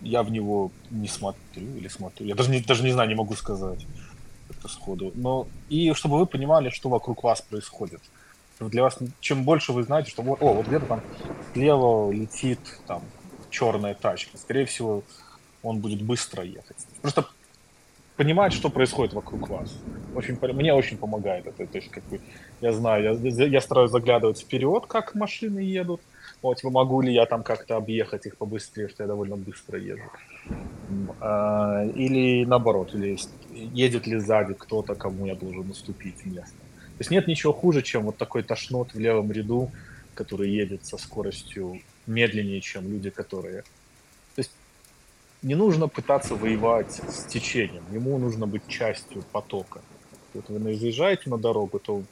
я 0.00 0.22
в 0.22 0.30
него 0.30 0.70
не 0.90 1.08
смотрю 1.08 1.76
или 1.76 1.88
смотрю, 1.88 2.26
я 2.26 2.34
даже 2.34 2.50
не, 2.50 2.60
даже 2.60 2.82
не 2.82 2.92
знаю, 2.92 3.08
не 3.08 3.14
могу 3.14 3.34
сказать 3.34 3.86
как-то 4.58 4.68
сходу. 4.68 5.12
Но 5.14 5.46
и 5.68 5.92
чтобы 5.94 6.18
вы 6.18 6.26
понимали, 6.26 6.70
что 6.70 6.88
вокруг 6.88 7.22
вас 7.22 7.40
происходит. 7.40 8.00
Для 8.60 8.82
вас, 8.82 8.98
чем 9.20 9.44
больше 9.44 9.72
вы 9.72 9.84
знаете, 9.84 10.10
что 10.10 10.22
вот, 10.22 10.42
о, 10.42 10.52
вот 10.52 10.66
где-то 10.66 10.86
там 10.86 11.00
слева 11.52 12.10
летит 12.10 12.58
там 12.86 13.02
черная 13.50 13.94
тачка, 13.94 14.36
скорее 14.36 14.64
всего, 14.64 15.02
он 15.62 15.78
будет 15.78 16.02
быстро 16.02 16.42
ехать. 16.42 16.76
Просто 17.00 17.24
понимать, 18.16 18.52
что 18.52 18.68
происходит 18.68 19.14
вокруг 19.14 19.48
вас. 19.48 19.72
Очень, 20.16 20.38
мне 20.54 20.74
очень 20.74 20.98
помогает 20.98 21.46
это. 21.46 21.66
То 21.66 21.78
есть, 21.78 21.90
как 21.90 22.02
бы, 22.04 22.20
я 22.60 22.72
знаю, 22.72 23.20
я, 23.22 23.46
я 23.46 23.60
стараюсь 23.60 23.92
заглядывать 23.92 24.40
вперед, 24.40 24.86
как 24.88 25.14
машины 25.14 25.60
едут. 25.60 26.00
Вот, 26.42 26.62
могу 26.64 27.00
ли 27.00 27.12
я 27.12 27.26
там 27.26 27.42
как-то 27.44 27.76
объехать 27.76 28.26
их 28.26 28.36
побыстрее, 28.36 28.88
что 28.88 29.04
я 29.04 29.06
довольно 29.06 29.36
быстро 29.36 29.78
езжу. 29.78 30.10
А, 31.20 31.84
или 31.94 32.44
наоборот, 32.44 32.94
или 32.94 33.18
едет 33.50 34.06
ли 34.06 34.18
сзади 34.18 34.54
кто-то, 34.54 34.94
кому 34.94 35.26
я 35.26 35.34
должен 35.34 35.68
наступить 35.68 36.24
место. 36.24 36.56
То 36.56 37.00
есть 37.00 37.10
нет 37.10 37.28
ничего 37.28 37.52
хуже, 37.52 37.82
чем 37.82 38.04
вот 38.04 38.16
такой 38.16 38.42
тошнот 38.42 38.94
в 38.94 38.98
левом 38.98 39.30
ряду, 39.30 39.70
который 40.14 40.50
едет 40.50 40.84
со 40.84 40.98
скоростью 40.98 41.80
медленнее, 42.06 42.60
чем 42.60 42.90
люди, 42.90 43.10
которые... 43.10 43.62
То 44.34 44.38
есть 44.38 44.52
не 45.42 45.54
нужно 45.54 45.88
пытаться 45.88 46.34
воевать 46.34 46.92
с 46.92 47.24
течением, 47.24 47.84
ему 47.92 48.18
нужно 48.18 48.46
быть 48.46 48.66
частью 48.66 49.22
потока. 49.32 49.80
Вот 50.34 50.48
вы 50.48 50.74
заезжаете 50.74 51.30
на 51.30 51.38
дорогу, 51.38 51.78
то 51.78 52.02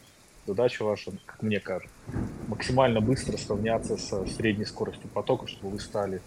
задача 0.47 0.85
ваша, 0.85 1.13
как 1.27 1.43
мне 1.43 1.61
кажется, 1.61 1.95
максимально 2.47 3.01
быстро 3.01 3.37
сравняться 3.37 3.97
со 3.97 4.25
средней 4.27 4.65
скоростью 4.65 5.09
потока, 5.09 5.47
чтобы 5.49 5.71
вы 5.71 5.81
стали 5.81 6.21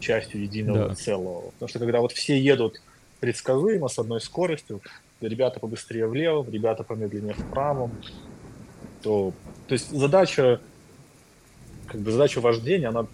частью 0.00 0.42
единого 0.42 0.88
да. 0.88 0.94
целого. 0.94 1.50
Потому 1.52 1.68
что 1.68 1.78
когда 1.78 2.00
вот 2.00 2.12
все 2.12 2.38
едут 2.38 2.80
предсказуемо, 3.20 3.88
с 3.88 3.98
одной 3.98 4.20
скоростью, 4.20 4.80
ребята 5.20 5.60
побыстрее 5.60 6.06
влево, 6.06 6.48
ребята 6.50 6.84
помедленнее 6.84 7.34
вправо, 7.34 7.90
то, 9.02 9.32
то 9.66 9.72
есть 9.72 9.90
задача, 9.90 10.60
как 11.86 12.00
бы 12.00 12.10
задача 12.12 12.40
вождения, 12.40 12.88
она 12.88 13.06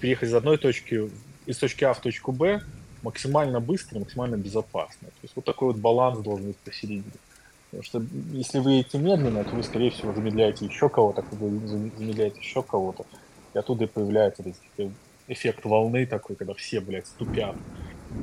переехать 0.00 0.28
из 0.28 0.34
одной 0.34 0.58
точки, 0.58 1.10
из 1.46 1.58
точки 1.58 1.84
А 1.84 1.92
в 1.92 2.00
точку 2.00 2.32
Б 2.32 2.62
максимально 3.02 3.60
быстро, 3.60 3.98
максимально 3.98 4.36
безопасно. 4.36 5.08
То 5.08 5.22
есть 5.22 5.34
вот 5.36 5.44
такой 5.44 5.68
вот 5.68 5.76
баланс 5.76 6.18
должен 6.20 6.48
быть 6.48 6.56
посередине. 6.58 7.04
Потому 7.70 7.84
что 7.84 8.02
если 8.32 8.58
вы 8.58 8.72
едете 8.72 8.98
медленно, 8.98 9.44
то 9.44 9.54
вы, 9.54 9.62
скорее 9.62 9.90
всего, 9.90 10.12
замедляете 10.12 10.66
еще 10.66 10.88
кого-то, 10.88 11.24
вы 11.30 11.66
замедляете 11.96 12.40
еще 12.40 12.62
кого-то, 12.62 13.06
и 13.54 13.58
оттуда 13.58 13.84
и 13.84 13.86
появляется 13.86 14.42
эффект 15.30 15.64
волны 15.64 16.06
такой, 16.06 16.36
когда 16.36 16.54
все, 16.54 16.80
блядь, 16.80 17.06
ступят. 17.06 17.56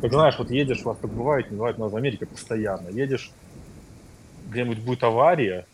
Как 0.02 0.12
знаешь, 0.12 0.36
вот 0.38 0.52
едешь, 0.52 0.82
у 0.82 0.90
вас 0.90 0.98
так 0.98 1.12
бывает, 1.12 1.50
не 1.50 1.58
бывает, 1.58 1.78
у 1.78 1.82
нас 1.82 1.92
в 1.92 1.96
Америке 1.96 2.26
постоянно. 2.26 2.90
Едешь, 2.90 3.32
где-нибудь 4.50 4.80
будет 4.80 5.04
авария, 5.04 5.66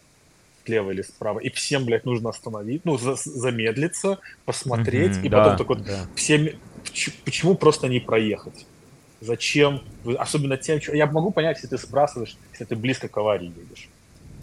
слева 0.65 0.91
или 0.91 1.01
справа, 1.01 1.39
и 1.39 1.49
всем, 1.49 1.85
блядь, 1.85 2.05
нужно 2.05 2.29
остановить, 2.29 2.85
ну, 2.85 2.97
за 2.97 3.15
замедлиться, 3.15 4.19
посмотреть, 4.45 5.17
mm-hmm, 5.17 5.25
и 5.25 5.29
да, 5.29 5.37
потом 5.37 5.57
так 5.57 5.67
вот 5.67 5.83
да. 5.83 6.05
всем... 6.15 6.49
Почему 7.25 7.55
просто 7.55 7.87
не 7.87 7.99
проехать? 7.99 8.65
Зачем? 9.19 9.81
Особенно 10.17 10.57
тем, 10.57 10.81
что... 10.81 10.95
Я 10.95 11.07
могу 11.07 11.31
понять, 11.31 11.57
если 11.57 11.75
ты 11.75 11.77
сбрасываешь, 11.77 12.37
если 12.51 12.65
ты 12.65 12.75
близко 12.75 13.07
к 13.07 13.17
аварии 13.17 13.47
едешь. 13.47 13.89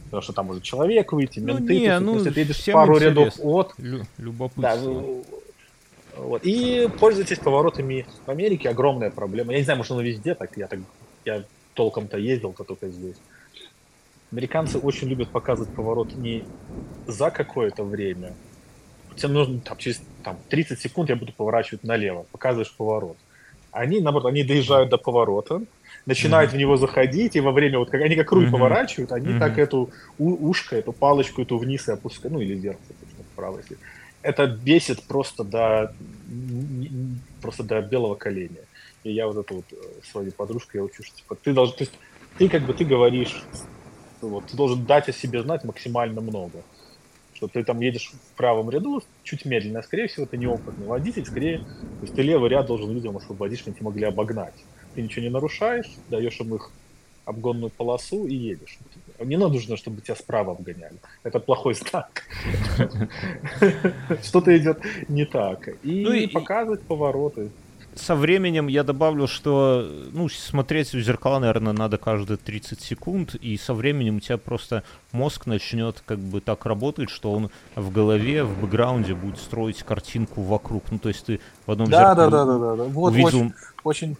Потому 0.04 0.22
что 0.22 0.32
там 0.32 0.46
может 0.46 0.64
человек 0.64 1.12
выйти, 1.12 1.38
Ну, 1.38 1.58
менты, 1.58 1.74
не, 1.74 1.86
то 1.86 1.92
есть, 1.92 2.04
ну, 2.04 2.14
если 2.16 2.30
ты 2.30 2.40
едешь 2.40 2.64
пару 2.72 2.94
интересно. 2.94 3.20
рядов 3.20 3.34
от, 3.40 3.74
Лю- 3.78 3.98
да, 3.98 4.06
любопытство. 4.18 4.76
ну, 4.82 5.24
вот. 6.16 6.44
И 6.44 6.88
пользуйтесь 6.98 7.38
поворотами 7.38 8.06
в 8.26 8.30
Америке, 8.30 8.68
огромная 8.68 9.10
проблема. 9.10 9.52
Я 9.52 9.58
не 9.58 9.64
знаю, 9.64 9.78
может, 9.78 9.92
оно 9.92 10.02
везде 10.02 10.34
так, 10.34 10.56
я 10.56 10.66
так, 10.66 10.80
я 11.24 11.44
толком-то 11.74 12.18
ездил-то 12.18 12.64
только 12.64 12.88
здесь. 12.90 13.16
Американцы 14.32 14.78
очень 14.78 15.08
любят 15.08 15.32
показывать 15.32 15.72
поворот 15.74 16.14
не 16.14 16.46
за 17.06 17.30
какое-то 17.30 17.84
время. 17.84 18.36
Тебе 19.16 19.32
нужно 19.32 19.60
там, 19.60 19.76
через 19.76 20.00
там, 20.22 20.40
30 20.48 20.80
секунд 20.80 21.10
я 21.10 21.16
буду 21.16 21.32
поворачивать 21.32 21.82
налево, 21.82 22.26
показываешь 22.30 22.74
поворот. 22.76 23.18
Они, 23.72 24.00
наоборот, 24.00 24.30
они 24.30 24.42
доезжают 24.42 24.90
до 24.90 24.98
поворота, 24.98 25.60
начинают 26.06 26.52
в 26.52 26.56
него 26.56 26.76
заходить, 26.76 27.36
и 27.36 27.40
во 27.40 27.52
время, 27.52 27.78
вот 27.78 27.90
как 27.90 28.00
они 28.02 28.16
как 28.16 28.32
руль 28.32 28.44
Мгм. 28.44 28.52
поворачивают, 28.52 29.12
они 29.12 29.28
Мгм. 29.28 29.38
так 29.38 29.58
эту 29.58 29.92
у- 30.18 30.48
ушко, 30.48 30.76
эту 30.76 30.92
палочку 30.92 31.42
эту 31.42 31.56
вниз 31.58 31.88
и 31.88 31.92
опускают, 31.92 32.32
ну 32.34 32.40
или 32.40 32.54
вверх, 32.54 32.78
вправо, 33.32 33.58
если. 33.58 33.78
Это 34.22 34.46
бесит 34.46 35.02
просто 35.04 35.44
до 35.44 35.94
просто 37.40 37.62
до 37.62 37.80
белого 37.80 38.14
коленя. 38.14 38.60
И 39.02 39.12
я 39.12 39.26
вот 39.26 39.38
эту 39.38 39.56
вот 39.56 39.64
э, 39.72 39.76
своей 40.04 40.30
подружке 40.30 40.78
я 40.78 40.84
учу, 40.84 41.02
что 41.02 41.16
типа 41.16 41.34
ты 41.34 41.54
должен, 41.54 41.74
то 41.76 41.84
есть 41.84 41.94
ты 42.36 42.48
как 42.48 42.66
бы 42.66 42.74
ты 42.74 42.84
говоришь, 42.84 43.42
вот, 44.20 44.46
ты 44.46 44.56
должен 44.56 44.84
дать 44.84 45.08
о 45.08 45.12
себе 45.12 45.42
знать 45.42 45.64
максимально 45.64 46.20
много. 46.20 46.62
Что 47.32 47.48
ты 47.48 47.64
там 47.64 47.80
едешь 47.80 48.12
в 48.12 48.36
правом 48.36 48.68
ряду 48.68 49.02
чуть 49.22 49.46
медленно, 49.46 49.80
скорее 49.80 50.08
всего, 50.08 50.26
ты 50.26 50.36
неопытный 50.36 50.86
водитель, 50.86 51.24
скорее, 51.24 51.58
то 51.60 52.02
есть 52.02 52.14
ты 52.14 52.20
левый 52.20 52.50
ряд 52.50 52.66
должен 52.66 52.92
людям 52.92 53.16
освободить, 53.16 53.60
чтобы 53.60 53.76
они 53.78 53.84
могли 53.86 54.04
обогнать. 54.04 54.54
Ты 54.94 55.00
ничего 55.00 55.22
не 55.22 55.30
нарушаешь, 55.30 55.90
даешь 56.10 56.38
им 56.40 56.54
их 56.54 56.70
обгонную 57.24 57.70
полосу 57.70 58.26
и 58.26 58.34
едешь. 58.34 58.78
Не 59.20 59.36
нужно, 59.36 59.76
чтобы 59.76 60.00
тебя 60.00 60.16
справа 60.16 60.52
обгоняли. 60.52 60.96
Это 61.22 61.40
плохой 61.40 61.74
знак. 61.74 62.22
Что-то 64.22 64.56
идет 64.56 64.80
не 65.08 65.24
так. 65.26 65.68
И 65.82 66.02
Ну 66.04 66.12
и- 66.12 66.26
показывать 66.26 66.82
повороты. 66.82 67.50
Со 67.94 68.14
временем 68.14 68.68
я 68.68 68.84
добавлю, 68.84 69.26
что 69.26 69.88
ну, 70.12 70.28
смотреть 70.28 70.92
в 70.92 71.00
зеркала, 71.00 71.40
наверное, 71.40 71.72
надо 71.72 71.98
каждые 71.98 72.36
30 72.36 72.80
секунд, 72.80 73.34
и 73.34 73.56
со 73.56 73.74
временем 73.74 74.16
у 74.16 74.20
тебя 74.20 74.38
просто 74.38 74.84
мозг 75.12 75.46
начнет 75.46 76.02
как 76.06 76.18
бы 76.18 76.40
так 76.40 76.66
работать, 76.66 77.10
что 77.10 77.32
он 77.32 77.50
в 77.74 77.90
голове, 77.90 78.44
в 78.44 78.60
бэкграунде 78.60 79.14
будет 79.14 79.38
строить 79.38 79.82
картинку 79.82 80.42
вокруг. 80.42 80.84
Ну, 80.90 80.98
то 80.98 81.08
есть 81.08 81.26
ты 81.26 81.40
в 81.66 81.72
одном 81.72 81.88
Да, 81.90 81.98
зеркале 82.14 82.30
да, 82.30 82.30
да, 82.30 82.44
да, 82.44 82.58
да, 82.58 82.76
да. 82.76 82.84
Вот 82.84 83.12
увидел 83.12 83.28
очень, 83.28 83.54
очень. 83.84 84.16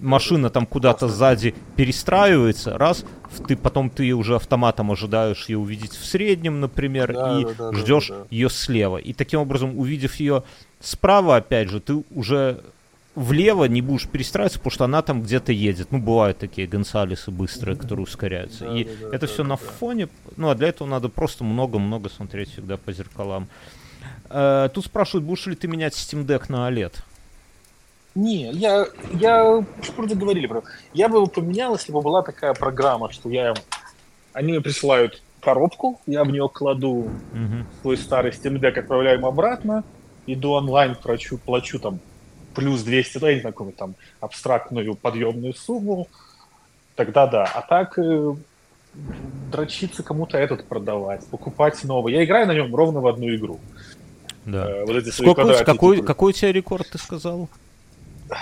машина 0.00 0.48
там 0.48 0.66
куда-то 0.66 1.08
сзади 1.08 1.54
перестраивается, 1.76 2.78
раз, 2.78 3.04
ты 3.46 3.56
потом 3.56 3.90
ты 3.90 4.12
уже 4.14 4.36
автоматом 4.36 4.90
ожидаешь 4.90 5.48
ее 5.48 5.58
увидеть 5.58 5.92
в 5.92 6.04
среднем, 6.04 6.60
например, 6.60 7.12
Да, 7.12 7.40
и 7.40 7.44
да, 7.44 7.70
да, 7.70 7.72
ждешь 7.72 8.08
да, 8.08 8.18
да. 8.20 8.26
ее 8.30 8.48
слева. 8.48 8.96
И 8.96 9.12
таким 9.12 9.40
образом, 9.40 9.78
увидев 9.78 10.14
ее 10.16 10.44
справа, 10.80 11.36
опять 11.36 11.68
же, 11.68 11.80
ты 11.80 12.02
уже 12.10 12.62
влево 13.16 13.64
не 13.64 13.80
будешь 13.80 14.06
перестраиваться, 14.06 14.58
потому 14.58 14.70
что 14.70 14.84
она 14.84 15.02
там 15.02 15.22
где-то 15.22 15.50
едет. 15.50 15.88
Ну, 15.90 15.98
бывают 15.98 16.38
такие 16.38 16.68
Гонсалесы 16.68 17.30
быстрые, 17.30 17.76
которые 17.76 18.04
ускоряются. 18.04 18.66
Да, 18.66 18.76
и 18.76 18.84
да, 18.84 19.08
это 19.08 19.20
да, 19.20 19.26
все 19.26 19.42
да, 19.42 19.48
на 19.48 19.56
да. 19.56 19.56
фоне. 19.56 20.08
Ну, 20.36 20.50
а 20.50 20.54
для 20.54 20.68
этого 20.68 20.86
надо 20.86 21.08
просто 21.08 21.42
много-много 21.42 22.10
смотреть 22.10 22.52
всегда 22.52 22.76
по 22.76 22.92
зеркалам. 22.92 23.48
Э, 24.28 24.68
тут 24.72 24.84
спрашивают, 24.84 25.24
будешь 25.24 25.46
ли 25.46 25.56
ты 25.56 25.66
менять 25.66 25.94
Steam 25.94 26.26
Deck 26.26 26.44
на 26.48 26.68
OLED? 26.68 26.92
Не, 28.14 28.50
я, 28.52 28.86
я 29.12 29.64
вроде 29.96 30.14
говорили 30.14 30.46
про. 30.46 30.62
Я 30.92 31.08
бы 31.08 31.16
его 31.16 31.26
поменял, 31.26 31.74
если 31.74 31.92
бы 31.92 32.02
была 32.02 32.22
такая 32.22 32.54
программа, 32.54 33.10
что 33.10 33.28
я, 33.30 33.54
они 34.32 34.52
мне 34.52 34.60
присылают 34.60 35.22
коробку, 35.40 36.00
я 36.06 36.24
в 36.24 36.30
нее 36.30 36.48
кладу 36.52 37.10
Мгм. 37.32 37.66
свой 37.80 37.96
старый 37.96 38.32
Steam 38.32 38.58
Deck, 38.58 38.78
отправляю 38.78 39.18
им 39.18 39.26
обратно, 39.26 39.84
иду 40.26 40.52
онлайн, 40.52 40.96
плачу, 40.96 41.38
плачу 41.38 41.78
там 41.78 42.00
плюс 42.56 42.82
200, 42.82 43.18
да, 43.18 43.28
я 43.28 43.34
не 43.36 43.40
знаю, 43.42 43.52
какую-нибудь 43.52 43.78
там 43.78 43.94
абстрактную 44.20 44.96
подъемную 44.96 45.54
сумму, 45.54 46.08
тогда 46.96 47.26
да. 47.26 47.44
А 47.44 47.60
так 47.60 47.98
э, 47.98 48.34
дрочиться 49.52 50.02
кому-то 50.02 50.38
этот 50.38 50.64
продавать, 50.64 51.24
покупать 51.26 51.84
новый. 51.84 52.14
Я 52.14 52.24
играю 52.24 52.46
на 52.46 52.54
нем 52.54 52.74
ровно 52.74 53.00
в 53.00 53.06
одну 53.06 53.32
игру. 53.34 53.60
Да. 54.46 54.68
Э, 54.68 54.84
вот 54.86 54.96
эти 54.96 55.10
Сколько, 55.10 55.64
какой, 55.64 55.96
типа, 55.96 56.06
какой 56.06 56.30
у 56.30 56.32
тебя 56.32 56.52
рекорд, 56.52 56.88
ты 56.90 56.98
сказал? 56.98 57.48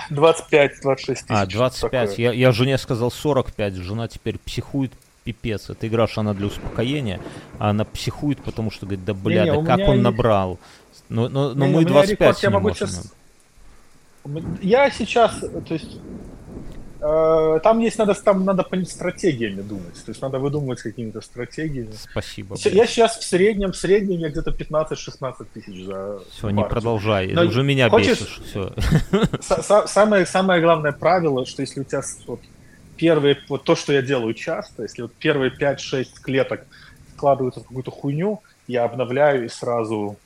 25-26 0.09 0.95
тысяч. 0.95 1.23
А, 1.29 1.43
что-то 1.43 1.51
25. 1.57 2.09
такое. 2.09 2.15
Я, 2.25 2.31
я 2.31 2.51
жене 2.51 2.77
сказал 2.77 3.11
45. 3.11 3.75
Жена 3.75 4.07
теперь 4.07 4.39
психует 4.39 4.91
пипец. 5.23 5.69
Это 5.69 5.87
игра, 5.87 6.07
она 6.15 6.33
для 6.33 6.47
успокоения, 6.47 7.19
а 7.59 7.71
она 7.71 7.83
психует, 7.83 8.41
потому 8.41 8.71
что 8.71 8.85
говорит, 8.85 9.03
да 9.05 9.13
бля, 9.13 9.43
Не-не, 9.43 9.51
да 9.51 9.57
у 9.59 9.65
как 9.65 9.79
он 9.79 9.95
есть- 9.95 10.03
набрал. 10.03 10.59
Но, 11.09 11.27
но, 11.29 11.53
но 11.53 11.65
Не, 11.65 11.71
мы 11.71 11.77
у 11.79 11.81
меня 11.81 11.89
25 11.89 12.09
рекорд, 12.09 12.43
я 12.43 12.49
не 12.49 12.53
могу 12.53 12.69
можем. 12.69 12.87
сейчас- 12.87 13.13
Я 14.61 14.89
сейчас, 14.89 15.39
то 15.39 15.73
есть, 15.73 15.97
э, 16.99 17.59
там 17.63 17.79
есть 17.79 17.97
надо, 17.99 18.13
там 18.15 18.43
надо 18.45 18.63
по 18.63 18.83
стратегиями 18.85 19.61
думать, 19.61 19.93
то 20.03 20.11
есть 20.11 20.21
надо 20.21 20.39
выдумывать 20.39 20.81
какими-то 20.81 21.21
стратегиями. 21.21 21.91
Спасибо. 22.11 22.57
Щ- 22.57 22.71
Я 22.73 22.87
сейчас 22.87 23.17
в 23.17 23.23
среднем, 23.23 23.71
в 23.71 23.75
среднем 23.77 24.19
я 24.19 24.29
где-то 24.29 24.51
15-16 24.51 25.47
тысяч 25.53 25.85
за 25.85 26.19
Все, 26.31 26.49
не 26.49 26.61
партию. 26.61 26.69
продолжай. 26.69 27.27
Но 27.33 27.43
Уже 27.43 27.63
меня 27.63 27.89
хочешь- 27.89 28.19
бесишь. 28.21 28.41
Все. 28.49 28.73
Са- 29.41 29.61
са- 29.61 29.87
Самое, 29.87 30.25
самое 30.25 30.61
главное 30.61 30.91
правило, 30.91 31.45
что 31.45 31.61
если 31.61 31.81
у 31.81 31.83
тебя 31.83 32.01
вот, 32.27 32.39
первые, 32.97 33.37
вот 33.49 33.63
то, 33.63 33.75
что 33.75 33.93
я 33.93 34.01
делаю 34.01 34.33
часто, 34.33 34.83
если 34.83 35.03
вот 35.03 35.13
первые 35.13 35.51
5-6 35.51 36.07
клеток 36.21 36.65
складываются 37.15 37.59
в 37.59 37.63
какую-то 37.67 37.91
хуйню, 37.91 38.41
я 38.67 38.85
обновляю 38.85 39.45
и 39.45 39.49
сразу 39.49 40.17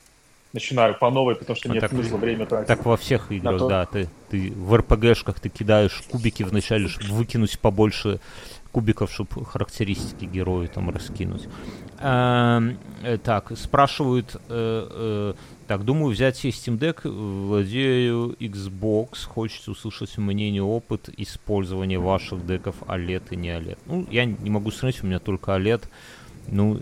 начинаю 0.52 0.94
по 0.98 1.10
новой, 1.10 1.34
потому 1.36 1.56
что 1.56 1.68
Ну, 1.68 1.74
нет 1.74 1.82
так- 1.82 1.90
смысла 1.92 2.16
время 2.16 2.46
тратить. 2.46 2.68
Так 2.68 2.84
во 2.84 2.96
всех 2.96 3.30
играх, 3.32 3.58
то- 3.58 3.68
да. 3.68 3.86
Ты, 3.86 4.08
ты 4.30 4.52
в 4.52 4.74
РПГшках 4.76 5.40
ты 5.40 5.48
кидаешь 5.48 6.02
кубики 6.10 6.42
вначале, 6.42 6.88
чтобы 6.88 7.14
выкинуть 7.14 7.58
побольше 7.58 8.20
кубиков, 8.72 9.10
чтобы 9.12 9.44
характеристики 9.44 10.24
героя 10.24 10.68
там 10.68 10.90
раскинуть. 10.90 11.48
Э, 12.02 12.60
так, 13.22 13.52
спрашивают, 13.58 14.36
э, 14.36 14.38
э, 14.48 15.34
так, 15.66 15.84
думаю 15.84 16.12
взять 16.12 16.36
себе 16.36 16.50
Steam 16.52 16.78
Deck, 16.78 17.08
владею 17.08 18.36
Xbox, 18.40 19.26
хочется 19.26 19.70
услышать 19.72 20.16
мнение, 20.16 20.62
опыт 20.62 21.10
использования 21.16 21.98
ваших 21.98 22.46
деков 22.46 22.76
OLED 22.86 23.22
и 23.30 23.36
не 23.36 23.48
OLED. 23.50 23.78
Ну, 23.86 24.06
я 24.10 24.24
не 24.24 24.50
могу 24.50 24.70
сравнить, 24.70 25.02
у 25.02 25.06
меня 25.06 25.18
только 25.18 25.52
OLED. 25.52 25.82
Ну, 26.48 26.80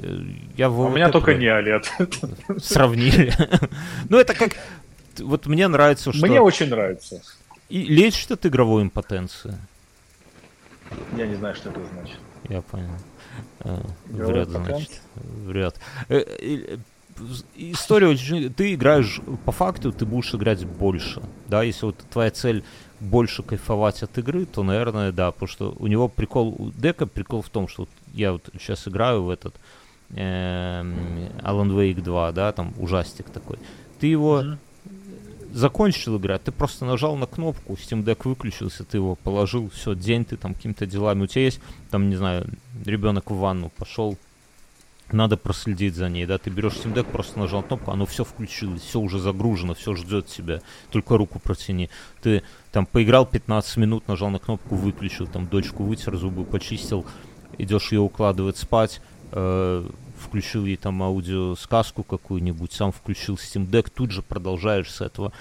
я 0.57 0.69
в 0.71 0.81
А 0.81 0.87
у 0.87 0.91
меня 0.91 1.11
только 1.11 1.35
не 1.35 1.47
OLED. 1.47 2.61
сравнили. 2.61 3.33
Ну, 4.09 4.19
это 4.19 4.35
как... 4.35 4.53
Вот 5.19 5.47
мне 5.47 5.69
нравится, 5.69 6.13
что... 6.13 6.27
Мне 6.27 6.41
очень 6.41 6.69
нравится. 6.69 7.23
И 7.69 7.83
лечит 7.83 8.31
от 8.31 8.47
игровой 8.47 8.83
импотенции. 8.83 9.59
Я 11.17 11.27
не 11.27 11.35
знаю, 11.35 11.55
что 11.55 11.71
это 11.71 11.81
значит. 11.93 12.19
Я 12.49 12.63
понял. 12.63 12.95
Э, 13.61 13.83
Игровой 14.11 14.33
Вряд, 14.33 14.49
значит. 14.49 15.01
Вряд. 15.17 15.81
Э, 16.09 16.19
э, 16.19 16.79
История 17.57 18.07
очень... 18.09 18.53
Ты 18.53 18.75
играешь, 18.75 19.21
по 19.45 19.53
факту, 19.53 19.93
ты 19.93 20.07
будешь 20.07 20.33
играть 20.35 20.65
больше. 20.65 21.21
Да, 21.49 21.63
если 21.63 21.87
вот 21.87 21.97
твоя 22.11 22.31
цель 22.31 22.63
больше 23.01 23.43
кайфовать 23.43 24.03
от 24.03 24.17
игры, 24.19 24.47
то, 24.47 24.63
наверное, 24.63 25.13
да, 25.13 25.31
потому 25.33 25.49
что 25.49 25.75
у 25.79 25.87
него 25.87 26.09
прикол, 26.09 26.55
у 26.57 26.71
дека 26.71 27.07
прикол 27.07 27.43
в 27.43 27.49
том, 27.49 27.69
что 27.69 27.89
я 28.19 28.33
вот 28.33 28.49
сейчас 28.53 28.87
играю 28.89 29.23
в 29.23 29.31
этот 29.31 29.55
эм, 30.11 31.29
Alan 31.43 31.71
Wake 31.71 32.01
2, 32.03 32.33
да, 32.33 32.53
там 32.53 32.75
ужастик 32.79 33.31
такой. 33.31 33.59
Ты 34.01 34.07
его 34.09 34.43
Мгм. 34.43 34.59
закончил 35.53 36.19
играть, 36.19 36.43
ты 36.45 36.53
просто 36.53 36.85
нажал 36.85 37.17
на 37.17 37.27
кнопку, 37.27 37.75
Steam 37.75 38.05
Deck 38.05 38.21
выключился, 38.25 38.85
ты 38.85 38.99
его 38.99 39.15
положил, 39.17 39.71
все, 39.71 39.95
день 39.95 40.25
ты 40.25 40.37
там 40.37 40.55
какими-то 40.55 40.87
делами. 40.87 41.23
У 41.23 41.27
тебя 41.27 41.45
есть, 41.45 41.61
там, 41.91 42.11
не 42.11 42.17
знаю, 42.17 42.47
ребенок 42.85 43.31
в 43.31 43.37
ванну 43.37 43.71
пошел, 43.77 44.17
надо 45.11 45.39
проследить 45.39 45.95
за 45.95 46.11
ней, 46.11 46.27
да, 46.27 46.37
ты 46.37 46.51
берешь 46.51 46.75
Steam 46.75 46.93
Deck, 46.95 47.05
просто 47.11 47.39
нажал 47.39 47.63
кнопку, 47.63 47.91
оно 47.91 48.05
все 48.05 48.25
включилось, 48.25 48.83
все 48.83 49.01
уже 49.01 49.19
загружено, 49.19 49.75
все 49.75 49.95
ждет 49.95 50.27
тебя, 50.27 50.61
только 50.91 51.17
руку 51.17 51.39
протяни. 51.39 51.89
Ты 52.23 52.43
там 52.73 52.85
поиграл 52.85 53.25
15 53.25 53.79
минут, 53.79 54.07
нажал 54.07 54.29
на 54.29 54.39
кнопку, 54.39 54.75
выключил, 54.77 55.27
там 55.27 55.47
дочку 55.47 55.83
вытер, 55.83 56.15
зубы 56.17 56.45
почистил, 56.45 57.07
идешь 57.59 57.93
ее 57.93 58.01
укладывать 58.01 58.57
спать, 58.57 59.01
э, 59.33 59.85
включил 60.19 60.65
ей 60.65 60.77
там 60.77 61.03
аудиосказку 61.03 62.03
какую-нибудь, 62.03 62.73
сам 62.73 62.93
включил 62.93 63.35
Steam 63.35 63.69
Deck, 63.69 63.91
тут 63.95 64.11
же 64.11 64.23
продолжаешь 64.23 64.91
с 64.91 65.01
этого. 65.01 65.33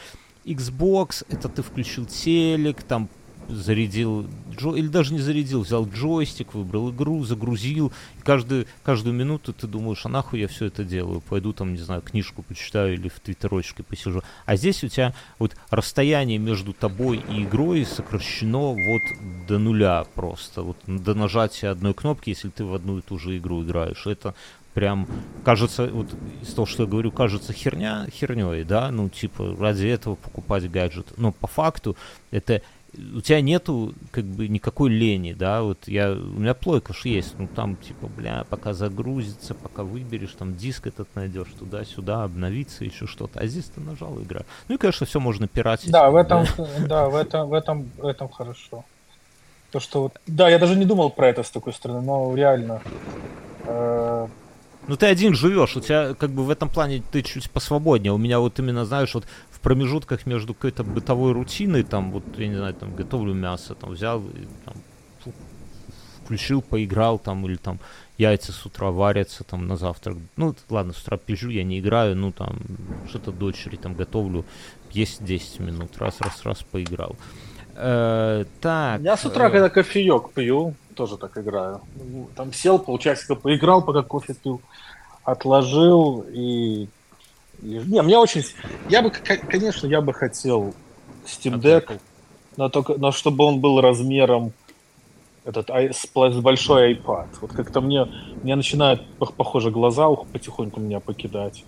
Xbox, 0.46 1.26
это 1.30 1.50
ты 1.50 1.62
включил 1.62 2.06
телек, 2.06 2.84
там 2.84 3.10
зарядил, 3.50 4.28
джо... 4.52 4.76
или 4.76 4.88
даже 4.88 5.14
не 5.14 5.20
зарядил, 5.20 5.62
взял 5.62 5.88
джойстик, 5.88 6.54
выбрал 6.54 6.92
игру, 6.92 7.24
загрузил. 7.24 7.92
И 8.18 8.22
каждую, 8.22 8.66
каждую 8.84 9.16
минуту 9.16 9.54
ты 9.54 9.68
думаешь, 9.68 10.06
а 10.06 10.10
нахуй 10.10 10.40
я 10.40 10.48
все 10.48 10.66
это 10.66 10.84
делаю? 10.84 11.22
Пойду 11.22 11.54
там, 11.54 11.74
не 11.74 11.80
знаю, 11.80 12.02
книжку 12.02 12.44
почитаю 12.44 12.94
или 12.94 13.10
в 13.10 13.20
твиттерочке 13.20 13.84
посижу. 13.84 14.22
А 14.46 14.56
здесь 14.56 14.84
у 14.84 14.88
тебя 14.88 15.14
вот 15.40 15.56
расстояние 15.70 16.38
между 16.38 16.74
тобой 16.74 17.22
и 17.30 17.44
игрой 17.44 17.86
сокращено 17.86 18.74
вот 18.74 19.02
до 19.48 19.58
нуля 19.60 20.06
просто. 20.16 20.62
Вот 20.62 20.78
до 20.86 21.14
нажатия 21.14 21.72
одной 21.72 21.94
кнопки, 21.94 22.30
если 22.30 22.50
ты 22.50 22.64
в 22.64 22.74
одну 22.74 23.00
и 23.00 23.02
ту 23.02 23.18
же 23.18 23.38
игру 23.38 23.64
играешь. 23.64 24.06
Это 24.06 24.36
прям 24.78 25.08
кажется, 25.44 25.88
вот 25.88 26.08
из 26.44 26.54
того, 26.54 26.68
что 26.68 26.84
я 26.84 26.90
говорю, 26.90 27.12
кажется 27.12 27.52
херня 27.52 28.06
херней, 28.12 28.64
да, 28.64 28.92
ну, 28.92 29.10
типа, 29.10 29.56
ради 29.60 29.88
этого 29.88 30.14
покупать 30.14 30.70
гаджет. 30.70 31.08
Но 31.18 31.32
по 31.32 31.48
факту 31.48 31.98
это 32.30 32.62
у 33.16 33.22
тебя 33.22 33.42
нету 33.42 33.94
как 34.12 34.26
бы 34.26 34.48
никакой 34.48 34.90
лени, 34.90 35.34
да, 35.34 35.62
вот 35.62 35.88
я, 35.88 36.12
у 36.12 36.40
меня 36.40 36.54
плойка 36.54 36.94
ж 36.94 37.06
есть, 37.06 37.36
ну 37.38 37.48
там 37.48 37.76
типа, 37.76 38.08
бля, 38.08 38.46
пока 38.50 38.74
загрузится, 38.74 39.54
пока 39.54 39.84
выберешь, 39.84 40.32
там 40.38 40.56
диск 40.56 40.88
этот 40.88 41.08
найдешь 41.16 41.50
туда-сюда, 41.58 42.24
обновиться, 42.24 42.84
еще 42.84 43.06
что-то, 43.08 43.40
а 43.40 43.48
здесь 43.48 43.66
ты 43.66 43.82
нажал 43.82 44.20
игра. 44.22 44.42
Ну 44.68 44.76
и, 44.76 44.78
конечно, 44.78 45.06
все 45.06 45.20
можно 45.20 45.48
пиратить. 45.48 45.92
Да, 45.92 46.10
в 46.10 46.16
этом, 46.16 46.46
да, 46.58 46.88
да 46.88 47.10
в 47.10 47.16
этом, 47.16 47.50
в 47.50 47.54
этом, 47.54 47.90
в 47.98 48.06
этом 48.06 48.30
хорошо. 48.30 48.84
То, 49.72 49.80
что 49.80 50.04
вот, 50.04 50.14
да, 50.28 50.50
я 50.50 50.60
даже 50.60 50.76
не 50.76 50.86
думал 50.86 51.10
про 51.10 51.30
это 51.30 51.44
с 51.44 51.50
такой 51.50 51.74
стороны, 51.74 52.02
но 52.02 52.34
реально, 52.36 52.82
э, 53.66 54.28
ну 54.88 54.96
ты 54.96 55.06
один 55.06 55.36
живешь, 55.36 55.76
у 55.76 55.82
тебя 55.82 56.14
как 56.14 56.32
бы 56.32 56.46
в 56.46 56.50
этом 56.50 56.70
плане 56.70 57.04
ты 57.12 57.22
чуть 57.22 57.52
посвободнее. 57.52 58.14
У 58.14 58.18
меня 58.18 58.40
вот 58.40 58.58
именно, 58.60 58.86
знаешь, 58.86 59.14
вот 59.14 59.26
промежутках 59.68 60.26
между 60.26 60.54
какой-то 60.54 60.86
бытовой 60.86 61.34
рутиной, 61.34 61.84
там, 61.84 62.14
вот, 62.14 62.24
я 62.38 62.48
не 62.48 62.56
знаю, 62.56 62.74
там, 62.74 62.96
готовлю 62.96 63.34
мясо, 63.34 63.76
там, 63.76 63.90
взял, 63.90 64.22
и, 64.22 64.48
там, 64.64 65.34
включил, 66.24 66.62
поиграл, 66.62 67.20
там, 67.20 67.46
или 67.46 67.58
там 67.58 67.82
яйца 68.18 68.54
с 68.54 68.66
утра 68.66 68.92
варятся, 68.92 69.44
там, 69.44 69.68
на 69.68 69.76
завтрак. 69.76 70.16
Ну, 70.38 70.56
ладно, 70.70 70.94
с 70.94 71.02
утра 71.02 71.18
пижу, 71.18 71.50
я 71.50 71.66
не 71.66 71.80
играю, 71.80 72.16
ну, 72.16 72.32
там, 72.32 72.60
что-то 73.10 73.34
дочери 73.34 73.76
там 73.76 73.94
готовлю, 73.94 74.46
есть 74.92 75.26
10 75.26 75.60
минут, 75.60 75.98
раз, 75.98 76.22
раз, 76.22 76.46
раз, 76.46 76.64
поиграл. 76.64 77.18
Э, 77.76 78.46
так. 78.62 79.02
Я 79.02 79.18
с 79.18 79.26
утра, 79.26 79.50
э... 79.50 79.52
когда 79.52 79.68
кофеек 79.68 80.32
пью, 80.34 80.76
тоже 80.96 81.18
так 81.18 81.38
играю. 81.38 81.82
Там 82.38 82.54
сел, 82.54 82.80
полчасика 82.80 83.36
поиграл, 83.36 83.82
пока 83.82 84.02
кофе 84.02 84.34
пил, 84.34 84.62
отложил 85.26 86.26
и... 86.30 86.88
Не, 87.62 88.02
мне 88.02 88.18
очень... 88.18 88.44
Я 88.90 89.02
бы, 89.02 89.12
конечно, 89.12 89.88
я 89.88 90.02
бы 90.02 90.14
хотел 90.14 90.74
Steam 91.26 91.60
Deck, 91.60 92.00
но, 92.56 92.70
только, 92.70 92.96
но 92.96 93.12
чтобы 93.12 93.44
он 93.44 93.60
был 93.60 93.82
размером 93.82 94.54
этот 95.46 95.70
с, 95.70 96.08
большой 96.42 96.94
iPad. 96.94 97.28
Вот 97.42 97.54
как-то 97.54 97.82
мне, 97.82 98.06
мне 98.44 98.56
начинают, 98.56 99.02
похоже, 99.18 99.72
глаза 99.72 100.10
потихоньку 100.10 100.80
меня 100.80 101.00
покидать. 101.00 101.64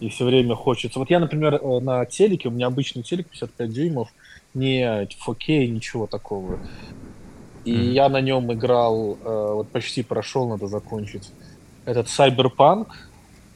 И 0.00 0.08
все 0.08 0.24
время 0.24 0.54
хочется. 0.54 0.98
Вот 0.98 1.10
я, 1.10 1.18
например, 1.18 1.54
э, 1.54 1.80
на 1.80 2.06
телеке, 2.06 2.48
у 2.48 2.52
меня 2.52 2.68
обычный 2.68 3.02
телек 3.02 3.28
55 3.28 3.70
дюймов, 3.70 4.08
не 4.54 4.82
4K, 4.82 5.66
ничего 5.66 6.06
такого. 6.06 6.58
И 7.64 7.72
mm-hmm. 7.72 7.92
я 7.92 8.08
на 8.08 8.20
нем 8.20 8.52
играл, 8.52 9.18
э, 9.22 9.52
вот 9.54 9.68
почти 9.68 10.02
прошел, 10.02 10.48
надо 10.48 10.68
закончить, 10.68 11.30
этот 11.84 12.06
Cyberpunk. 12.06 12.88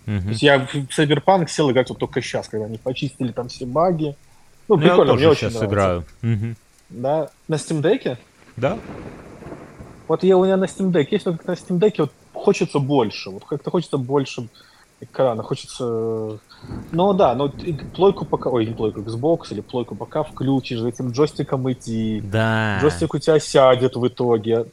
То 0.04 0.28
есть 0.28 0.42
я 0.42 0.58
в 0.60 0.74
Cyberpunk 0.74 1.48
сел 1.48 1.70
играть 1.70 1.88
вот 1.88 1.98
только 1.98 2.20
сейчас, 2.22 2.48
когда 2.48 2.66
они 2.66 2.78
почистили 2.78 3.32
там 3.32 3.48
все 3.48 3.66
баги. 3.66 4.16
Ну, 4.68 4.76
ну 4.76 4.80
прикольно, 4.80 5.02
я 5.02 5.06
тоже 5.06 5.26
мне 5.26 5.34
сейчас 5.34 5.56
очень 5.56 5.66
играю. 5.68 6.04
Mm-hmm. 6.22 6.56
Да? 6.90 7.30
На 7.48 7.54
Steam 7.54 7.82
Deck? 7.82 8.16
Да. 8.56 8.78
Вот 10.08 10.24
я 10.24 10.36
у 10.36 10.44
меня 10.44 10.56
на 10.56 10.64
Steam 10.64 10.90
Deck 10.90 11.08
есть, 11.10 11.26
но 11.26 11.32
как 11.32 11.46
на 11.46 11.52
Steam 11.52 11.78
Deck 11.78 11.94
вот 11.98 12.12
хочется 12.32 12.78
больше. 12.78 13.30
Вот 13.30 13.44
как-то 13.44 13.70
хочется 13.70 13.98
больше 13.98 14.48
экрана, 15.00 15.42
хочется... 15.42 16.38
Ну 16.92 17.12
да, 17.12 17.34
но 17.34 17.52
плойку 17.94 18.24
пока... 18.24 18.50
Ой, 18.50 18.66
не 18.66 18.74
плойку, 18.74 19.00
Xbox 19.00 19.48
или 19.50 19.60
плойку 19.60 19.94
пока 19.94 20.22
включишь, 20.22 20.80
за 20.80 20.88
этим 20.88 21.10
джойстиком 21.10 21.70
идти. 21.72 22.20
Да. 22.20 22.78
Джойстик 22.80 23.14
у 23.14 23.18
тебя 23.18 23.40
сядет 23.40 23.96
в 23.96 24.06
итоге. 24.06 24.66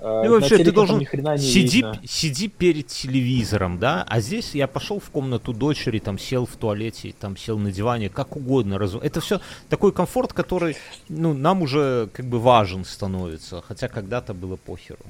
А, 0.00 0.24
ну, 0.24 0.32
вообще, 0.32 0.58
ты 0.58 0.72
должен 0.72 1.00
сиди, 1.38 1.84
сиди 2.04 2.48
перед 2.48 2.86
телевизором, 2.86 3.78
да, 3.78 4.04
а 4.08 4.20
здесь 4.20 4.54
я 4.54 4.66
пошел 4.66 5.00
в 5.00 5.10
комнату 5.10 5.52
дочери, 5.52 5.98
там 5.98 6.18
сел 6.18 6.46
в 6.46 6.56
туалете, 6.56 7.14
там 7.18 7.36
сел 7.36 7.58
на 7.58 7.72
диване, 7.72 8.08
как 8.08 8.36
угодно. 8.36 8.78
Раз... 8.78 8.94
Это 8.94 9.20
все 9.20 9.40
такой 9.68 9.92
комфорт, 9.92 10.32
который, 10.32 10.76
ну, 11.08 11.34
нам 11.34 11.62
уже 11.62 12.08
как 12.12 12.26
бы 12.26 12.38
важен 12.38 12.84
становится, 12.84 13.62
хотя 13.66 13.88
когда-то 13.88 14.34
было 14.34 14.56
похеру. 14.56 15.04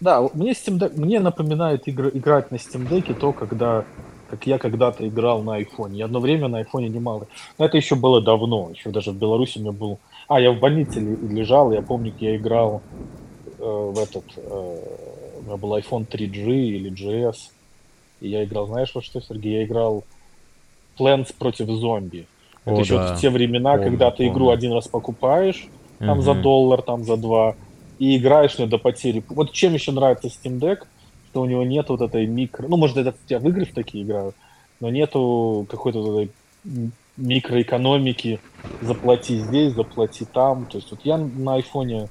Да, 0.00 0.20
мне, 0.34 0.52
Steam 0.52 0.78
Deck, 0.78 0.98
мне 0.98 1.20
напоминает 1.20 1.86
игр, 1.86 2.08
играть 2.08 2.50
на 2.50 2.56
Steam 2.56 2.88
Deck 2.88 3.14
то, 3.14 3.32
когда 3.32 3.84
как 4.32 4.46
я 4.46 4.56
когда-то 4.56 5.06
играл 5.06 5.42
на 5.42 5.56
айфоне. 5.56 5.98
Я 5.98 6.04
одно 6.06 6.18
время 6.18 6.48
на 6.48 6.58
айфоне 6.58 6.88
немало. 6.88 7.26
Но 7.58 7.66
это 7.66 7.76
еще 7.76 7.96
было 7.96 8.22
давно. 8.22 8.70
Еще 8.74 8.88
даже 8.88 9.10
в 9.10 9.16
Беларуси 9.16 9.58
у 9.58 9.60
меня 9.60 9.72
был... 9.72 9.98
А, 10.26 10.40
я 10.40 10.52
в 10.52 10.58
больнице 10.58 11.00
лежал, 11.00 11.70
я 11.70 11.82
помню, 11.82 12.12
как 12.12 12.22
я 12.22 12.36
играл 12.36 12.80
э, 12.80 13.21
в 13.64 13.98
этот... 13.98 14.24
Э, 14.36 14.76
у 15.38 15.42
меня 15.42 15.56
был 15.56 15.76
iPhone 15.76 16.06
3G 16.06 16.46
или 16.46 16.90
GS. 16.90 17.36
И 18.20 18.28
я 18.28 18.44
играл, 18.44 18.66
знаешь, 18.66 18.92
во 18.94 19.02
что, 19.02 19.20
Сергей? 19.20 19.54
Я 19.54 19.64
играл 19.64 20.04
Plants 20.98 21.34
против 21.36 21.68
зомби. 21.68 22.26
Это 22.64 22.76
О, 22.76 22.80
еще 22.80 22.96
да. 22.96 23.16
те 23.16 23.30
времена, 23.30 23.72
помню, 23.72 23.90
когда 23.90 24.10
ты 24.10 24.18
помню. 24.18 24.32
игру 24.32 24.50
один 24.50 24.72
раз 24.72 24.86
покупаешь, 24.86 25.66
там 25.98 26.18
угу. 26.18 26.22
за 26.22 26.34
доллар, 26.34 26.82
там 26.82 27.04
за 27.04 27.16
два, 27.16 27.56
и 27.98 28.16
играешь 28.16 28.58
на 28.58 28.66
до 28.66 28.78
потери. 28.78 29.24
Вот 29.28 29.52
чем 29.52 29.74
еще 29.74 29.92
нравится 29.92 30.28
Steam 30.28 30.60
Deck, 30.60 30.84
что 31.30 31.42
у 31.42 31.46
него 31.46 31.64
нет 31.64 31.88
вот 31.88 32.00
этой 32.00 32.26
микро... 32.26 32.68
Ну, 32.68 32.76
может, 32.76 32.96
это 32.96 33.14
я 33.28 33.38
в 33.38 33.48
игры 33.48 33.64
в 33.64 33.72
такие 33.72 34.04
играю, 34.04 34.34
но 34.80 34.90
нету 34.90 35.66
какой-то 35.68 36.02
вот 36.02 36.20
этой 36.20 36.30
микроэкономики, 37.16 38.40
заплати 38.80 39.38
здесь, 39.38 39.72
заплати 39.72 40.24
там. 40.24 40.66
То 40.66 40.78
есть 40.78 40.90
вот 40.90 41.00
я 41.04 41.18
на 41.18 41.54
айфоне 41.54 42.08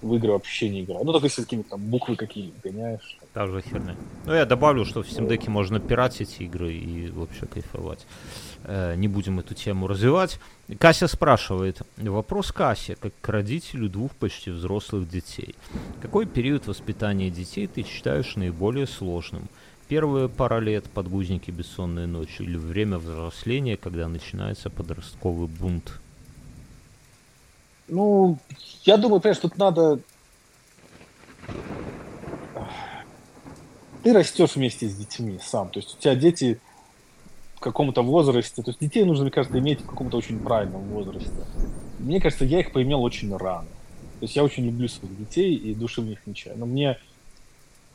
в 0.00 0.14
игры 0.14 0.32
вообще 0.32 0.68
не 0.68 0.82
играю. 0.82 1.04
Ну, 1.04 1.12
только 1.12 1.26
если 1.26 1.42
какие-то 1.42 1.70
там 1.70 1.80
буквы 1.80 2.16
какие-нибудь 2.16 2.60
гоняешь. 2.62 3.18
Та 3.32 3.46
же 3.46 3.60
херня. 3.60 3.96
Ну, 4.26 4.34
я 4.34 4.44
добавлю, 4.44 4.84
что 4.84 5.02
в 5.02 5.06
Steam 5.06 5.28
Deck 5.28 5.48
можно 5.50 5.80
пиратить 5.80 6.40
игры 6.40 6.72
и 6.72 7.10
вообще 7.10 7.46
кайфовать. 7.46 8.06
Э, 8.64 8.94
не 8.96 9.08
будем 9.08 9.40
эту 9.40 9.54
тему 9.54 9.86
развивать. 9.86 10.40
Кася 10.78 11.08
спрашивает. 11.08 11.82
Вопрос 11.96 12.52
Касе, 12.52 12.96
как 12.96 13.12
к 13.20 13.28
родителю 13.28 13.88
двух 13.88 14.12
почти 14.12 14.50
взрослых 14.50 15.08
детей. 15.08 15.54
Какой 16.00 16.26
период 16.26 16.66
воспитания 16.66 17.30
детей 17.30 17.66
ты 17.66 17.82
считаешь 17.82 18.36
наиболее 18.36 18.86
сложным? 18.86 19.48
Первая 19.88 20.28
пара 20.28 20.60
лет, 20.60 20.84
подгузники, 20.84 21.50
бессонные 21.50 22.06
ночи 22.06 22.42
или 22.42 22.58
время 22.58 22.98
взросления, 22.98 23.78
когда 23.78 24.06
начинается 24.06 24.68
подростковый 24.68 25.48
бунт? 25.48 26.00
Ну, 27.88 28.38
я 28.84 28.96
думаю, 28.96 29.20
понимаешь, 29.20 29.40
тут 29.40 29.56
надо... 29.58 30.00
Ты 34.02 34.12
растешь 34.12 34.54
вместе 34.54 34.88
с 34.88 34.94
детьми 34.94 35.38
сам. 35.42 35.70
То 35.70 35.80
есть 35.80 35.96
у 35.96 36.00
тебя 36.00 36.14
дети 36.14 36.60
в 37.56 37.60
каком-то 37.60 38.02
возрасте. 38.02 38.62
То 38.62 38.70
есть 38.70 38.80
детей 38.80 39.04
нужно, 39.04 39.24
мне 39.24 39.32
кажется, 39.32 39.58
иметь 39.58 39.80
в 39.80 39.86
каком-то 39.86 40.16
очень 40.16 40.38
правильном 40.38 40.82
возрасте. 40.82 41.30
Мне 41.98 42.20
кажется, 42.20 42.44
я 42.44 42.60
их 42.60 42.72
поимел 42.72 43.02
очень 43.02 43.36
рано. 43.36 43.66
То 44.20 44.24
есть 44.24 44.36
я 44.36 44.44
очень 44.44 44.66
люблю 44.66 44.88
своих 44.88 45.16
детей 45.18 45.54
и 45.54 45.74
души 45.74 46.00
в 46.00 46.06
них 46.06 46.26
не 46.26 46.34
чаю. 46.34 46.56
Но 46.58 46.66
мне 46.66 46.98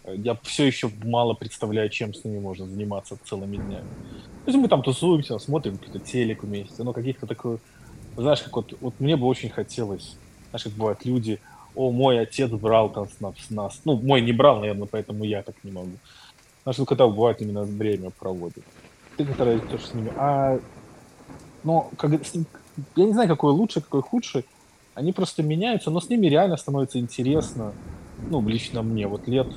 э, 0.04 0.16
я 0.18 0.38
все 0.44 0.66
еще 0.66 0.90
мало 1.04 1.34
представляю, 1.34 1.90
чем 1.90 2.14
с 2.14 2.24
ними 2.24 2.40
можно 2.40 2.66
заниматься 2.66 3.18
целыми 3.26 3.56
днями. 3.56 3.88
То 4.46 4.52
есть 4.52 4.58
мы 4.58 4.68
там 4.68 4.84
тусуемся, 4.84 5.38
смотрим 5.40 5.78
какой-то 5.78 6.00
телек 6.00 6.44
вместе, 6.44 6.84
но 6.84 6.92
каких-то 6.92 7.26
такой, 7.26 7.60
знаешь, 8.16 8.42
как 8.42 8.56
вот, 8.56 8.74
вот 8.80 9.00
мне 9.00 9.16
бы 9.16 9.26
очень 9.26 9.50
хотелось, 9.50 10.18
знаешь, 10.50 10.64
как 10.64 10.74
бывают 10.74 11.06
люди, 11.06 11.40
о, 11.76 11.92
мой 11.92 12.20
отец 12.20 12.50
брал 12.52 12.92
там 12.92 13.08
с 13.10 13.20
нас, 13.20 13.36
с 13.40 13.50
нас, 13.50 13.82
ну, 13.86 13.98
мой 13.98 14.22
не 14.22 14.32
брал, 14.32 14.60
наверное, 14.60 14.88
поэтому 14.88 15.24
я 15.24 15.42
так 15.42 15.56
не 15.64 15.72
могу. 15.72 15.98
Знаешь, 16.64 16.78
ну, 16.78 16.86
когда 16.86 17.08
бывает 17.08 17.42
именно 17.42 17.64
время 17.64 18.12
проводит 18.12 18.64
ты 19.18 19.26
который 19.26 19.58
идешь 19.58 19.86
с 19.86 19.94
ними. 19.94 20.12
А, 20.18 20.60
но 21.64 21.90
как, 21.98 22.12
я 22.12 23.06
не 23.06 23.14
знаю, 23.14 23.30
какой 23.30 23.52
лучше, 23.52 23.82
какой 23.82 24.02
худше. 24.02 24.44
Они 24.96 25.12
просто 25.12 25.42
меняются, 25.42 25.90
но 25.90 26.00
с 26.00 26.10
ними 26.10 26.28
реально 26.28 26.58
становится 26.58 27.00
интересно. 27.00 27.74
Ну, 28.30 28.48
лично 28.48 28.84
мне, 28.84 29.08
вот 29.08 29.28
лет... 29.28 29.48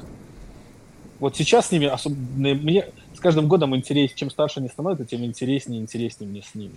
Вот 1.19 1.35
сейчас 1.35 1.69
с 1.69 1.73
ними, 1.73 1.87
особенно 1.87 2.55
мне 2.55 2.87
с 3.15 3.21
каждым 3.21 3.49
годом 3.49 3.75
интереснее, 3.75 4.17
чем 4.17 4.31
старше 4.31 4.61
они 4.61 4.69
становятся, 4.69 5.07
тем 5.07 5.25
интереснее 5.25 5.81
и 5.81 5.83
интереснее 5.83 6.29
мне 6.29 6.43
с 6.43 6.55
ними. 6.55 6.75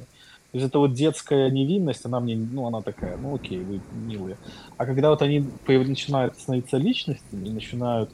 То 0.51 0.57
есть 0.57 0.67
это 0.67 0.79
вот 0.79 0.93
детская 0.93 1.51
невинность, 1.51 2.05
она 2.05 2.19
мне, 2.19 2.35
ну, 2.35 2.65
она 2.65 2.81
такая, 2.81 3.17
ну, 3.17 3.35
окей, 3.35 3.59
вы 3.59 3.81
милые. 3.93 4.37
А 4.77 4.85
когда 4.85 5.11
вот 5.11 5.21
они 5.21 5.45
начинают 5.67 6.39
становиться 6.39 6.77
личностями, 6.77 7.49
начинают, 7.49 8.09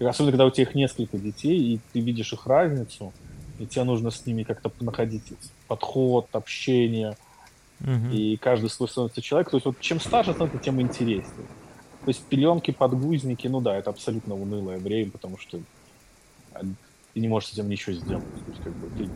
особенно 0.00 0.32
когда 0.32 0.46
у 0.46 0.50
тебя 0.50 0.64
их 0.64 0.74
несколько 0.74 1.18
детей, 1.18 1.74
и 1.74 1.80
ты 1.92 2.00
видишь 2.00 2.32
их 2.32 2.48
разницу, 2.48 3.12
и 3.60 3.66
тебе 3.66 3.84
нужно 3.84 4.10
с 4.10 4.26
ними 4.26 4.42
как-то 4.42 4.72
находить 4.80 5.32
подход, 5.68 6.28
общение. 6.32 7.16
Угу. 7.80 8.12
И 8.12 8.36
каждый 8.38 8.70
свой 8.70 8.88
становится 8.88 9.22
человек. 9.22 9.50
То 9.50 9.56
есть 9.56 9.66
вот 9.66 9.78
чем 9.80 10.00
старше 10.00 10.32
становится, 10.32 10.58
тем 10.58 10.80
интереснее. 10.80 11.46
То 12.04 12.08
есть 12.08 12.24
пеленки, 12.24 12.72
подгузники, 12.72 13.46
ну 13.46 13.60
да, 13.60 13.76
это 13.76 13.90
абсолютно 13.90 14.34
унылое 14.34 14.78
время, 14.78 15.10
потому 15.10 15.38
что 15.38 15.60
ты 16.54 17.20
не 17.20 17.28
можешь 17.28 17.50
с 17.50 17.52
этим 17.52 17.68
ничего 17.68 17.94
сделать. 17.94 18.24
То 18.46 18.50
есть 18.50 18.62
как 18.62 18.72
бы 18.74 18.88
ты 18.96 19.08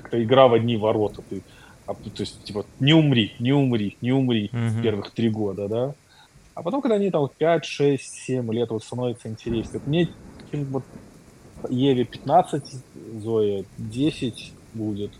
как-то 0.00 0.22
игра 0.22 0.48
в 0.48 0.54
одни 0.54 0.76
ворота. 0.76 1.22
Ты, 1.28 1.42
а, 1.86 1.94
то 1.94 2.20
есть, 2.20 2.44
типа, 2.44 2.66
не 2.80 2.92
умри, 2.92 3.34
не 3.38 3.52
умри, 3.52 3.96
не 4.00 4.12
умри 4.12 4.50
mm-hmm. 4.52 4.82
первых 4.82 5.10
три 5.12 5.30
года, 5.30 5.68
да. 5.68 5.94
А 6.54 6.62
потом, 6.62 6.80
когда 6.80 6.96
они 6.96 7.10
там 7.10 7.28
5, 7.38 7.64
6, 7.64 8.02
7 8.02 8.52
лет, 8.52 8.70
вот 8.70 8.82
становится 8.82 9.28
интересно. 9.28 9.78
Вот 9.78 9.86
мне 9.86 10.08
вот, 10.52 10.84
Еве 11.68 12.04
15, 12.04 12.64
Зоя 13.22 13.64
10 13.78 14.52
будет. 14.74 15.12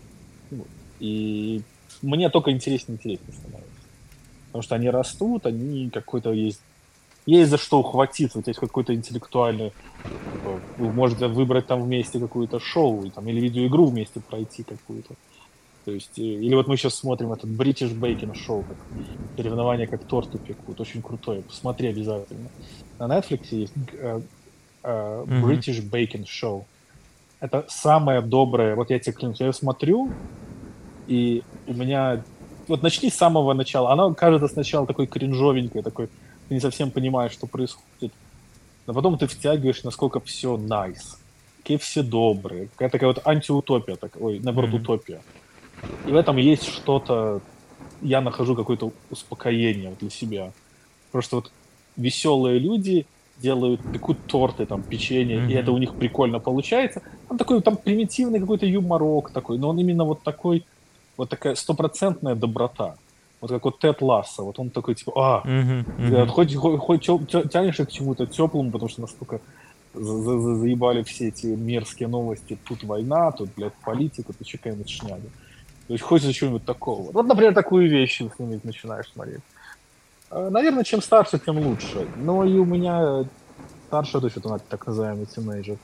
И 0.99 1.61
мне 2.01 2.29
только 2.29 2.51
интереснее 2.51 2.97
интереснее 2.97 3.33
становится. 3.33 3.69
Потому 4.47 4.61
что 4.63 4.75
они 4.75 4.89
растут, 4.89 5.45
они 5.45 5.89
какой-то 5.89 6.33
есть 6.33 6.61
есть 7.29 7.49
за 7.49 7.57
что 7.57 7.79
ухватиться, 7.79 8.37
вот 8.37 8.47
есть 8.47 8.59
какой-то 8.59 8.93
интеллектуальный, 8.93 9.71
типа, 10.03 10.59
вы 10.77 10.91
можете 10.91 11.27
выбрать 11.27 11.67
там 11.67 11.83
вместе 11.83 12.19
какую-то 12.19 12.59
шоу, 12.59 13.09
там, 13.11 13.27
или 13.27 13.39
видеоигру 13.39 13.85
вместе 13.85 14.19
пройти 14.19 14.63
какую-то. 14.63 15.15
То 15.85 15.91
есть, 15.91 16.19
э, 16.19 16.21
или 16.21 16.55
вот 16.55 16.67
мы 16.67 16.77
сейчас 16.77 16.95
смотрим 16.95 17.31
этот 17.31 17.49
British 17.49 17.97
Baking 17.97 18.35
Show, 18.35 18.63
как 18.67 18.77
соревнование 19.35 19.87
как 19.87 20.03
торты 20.03 20.37
пекут, 20.37 20.79
очень 20.79 21.01
крутое, 21.01 21.41
посмотри 21.41 21.89
обязательно. 21.89 22.49
На 22.99 23.07
Netflix 23.07 23.47
есть 23.51 23.73
uh, 23.93 24.23
uh, 24.83 25.25
British 25.25 25.81
mm-hmm. 25.81 25.89
Baking 25.89 26.25
Show. 26.25 26.63
Это 27.39 27.65
самое 27.69 28.21
доброе, 28.21 28.75
вот 28.75 28.89
я 28.89 28.99
тебе 28.99 29.13
клянусь, 29.13 29.39
я 29.39 29.53
смотрю, 29.53 30.11
и 31.07 31.43
у 31.67 31.73
меня, 31.73 32.21
вот 32.67 32.83
начни 32.83 33.09
с 33.09 33.15
самого 33.15 33.53
начала, 33.53 33.91
она 33.91 34.13
кажется 34.13 34.47
сначала 34.47 34.85
такой 34.85 35.07
кринжовенькой, 35.07 35.81
такой, 35.81 36.09
ты 36.49 36.55
не 36.55 36.59
совсем 36.59 36.91
понимаешь, 36.91 37.31
что 37.31 37.47
происходит, 37.47 38.11
но 38.87 38.93
потом 38.93 39.17
ты 39.17 39.27
втягиваешь, 39.27 39.83
насколько 39.83 40.19
все 40.19 40.57
nice, 40.57 41.17
какие 41.59 41.77
все 41.77 42.01
добрые, 42.01 42.67
какая 42.67 42.89
такая 42.89 43.07
вот 43.07 43.25
антиутопия, 43.25 43.95
так, 43.95 44.17
ой, 44.19 44.39
наоборот, 44.39 44.71
mm-hmm. 44.71 44.81
утопия. 44.81 45.21
И 46.07 46.11
в 46.11 46.15
этом 46.15 46.37
есть 46.37 46.65
что-то, 46.67 47.41
я 48.01 48.19
нахожу 48.19 48.55
какое-то 48.55 48.91
успокоение 49.11 49.95
для 49.99 50.09
себя. 50.09 50.51
Просто 51.11 51.37
вот 51.37 51.51
веселые 51.95 52.59
люди 52.59 53.05
делают, 53.37 53.81
пекут 53.93 54.17
торты, 54.25 54.65
там, 54.65 54.81
печенье, 54.81 55.37
mm-hmm. 55.37 55.51
и 55.51 55.53
это 55.53 55.71
у 55.71 55.77
них 55.77 55.93
прикольно 55.95 56.39
получается. 56.39 57.03
Там 57.27 57.37
такой, 57.37 57.61
там 57.61 57.77
примитивный 57.77 58.39
какой-то 58.39 58.65
юморок 58.65 59.29
такой, 59.29 59.59
но 59.59 59.69
он 59.69 59.79
именно 59.79 60.03
вот 60.03 60.23
такой, 60.23 60.65
вот 61.15 61.29
такая 61.29 61.53
стопроцентная 61.53 62.33
доброта. 62.33 62.95
Вот 63.41 63.49
как 63.49 63.63
вот 63.65 63.79
Тед 63.79 64.01
Ласса, 64.01 64.43
вот 64.43 64.59
он 64.59 64.69
такой, 64.69 64.95
типа, 64.95 65.13
а, 65.15 65.47
mm-hmm. 65.47 65.85
Mm-hmm. 65.97 66.27
хоть, 66.27 66.55
хоть, 66.55 66.79
хоть 66.79 67.05
к 67.85 67.91
чему-то 67.91 68.25
теплому, 68.25 68.69
потому 68.71 68.89
что 68.89 69.01
настолько 69.01 69.39
за 69.93 70.39
за 70.39 70.55
заебали 70.55 71.03
все 71.03 71.29
эти 71.29 71.47
мерзкие 71.47 72.09
новости, 72.09 72.57
тут 72.67 72.83
война, 72.83 73.31
тут, 73.31 73.49
блядь, 73.55 73.73
политика, 73.85 74.33
тут 74.33 74.51
какая-нибудь 74.51 74.89
шняга. 74.89 75.29
То 75.87 75.93
есть 75.93 76.03
хочется 76.03 76.33
чего-нибудь 76.33 76.65
такого. 76.65 77.11
Вот, 77.11 77.25
например, 77.25 77.53
такую 77.53 77.89
вещь 77.89 78.21
с 78.21 78.39
ними 78.39 78.59
начинаешь 78.63 79.09
смотреть. 79.11 79.41
А, 80.29 80.49
наверное, 80.49 80.83
чем 80.83 81.01
старше, 81.01 81.39
тем 81.39 81.57
лучше. 81.57 82.07
Но 82.17 82.43
и 82.43 82.57
у 82.57 82.65
меня 82.65 83.25
старшая 83.87 84.21
дочь, 84.21 84.35
вот 84.35 84.45
она 84.45 84.59
так 84.59 84.85
называемый 84.85 85.25
тинейджер, 85.25 85.77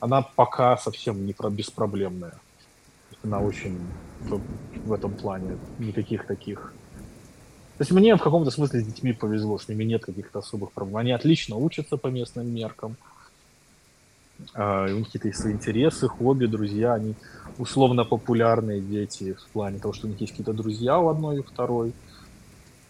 она 0.00 0.22
пока 0.22 0.76
совсем 0.76 1.24
не 1.26 1.32
про 1.32 1.48
беспроблемная. 1.48 2.34
Она 3.22 3.38
очень 3.38 3.78
в 4.84 4.92
этом 4.92 5.12
плане 5.12 5.58
никаких 5.78 6.26
таких... 6.26 6.74
То 7.78 7.82
есть 7.82 7.90
мне 7.92 8.14
в 8.16 8.22
каком-то 8.22 8.50
смысле 8.50 8.80
с 8.80 8.86
детьми 8.86 9.12
повезло, 9.12 9.58
с 9.58 9.68
ними 9.68 9.84
нет 9.84 10.04
каких-то 10.04 10.40
особых 10.40 10.72
проблем. 10.72 10.98
Они 10.98 11.12
отлично 11.12 11.56
учатся 11.56 11.96
по 11.96 12.08
местным 12.08 12.52
меркам. 12.54 12.96
Uh, 14.54 14.92
у 14.92 14.98
них 14.98 15.06
какие-то 15.06 15.38
свои 15.38 15.52
интересы, 15.52 16.08
хобби, 16.08 16.46
друзья, 16.46 16.94
они 16.94 17.14
условно 17.58 18.04
популярные 18.04 18.80
дети 18.80 19.34
в 19.34 19.46
плане 19.52 19.78
того, 19.78 19.94
что 19.94 20.06
у 20.06 20.10
них 20.10 20.20
есть 20.20 20.32
какие-то 20.32 20.52
друзья 20.52 20.98
у 20.98 21.08
одной 21.08 21.38
и 21.38 21.42
второй. 21.42 21.92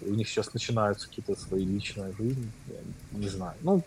И 0.00 0.10
у 0.10 0.14
них 0.14 0.28
сейчас 0.28 0.52
начинаются 0.54 1.08
какие-то 1.08 1.36
свои 1.36 1.64
личные 1.64 2.12
жизни. 2.18 2.50
Я 2.68 3.18
не 3.18 3.28
знаю. 3.28 3.54
Ну, 3.60 3.82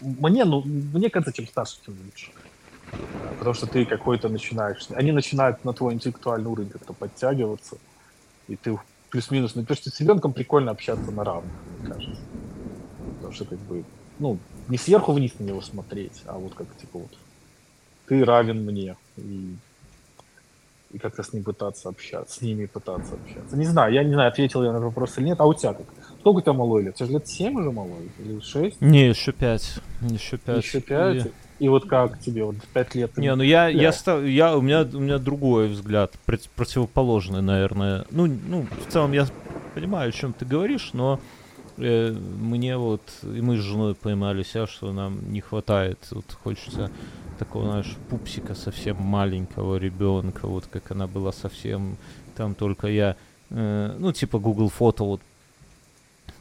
мне, 0.00 0.44
ну, 0.44 0.62
мне 0.64 1.10
кажется, 1.10 1.32
чем 1.32 1.46
старше, 1.46 1.76
тем 1.84 1.96
лучше. 2.04 2.30
Потому 3.38 3.54
что 3.54 3.66
ты 3.66 3.84
какой-то 3.84 4.28
начинаешь... 4.28 4.86
Они 4.90 5.12
начинают 5.12 5.64
на 5.64 5.72
твой 5.72 5.94
интеллектуальный 5.94 6.50
уровень 6.50 6.70
как-то 6.70 6.92
подтягиваться. 6.92 7.76
И 8.48 8.56
ты 8.56 8.78
плюс-минус... 9.12 9.54
Ну, 9.54 9.62
потому 9.62 9.76
что 9.76 9.90
с 9.90 10.00
ребенком 10.00 10.32
прикольно 10.32 10.72
общаться 10.72 11.12
на 11.12 11.22
равных, 11.22 11.52
мне 11.78 11.92
кажется. 11.92 12.20
Потому 13.16 13.32
что 13.32 13.44
как 13.44 13.58
бы... 13.60 13.84
Ну, 14.18 14.38
не 14.68 14.78
сверху 14.78 15.12
вниз 15.12 15.32
на 15.38 15.44
него 15.44 15.60
смотреть, 15.60 16.22
а 16.24 16.38
вот 16.38 16.54
как 16.54 16.66
типа 16.76 16.98
вот 16.98 17.18
ты 18.06 18.24
равен 18.24 18.64
мне. 18.64 18.96
И, 19.16 19.54
и 20.92 20.98
как-то 20.98 21.22
с 21.22 21.32
ним 21.32 21.44
пытаться 21.44 21.88
общаться, 21.88 22.38
с 22.38 22.42
ними 22.42 22.66
пытаться 22.66 23.14
общаться. 23.14 23.56
Не 23.56 23.64
знаю, 23.64 23.92
я 23.92 24.04
не 24.04 24.12
знаю, 24.12 24.28
ответил 24.28 24.62
я 24.62 24.72
на 24.72 24.80
вопрос 24.80 25.18
или 25.18 25.26
нет. 25.26 25.40
А 25.40 25.46
у 25.46 25.54
тебя 25.54 25.72
как? 25.72 25.86
Сколько 26.20 26.38
у 26.38 26.40
тебя 26.40 26.52
малой 26.52 26.82
лет? 26.82 26.94
У 26.94 26.96
тебя 26.98 27.06
же 27.06 27.12
лет 27.12 27.28
7 27.28 27.58
уже 27.58 27.70
малой? 27.70 28.10
Или 28.18 28.40
6? 28.40 28.80
Не, 28.80 29.08
еще 29.08 29.32
5. 29.32 29.80
Еще 30.02 30.36
5. 30.38 30.64
Еще 30.64 30.80
5? 30.80 31.26
И... 31.26 31.32
И 31.58 31.68
вот 31.68 31.88
как 31.88 32.18
тебе, 32.18 32.44
вот 32.44 32.56
5 32.74 32.94
лет? 32.96 33.16
Не, 33.16 33.34
ну 33.36 33.44
я, 33.44 33.68
я, 33.68 33.92
став, 33.92 34.24
я, 34.24 34.56
у 34.56 34.60
меня, 34.60 34.82
у 34.82 34.98
меня 34.98 35.18
другой 35.18 35.68
взгляд, 35.68 36.12
противоположный, 36.56 37.40
наверное. 37.40 38.04
Ну, 38.10 38.26
ну, 38.26 38.66
в 38.88 38.92
целом 38.92 39.12
я 39.12 39.28
понимаю, 39.72 40.08
о 40.08 40.12
чем 40.12 40.32
ты 40.32 40.44
говоришь, 40.44 40.90
но 40.92 41.20
э, 41.76 42.10
мне 42.10 42.76
вот, 42.76 43.02
и 43.22 43.40
мы 43.40 43.58
с 43.58 43.60
женой 43.60 43.94
поймали 43.94 44.42
себя, 44.42 44.66
что 44.66 44.92
нам 44.92 45.32
не 45.32 45.40
хватает, 45.40 45.98
вот 46.10 46.24
хочется 46.42 46.90
такого, 47.44 47.64
знаешь, 47.64 47.96
пупсика 48.08 48.54
совсем 48.54 48.96
маленького 49.02 49.76
ребенка, 49.76 50.46
вот 50.46 50.66
как 50.70 50.90
она 50.92 51.06
была 51.06 51.32
совсем, 51.32 51.96
там 52.36 52.54
только 52.54 52.86
я, 52.86 53.16
э, 53.50 53.96
ну, 53.98 54.12
типа 54.12 54.38
Google 54.38 54.68
фото 54.68 55.04
вот 55.04 55.20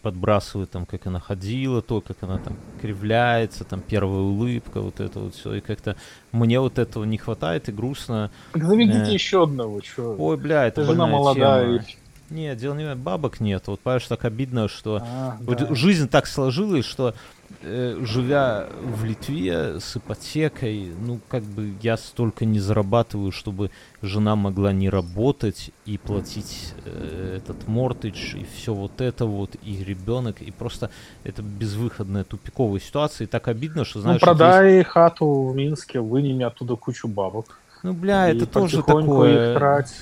подбрасываю 0.03 0.68
там, 0.68 0.86
как 0.86 1.07
она 1.07 1.19
ходила, 1.19 1.82
то, 1.82 2.02
как 2.02 2.18
она 2.22 2.38
там 2.38 2.56
кривляется, 2.82 3.64
там 3.64 3.82
первая 3.82 4.22
улыбка, 4.22 4.82
вот 4.82 4.99
это 4.99 5.19
вот 5.19 5.36
все, 5.36 5.56
и 5.56 5.61
как-то 5.61 5.95
мне 6.32 6.60
вот 6.60 6.78
этого 6.78 7.03
не 7.03 7.18
хватает 7.18 7.69
и 7.69 7.72
грустно. 7.72 8.30
Так 8.53 8.64
заведите 8.64 9.11
э, 9.11 9.14
еще 9.14 9.44
одного, 9.44 9.82
что? 9.82 10.15
Ой, 10.18 10.38
бля, 10.38 10.68
это 10.68 10.84
жена 10.84 11.07
молодая. 11.07 11.80
Тема. 11.80 11.86
Нет, 12.30 12.57
дело 12.57 12.76
не 12.76 12.94
в 12.94 12.98
бабок 12.98 13.41
нет. 13.41 13.64
Вот 13.68 13.82
понимаешь, 13.82 14.07
так 14.07 14.23
обидно, 14.23 14.69
что 14.69 15.02
а, 15.03 15.38
вот 15.41 15.57
да. 15.57 15.76
жизнь 15.76 16.07
так 16.07 16.28
сложилась, 16.28 16.86
что 16.86 17.14
э, 17.61 17.98
живя 18.03 18.68
в 18.82 19.03
Литве 19.03 19.80
с 19.80 19.98
ипотекой, 19.98 20.91
ну 20.99 21.19
как 21.28 21.44
бы 21.44 21.73
я 21.82 21.98
столько 21.98 22.45
не 22.45 22.60
зарабатываю, 22.60 23.32
чтобы 23.32 23.72
жена 24.02 24.36
могла 24.36 24.73
не 24.73 24.90
работать 24.90 25.72
и 25.86 25.98
платить 25.98 26.73
э, 26.86 27.38
этот 27.38 27.68
мортидж 27.68 28.36
и 28.36 28.45
все 28.56 28.73
вот 28.73 29.02
это 29.02 29.26
вот 29.26 29.56
и 29.64 29.84
ребенок 29.84 30.41
и 30.41 30.52
просто 30.52 30.90
это 31.23 31.41
безвыходная 31.41 32.23
тупиковая 32.23 32.80
ситуация 32.80 33.26
и 33.26 33.28
так 33.28 33.48
обидно, 33.48 33.86
что 33.86 34.02
знаешь. 34.02 34.22
Ну 34.22 34.26
продай 34.26 34.78
есть... 34.78 34.90
хату 34.90 35.45
в 35.45 35.56
Минске, 35.56 35.99
вынеми 35.99 36.44
оттуда 36.44 36.76
кучу 36.76 37.07
бабок. 37.07 37.60
Ну 37.84 37.94
бля, 37.94 38.30
это 38.30 38.45
тоже 38.45 38.84
такое. 38.84 39.52
Их 39.52 39.57
трать. 39.57 39.94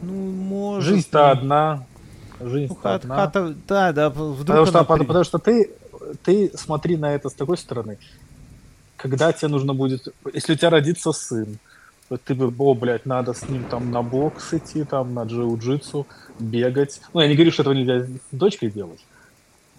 Ну, 0.00 0.12
может. 0.12 0.90
Жизнь-то 0.90 1.30
одна. 1.30 1.86
Жизнь 2.40 2.74
ну, 2.82 2.90
одна. 2.90 3.16
Хата, 3.16 3.54
да, 3.66 3.92
да, 3.92 4.10
вдруг 4.10 4.38
потому, 4.38 4.66
что, 4.66 4.84
при... 4.84 5.04
потому 5.04 5.24
что 5.24 5.38
ты, 5.38 5.70
ты 6.22 6.50
смотри 6.54 6.96
на 6.96 7.14
это 7.14 7.28
с 7.28 7.34
такой 7.34 7.56
стороны. 7.56 7.98
Когда 8.96 9.32
тебе 9.32 9.48
нужно 9.48 9.74
будет... 9.74 10.08
Если 10.32 10.54
у 10.54 10.56
тебя 10.56 10.70
родится 10.70 11.12
сын, 11.12 11.58
ты 12.24 12.34
бы, 12.34 12.52
о, 12.58 12.74
блядь, 12.74 13.06
надо 13.06 13.34
с 13.34 13.48
ним 13.48 13.64
там 13.64 13.90
на 13.90 14.02
бокс 14.02 14.54
идти, 14.54 14.84
там 14.84 15.14
на 15.14 15.24
джиу-джитсу, 15.24 16.06
бегать. 16.38 17.00
Ну, 17.12 17.20
я 17.20 17.28
не 17.28 17.34
говорю, 17.34 17.50
что 17.50 17.62
этого 17.62 17.74
нельзя 17.74 18.06
с 18.06 18.08
дочкой 18.32 18.70
делать. 18.70 19.04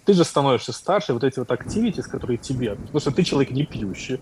Ты 0.04 0.14
же 0.14 0.24
становишься 0.24 0.72
старше, 0.72 1.12
вот 1.12 1.24
эти 1.24 1.38
вот 1.38 1.50
активити, 1.50 2.00
которые 2.02 2.38
тебе... 2.38 2.74
Потому 2.76 3.00
что 3.00 3.10
ты 3.10 3.24
человек 3.24 3.50
не 3.50 3.64
пьющий, 3.64 4.20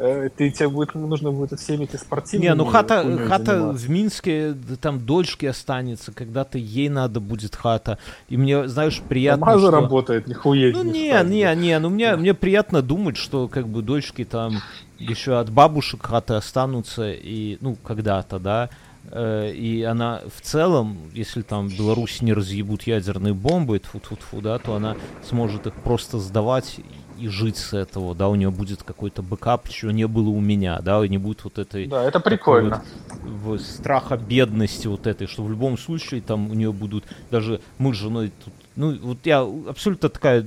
ты, 0.00 0.50
тебе 0.50 0.68
будет, 0.68 0.94
нужно 0.94 1.30
будет 1.30 1.60
всеми 1.60 1.84
эти 1.84 1.96
спортивными... 1.96 2.48
Не, 2.48 2.54
ну 2.54 2.64
хата, 2.64 3.04
хата 3.28 3.72
в 3.72 3.90
Минске, 3.90 4.54
там 4.80 5.04
дочке 5.04 5.44
останется, 5.44 6.12
когда-то 6.12 6.56
ей 6.56 6.88
надо 6.88 7.20
будет 7.20 7.54
хата. 7.54 7.98
И 8.28 8.38
мне, 8.38 8.66
знаешь, 8.66 9.02
приятно, 9.06 9.46
Сама 9.46 9.58
что... 9.58 9.70
работает, 9.70 10.26
нихуя 10.26 10.72
Ну 10.72 10.84
не, 10.84 11.10
не, 11.10 11.24
не, 11.24 11.54
не, 11.54 11.78
ну 11.78 11.90
мне, 11.90 12.16
мне 12.16 12.32
приятно 12.32 12.80
думать, 12.80 13.18
что 13.18 13.46
как 13.48 13.68
бы 13.68 13.82
дочки 13.82 14.24
там 14.24 14.62
еще 14.98 15.38
от 15.38 15.50
бабушек 15.50 16.06
хаты 16.06 16.34
останутся, 16.34 17.10
и, 17.10 17.58
ну, 17.60 17.76
когда-то, 17.76 18.38
да, 18.38 18.70
э, 19.10 19.52
и 19.52 19.82
она 19.82 20.22
в 20.34 20.40
целом, 20.40 20.96
если 21.12 21.42
там 21.42 21.68
Беларусь 21.68 22.22
не 22.22 22.32
разъебут 22.32 22.84
ядерные 22.84 23.34
бомбы, 23.34 23.78
тьфу 23.78 23.98
-тьфу 23.98 24.16
-тьфу, 24.16 24.40
да, 24.40 24.58
то 24.58 24.74
она 24.74 24.96
сможет 25.28 25.66
их 25.66 25.74
просто 25.74 26.18
сдавать 26.18 26.80
и 27.20 27.28
жить 27.28 27.56
с 27.56 27.72
этого, 27.74 28.14
да, 28.14 28.28
у 28.28 28.34
нее 28.34 28.50
будет 28.50 28.82
какой-то 28.82 29.22
бэкап, 29.22 29.68
чего 29.68 29.90
не 29.90 30.06
было 30.06 30.28
у 30.30 30.40
меня, 30.40 30.80
да, 30.80 31.04
и 31.04 31.08
не 31.08 31.18
будет 31.18 31.44
вот 31.44 31.58
этой... 31.58 31.86
Да, 31.86 32.02
это 32.04 32.20
прикольно. 32.20 32.82
Вот, 33.22 33.60
страха 33.60 34.16
бедности 34.16 34.86
вот 34.86 35.06
этой, 35.06 35.26
что 35.26 35.42
в 35.42 35.50
любом 35.50 35.76
случае 35.78 36.22
там 36.22 36.50
у 36.50 36.54
нее 36.54 36.72
будут 36.72 37.04
даже 37.30 37.60
мы 37.78 37.94
с 37.94 37.96
женой 37.96 38.32
тут, 38.44 38.54
ну 38.76 38.96
вот 38.98 39.18
я 39.24 39.40
абсолютно 39.40 40.08
такая 40.08 40.46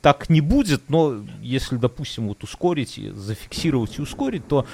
так 0.00 0.30
не 0.30 0.40
будет, 0.40 0.88
но 0.88 1.24
если, 1.42 1.76
допустим, 1.76 2.28
вот 2.28 2.42
ускорить, 2.44 3.00
зафиксировать 3.14 3.98
и 3.98 4.02
ускорить, 4.02 4.46
то 4.46 4.64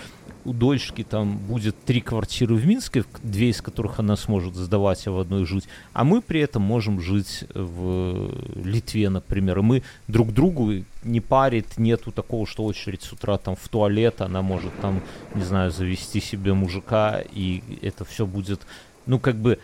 у 0.45 0.53
дочки 0.53 1.05
там 1.05 1.39
будет 1.39 1.77
три 1.85 2.01
квартиры 2.01 2.55
в 2.55 2.67
Минске, 2.67 3.05
две 3.23 3.51
из 3.51 3.63
которых 3.63 3.99
она 3.99 4.17
сможет 4.17 4.55
сдавать, 4.55 5.07
а 5.07 5.13
в 5.13 5.19
одной 5.19 5.45
жить, 5.45 5.65
а 5.93 6.05
мы 6.05 6.21
при 6.21 6.41
этом 6.41 6.63
можем 6.63 7.01
жить 7.01 7.45
в 7.55 8.31
Литве, 8.57 9.09
например, 9.09 9.59
и 9.59 9.63
мы 9.63 9.83
друг 10.09 10.33
другу 10.33 10.85
не 11.03 11.21
парит, 11.21 11.79
нету 11.79 12.13
такого, 12.13 12.47
что 12.47 12.65
очередь 12.65 13.03
с 13.03 13.13
утра 13.13 13.39
там 13.39 13.57
в 13.57 13.69
туалет, 13.69 14.21
она 14.21 14.43
может 14.43 14.73
там, 14.81 15.03
не 15.35 15.45
знаю, 15.45 15.71
завести 15.71 16.21
себе 16.21 16.55
мужика, 16.55 17.23
и 17.33 17.63
это 17.83 18.05
все 18.05 18.27
будет, 18.27 18.61
ну, 19.07 19.19
как 19.19 19.37
бы, 19.37 19.59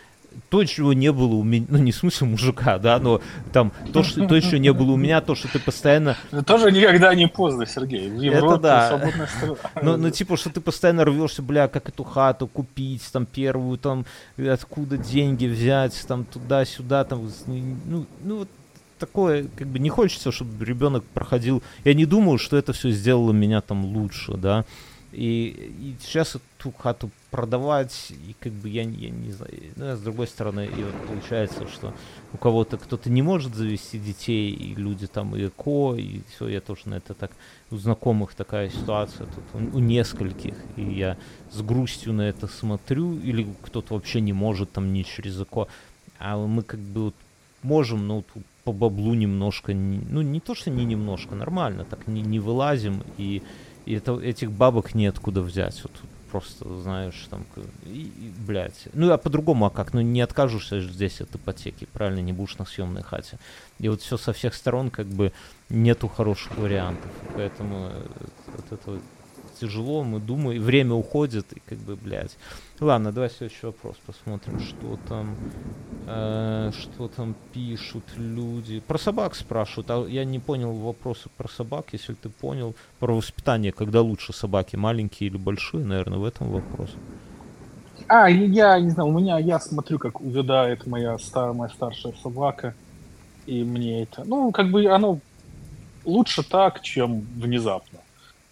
то, 0.49 0.63
чего 0.65 0.93
не 0.93 1.11
было 1.11 1.35
у 1.35 1.43
меня, 1.43 1.65
ну 1.69 1.77
не 1.77 1.91
в 1.91 1.95
смысле 1.95 2.27
мужика, 2.27 2.77
да, 2.77 2.99
но 2.99 3.21
там 3.53 3.71
то, 3.93 4.03
что, 4.03 4.27
то, 4.27 4.39
чего 4.41 4.57
не 4.57 4.73
было 4.73 4.91
у 4.91 4.97
меня, 4.97 5.21
то, 5.21 5.35
что 5.35 5.47
ты 5.47 5.59
постоянно... 5.59 6.17
Тоже 6.45 6.71
никогда 6.71 7.13
не 7.15 7.27
поздно, 7.27 7.65
Сергей. 7.65 8.09
В 8.09 8.21
Европе 8.21 8.47
это 8.47 8.57
да. 8.57 8.87
страна. 8.87 9.55
Ну, 9.81 9.97
ну, 9.97 10.09
типа, 10.09 10.37
что 10.37 10.49
ты 10.49 10.59
постоянно 10.61 11.05
рвешься, 11.05 11.41
бля, 11.41 11.67
как 11.67 11.89
эту 11.89 12.03
хату 12.03 12.47
купить, 12.47 13.03
там, 13.11 13.25
первую, 13.25 13.77
там, 13.77 14.05
откуда 14.37 14.97
деньги 14.97 15.45
взять, 15.45 16.03
там, 16.07 16.25
туда-сюда, 16.25 17.03
там, 17.05 17.31
ну, 17.47 18.05
ну, 18.23 18.37
вот 18.39 18.49
такое, 18.99 19.47
как 19.55 19.67
бы 19.67 19.79
не 19.79 19.89
хочется, 19.89 20.31
чтобы 20.31 20.63
ребенок 20.63 21.03
проходил. 21.03 21.63
Я 21.83 21.93
не 21.93 22.05
думаю, 22.05 22.37
что 22.37 22.57
это 22.57 22.71
все 22.71 22.91
сделало 22.91 23.31
меня 23.31 23.61
там 23.61 23.85
лучше, 23.85 24.33
да. 24.33 24.65
И, 25.11 25.73
и 25.79 25.95
сейчас 26.01 26.35
эту 26.35 26.71
хату 26.71 27.09
продавать, 27.31 28.11
и 28.11 28.35
как 28.39 28.51
бы 28.53 28.69
я, 28.69 28.83
я 28.83 29.09
не 29.09 29.31
знаю, 29.31 29.53
ну, 29.75 29.91
а 29.91 29.95
с 29.95 30.01
другой 30.01 30.27
стороны, 30.27 30.65
и 30.65 30.83
вот 30.83 30.93
получается, 31.07 31.67
что 31.67 31.93
у 32.33 32.37
кого-то 32.37 32.77
кто-то 32.77 33.09
не 33.09 33.21
может 33.21 33.55
завести 33.55 33.97
детей, 33.99 34.51
и 34.51 34.75
люди 34.75 35.07
там 35.07 35.35
и 35.35 35.47
эко, 35.47 35.95
и 35.95 36.21
все, 36.29 36.49
я 36.49 36.61
тоже 36.61 36.81
на 36.85 36.95
это 36.95 37.13
так, 37.13 37.31
у 37.71 37.77
знакомых 37.77 38.33
такая 38.35 38.69
ситуация 38.69 39.27
тут, 39.27 39.43
у, 39.73 39.77
у 39.77 39.79
нескольких, 39.79 40.55
и 40.75 40.83
я 40.83 41.17
с 41.51 41.61
грустью 41.61 42.13
на 42.13 42.23
это 42.23 42.47
смотрю, 42.47 43.17
или 43.17 43.47
кто-то 43.63 43.93
вообще 43.93 44.21
не 44.21 44.33
может 44.33 44.71
там 44.71 44.91
не 44.93 45.05
через 45.05 45.41
эко, 45.41 45.67
а 46.19 46.37
мы 46.37 46.63
как 46.63 46.79
бы 46.79 47.05
вот 47.05 47.15
можем, 47.63 48.07
но 48.07 48.23
тут 48.33 48.43
по 48.63 48.71
баблу 48.71 49.13
немножко, 49.13 49.73
ну 49.73 50.21
не 50.21 50.39
то, 50.39 50.53
что 50.53 50.69
не 50.69 50.85
немножко, 50.85 51.35
нормально, 51.35 51.85
так 51.85 52.07
не, 52.07 52.21
не 52.21 52.39
вылазим, 52.39 53.03
и 53.17 53.41
и 53.85 53.93
это, 53.93 54.19
этих 54.19 54.51
бабок 54.51 54.93
неоткуда 54.95 55.41
взять. 55.41 55.81
Вот 55.83 55.91
просто, 56.31 56.81
знаешь, 56.81 57.27
там, 57.29 57.45
и, 57.85 58.03
и, 58.03 58.31
блядь. 58.47 58.87
Ну, 58.93 59.11
а 59.11 59.17
по-другому, 59.17 59.65
а 59.65 59.69
как? 59.69 59.93
Ну, 59.93 60.01
не 60.01 60.21
откажешься 60.21 60.79
здесь 60.81 61.19
от 61.21 61.35
ипотеки, 61.35 61.87
правильно, 61.91 62.21
не 62.21 62.31
будешь 62.31 62.57
на 62.57 62.65
съемной 62.65 63.03
хате. 63.03 63.37
И 63.79 63.89
вот 63.89 64.01
все 64.01 64.17
со 64.17 64.31
всех 64.31 64.53
сторон, 64.53 64.89
как 64.89 65.07
бы, 65.07 65.33
нету 65.69 66.07
хороших 66.07 66.57
вариантов. 66.57 67.11
Поэтому 67.35 67.89
э, 67.91 68.03
от 68.57 68.71
этого 68.71 68.99
тяжело, 69.59 70.03
мы 70.03 70.19
думаем, 70.19 70.61
время 70.61 70.93
уходит, 70.93 71.51
и 71.53 71.59
как 71.59 71.77
бы, 71.79 71.95
блядь. 71.95 72.37
Ладно, 72.81 73.11
давай 73.11 73.29
следующий 73.29 73.67
вопрос 73.67 73.95
посмотрим, 74.07 74.59
что 74.59 74.97
там, 75.07 75.35
э, 76.07 76.71
что 76.73 77.07
там 77.07 77.35
пишут 77.53 78.03
люди. 78.17 78.79
Про 78.79 78.97
собак 78.97 79.35
спрашивают, 79.35 79.91
а 79.91 80.07
я 80.09 80.25
не 80.25 80.39
понял 80.39 80.73
вопросы 80.73 81.29
про 81.37 81.47
собак, 81.47 81.93
если 81.93 82.15
ты 82.15 82.29
понял. 82.29 82.73
Про 82.99 83.15
воспитание, 83.15 83.71
когда 83.71 84.01
лучше 84.01 84.33
собаки, 84.33 84.77
маленькие 84.77 85.29
или 85.29 85.37
большие, 85.37 85.85
наверное, 85.85 86.17
в 86.17 86.25
этом 86.25 86.49
вопрос. 86.49 86.89
А, 88.07 88.27
я 88.27 88.79
не 88.79 88.89
знаю, 88.89 89.09
у 89.09 89.19
меня, 89.19 89.37
я 89.37 89.59
смотрю, 89.59 89.99
как 89.99 90.19
увядает 90.19 90.87
моя, 90.87 91.19
стар, 91.19 91.53
моя 91.53 91.69
старшая 91.69 92.13
собака, 92.23 92.73
и 93.45 93.63
мне 93.63 94.01
это, 94.01 94.23
ну, 94.25 94.51
как 94.51 94.71
бы 94.71 94.83
оно 94.87 95.19
лучше 96.03 96.41
так, 96.41 96.81
чем 96.81 97.21
внезапно. 97.35 97.99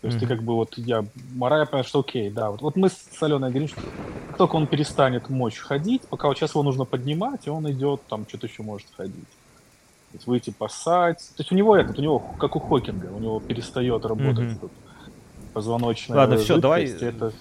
То 0.02 0.08
есть 0.08 0.18
mm-hmm. 0.18 0.22
ты 0.22 0.28
как 0.28 0.44
бы 0.44 0.56
вот, 0.56 0.78
я, 0.78 1.04
Марая 1.36 1.66
понимает, 1.66 1.88
что 1.88 2.00
окей, 2.00 2.30
да, 2.30 2.52
вот, 2.52 2.62
вот 2.62 2.76
мы 2.78 2.90
с 2.90 3.22
Аленой 3.22 3.50
говорим, 3.50 3.68
что 3.68 3.82
как 4.30 4.38
только 4.38 4.56
он 4.56 4.66
перестанет 4.66 5.30
мочь 5.30 5.58
ходить, 5.58 6.04
пока 6.04 6.30
вот 6.30 6.38
сейчас 6.38 6.52
его 6.52 6.64
нужно 6.64 6.86
поднимать, 6.86 7.48
и 7.48 7.50
он 7.50 7.70
идет, 7.70 8.02
там 8.08 8.26
что-то 8.28 8.48
еще 8.48 8.64
может 8.64 8.88
ходить. 8.96 9.28
То 10.12 10.16
есть 10.16 10.28
выйти 10.28 10.50
поссать. 10.52 11.18
То 11.36 11.42
есть 11.42 11.52
у 11.52 11.56
него 11.56 11.76
этот, 11.76 12.00
у 12.00 12.02
него 12.02 12.20
как 12.20 12.56
у 12.56 12.60
Хокинга, 12.60 13.08
у 13.08 13.20
него 13.20 13.40
перестает 13.42 14.06
работать 14.06 14.54
mm-hmm. 14.54 14.60
тут 14.60 14.72
позвоночная 15.54 16.18
Ладно, 16.18 16.38
все, 16.38 16.58
давай 16.58 16.86
это... 16.86 17.34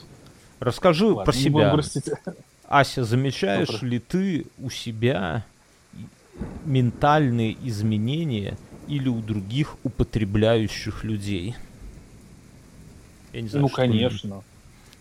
расскажи 0.59 1.07
Ладно, 1.07 1.25
про 1.25 1.33
себя. 1.33 1.77
Ася, 2.69 3.05
замечаешь 3.05 3.83
ли 3.83 4.01
ты 4.01 4.47
у 4.59 4.69
себя 4.69 5.45
ментальные 6.65 7.57
изменения 7.63 8.59
или 8.89 9.09
у 9.09 9.21
других 9.21 9.77
употребляющих 9.85 11.05
людей? 11.05 11.55
Я 13.39 13.43
не 13.43 13.49
знаю, 13.49 13.63
ну, 13.63 13.69
конечно. 13.69 14.43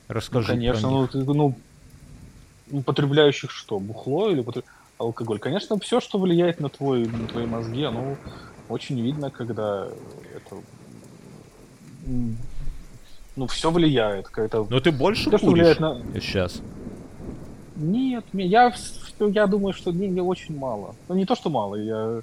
Расскажи. 0.07 0.47
Ну, 0.47 0.53
конечно, 0.53 0.89
ну, 0.91 1.07
ты, 1.07 1.17
ну, 1.17 1.55
употребляющих 2.69 3.49
что? 3.49 3.79
Бухло 3.79 4.29
или 4.29 4.41
потреб... 4.41 4.63
алкоголь? 4.99 5.39
Конечно, 5.39 5.79
все, 5.79 5.99
что 5.99 6.19
влияет 6.19 6.59
на, 6.59 6.69
твой, 6.69 7.07
на 7.07 7.27
твои 7.27 7.47
мозги, 7.47 7.83
оно 7.83 8.15
очень 8.69 9.01
видно, 9.01 9.31
когда 9.31 9.87
это 10.35 10.61
ну, 13.35 13.47
все 13.47 13.71
влияет. 13.71 14.27
Какая-то... 14.27 14.67
Но 14.69 14.79
ты 14.79 14.91
больше 14.91 15.31
то, 15.31 15.37
влияет 15.37 15.79
на... 15.79 15.99
сейчас? 16.21 16.61
Нет, 17.75 18.23
я, 18.33 18.71
я 19.19 19.47
думаю, 19.47 19.73
что 19.73 19.91
не, 19.91 20.07
не 20.07 20.21
очень 20.21 20.55
мало. 20.55 20.95
Ну, 21.07 21.15
не 21.15 21.25
то, 21.25 21.35
что 21.35 21.49
мало, 21.49 21.75
я 21.75 22.21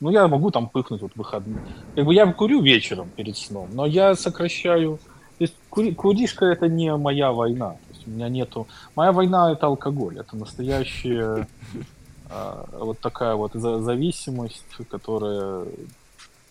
ну, 0.00 0.10
я 0.10 0.28
могу 0.28 0.50
там 0.50 0.68
пыхнуть 0.68 1.02
вот 1.02 1.12
выходные. 1.14 1.64
Как 1.94 2.04
бы 2.04 2.14
я 2.14 2.30
курю 2.32 2.60
вечером 2.60 3.08
перед 3.16 3.36
сном, 3.36 3.68
но 3.72 3.86
я 3.86 4.14
сокращаю. 4.14 4.98
То 5.38 5.44
есть 5.44 5.54
кури, 5.68 5.94
куришка 5.94 6.46
это 6.46 6.68
не 6.68 6.94
моя 6.96 7.32
война. 7.32 7.70
То 7.70 7.94
есть 7.94 8.06
у 8.06 8.10
меня 8.10 8.28
нету. 8.28 8.66
Моя 8.94 9.12
война 9.12 9.52
это 9.52 9.66
алкоголь. 9.66 10.18
Это 10.18 10.36
настоящая 10.36 11.48
а, 12.30 12.66
вот 12.72 12.98
такая 13.00 13.34
вот 13.34 13.52
зависимость, 13.54 14.64
которая 14.90 15.66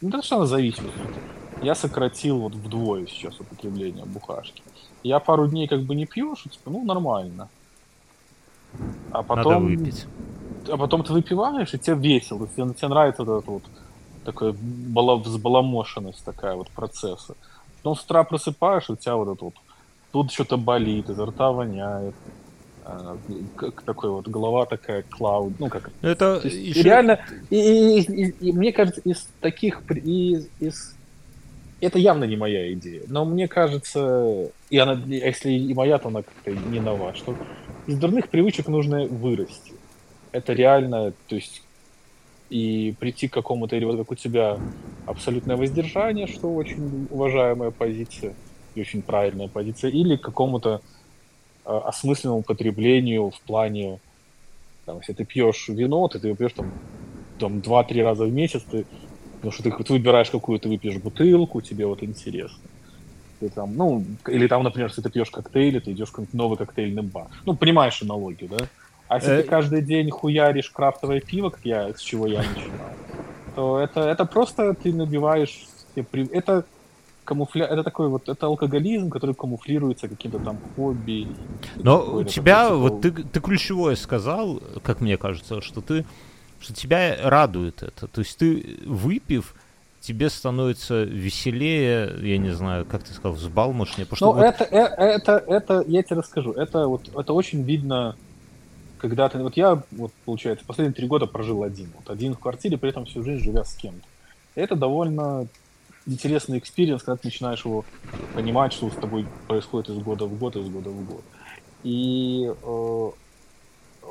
не 0.02 0.11
то, 0.11 0.22
что 0.22 0.38
она 0.38 0.45
зависимость. 0.45 0.95
Я 1.61 1.76
сократил 1.76 2.40
вот 2.40 2.53
вдвое 2.56 3.07
сейчас 3.07 3.40
употребление 3.40 4.06
бухашки. 4.06 4.61
Я 5.02 5.20
пару 5.20 5.48
дней 5.48 5.68
как 5.68 5.82
бы 5.84 5.95
не 5.95 6.06
пью, 6.06 6.36
что 6.36 6.49
типа, 6.49 6.70
ну, 6.70 6.84
нормально. 6.84 7.49
А 9.11 9.24
потом... 9.24 9.53
Надо 9.53 9.65
выпить 9.65 10.06
а 10.69 10.77
потом 10.77 11.03
ты 11.03 11.14
выпиваешь, 11.14 11.73
и 11.73 11.80
тебе 11.80 11.95
весело, 11.95 12.48
тебе, 12.48 12.73
тебе 12.73 12.88
нравится 12.88 13.23
вот 13.23 13.44
эта 13.44 13.52
вот 13.52 13.64
такая 14.23 14.53
взбаламошенность 14.53 16.23
такая 16.23 16.56
вот 16.56 16.69
процесса. 16.69 17.35
Потом 17.77 17.95
с 17.95 18.03
утра 18.03 18.23
просыпаешь, 18.23 18.90
у 18.90 18.95
тебя 18.95 19.15
вот 19.15 19.35
это 19.35 19.45
вот, 19.45 19.56
тут 20.11 20.31
что-то 20.31 20.57
болит, 20.57 21.10
изо 21.10 21.26
рта 21.26 21.52
воняет, 21.52 22.15
а, 22.85 23.18
как 23.56 23.81
такой 23.84 24.10
вот 24.10 24.27
голова 24.27 24.65
такая 24.65 25.03
клауд, 25.03 25.53
ну 25.60 25.69
как 25.69 25.90
это 26.02 26.41
еще... 26.44 26.81
реально 26.81 27.19
и, 27.49 27.56
и, 27.56 28.02
и, 28.02 28.49
и, 28.49 28.52
мне 28.52 28.73
кажется 28.73 28.99
из 29.06 29.26
таких 29.40 29.81
из, 29.90 30.49
из 30.60 30.94
это 31.80 31.98
явно 31.98 32.26
не 32.26 32.35
моя 32.35 32.73
идея, 32.73 33.03
но 33.07 33.23
мне 33.23 33.48
кажется 33.48 34.52
и 34.69 34.77
она 34.77 35.02
если 35.06 35.52
и 35.52 35.73
моя, 35.73 35.98
то 35.98 36.10
она 36.10 36.23
как-то 36.23 36.52
не 36.52 36.81
нова, 36.81 37.14
что 37.15 37.38
из 37.88 37.98
дурных 37.98 38.27
привычек 38.27 38.68
нужно 38.68 39.06
вырасти 39.06 39.73
это 40.34 40.53
реально, 40.53 41.14
то 41.27 41.35
есть 41.35 41.61
и 42.49 42.93
прийти 42.99 43.30
к 43.30 43.34
какому-то, 43.34 43.76
или 43.76 43.85
вот 43.85 43.97
как 43.97 44.11
у 44.11 44.15
тебя, 44.15 44.57
абсолютное 45.05 45.55
воздержание, 45.55 46.27
что 46.27 46.53
очень 46.53 47.07
уважаемая 47.10 47.72
позиция 47.72 48.35
и 48.76 48.81
очень 48.81 49.01
правильная 49.01 49.47
позиция, 49.47 49.91
или 49.91 50.18
к 50.18 50.22
какому-то 50.22 50.81
э, 51.65 51.69
осмысленному 51.69 52.43
потреблению 52.43 53.30
в 53.30 53.41
плане, 53.43 53.99
там, 54.85 54.97
если 54.97 55.14
ты 55.14 55.26
пьешь 55.26 55.69
вино, 55.69 56.07
ты 56.07 56.19
его 56.26 56.35
пьешь 56.35 56.53
там, 56.53 56.73
там 57.39 57.60
2-3 57.60 58.03
раза 58.03 58.26
в 58.26 58.31
месяц, 58.31 58.64
ты, 58.64 58.85
потому 59.35 59.51
что 59.51 59.64
ты, 59.64 59.72
ты 59.72 59.93
выбираешь, 59.93 60.30
какую 60.30 60.60
ты 60.60 60.69
выпьешь 60.69 60.97
бутылку, 60.97 61.61
тебе 61.61 61.85
вот 61.85 62.01
интересно. 62.03 62.69
Ты 63.39 63.49
там, 63.49 63.76
ну, 63.76 64.05
или 64.27 64.47
там, 64.47 64.64
например, 64.64 64.89
если 64.89 65.01
ты 65.01 65.10
пьешь 65.10 65.30
коктейли, 65.30 65.80
ты 65.80 65.91
идешь 65.91 66.10
в 66.10 66.11
какой-нибудь 66.11 66.34
новый 66.34 66.57
коктейльный 66.57 67.03
бар. 67.03 67.27
Ну, 67.45 67.55
понимаешь 67.55 68.01
аналогию, 68.01 68.49
да? 68.49 68.68
А 69.07 69.15
если 69.17 69.41
ты 69.41 69.41
э, 69.41 69.43
каждый 69.43 69.81
день 69.81 70.09
хуяришь 70.09 70.69
крафтовое 70.69 71.19
пиво, 71.19 71.49
как 71.49 71.61
я, 71.63 71.93
с 71.93 71.99
чего 71.99 72.27
я 72.27 72.39
начинал, 72.39 72.89
то 73.55 73.80
это, 73.80 74.01
это 74.01 74.25
просто 74.25 74.73
ты 74.73 74.93
набиваешь... 74.93 75.67
Это 75.95 76.65
камуфля... 77.23 77.65
это 77.65 77.84
такой 77.84 78.09
вот, 78.09 78.27
это 78.27 78.47
алкоголизм, 78.47 79.09
который 79.09 79.35
камуфлируется 79.35 80.07
каким-то 80.07 80.39
там 80.39 80.57
хобби. 80.75 81.27
Но 81.75 82.15
у 82.15 82.23
тебя, 82.23 82.73
вот 82.73 83.01
ты, 83.01 83.11
ты 83.11 83.39
ключевое 83.39 83.95
сказал, 83.95 84.61
как 84.84 85.01
мне 85.01 85.17
кажется, 85.17 85.61
что 85.61 85.81
ты 85.81 86.05
что 86.63 86.73
тебя 86.73 87.17
радует 87.21 87.84
это. 87.84 88.07
То 88.07 88.21
есть 88.21 88.38
ты, 88.38 88.80
выпив, 88.85 89.53
тебе 89.99 90.30
становится 90.30 91.03
веселее, 91.03 92.11
я 92.21 92.38
не 92.38 92.51
знаю, 92.51 92.85
как 92.85 93.03
ты 93.03 93.13
сказал, 93.13 93.34
взбалмошнее. 93.34 94.07
Ну, 94.19 94.31
вот... 94.31 94.41
это, 94.41 94.63
это, 94.63 95.03
это, 95.03 95.31
это, 95.47 95.84
я 95.88 96.03
тебе 96.03 96.17
расскажу, 96.17 96.53
это 96.53 96.88
вот, 96.88 97.09
это 97.15 97.34
очень 97.34 97.63
видно, 97.63 98.15
когда 99.03 99.27
ты, 99.27 99.38
вот 99.39 99.57
я, 99.57 99.84
вот 99.91 100.13
получается, 100.23 100.63
последние 100.65 100.95
три 100.95 101.07
года 101.07 101.25
прожил 101.25 101.63
один, 101.63 101.91
вот 101.97 102.09
один 102.09 102.35
в 102.35 102.39
квартире, 102.39 102.77
при 102.77 102.89
этом 102.89 103.03
всю 103.03 103.21
жизнь 103.21 103.43
живя 103.43 103.65
с 103.65 103.73
кем-то. 103.73 104.07
Это 104.55 104.77
довольно 104.77 105.45
интересный 106.05 106.57
experience, 106.57 107.03
когда 107.03 107.17
ты 107.17 107.27
начинаешь 107.27 107.65
его 107.65 107.84
понимать, 108.34 108.71
что 108.71 108.89
с 108.89 108.93
тобой 108.93 109.27
происходит 109.45 109.89
из 109.89 109.97
года 109.97 110.25
в 110.25 110.39
год, 110.39 110.55
из 110.55 110.69
года 110.69 110.89
в 110.89 111.05
год. 111.05 111.21
И 111.84 112.45
э, 112.45 112.55
вот 112.63 113.13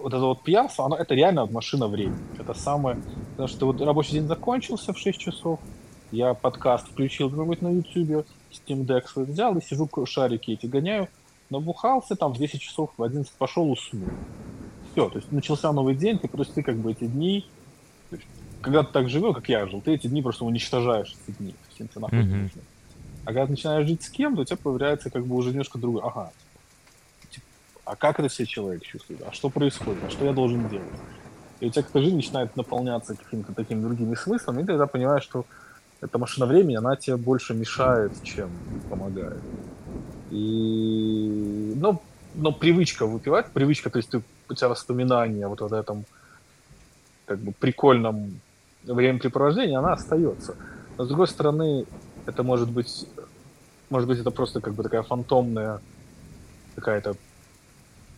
это 0.09 0.19
вот 0.19 0.43
пьянство, 0.43 0.85
оно 0.85 0.97
это 0.97 1.15
реально 1.15 1.47
машина 1.47 1.89
времени. 1.89 2.21
Это 2.39 2.53
самое... 2.53 2.99
Потому 3.31 3.49
что 3.49 3.67
вот 3.69 3.81
рабочий 3.81 4.13
день 4.13 4.27
закончился 4.27 4.93
в 4.93 4.99
6 4.99 5.19
часов, 5.19 5.59
я 6.11 6.35
подкаст 6.35 6.87
включил 6.89 7.31
какой-нибудь 7.31 7.63
на 7.63 7.69
YouTube, 7.69 8.27
Steam 8.51 8.85
Deck 8.85 9.09
свой 9.09 9.25
взял 9.25 9.57
и 9.57 9.63
сижу, 9.63 9.89
шарики 10.05 10.51
эти 10.51 10.67
гоняю, 10.67 11.09
набухался, 11.49 12.15
там 12.15 12.35
в 12.35 12.39
10 12.39 12.61
часов, 12.61 12.91
в 12.99 13.03
11 13.03 13.33
пошел, 13.33 13.71
уснул. 13.71 14.11
Все, 14.93 15.09
то 15.09 15.19
есть 15.19 15.33
начался 15.33 15.73
новый 15.73 15.95
день, 15.95 16.19
ты 16.19 16.29
просто 16.29 16.55
ты 16.55 16.63
как 16.63 16.77
бы 16.77 16.93
эти 16.93 17.05
дни, 17.05 17.47
есть, 18.11 18.25
когда 18.61 18.83
ты 18.83 18.93
так 18.93 19.09
живешь, 19.09 19.35
как 19.35 19.49
я 19.49 19.67
жил, 19.67 19.81
ты 19.81 19.95
эти 19.95 20.07
дни 20.07 20.23
просто 20.23 20.45
уничтожаешь, 20.45 21.15
эти 21.27 21.37
дни, 21.37 21.55
тебе 21.77 21.89
нахуй 21.97 22.19
mm-hmm. 22.19 22.43
нужны. 22.43 22.63
А 23.25 23.27
когда 23.27 23.47
ты 23.47 23.53
начинаешь 23.53 23.87
жить 23.87 24.03
с 24.03 24.11
кем-то, 24.11 24.43
у 24.43 24.45
тебя 24.45 24.57
появляется 24.57 25.11
как 25.11 25.27
бы 25.27 25.37
уже 25.37 25.51
немножко 25.51 25.79
другое. 25.79 26.05
Ага, 26.05 26.33
а 27.85 27.97
как 27.97 28.21
это 28.21 28.29
все 28.29 28.47
человек 28.47 28.83
чувствует, 28.83 29.23
а 29.27 29.33
что 29.33 29.51
происходит, 29.51 30.03
а 30.07 30.11
что 30.11 30.25
я 30.25 30.33
должен 30.33 30.69
делать. 30.69 30.87
И 31.61 31.67
у 31.67 31.71
тебя 31.71 31.83
как-то 31.83 32.01
жизнь 32.01 32.17
начинает 32.17 32.57
наполняться 32.57 33.17
какими-то 33.17 33.53
такими 33.53 33.81
другими 33.81 34.15
смыслами, 34.15 34.59
и 34.59 34.61
ты 34.63 34.69
тогда 34.69 34.87
понимаешь, 34.87 35.23
что 35.23 35.47
эта 36.01 36.19
машина 36.19 36.47
времени, 36.47 36.77
она 36.77 36.97
тебе 36.97 37.17
больше 37.17 37.55
мешает, 37.55 38.13
чем 38.23 38.51
помогает. 38.91 39.41
И, 40.31 41.73
ну, 41.77 42.01
но 42.35 42.53
привычка 42.53 43.07
выпивать, 43.07 43.47
привычка, 43.53 43.91
то 43.91 43.99
есть 43.99 44.11
ты, 44.11 44.23
у 44.49 44.55
тебя 44.55 44.69
воспоминания 44.69 45.47
вот 45.49 45.63
о 45.63 45.77
этом 45.77 46.05
как 47.27 47.39
бы 47.39 47.53
прикольном 47.53 48.41
времяпрепровождении, 48.85 49.77
она 49.77 49.93
остается. 49.93 50.57
Но 50.99 51.05
с 51.05 51.09
другой 51.09 51.29
стороны, 51.29 51.87
это 52.27 52.43
может 52.43 52.71
быть, 52.71 53.07
может 53.91 54.09
быть, 54.09 54.19
это 54.19 54.31
просто 54.31 54.61
как 54.61 54.75
бы 54.75 54.83
такая 54.83 55.03
фантомная 55.03 55.81
какая-то 56.75 57.17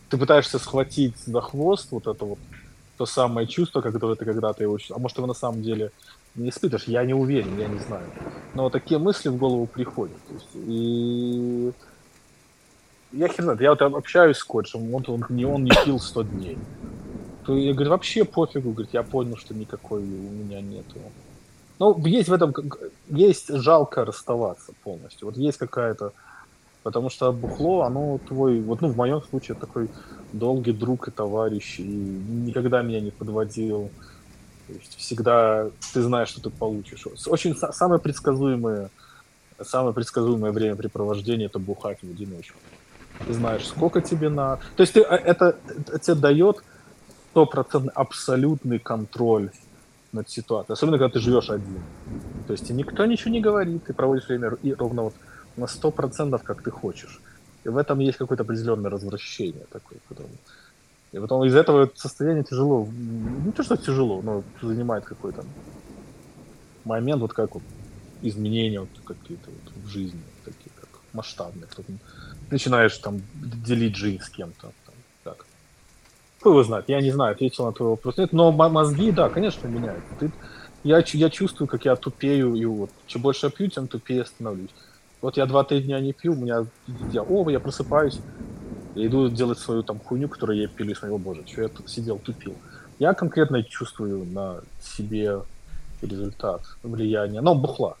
ты 0.09 0.17
пытаешься 0.17 0.59
схватить 0.59 1.17
за 1.25 1.41
хвост 1.41 1.91
вот 1.91 2.07
это 2.07 2.25
вот 2.25 2.39
то 2.97 3.05
самое 3.05 3.47
чувство, 3.47 3.81
которое 3.81 4.15
ты 4.15 4.23
когда-то 4.23 4.63
его... 4.63 4.77
А 4.91 4.99
может, 4.99 5.17
его 5.17 5.27
на 5.27 5.33
самом 5.33 5.61
деле 5.61 5.91
не 6.35 6.49
испытываешь, 6.49 6.87
я 6.87 7.03
не 7.03 7.13
уверен, 7.13 7.57
я 7.59 7.67
не 7.67 7.79
знаю. 7.79 8.07
Но 8.53 8.69
такие 8.69 8.99
мысли 8.99 9.29
в 9.29 9.35
голову 9.35 9.67
приходят. 9.67 10.17
Есть, 10.31 10.47
и 10.53 11.73
я 13.15 13.27
хер 13.27 13.43
знает, 13.43 13.61
я 13.61 13.69
вот 13.71 13.81
общаюсь 13.81 14.37
с 14.37 14.43
коучем, 14.43 14.93
он, 14.93 15.03
он, 15.07 15.25
не, 15.29 15.45
он 15.45 15.63
не 15.63 15.71
пил 15.85 15.99
100 15.99 16.23
дней. 16.23 16.57
То 17.45 17.55
я 17.55 17.73
говорю, 17.73 17.91
вообще 17.91 18.25
пофигу, 18.25 18.71
говорит, 18.71 18.93
я 18.93 19.03
понял, 19.03 19.37
что 19.37 19.53
никакой 19.53 20.01
у 20.01 20.03
меня 20.03 20.61
нету. 20.61 20.99
Ну, 21.79 22.05
есть 22.05 22.29
в 22.29 22.33
этом, 22.33 22.53
есть 23.09 23.53
жалко 23.53 24.05
расставаться 24.05 24.73
полностью. 24.83 25.27
Вот 25.27 25.37
есть 25.37 25.57
какая-то 25.57 26.13
Потому 26.85 27.09
что 27.09 27.31
бухло, 27.31 27.81
оно 27.81 28.19
твой, 28.27 28.61
вот 28.61 28.81
ну 28.81 28.89
в 28.89 28.95
моем 28.95 29.19
случае 29.19 29.57
такой 29.57 29.89
долгий 30.33 30.71
друг 30.71 31.07
и 31.07 31.11
товарищ, 31.11 31.79
и 31.79 31.83
никогда 31.83 32.83
меня 32.83 32.99
не 33.01 33.09
подводил. 33.09 33.89
То 34.67 34.73
есть 34.73 34.95
всегда 34.95 35.71
ты 35.93 36.03
знаешь, 36.03 36.29
что 36.29 36.41
ты 36.41 36.51
получишь. 36.51 37.07
Очень 37.25 37.55
самое 37.55 37.99
предсказуемое, 37.99 38.91
самое 39.63 39.95
предсказуемое 39.95 40.51
времяпрепровождение 40.51 41.47
это 41.47 41.57
бухать 41.57 41.97
в 42.03 42.07
одиночку. 42.07 42.59
Ты 43.27 43.33
знаешь, 43.33 43.65
сколько 43.67 44.01
тебе 44.01 44.29
надо. 44.29 44.61
То 44.75 44.81
есть 44.81 44.93
ты, 44.93 45.01
а, 45.01 45.15
это, 45.15 45.57
это 45.67 45.99
тебе 45.99 46.15
дает 46.15 46.63
стопроцентный 47.31 47.91
абсолютный 47.93 48.79
контроль 48.79 49.51
над 50.11 50.29
ситуацией. 50.29 50.73
Особенно, 50.73 50.97
когда 50.97 51.13
ты 51.13 51.19
живешь 51.19 51.49
один. 51.49 51.81
То 52.47 52.53
есть 52.53 52.69
никто 52.69 53.05
ничего 53.05 53.31
не 53.31 53.41
говорит, 53.41 53.85
ты 53.85 53.93
проводишь 53.93 54.27
время 54.27 54.53
и 54.63 54.73
ровно 54.73 55.03
вот 55.03 55.13
на 55.57 55.67
сто 55.67 55.91
процентов, 55.91 56.43
как 56.43 56.61
ты 56.61 56.71
хочешь. 56.71 57.19
И 57.65 57.69
в 57.69 57.77
этом 57.77 57.99
есть 57.99 58.17
какое-то 58.17 58.43
определенное 58.43 58.91
развращение 58.91 59.65
такое. 59.71 59.99
Потом. 60.07 60.27
И 61.11 61.19
потом 61.19 61.43
из 61.45 61.55
этого 61.55 61.89
состояния 61.95 62.43
тяжело, 62.43 62.87
не 63.45 63.51
то 63.51 63.63
что 63.63 63.77
тяжело, 63.77 64.21
но 64.21 64.43
занимает 64.61 65.05
какой-то 65.05 65.43
момент, 66.83 67.21
вот 67.21 67.33
как 67.33 67.53
вот 67.53 67.63
изменения 68.21 68.79
вот 68.79 68.89
какие-то 69.03 69.49
вот 69.49 69.73
в 69.83 69.87
жизни, 69.87 70.21
такие 70.43 70.71
как 70.75 70.89
масштабные. 71.13 71.67
Кто 71.67 71.83
начинаешь 72.51 72.97
там 72.97 73.21
делить 73.35 73.95
жизнь 73.95 74.21
с 74.21 74.29
кем-то. 74.29 74.71
Так. 75.23 75.45
Кто 76.39 76.51
его 76.51 76.63
знает? 76.63 76.85
Я 76.87 77.01
не 77.01 77.11
знаю, 77.11 77.33
ответил 77.33 77.65
на 77.65 77.71
твой 77.71 77.89
вопрос. 77.89 78.17
Нет, 78.17 78.33
но 78.33 78.51
мозги, 78.51 79.11
да, 79.11 79.29
конечно, 79.29 79.67
меняют. 79.67 80.03
Ты, 80.19 80.31
я, 80.83 81.03
я 81.13 81.29
чувствую, 81.29 81.67
как 81.67 81.85
я 81.85 81.95
тупею, 81.95 82.55
и 82.55 82.65
вот 82.65 82.91
чем 83.07 83.21
больше 83.21 83.47
я 83.47 83.51
пью, 83.51 83.67
тем 83.67 83.87
тупее 83.87 84.25
становлюсь. 84.25 84.69
Вот 85.21 85.37
я 85.37 85.45
два-три 85.45 85.81
дня 85.81 85.99
не 85.99 86.13
пью, 86.13 86.33
у 86.33 86.35
меня 86.35 86.65
я, 87.11 87.23
о, 87.23 87.49
я 87.49 87.59
просыпаюсь, 87.59 88.19
иду 88.93 89.29
делать 89.29 89.57
свою 89.57 89.81
там 89.81 89.99
хуйню, 89.99 90.29
которую 90.29 90.59
я 90.59 90.67
пил, 90.67 90.87
и 90.89 90.93
смотрю, 90.93 91.17
боже, 91.17 91.43
что 91.47 91.63
я 91.63 91.67
тут 91.67 91.89
сидел, 91.89 92.19
тупил. 92.19 92.55
Я 92.99 93.13
конкретно 93.13 93.63
чувствую 93.63 94.25
на 94.25 94.61
себе 94.81 95.41
результат, 96.01 96.61
влияние, 96.83 97.41
но 97.41 97.55
бухла. 97.55 97.97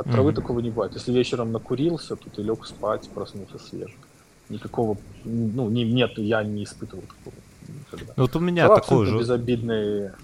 От 0.00 0.10
травы 0.10 0.30
mm-hmm. 0.30 0.34
такого 0.34 0.60
не 0.60 0.70
бывает. 0.70 0.94
Если 0.94 1.12
вечером 1.12 1.52
накурился, 1.52 2.16
то 2.16 2.30
ты 2.30 2.42
лег 2.42 2.64
спать, 2.66 3.08
проснулся 3.10 3.58
свежим. 3.58 3.98
Никакого, 4.48 4.96
ну, 5.24 5.68
не, 5.68 5.84
нет, 5.84 6.16
я 6.16 6.42
не 6.42 6.64
испытывал 6.64 7.02
такого 7.02 7.34
никогда. 7.68 8.14
Ну, 8.16 8.22
вот 8.22 8.36
у 8.36 8.40
меня 8.40 8.66
Трава 8.66 8.80
такой 8.80 9.06
же. 9.06 9.18
безобидные 9.18 10.14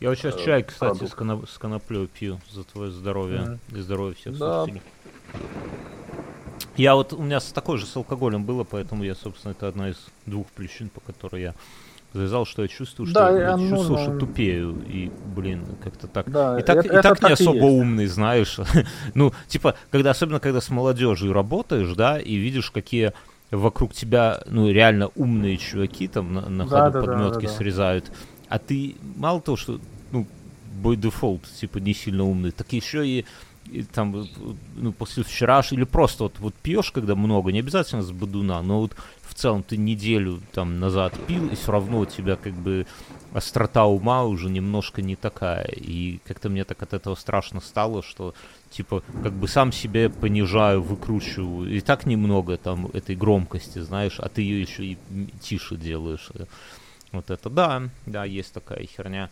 я 0.00 0.08
вот 0.08 0.18
сейчас 0.18 0.34
э, 0.34 0.44
чай, 0.44 0.64
кстати, 0.64 1.04
с, 1.04 1.12
коноп- 1.12 1.48
с 1.48 1.56
коноплей 1.58 2.08
пью 2.08 2.40
за 2.50 2.64
твое 2.64 2.90
здоровье 2.90 3.38
mm-hmm. 3.70 3.78
и 3.78 3.80
здоровье 3.80 4.16
всех 4.16 4.36
да. 4.36 4.64
слушателей. 4.64 4.82
Я 6.76 6.96
вот, 6.96 7.12
у 7.12 7.22
меня 7.22 7.38
такой 7.38 7.78
же 7.78 7.86
с 7.86 7.96
алкоголем 7.96 8.44
было, 8.44 8.64
поэтому 8.64 9.04
я, 9.04 9.14
собственно, 9.14 9.52
это 9.52 9.68
одна 9.68 9.90
из 9.90 9.96
двух 10.26 10.48
причин, 10.48 10.88
по 10.88 11.00
которой 11.00 11.42
я 11.42 11.54
завязал, 12.12 12.46
что 12.46 12.62
я 12.62 12.68
чувствую, 12.68 13.06
что 13.06 13.14
да, 13.14 13.30
я 13.30 13.58
чувствую, 13.58 13.98
да. 13.98 14.04
что 14.04 14.18
тупею. 14.18 14.82
И, 14.86 15.10
блин, 15.34 15.64
как-то 15.82 16.06
так. 16.06 16.30
Да, 16.30 16.58
и 16.58 16.62
так, 16.62 16.84
это, 16.84 16.98
и 16.98 17.02
так 17.02 17.18
это 17.18 17.26
не 17.28 17.32
особо 17.32 17.66
есть. 17.66 17.80
умный, 17.80 18.06
знаешь. 18.06 18.58
ну, 19.14 19.32
типа, 19.48 19.76
когда, 19.90 20.10
особенно 20.10 20.40
когда 20.40 20.60
с 20.60 20.70
молодежью 20.70 21.32
работаешь, 21.32 21.94
да, 21.94 22.18
и 22.18 22.34
видишь, 22.34 22.70
какие 22.70 23.12
вокруг 23.50 23.92
тебя, 23.92 24.42
ну, 24.46 24.70
реально 24.70 25.10
умные 25.14 25.56
чуваки 25.56 26.08
там 26.08 26.34
на, 26.34 26.48
на 26.48 26.66
да, 26.66 26.84
ходу 26.84 27.00
да, 27.00 27.06
подметки 27.06 27.46
да, 27.46 27.52
да, 27.52 27.56
срезают, 27.58 28.12
а 28.48 28.58
ты 28.58 28.96
мало 29.16 29.40
того, 29.40 29.56
что, 29.56 29.80
ну, 30.10 30.26
бой 30.80 30.96
дефолт, 30.96 31.42
типа, 31.60 31.78
не 31.78 31.94
сильно 31.94 32.24
умный, 32.24 32.50
так 32.50 32.72
еще 32.72 33.06
и 33.06 33.24
и 33.72 33.82
там, 33.82 34.26
ну, 34.74 34.92
после 34.92 35.24
вчерашнего, 35.24 35.80
или 35.80 35.86
просто 35.86 36.24
вот, 36.24 36.38
вот 36.38 36.54
пьешь, 36.54 36.90
когда 36.90 37.14
много, 37.14 37.52
не 37.52 37.60
обязательно 37.60 38.02
с 38.02 38.10
бодуна, 38.10 38.60
но 38.62 38.80
вот 38.80 38.96
в 39.22 39.34
целом 39.34 39.62
ты 39.62 39.76
неделю 39.76 40.40
там 40.52 40.78
назад 40.78 41.14
пил, 41.26 41.48
и 41.48 41.54
все 41.54 41.72
равно 41.72 42.00
у 42.00 42.06
тебя 42.06 42.36
как 42.36 42.52
бы 42.52 42.86
острота 43.32 43.86
ума 43.86 44.24
уже 44.24 44.50
немножко 44.50 45.00
не 45.00 45.16
такая. 45.16 45.64
И 45.64 46.18
как-то 46.26 46.50
мне 46.50 46.64
так 46.64 46.82
от 46.82 46.92
этого 46.92 47.14
страшно 47.14 47.60
стало, 47.60 48.02
что 48.02 48.34
типа 48.70 49.02
как 49.22 49.32
бы 49.32 49.48
сам 49.48 49.72
себе 49.72 50.10
понижаю, 50.10 50.82
выкручиваю. 50.82 51.74
И 51.74 51.80
так 51.80 52.04
немного 52.04 52.58
там 52.58 52.88
этой 52.92 53.16
громкости, 53.16 53.78
знаешь, 53.78 54.18
а 54.18 54.28
ты 54.28 54.42
ее 54.42 54.60
еще 54.60 54.84
и 54.84 54.98
тише 55.40 55.76
делаешь. 55.76 56.28
Вот 57.12 57.30
это 57.30 57.50
да, 57.50 57.88
да, 58.06 58.24
есть 58.24 58.52
такая 58.52 58.86
херня. 58.86 59.30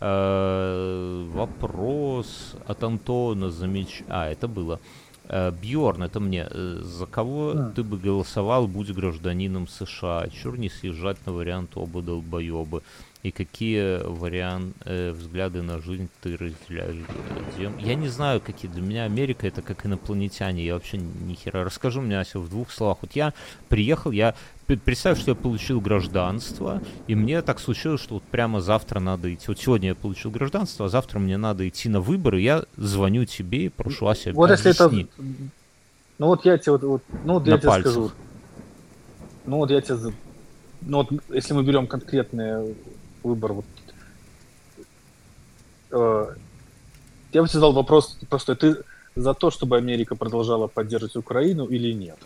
Э, 0.00 1.26
вопрос 1.32 2.56
от 2.66 2.82
Антона 2.82 3.50
замеч... 3.50 4.02
А, 4.08 4.28
это 4.28 4.48
было. 4.48 4.80
Э, 5.28 5.52
Бьорн, 5.52 6.02
это 6.02 6.20
мне. 6.20 6.48
Э, 6.50 6.80
за 6.82 7.06
кого 7.06 7.52
а. 7.54 7.72
ты 7.76 7.82
бы 7.82 7.98
голосовал, 7.98 8.66
будь 8.66 8.90
гражданином 8.90 9.68
США? 9.68 10.28
Чур 10.30 10.58
не 10.58 10.70
съезжать 10.70 11.18
на 11.26 11.32
вариант 11.32 11.76
оба 11.76 12.02
долбоебы. 12.02 12.82
И 13.22 13.30
какие 13.30 14.02
варианты, 14.02 14.74
э, 14.86 15.10
взгляды 15.12 15.60
на 15.60 15.80
жизнь 15.80 16.08
ты 16.22 16.36
разделяешь? 16.36 16.96
Я 17.78 17.94
не 17.94 18.08
знаю, 18.08 18.40
какие. 18.40 18.70
Для 18.70 18.80
меня 18.82 19.04
Америка 19.04 19.46
это 19.46 19.60
как 19.60 19.84
инопланетяне. 19.84 20.64
Я 20.64 20.74
вообще 20.74 20.96
ни 20.96 21.34
хера. 21.34 21.62
Расскажу 21.62 22.00
мне, 22.00 22.18
Ася, 22.18 22.38
в 22.38 22.48
двух 22.48 22.72
словах. 22.72 22.98
Вот 23.02 23.12
я 23.12 23.34
приехал, 23.68 24.10
я 24.10 24.34
представь, 24.78 25.18
что 25.18 25.32
я 25.32 25.34
получил 25.34 25.80
гражданство, 25.80 26.80
и 27.08 27.14
мне 27.14 27.42
так 27.42 27.58
случилось, 27.58 28.00
что 28.00 28.14
вот 28.14 28.22
прямо 28.22 28.60
завтра 28.60 29.00
надо 29.00 29.32
идти. 29.34 29.46
Вот 29.48 29.58
сегодня 29.58 29.88
я 29.88 29.94
получил 29.94 30.30
гражданство, 30.30 30.86
а 30.86 30.88
завтра 30.88 31.18
мне 31.18 31.36
надо 31.36 31.68
идти 31.68 31.88
на 31.88 32.00
выборы. 32.00 32.40
Я 32.40 32.64
звоню 32.76 33.24
тебе 33.24 33.66
и 33.66 33.68
прошу 33.68 34.06
Ася, 34.06 34.32
Вот 34.32 34.50
если 34.50 34.70
это... 34.70 34.90
Ну 36.18 36.26
вот 36.26 36.44
я 36.44 36.58
тебе, 36.58 36.72
вот, 36.72 36.82
вот, 36.82 37.02
ну 37.24 37.34
вот 37.34 37.46
я 37.46 37.56
тебе 37.58 37.68
пальцах. 37.68 37.92
скажу. 37.92 38.10
Ну 39.46 39.56
вот 39.56 39.70
я 39.70 39.80
тебе... 39.80 39.96
Ну 40.82 40.98
вот 40.98 41.08
если 41.30 41.54
мы 41.54 41.64
берем 41.64 41.86
конкретный 41.86 42.74
выбор, 43.22 43.54
вот 43.54 43.64
э, 45.90 46.34
я 47.32 47.42
бы 47.42 47.48
задал 47.48 47.72
вопрос, 47.72 48.18
просто 48.28 48.54
ты 48.54 48.76
за 49.16 49.34
то, 49.34 49.50
чтобы 49.50 49.76
Америка 49.76 50.14
продолжала 50.14 50.66
поддерживать 50.66 51.16
Украину 51.16 51.66
или 51.66 51.92
нет? 51.92 52.18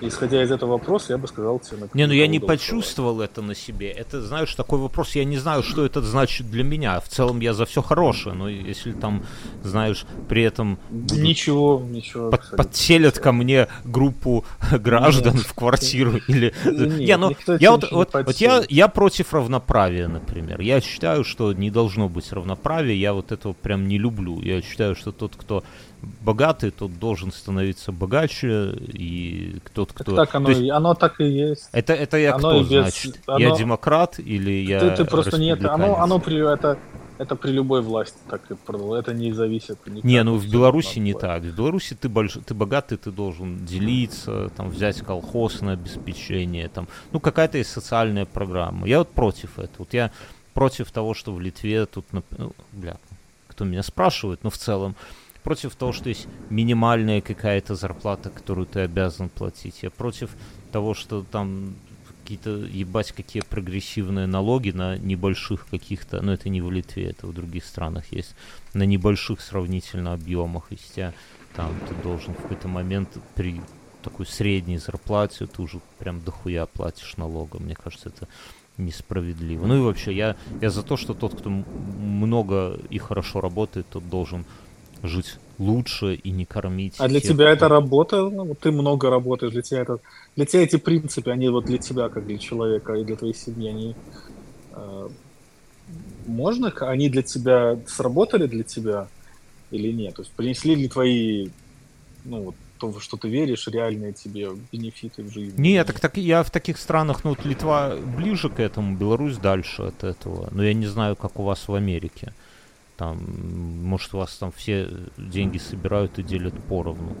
Исходя 0.00 0.42
из 0.42 0.50
этого 0.50 0.72
вопроса, 0.72 1.14
я 1.14 1.18
бы 1.18 1.26
сказал 1.26 1.58
тебе... 1.58 1.88
Не, 1.94 2.06
ну 2.06 2.12
я 2.12 2.26
не 2.26 2.38
почувствовал 2.38 3.22
это 3.22 3.40
на 3.40 3.54
себе. 3.54 3.90
Это, 3.90 4.20
знаешь, 4.20 4.54
такой 4.54 4.78
вопрос, 4.78 5.16
я 5.16 5.24
не 5.24 5.38
знаю, 5.38 5.62
что 5.62 5.86
это 5.86 6.02
значит 6.02 6.50
для 6.50 6.64
меня. 6.64 7.00
В 7.00 7.08
целом 7.08 7.40
я 7.40 7.54
за 7.54 7.64
все 7.64 7.80
хорошее, 7.80 8.34
но 8.34 8.48
если 8.48 8.92
там, 8.92 9.24
знаешь, 9.62 10.04
при 10.28 10.42
этом... 10.42 10.78
Ничего, 10.90 11.82
ничего. 11.88 12.30
Под, 12.30 12.56
подселят 12.56 13.18
ко 13.18 13.32
мне 13.32 13.68
группу 13.84 14.44
граждан 14.72 15.34
нет. 15.36 15.46
в 15.46 15.54
квартиру 15.54 16.16
или... 16.28 16.52
Нет, 16.64 17.00
я, 17.00 17.16
ну, 17.16 17.34
я 17.58 17.70
вот, 17.72 17.90
вот, 17.90 18.12
вот 18.12 18.36
я, 18.36 18.64
я 18.68 18.88
против 18.88 19.32
равноправия, 19.32 20.08
например. 20.08 20.60
Я 20.60 20.82
считаю, 20.82 21.24
что 21.24 21.54
не 21.54 21.70
должно 21.70 22.10
быть 22.10 22.30
равноправия, 22.32 22.94
я 22.94 23.14
вот 23.14 23.32
этого 23.32 23.54
прям 23.54 23.88
не 23.88 23.96
люблю. 23.96 24.42
Я 24.42 24.60
считаю, 24.60 24.94
что 24.94 25.10
тот, 25.10 25.36
кто 25.36 25.64
богатый, 26.02 26.70
тот 26.70 26.98
должен 26.98 27.32
становиться 27.32 27.92
богаче, 27.92 28.72
и 28.72 29.56
тот, 29.74 29.92
кто... 29.92 30.16
Так, 30.16 30.26
так 30.28 30.34
оно, 30.34 30.50
есть, 30.50 30.70
оно 30.70 30.94
так 30.94 31.20
и 31.20 31.28
есть. 31.28 31.68
Это, 31.72 31.92
это 31.94 32.16
я 32.16 32.34
оно 32.34 32.48
кто, 32.48 32.60
без... 32.60 32.68
значит? 32.68 33.20
Оно... 33.26 33.38
Я 33.38 33.56
демократ 33.56 34.18
или 34.18 34.50
я 34.50 34.80
Ты, 34.80 34.90
ты 34.96 35.04
просто 35.04 35.38
нет, 35.38 35.64
оно, 35.64 35.98
оно 35.98 36.18
при... 36.18 36.36
Это, 36.52 36.78
это 37.18 37.34
при 37.34 37.50
любой 37.50 37.80
власти 37.82 38.18
так 38.28 38.50
и 38.50 38.54
продало. 38.54 38.96
Это 38.96 39.14
не 39.14 39.32
зависит. 39.32 39.78
Не, 39.86 40.22
ну 40.22 40.36
в 40.36 40.46
Беларуси 40.46 40.98
не 40.98 41.14
так. 41.14 41.42
В 41.42 41.56
Беларуси 41.56 41.94
ты, 41.94 42.08
больш... 42.08 42.38
ты 42.46 42.54
богатый, 42.54 42.98
ты 42.98 43.10
должен 43.10 43.64
делиться, 43.64 44.50
там, 44.56 44.68
взять 44.68 45.00
колхоз 45.00 45.60
на 45.60 45.72
обеспечение, 45.72 46.68
там, 46.68 46.88
ну 47.12 47.20
какая-то 47.20 47.58
есть 47.58 47.70
социальная 47.70 48.26
программа. 48.26 48.86
Я 48.86 48.98
вот 48.98 49.10
против 49.10 49.58
этого. 49.58 49.76
Вот 49.78 49.94
я 49.94 50.10
против 50.52 50.90
того, 50.90 51.14
что 51.14 51.32
в 51.32 51.40
Литве 51.40 51.86
тут, 51.86 52.06
ну, 52.12 52.22
бля, 52.72 52.96
кто 53.48 53.64
меня 53.64 53.82
спрашивает, 53.82 54.42
но 54.42 54.50
в 54.50 54.58
целом 54.58 54.94
против 55.46 55.76
того, 55.76 55.92
что 55.92 56.08
есть 56.08 56.26
минимальная 56.50 57.20
какая-то 57.20 57.76
зарплата, 57.76 58.30
которую 58.30 58.66
ты 58.66 58.80
обязан 58.80 59.28
платить. 59.28 59.84
Я 59.84 59.90
против 59.90 60.30
того, 60.72 60.92
что 60.92 61.22
там 61.22 61.76
какие-то, 62.18 62.50
ебать, 62.50 63.12
какие 63.12 63.44
прогрессивные 63.48 64.26
налоги 64.26 64.72
на 64.72 64.98
небольших 64.98 65.68
каких-то, 65.68 66.20
ну 66.20 66.32
это 66.32 66.48
не 66.48 66.60
в 66.60 66.72
Литве, 66.72 67.10
это 67.10 67.28
в 67.28 67.32
других 67.32 67.64
странах 67.64 68.06
есть, 68.10 68.34
на 68.74 68.82
небольших 68.82 69.40
сравнительно 69.40 70.14
объемах, 70.14 70.64
и 70.70 70.76
тебя 70.76 71.14
там 71.54 71.72
ты 71.88 71.94
должен 72.02 72.34
в 72.34 72.38
какой-то 72.38 72.66
момент 72.66 73.16
при 73.36 73.60
такой 74.02 74.26
средней 74.26 74.78
зарплате 74.78 75.46
ты 75.46 75.62
уже 75.62 75.78
прям 76.00 76.20
дохуя 76.20 76.66
платишь 76.66 77.16
налога. 77.16 77.60
Мне 77.60 77.76
кажется, 77.76 78.08
это 78.08 78.26
несправедливо. 78.78 79.66
Ну 79.66 79.76
и 79.76 79.80
вообще, 79.80 80.12
я, 80.12 80.34
я 80.60 80.70
за 80.70 80.82
то, 80.82 80.96
что 80.96 81.14
тот, 81.14 81.38
кто 81.38 81.50
много 81.50 82.80
и 82.90 82.98
хорошо 82.98 83.40
работает, 83.40 83.86
тот 83.88 84.08
должен 84.08 84.44
жить 85.06 85.38
лучше 85.58 86.14
и 86.14 86.30
не 86.30 86.44
кормить. 86.44 86.94
А 86.98 87.08
для 87.08 87.20
тех, 87.20 87.32
тебя 87.32 87.50
это 87.50 87.68
работа? 87.68 88.28
Ну, 88.28 88.54
ты 88.54 88.70
много 88.70 89.10
работаешь, 89.10 89.52
для 89.52 89.62
тебя 89.62 89.80
это... 89.80 89.98
Для 90.36 90.46
тебя 90.46 90.62
эти 90.62 90.76
принципы, 90.76 91.30
они 91.30 91.48
вот 91.48 91.64
для 91.66 91.78
тебя, 91.78 92.08
как 92.08 92.26
для 92.26 92.38
человека, 92.38 92.94
и 92.94 93.04
для 93.04 93.16
твоей 93.16 93.34
семьи, 93.34 93.68
они... 93.68 93.96
Э, 94.72 95.08
можно? 96.26 96.72
Они 96.80 97.08
для 97.08 97.22
тебя 97.22 97.78
сработали 97.86 98.46
для 98.46 98.64
тебя 98.64 99.08
или 99.70 99.92
нет? 99.92 100.14
То 100.14 100.22
есть 100.22 100.32
принесли 100.32 100.74
ли 100.74 100.88
твои, 100.88 101.48
ну, 102.24 102.42
вот, 102.44 102.54
то, 102.78 103.00
что 103.00 103.16
ты 103.16 103.28
веришь, 103.28 103.66
реальные 103.68 104.12
тебе 104.12 104.50
бенефиты 104.70 105.22
в 105.22 105.32
жизни? 105.32 105.60
Нет, 105.60 105.86
так, 105.86 106.00
так 106.00 106.16
я 106.16 106.42
в 106.42 106.50
таких 106.50 106.78
странах, 106.78 107.24
ну, 107.24 107.30
вот 107.30 107.44
Литва 107.44 107.96
ближе 107.96 108.50
к 108.50 108.60
этому, 108.60 108.96
Беларусь 108.96 109.38
дальше 109.38 109.82
от 109.82 110.04
этого. 110.04 110.48
Но 110.50 110.62
я 110.62 110.74
не 110.74 110.86
знаю, 110.86 111.16
как 111.16 111.38
у 111.38 111.42
вас 111.42 111.68
в 111.68 111.74
Америке. 111.74 112.34
Там, 112.96 113.18
может, 113.82 114.14
у 114.14 114.18
вас 114.18 114.34
там 114.36 114.52
все 114.52 114.88
деньги 115.18 115.58
собирают 115.58 116.18
и 116.18 116.22
делят 116.22 116.54
поровну 116.68 117.14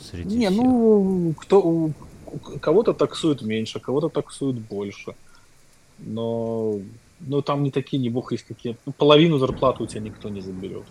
среди 0.00 0.36
Не, 0.36 0.48
всех. 0.48 0.62
ну, 0.62 1.34
кто, 1.38 1.90
кого-то 2.60 2.94
таксуют 2.94 3.42
меньше, 3.42 3.80
кого-то 3.80 4.08
таксуют 4.08 4.58
больше. 4.58 5.14
Но, 5.98 6.78
но 7.20 7.42
там 7.42 7.62
не 7.62 7.70
такие, 7.70 8.00
не 8.02 8.08
бог 8.08 8.32
есть 8.32 8.44
какие. 8.44 8.76
Ну, 8.86 8.92
половину 8.92 9.38
зарплаты 9.38 9.82
у 9.82 9.86
тебя 9.86 10.00
никто 10.00 10.28
не 10.28 10.40
заберет. 10.40 10.84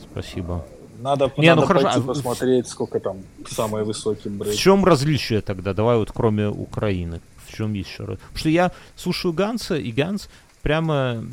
Спасибо. 0.00 0.66
Надо, 1.00 1.32
не, 1.36 1.48
надо 1.48 1.62
ну, 1.62 1.66
пойти 1.66 1.84
хорошо. 1.84 2.00
А 2.00 2.02
посмотреть, 2.02 2.68
сколько 2.68 3.00
там 3.00 3.18
самые 3.48 3.84
высокие 3.84 4.32
брейки. 4.32 4.56
В 4.56 4.60
чем 4.60 4.84
различие 4.84 5.40
тогда? 5.40 5.74
Давай 5.74 5.96
вот 5.96 6.12
кроме 6.12 6.48
Украины. 6.48 7.20
В 7.46 7.56
чем 7.56 7.72
еще? 7.72 8.04
Потому 8.04 8.18
что 8.34 8.48
я 8.48 8.72
слушаю 8.96 9.32
Ганса, 9.32 9.76
и 9.76 9.90
Ганс 9.90 10.28
прямо 10.62 11.24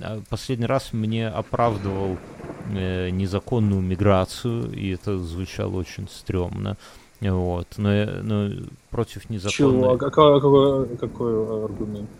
а, 0.00 0.20
последний 0.28 0.66
раз 0.66 0.92
мне 0.92 1.28
оправдывал 1.28 2.16
э, 2.74 3.10
незаконную 3.10 3.80
миграцию, 3.80 4.72
и 4.72 4.90
это 4.90 5.18
звучало 5.18 5.76
очень 5.76 6.08
стрёмно. 6.08 6.76
Вот. 7.20 7.68
Но, 7.76 7.90
но 8.22 8.50
против 8.90 9.30
незаконной... 9.30 9.82
Чего? 9.82 9.92
А 9.92 9.98
какой, 9.98 10.40
какой, 10.40 10.96
какой 10.96 11.64
аргумент? 11.64 12.10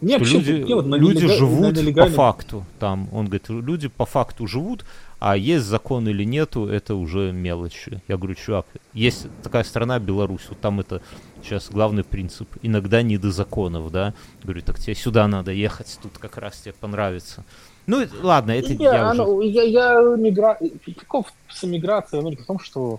Не, 0.00 0.22
что 0.24 0.38
люди, 0.38 0.72
вот, 0.72 0.86
люди 0.86 1.26
на, 1.26 1.32
живут 1.32 1.82
на 1.82 1.92
по 1.92 2.06
факту. 2.06 2.64
Там, 2.78 3.08
он 3.12 3.26
говорит, 3.26 3.48
люди 3.50 3.88
по 3.88 4.06
факту 4.06 4.46
живут, 4.46 4.84
а 5.20 5.36
есть 5.36 5.66
закон 5.66 6.08
или 6.08 6.24
нету, 6.24 6.66
это 6.66 6.94
уже 6.94 7.30
мелочи. 7.30 8.02
Я 8.08 8.16
говорю, 8.16 8.34
чувак, 8.34 8.66
есть 8.94 9.26
такая 9.42 9.64
страна 9.64 9.98
Беларусь, 9.98 10.46
вот 10.48 10.58
там 10.60 10.80
это 10.80 11.02
сейчас 11.42 11.70
главный 11.70 12.04
принцип. 12.04 12.48
Иногда 12.62 13.02
не 13.02 13.18
до 13.18 13.30
законов, 13.30 13.92
да. 13.92 14.14
Говорю, 14.42 14.62
так 14.62 14.78
тебе 14.78 14.94
сюда 14.94 15.28
надо 15.28 15.52
ехать, 15.52 15.98
тут 16.02 16.16
как 16.16 16.38
раз 16.38 16.58
тебе 16.60 16.72
понравится. 16.72 17.44
Ну, 17.86 18.02
ладно, 18.22 18.52
это 18.52 18.72
я, 18.72 18.94
я 18.94 19.10
уже... 19.10 19.22
Ну, 19.22 19.40
я, 19.42 19.62
я 19.62 20.00
мигра... 20.16 20.58
Прикол 20.84 21.26
с 21.50 21.64
эмиграцией 21.64 22.36
в 22.36 22.46
том, 22.46 22.58
что 22.58 22.98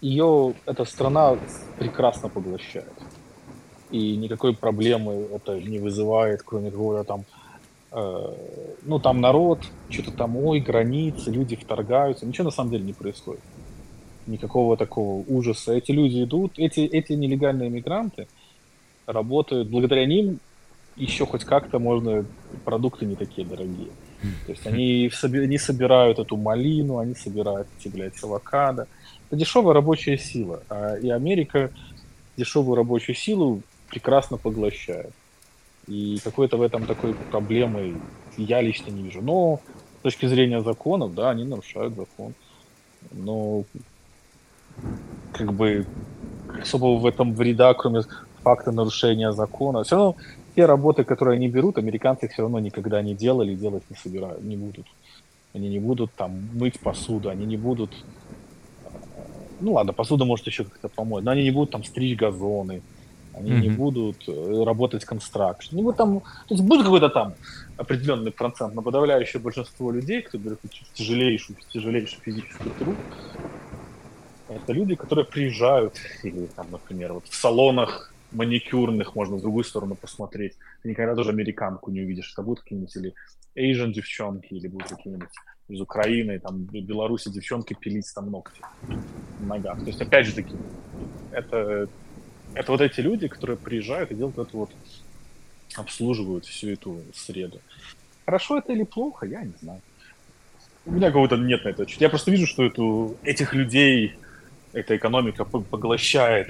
ее 0.00 0.54
эта 0.64 0.86
страна 0.86 1.36
прекрасно 1.78 2.30
поглощает. 2.30 2.92
И 3.90 4.16
никакой 4.16 4.54
проблемы 4.54 5.28
это 5.34 5.60
не 5.60 5.78
вызывает, 5.78 6.42
кроме 6.42 6.70
того, 6.70 7.04
там 7.04 7.24
ну, 7.94 8.98
там 8.98 9.20
народ, 9.20 9.60
что-то 9.88 10.10
там, 10.10 10.36
ой, 10.36 10.60
границы, 10.60 11.30
люди 11.30 11.56
вторгаются. 11.56 12.26
Ничего 12.26 12.46
на 12.46 12.50
самом 12.50 12.70
деле 12.70 12.84
не 12.84 12.92
происходит. 12.92 13.42
Никакого 14.26 14.76
такого 14.76 15.24
ужаса. 15.28 15.72
Эти 15.72 15.92
люди 15.92 16.24
идут, 16.24 16.54
эти, 16.56 16.80
эти 16.80 17.12
нелегальные 17.12 17.70
мигранты 17.70 18.26
работают, 19.06 19.68
благодаря 19.68 20.06
ним 20.06 20.40
еще 20.96 21.26
хоть 21.26 21.44
как-то 21.44 21.78
можно, 21.78 22.24
продукты 22.64 23.04
не 23.06 23.16
такие 23.16 23.46
дорогие. 23.46 23.90
То 24.46 24.52
есть 24.52 24.66
они, 24.66 25.10
они 25.22 25.58
собирают 25.58 26.18
эту 26.18 26.36
малину, 26.36 26.98
они 26.98 27.14
собирают 27.14 27.68
эти, 27.78 27.88
блядь, 27.88 28.22
авокадо. 28.22 28.88
Это 29.28 29.36
дешевая 29.36 29.74
рабочая 29.74 30.16
сила. 30.16 30.62
А, 30.68 30.96
и 30.96 31.10
Америка 31.10 31.70
дешевую 32.36 32.76
рабочую 32.76 33.16
силу 33.16 33.62
прекрасно 33.88 34.38
поглощает. 34.38 35.12
И 35.86 36.18
какой-то 36.24 36.56
в 36.56 36.62
этом 36.62 36.86
такой 36.86 37.14
проблемы 37.14 38.00
я 38.36 38.62
лично 38.62 38.90
не 38.90 39.02
вижу. 39.02 39.20
Но 39.22 39.60
с 40.00 40.02
точки 40.02 40.26
зрения 40.26 40.62
законов, 40.62 41.14
да, 41.14 41.30
они 41.30 41.44
нарушают 41.44 41.94
закон. 41.94 42.34
Но 43.12 43.64
как 45.32 45.52
бы 45.52 45.86
особо 46.60 46.98
в 46.98 47.06
этом 47.06 47.34
вреда, 47.34 47.74
кроме 47.74 48.02
факта 48.42 48.72
нарушения 48.72 49.32
закона. 49.32 49.84
Все 49.84 49.96
равно 49.96 50.16
те 50.54 50.66
работы, 50.66 51.04
которые 51.04 51.36
они 51.36 51.48
берут, 51.48 51.78
американцы 51.78 52.26
их 52.26 52.32
все 52.32 52.42
равно 52.42 52.60
никогда 52.60 53.02
не 53.02 53.14
делали, 53.14 53.54
делать 53.54 53.82
не 53.90 53.96
собирают, 53.96 54.42
не 54.42 54.56
будут. 54.56 54.86
Они 55.52 55.68
не 55.68 55.80
будут 55.80 56.12
там 56.14 56.48
мыть 56.52 56.80
посуду, 56.80 57.28
они 57.28 57.46
не 57.46 57.56
будут... 57.56 57.90
Ну 59.60 59.72
ладно, 59.72 59.92
посуда 59.92 60.24
может 60.24 60.46
еще 60.46 60.64
как-то 60.64 60.88
помочь, 60.88 61.24
но 61.24 61.30
они 61.30 61.42
не 61.42 61.50
будут 61.50 61.70
там 61.70 61.84
стричь 61.84 62.18
газоны, 62.18 62.82
они 63.36 63.50
mm-hmm. 63.50 63.60
не 63.60 63.68
будут 63.70 64.28
э, 64.28 64.64
работать 64.64 65.04
констракшн. 65.04 65.76
Ну, 65.76 65.92
там, 65.92 66.20
то 66.20 66.54
есть 66.54 66.62
будет 66.62 66.84
какой-то 66.84 67.08
там 67.08 67.34
определенный 67.76 68.30
процент, 68.30 68.74
но 68.74 68.82
подавляющее 68.82 69.42
большинство 69.42 69.90
людей, 69.90 70.22
кто 70.22 70.38
берет 70.38 70.60
тяжелейшую, 70.94 71.58
тяжелейший 71.72 72.18
физический 72.22 72.70
труд, 72.78 72.96
это 74.48 74.72
люди, 74.72 74.94
которые 74.94 75.24
приезжают, 75.24 75.94
или 76.22 76.46
там, 76.46 76.66
например, 76.70 77.14
вот 77.14 77.26
в 77.26 77.34
салонах 77.34 78.12
маникюрных 78.32 79.14
можно 79.14 79.36
в 79.36 79.40
другую 79.40 79.64
сторону 79.64 79.94
посмотреть. 79.94 80.54
Ты 80.82 80.90
никогда 80.90 81.14
тоже 81.14 81.30
американку 81.30 81.90
не 81.90 82.02
увидишь. 82.02 82.32
Это 82.32 82.42
будут 82.42 82.60
какие-нибудь 82.60 82.96
или 82.96 83.14
Asian 83.56 83.92
девчонки, 83.92 84.54
или 84.54 84.68
будут 84.68 84.88
какие-нибудь 84.88 85.28
из 85.68 85.80
Украины, 85.80 86.38
там, 86.40 86.64
Беларуси 86.64 87.30
девчонки 87.30 87.74
пилить 87.74 88.12
там 88.14 88.30
ногти 88.30 88.60
в 89.40 89.46
ногах. 89.46 89.78
То 89.80 89.86
есть, 89.86 90.00
опять 90.00 90.26
же 90.26 90.34
таки, 90.34 90.54
это 91.32 91.88
это 92.54 92.72
вот 92.72 92.80
эти 92.80 93.00
люди, 93.00 93.28
которые 93.28 93.56
приезжают 93.56 94.10
и 94.10 94.14
делают 94.14 94.38
это 94.38 94.56
вот, 94.56 94.70
обслуживают 95.76 96.46
всю 96.46 96.70
эту 96.70 97.00
среду. 97.14 97.60
Хорошо 98.24 98.58
это 98.58 98.72
или 98.72 98.84
плохо, 98.84 99.26
я 99.26 99.42
не 99.42 99.52
знаю. 99.60 99.80
У 100.86 100.92
меня 100.92 101.08
какого-то 101.08 101.36
нет 101.36 101.64
на 101.64 101.70
это. 101.70 101.86
Я 101.98 102.08
просто 102.08 102.30
вижу, 102.30 102.46
что 102.46 102.64
эту, 102.64 103.16
этих 103.22 103.54
людей 103.54 104.14
эта 104.72 104.96
экономика 104.96 105.44
поглощает. 105.44 106.48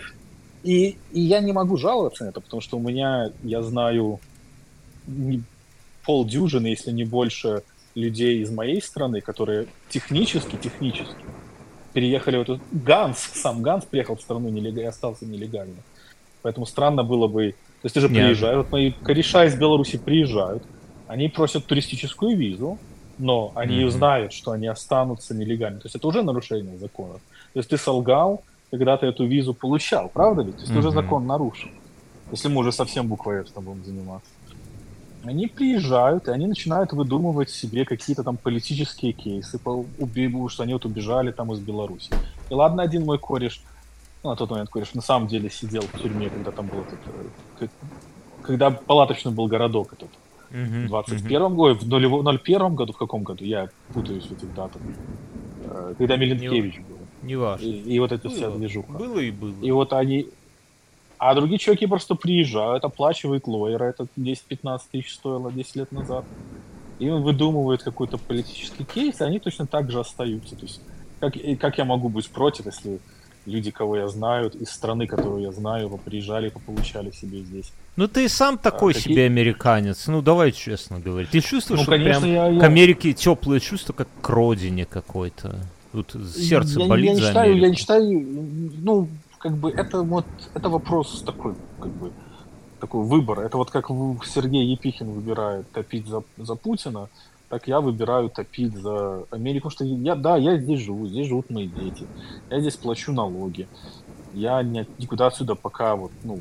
И, 0.62 0.96
и 1.12 1.20
я 1.20 1.40
не 1.40 1.52
могу 1.52 1.76
жаловаться 1.76 2.24
на 2.24 2.30
это, 2.30 2.40
потому 2.40 2.60
что 2.60 2.78
у 2.78 2.80
меня, 2.80 3.30
я 3.42 3.62
знаю, 3.62 4.18
полдюжины, 6.04 6.68
если 6.68 6.90
не 6.90 7.04
больше, 7.04 7.62
людей 7.94 8.42
из 8.42 8.50
моей 8.50 8.82
страны, 8.82 9.20
которые 9.20 9.66
технически, 9.88 10.56
технически 10.56 11.14
переехали 11.92 12.38
в 12.38 12.40
эту... 12.40 12.60
Ганс, 12.72 13.18
сам 13.34 13.62
Ганс 13.62 13.84
приехал 13.84 14.16
в 14.16 14.20
страну 14.20 14.48
нелегально 14.48 14.80
и 14.80 14.88
остался 14.88 15.26
нелегально. 15.26 15.76
Поэтому 16.44 16.66
странно 16.66 17.02
было 17.02 17.26
бы... 17.26 17.52
То 17.80 17.86
есть 17.86 17.94
ты 17.94 18.00
же 18.00 18.08
приезжаешь, 18.10 18.58
вот 18.58 18.70
мои 18.70 18.90
кореша 18.90 19.46
из 19.46 19.56
Беларуси 19.56 19.96
приезжают, 19.96 20.62
они 21.08 21.28
просят 21.28 21.64
туристическую 21.64 22.36
визу, 22.36 22.78
но 23.18 23.52
они 23.54 23.80
mm-hmm. 23.80 23.90
знают, 23.90 24.32
что 24.34 24.50
они 24.50 24.66
останутся 24.66 25.34
нелегальными. 25.34 25.80
То 25.80 25.86
есть 25.86 25.96
это 25.96 26.06
уже 26.06 26.22
нарушение 26.22 26.76
законов. 26.76 27.22
То 27.54 27.60
есть 27.60 27.70
ты 27.70 27.78
солгал, 27.78 28.42
когда 28.70 28.98
ты 28.98 29.06
эту 29.06 29.24
визу 29.24 29.54
получал, 29.54 30.10
правда 30.10 30.42
ли? 30.42 30.52
То 30.52 30.58
есть 30.58 30.70
mm-hmm. 30.70 30.74
ты 30.74 30.78
уже 30.80 30.90
закон 30.90 31.26
нарушил. 31.26 31.70
Если 32.30 32.48
мы 32.48 32.60
уже 32.60 32.72
совсем 32.72 33.08
буквоедством 33.08 33.64
будем 33.64 33.84
заниматься. 33.84 34.30
Они 35.24 35.46
приезжают, 35.46 36.28
и 36.28 36.30
они 36.30 36.46
начинают 36.46 36.92
выдумывать 36.92 37.48
себе 37.48 37.86
какие-то 37.86 38.22
там 38.22 38.36
политические 38.36 39.12
кейсы, 39.12 39.58
по, 39.58 39.86
что 40.48 40.62
они 40.62 40.74
вот 40.74 40.84
убежали 40.84 41.32
там 41.32 41.52
из 41.54 41.60
Беларуси. 41.60 42.10
И 42.50 42.54
ладно, 42.54 42.82
один 42.82 43.06
мой 43.06 43.18
кореш, 43.18 43.62
ну, 44.24 44.30
на 44.30 44.36
тот 44.36 44.50
момент 44.50 44.70
кореш, 44.70 44.94
на 44.94 45.02
самом 45.02 45.28
деле 45.28 45.50
сидел 45.50 45.82
в 45.82 46.00
тюрьме, 46.00 46.30
когда 46.30 46.50
там 46.50 46.66
был 46.66 46.80
этот, 46.80 46.98
э, 47.60 47.68
когда 48.42 48.70
палаточный 48.70 49.32
был 49.32 49.46
городок 49.46 49.92
этот. 49.92 50.08
В 50.50 50.86
21 50.86 51.54
году, 51.54 51.78
в 51.80 51.88
01 51.88 52.74
году, 52.74 52.92
в 52.92 52.96
каком 52.96 53.22
году, 53.22 53.44
я 53.44 53.68
путаюсь 53.92 54.24
в 54.24 54.32
этих 54.32 54.54
датах, 54.54 54.80
э, 55.64 55.94
когда 55.98 56.16
Миленкевич 56.16 56.78
был. 56.78 56.98
Не 57.22 57.36
важно. 57.36 57.66
И, 57.66 57.94
и 57.94 57.98
вот 57.98 58.12
эта 58.12 58.28
вся 58.28 58.50
движуха. 58.50 58.92
Было 58.92 59.18
и 59.18 59.30
было. 59.30 59.54
И 59.60 59.70
вот 59.70 59.92
они, 59.92 60.28
а 61.18 61.34
другие 61.34 61.58
чуваки 61.58 61.86
просто 61.86 62.14
приезжают, 62.14 62.84
оплачивают 62.84 63.46
лоера, 63.46 63.84
это 63.84 64.06
10-15 64.16 64.80
тысяч 64.90 65.14
стоило 65.14 65.52
10 65.52 65.76
лет 65.76 65.92
назад. 65.92 66.24
И 66.98 67.10
он 67.10 67.22
выдумывает 67.22 67.82
какой-то 67.82 68.16
политический 68.16 68.84
кейс, 68.84 69.20
и 69.20 69.24
они 69.24 69.40
точно 69.40 69.66
так 69.66 69.90
же 69.90 70.00
остаются. 70.00 70.54
То 70.54 70.62
есть, 70.62 70.80
как, 71.20 71.34
как 71.58 71.78
я 71.78 71.84
могу 71.84 72.08
быть 72.08 72.30
против, 72.30 72.66
если 72.66 73.00
люди, 73.46 73.70
кого 73.70 73.96
я 73.96 74.08
знаю, 74.08 74.50
из 74.50 74.70
страны, 74.70 75.06
которую 75.06 75.42
я 75.42 75.52
знаю, 75.52 75.88
приезжали, 76.04 76.52
получали 76.66 77.10
себе 77.10 77.40
здесь. 77.40 77.72
Ну 77.96 78.08
ты 78.08 78.28
сам 78.28 78.58
такой 78.58 78.92
а, 78.92 78.98
себе 78.98 79.26
американец, 79.26 80.06
ну 80.06 80.22
давай 80.22 80.52
честно 80.52 80.98
говорить. 81.00 81.30
Ты 81.30 81.40
чувствуешь 81.40 81.80
ну, 81.80 81.86
конечно, 81.86 82.22
прям 82.22 82.32
я, 82.32 82.48
я... 82.48 82.60
к 82.60 82.62
Америке 82.64 83.12
теплое 83.12 83.60
чувство, 83.60 83.92
как 83.92 84.08
к 84.20 84.28
родине 84.28 84.84
какой-то? 84.84 85.56
Тут 85.92 86.16
сердце 86.36 86.80
я, 86.80 86.88
болит 86.88 87.06
я 87.06 87.14
не 87.14 87.20
за 87.20 87.26
считаю, 87.28 87.44
Америку. 87.44 87.64
Я 87.64 87.70
не 87.70 87.76
считаю, 87.76 88.26
ну, 88.82 89.08
как 89.38 89.56
бы 89.56 89.70
это 89.70 90.02
вот, 90.02 90.26
это 90.54 90.68
вопрос 90.68 91.22
такой, 91.24 91.54
как 91.78 91.92
бы, 91.92 92.10
такой 92.80 93.04
выбор. 93.04 93.40
Это 93.40 93.56
вот 93.56 93.70
как 93.70 93.88
Сергей 94.24 94.66
Епихин 94.72 95.10
выбирает 95.12 95.70
топить 95.70 96.06
за, 96.06 96.22
за 96.36 96.54
Путина, 96.54 97.08
так 97.48 97.68
я 97.68 97.80
выбираю 97.80 98.30
топить 98.30 98.74
за 98.74 99.24
Америку, 99.30 99.70
что 99.70 99.84
я, 99.84 100.14
да, 100.14 100.36
я 100.36 100.56
здесь 100.58 100.80
живу, 100.80 101.06
здесь 101.06 101.28
живут 101.28 101.50
мои 101.50 101.68
дети, 101.68 102.06
я 102.50 102.60
здесь 102.60 102.76
плачу 102.76 103.12
налоги, 103.12 103.68
я 104.32 104.62
не, 104.62 104.86
никуда 104.98 105.28
отсюда 105.28 105.54
пока 105.54 105.96
вот, 105.96 106.12
ну, 106.22 106.40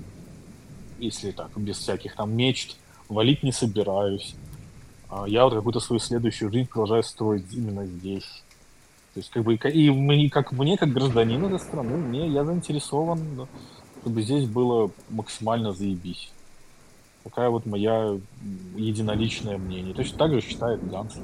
если 0.99 1.31
так, 1.31 1.49
без 1.57 1.77
всяких 1.77 2.15
там 2.15 2.35
мечт, 2.35 2.77
валить 3.09 3.43
не 3.43 3.51
собираюсь. 3.51 4.35
А 5.09 5.25
я 5.27 5.43
вот 5.43 5.53
какую-то 5.53 5.79
свою 5.79 5.99
следующую 5.99 6.51
жизнь 6.51 6.67
продолжаю 6.67 7.03
строить 7.03 7.45
именно 7.51 7.85
здесь. 7.85 8.43
То 9.13 9.19
есть, 9.19 9.29
как 9.29 9.43
бы, 9.43 9.53
и 9.55 9.91
мне, 9.91 10.29
как 10.29 10.51
мне, 10.51 10.75
как 10.75 10.89
гражданину 10.89 11.47
этой 11.47 11.59
страны, 11.59 11.97
мне, 11.97 12.27
я 12.29 12.43
заинтересован, 12.43 13.47
чтобы 14.01 14.23
здесь 14.23 14.47
было 14.47 14.89
максимально 15.09 15.71
заебись. 15.71 16.31
Такая 17.23 17.49
вот 17.49 17.65
моя 17.65 18.17
единоличное 18.75 19.57
мнение. 19.57 19.93
Точно 19.93 20.17
так 20.17 20.33
же 20.33 20.41
считает 20.41 20.87
Ганс. 20.89 21.17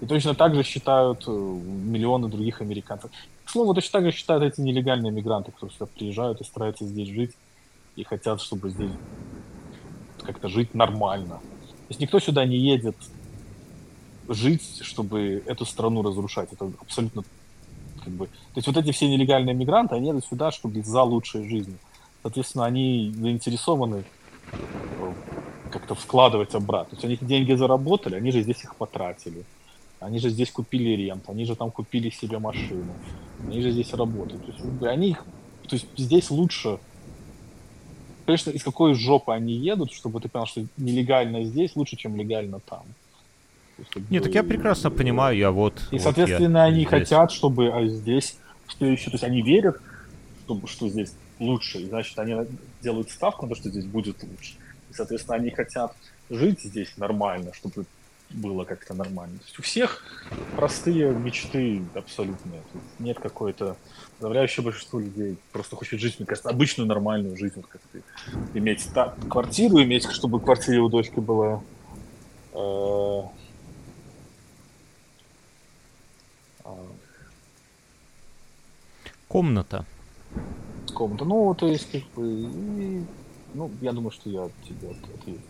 И 0.00 0.06
точно 0.06 0.34
так 0.34 0.54
же 0.54 0.62
считают 0.62 1.24
э, 1.26 1.30
миллионы 1.30 2.28
других 2.28 2.60
американцев. 2.60 3.10
К 3.44 3.50
слову, 3.50 3.74
точно 3.74 4.00
так 4.00 4.10
же 4.10 4.16
считают 4.16 4.44
эти 4.44 4.60
нелегальные 4.60 5.12
мигранты, 5.12 5.50
которые 5.52 5.74
сюда 5.74 5.86
приезжают 5.86 6.40
и 6.40 6.44
стараются 6.44 6.84
здесь 6.84 7.08
жить 7.08 7.32
и 7.96 8.04
хотят, 8.04 8.40
чтобы 8.40 8.70
здесь 8.70 8.92
как-то 10.22 10.48
жить 10.48 10.74
нормально. 10.74 11.36
То 11.38 11.90
есть 11.90 12.00
никто 12.00 12.20
сюда 12.20 12.44
не 12.44 12.58
едет 12.58 12.96
жить, 14.28 14.80
чтобы 14.82 15.42
эту 15.46 15.64
страну 15.64 16.02
разрушать. 16.02 16.52
Это 16.52 16.70
абсолютно 16.80 17.24
как 18.04 18.12
бы... 18.12 18.26
То 18.26 18.32
есть 18.56 18.68
вот 18.68 18.76
эти 18.76 18.92
все 18.92 19.08
нелегальные 19.08 19.54
мигранты, 19.54 19.96
они 19.96 20.08
едут 20.08 20.24
сюда, 20.24 20.52
чтобы 20.52 20.82
за 20.82 21.02
лучшей 21.02 21.48
жизнью. 21.48 21.78
Соответственно, 22.22 22.66
они 22.66 23.12
заинтересованы 23.16 24.04
как-то 25.70 25.94
вкладывать 25.94 26.54
обратно. 26.54 26.98
То 26.98 27.06
есть 27.06 27.22
они 27.22 27.28
деньги 27.28 27.54
заработали, 27.54 28.16
они 28.16 28.30
же 28.30 28.42
здесь 28.42 28.64
их 28.64 28.74
потратили. 28.76 29.44
Они 30.00 30.18
же 30.18 30.30
здесь 30.30 30.50
купили 30.50 30.90
рент, 30.90 31.24
они 31.28 31.44
же 31.44 31.56
там 31.56 31.70
купили 31.70 32.10
себе 32.10 32.38
машину, 32.38 32.92
они 33.44 33.60
же 33.60 33.72
здесь 33.72 33.92
работают. 33.92 34.46
То 34.46 34.52
есть 34.52 34.82
они 34.82 35.10
их, 35.10 35.24
то 35.68 35.74
есть 35.74 35.86
здесь 35.96 36.30
лучше 36.30 36.78
конечно, 38.28 38.50
из 38.50 38.62
какой 38.62 38.92
жопы 38.92 39.32
они 39.32 39.54
едут, 39.54 39.90
чтобы 39.90 40.20
ты 40.20 40.28
понял, 40.28 40.44
что 40.44 40.62
нелегально 40.76 41.44
здесь 41.44 41.74
лучше, 41.76 41.96
чем 41.96 42.14
легально 42.14 42.60
там. 42.60 42.82
Есть, 43.78 44.10
Нет, 44.10 44.22
так 44.22 44.34
я 44.34 44.42
прекрасно 44.42 44.90
понимаю, 44.90 45.38
я 45.38 45.50
вот... 45.50 45.80
И, 45.90 45.94
вот 45.94 46.02
соответственно, 46.02 46.58
я 46.58 46.64
они 46.64 46.80
здесь. 46.80 46.88
хотят, 46.90 47.32
чтобы 47.32 47.70
а 47.72 47.86
здесь, 47.86 48.36
что 48.66 48.84
еще, 48.84 49.06
то 49.06 49.12
есть 49.12 49.24
они 49.24 49.40
верят, 49.40 49.80
что, 50.44 50.60
что 50.66 50.88
здесь 50.90 51.14
лучше, 51.40 51.78
и 51.78 51.86
значит, 51.86 52.18
они 52.18 52.34
делают 52.82 53.10
ставку 53.10 53.46
на 53.46 53.50
то, 53.50 53.60
что 53.60 53.70
здесь 53.70 53.84
будет 53.84 54.22
лучше. 54.22 54.54
И, 54.90 54.94
соответственно, 54.94 55.36
они 55.36 55.50
хотят 55.50 55.94
жить 56.30 56.60
здесь 56.62 56.96
нормально, 56.96 57.52
чтобы 57.54 57.86
было 58.30 58.64
как-то 58.64 58.94
нормально. 58.94 59.38
То 59.38 59.44
есть 59.44 59.58
у 59.58 59.62
всех 59.62 60.02
простые 60.56 61.12
мечты 61.12 61.82
абсолютно. 61.94 62.52
Тут 62.72 62.82
нет 62.98 63.18
какой-то... 63.18 63.76
Подавляющее 64.18 64.64
большинство 64.64 64.98
людей 64.98 65.38
просто 65.52 65.76
хочет 65.76 66.00
жить, 66.00 66.18
мне 66.18 66.26
кажется, 66.26 66.50
обычную 66.50 66.88
нормальную 66.88 67.36
жизнь. 67.36 67.54
Вот 67.56 67.66
как 67.66 67.80
ты, 67.92 68.02
иметь 68.54 68.86
та, 68.92 69.14
квартиру, 69.30 69.80
иметь, 69.82 70.10
чтобы 70.10 70.38
в 70.38 70.44
квартире 70.44 70.80
у 70.80 70.88
дочки 70.88 71.20
была... 71.20 71.62
Э, 72.52 73.22
Комната. 79.28 79.84
Комната. 80.92 81.24
Ну, 81.24 81.54
то 81.54 81.66
есть, 81.66 81.90
как 81.90 82.02
бы... 82.14 82.28
И, 82.30 83.04
ну, 83.54 83.70
я 83.80 83.92
думаю, 83.92 84.10
что 84.10 84.30
я 84.30 84.48
тебе 84.66 84.90
ответил 85.14 85.40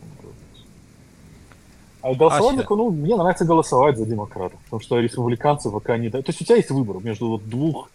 а 2.01 2.15
голосовать, 2.15 2.61
Ася. 2.61 2.75
ну, 2.75 2.91
мне 2.91 3.17
нравится 3.17 3.45
голосовать 3.45 3.99
за 3.99 4.07
демократов, 4.07 4.61
потому 4.65 4.81
что 4.81 5.01
республиканцы 5.01 5.71
пока 5.71 5.99
не... 5.99 6.11
То 6.11 6.23
есть 6.25 6.41
у 6.41 6.45
тебя 6.45 6.57
есть 6.57 6.71
выбор 6.71 7.03
между 7.03 7.29
вот 7.29 7.49
двух 7.49 7.91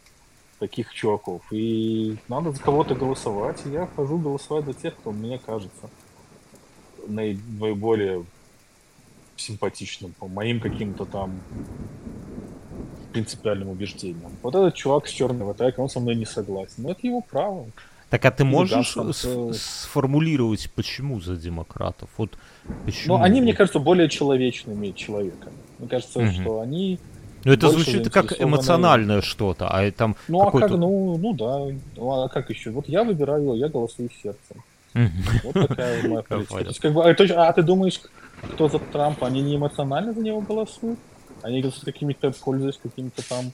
таких 0.60 0.94
чуваков, 0.94 1.42
и 1.52 2.18
надо 2.28 2.52
за 2.52 2.60
кого-то 2.60 2.96
голосовать, 2.96 3.62
и 3.66 3.70
я 3.70 3.88
хожу 3.96 4.18
голосовать 4.18 4.66
за 4.66 4.74
тех, 4.74 4.96
кто 4.96 5.12
мне 5.12 5.40
кажется 5.40 5.90
наиболее 7.08 8.26
симпатичным 9.36 10.14
по 10.20 10.28
моим 10.28 10.60
каким-то 10.60 11.06
там 11.06 11.32
принципиальным 13.14 13.70
убеждениям. 13.70 14.32
Вот 14.42 14.56
этот 14.56 14.76
чувак 14.76 15.08
с 15.08 15.12
черной 15.12 15.50
атакой, 15.52 15.84
он 15.84 15.90
со 15.90 16.00
мной 16.00 16.16
не 16.16 16.26
согласен. 16.26 16.76
Но 16.78 16.92
это 16.92 17.00
его 17.04 17.22
право. 17.22 17.66
Так 18.10 18.26
а 18.26 18.32
ты 18.32 18.44
можешь 18.44 18.94
да, 18.94 19.12
с- 19.12 19.58
сформулировать, 19.58 20.70
почему 20.76 21.20
за 21.20 21.36
демократов? 21.36 22.10
Вот 22.18 22.38
почему? 22.86 23.18
Ну, 23.18 23.24
они, 23.24 23.42
мне 23.42 23.54
кажется, 23.54 23.80
более 23.80 24.10
человечными 24.10 24.92
человеками. 24.92 25.56
Мне 25.80 25.88
кажется, 25.88 26.20
угу. 26.20 26.32
что 26.32 26.60
они. 26.60 27.00
Ну, 27.44 27.52
это 27.52 27.70
звучит 27.70 28.12
как 28.12 28.40
эмоциональное 28.40 29.22
что-то, 29.22 29.68
а 29.68 29.92
там 29.92 30.16
Ну, 30.28 30.42
а 30.42 30.52
как, 30.52 30.70
ну, 30.72 31.18
ну 31.18 31.34
да. 31.34 31.76
Ну, 31.96 32.12
а 32.12 32.30
как 32.30 32.50
еще? 32.50 32.70
Вот 32.70 32.88
я 32.88 33.04
выбираю, 33.04 33.56
я 33.56 33.68
голосую 33.68 34.10
сердцем. 34.22 34.64
Вот 35.44 35.68
такая 35.68 36.08
моя 36.08 36.22
политика. 36.30 36.90
А, 37.36 37.48
а 37.48 37.54
ты 37.54 37.64
думаешь, 37.64 38.00
кто 38.54 38.70
за 38.70 38.80
Трампа, 38.80 39.28
они 39.28 39.42
не 39.42 39.56
эмоционально 39.56 40.14
за 40.14 40.22
него 40.22 40.42
голосуют? 40.42 41.00
Они 41.44 41.62
голосуют 41.62 41.86
какими-то, 41.86 42.32
пользуясь 42.32 42.80
какими-то 42.82 43.28
там 43.28 43.52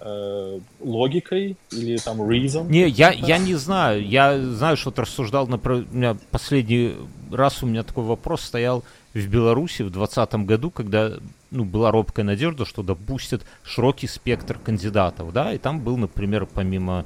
э, 0.00 0.60
логикой 0.80 1.56
или 1.70 1.98
там 1.98 2.22
reason? 2.22 2.68
Не, 2.68 2.88
я, 2.88 3.10
я 3.10 3.38
не 3.38 3.54
знаю. 3.54 4.04
Я 4.06 4.38
знаю, 4.40 4.76
что 4.76 4.90
ты 4.90 5.02
рассуждал, 5.02 5.46
например, 5.46 5.86
у 5.90 5.94
меня 5.94 6.16
последний 6.30 6.96
раз 7.30 7.62
у 7.62 7.66
меня 7.66 7.82
такой 7.82 8.04
вопрос 8.04 8.42
стоял 8.42 8.82
в 9.14 9.26
Беларуси 9.26 9.82
в 9.82 9.90
2020 9.90 10.34
году, 10.46 10.70
когда 10.70 11.12
ну, 11.50 11.64
была 11.64 11.90
робкая 11.90 12.24
надежда, 12.24 12.64
что 12.64 12.82
допустят 12.82 13.42
широкий 13.62 14.06
спектр 14.06 14.58
кандидатов, 14.58 15.32
да, 15.32 15.52
и 15.52 15.58
там 15.58 15.80
был, 15.80 15.96
например, 15.96 16.46
помимо 16.46 17.04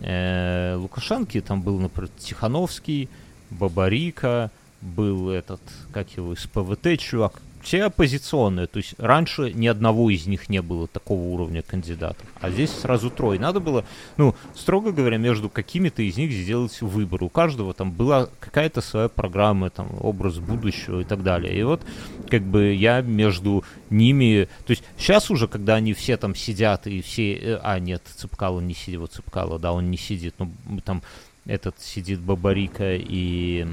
э, 0.00 0.76
Лукашенки, 0.76 1.40
там 1.40 1.62
был, 1.62 1.78
например, 1.78 2.10
Тихановский, 2.18 3.08
Бабарика, 3.50 4.50
был 4.80 5.30
этот, 5.30 5.60
как 5.92 6.08
его, 6.16 6.34
из 6.34 6.46
ПВТ 6.46 7.00
чувак, 7.00 7.42
все 7.68 7.84
оппозиционные. 7.84 8.66
То 8.66 8.78
есть 8.78 8.94
раньше 8.96 9.52
ни 9.52 9.66
одного 9.66 10.08
из 10.08 10.26
них 10.26 10.48
не 10.48 10.62
было 10.62 10.88
такого 10.88 11.20
уровня 11.20 11.60
кандидатов. 11.60 12.26
А 12.40 12.50
здесь 12.50 12.70
сразу 12.70 13.10
трое. 13.10 13.38
Надо 13.38 13.60
было, 13.60 13.84
ну, 14.16 14.34
строго 14.54 14.90
говоря, 14.90 15.18
между 15.18 15.50
какими-то 15.50 16.00
из 16.00 16.16
них 16.16 16.32
сделать 16.32 16.80
выбор. 16.80 17.24
У 17.24 17.28
каждого 17.28 17.74
там 17.74 17.92
была 17.92 18.30
какая-то 18.40 18.80
своя 18.80 19.08
программа, 19.08 19.68
там, 19.68 19.88
образ 20.00 20.38
будущего 20.38 21.00
и 21.00 21.04
так 21.04 21.22
далее. 21.22 21.58
И 21.58 21.62
вот, 21.62 21.82
как 22.30 22.42
бы, 22.42 22.72
я 22.72 23.02
между 23.02 23.64
ними... 23.90 24.48
То 24.64 24.70
есть 24.70 24.82
сейчас 24.96 25.30
уже, 25.30 25.46
когда 25.46 25.74
они 25.74 25.92
все 25.92 26.16
там 26.16 26.34
сидят 26.34 26.86
и 26.86 27.02
все... 27.02 27.34
Э, 27.34 27.60
а, 27.62 27.78
нет, 27.78 28.02
Цыпкало 28.16 28.60
не 28.60 28.72
сидит, 28.72 29.00
вот 29.00 29.12
Цыпкало, 29.12 29.58
да, 29.58 29.74
он 29.74 29.90
не 29.90 29.98
сидит. 29.98 30.34
Ну, 30.38 30.50
там 30.82 31.02
этот 31.48 31.80
сидит 31.80 32.20
Бабарика 32.20 32.94
и, 32.94 33.66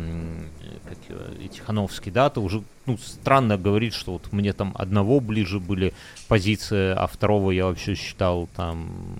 как 0.85 0.97
и 1.39 1.49
Тихановский, 1.49 2.11
да, 2.11 2.29
то 2.29 2.41
уже 2.41 2.63
ну, 2.85 2.97
странно 2.97 3.57
говорить, 3.57 3.93
что 3.93 4.13
вот 4.13 4.31
мне 4.31 4.53
там 4.53 4.73
одного 4.77 5.19
ближе 5.19 5.59
были 5.59 5.93
позиции, 6.29 6.93
а 6.95 7.05
второго 7.05 7.51
я 7.51 7.65
вообще 7.65 7.93
считал 7.95 8.47
там 8.55 9.17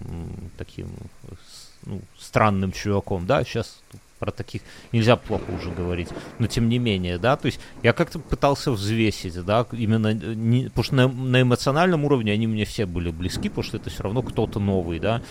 таким 0.57 0.87
ну, 1.85 2.01
странным 2.17 2.71
чуваком, 2.71 3.27
да, 3.27 3.43
сейчас 3.43 3.81
про 4.19 4.31
таких 4.31 4.61
нельзя 4.91 5.15
плохо 5.15 5.51
уже 5.51 5.71
говорить, 5.71 6.09
но 6.39 6.47
тем 6.47 6.69
не 6.69 6.79
менее, 6.79 7.17
да, 7.17 7.35
то 7.35 7.47
есть 7.47 7.59
я 7.83 7.93
как-то 7.93 8.19
пытался 8.19 8.71
взвесить, 8.71 9.43
да, 9.43 9.65
именно, 9.71 10.13
не, 10.13 10.65
потому 10.65 10.83
что 10.83 10.95
на, 10.95 11.07
на 11.07 11.41
эмоциональном 11.41 12.05
уровне 12.05 12.31
они 12.31 12.47
мне 12.47 12.65
все 12.65 12.85
были 12.85 13.11
близки, 13.11 13.49
потому 13.49 13.63
что 13.63 13.77
это 13.77 13.89
все 13.89 14.03
равно 14.03 14.21
кто-то 14.21 14.59
новый, 14.59 14.99
да, 14.99 15.21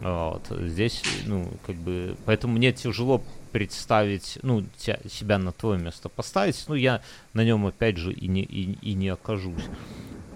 вот, 0.00 0.46
здесь, 0.50 1.02
ну, 1.24 1.48
как 1.66 1.76
бы, 1.76 2.16
поэтому 2.24 2.54
мне 2.54 2.72
тяжело 2.72 3.22
представить, 3.52 4.38
ну, 4.42 4.64
тебя, 4.76 4.98
себя 5.08 5.38
на 5.38 5.52
твое 5.52 5.80
место 5.80 6.08
поставить, 6.08 6.62
ну, 6.68 6.74
я 6.74 7.00
на 7.32 7.44
нем, 7.44 7.66
опять 7.66 7.96
же, 7.96 8.12
и 8.12 8.28
не, 8.28 8.42
и, 8.42 8.78
и 8.82 8.94
не 8.94 9.08
окажусь. 9.08 9.64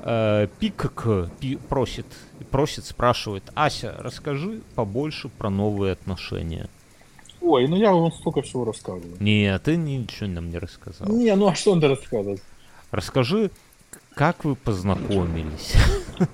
Э, 0.02 0.48
Пикк 0.58 1.06
пи, 1.38 1.56
просит, 1.56 2.06
просит, 2.50 2.86
спрашивает, 2.86 3.44
Ася, 3.54 3.94
расскажи 3.98 4.62
побольше 4.74 5.28
про 5.28 5.50
новые 5.50 5.92
отношения. 5.92 6.68
Ой, 7.40 7.66
ну 7.68 7.76
я 7.76 7.92
вам 7.92 8.12
столько 8.12 8.42
всего 8.42 8.64
рассказываю. 8.64 9.16
Нет, 9.20 9.62
ты 9.62 9.76
ничего 9.76 10.28
нам 10.28 10.50
не 10.50 10.58
рассказал. 10.58 11.08
Не, 11.08 11.34
ну 11.36 11.48
а 11.48 11.54
что 11.54 11.74
надо 11.74 11.88
рассказывать? 11.88 12.42
Расскажи, 12.90 13.50
как 14.14 14.44
вы 14.44 14.56
познакомились? 14.56 15.74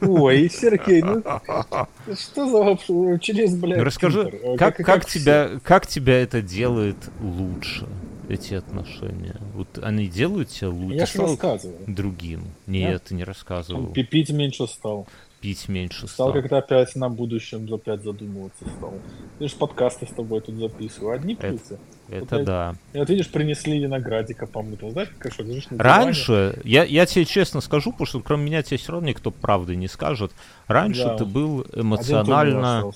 Ой, 0.00 0.50
Сергей, 0.50 1.02
ну 1.02 1.22
что 2.14 2.50
за 2.50 2.58
вообще 2.58 3.18
через, 3.20 3.54
блядь, 3.54 3.78
Расскажи, 3.78 4.40
как, 4.58 4.76
как, 4.76 4.86
как, 4.86 5.06
тебя, 5.06 5.60
как 5.62 5.86
тебя 5.86 6.20
это 6.20 6.42
делает 6.42 6.96
лучше, 7.20 7.86
эти 8.28 8.54
отношения? 8.54 9.36
Вот 9.54 9.78
они 9.80 10.08
делают 10.08 10.48
тебя 10.48 10.70
лучше? 10.70 10.96
Я 10.96 11.06
же 11.06 11.18
рассказывал. 11.18 11.76
Другим. 11.86 12.44
Нет, 12.66 12.92
я? 12.92 12.98
ты 12.98 13.14
не 13.14 13.22
рассказывал. 13.22 13.92
Пипить 13.92 14.30
меньше 14.30 14.66
стал 14.66 15.06
пить 15.40 15.68
меньше 15.68 16.08
стал. 16.08 16.30
Стал 16.30 16.32
как-то 16.32 16.58
опять 16.58 16.94
на 16.96 17.08
будущем 17.08 17.72
опять 17.72 18.02
задумываться 18.02 18.64
стал. 18.76 18.94
Видишь, 19.38 19.54
подкасты 19.54 20.06
с 20.06 20.10
тобой 20.10 20.40
тут 20.40 20.56
записываю. 20.56 21.14
Одни 21.14 21.34
плюсы. 21.34 21.78
Это, 22.08 22.36
вот, 22.36 22.44
да. 22.44 22.74
И 22.92 22.98
вот 22.98 23.08
видишь, 23.10 23.30
принесли 23.30 23.78
виноградика 23.78 24.46
помытого. 24.46 24.92
Знаешь, 24.92 25.10
как 25.18 25.32
что, 25.32 25.44
Раньше, 25.76 26.60
я, 26.64 26.84
я 26.84 27.06
тебе 27.06 27.24
честно 27.24 27.60
скажу, 27.60 27.92
потому 27.92 28.06
что 28.06 28.20
кроме 28.20 28.44
меня 28.44 28.62
тебе 28.62 28.78
все 28.78 28.92
равно 28.92 29.08
никто 29.08 29.30
правды 29.30 29.76
не 29.76 29.88
скажет. 29.88 30.32
Раньше 30.66 31.04
да. 31.04 31.16
ты 31.16 31.24
был 31.24 31.66
эмоционально... 31.72 32.90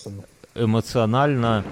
Эмоционально, 0.52 1.64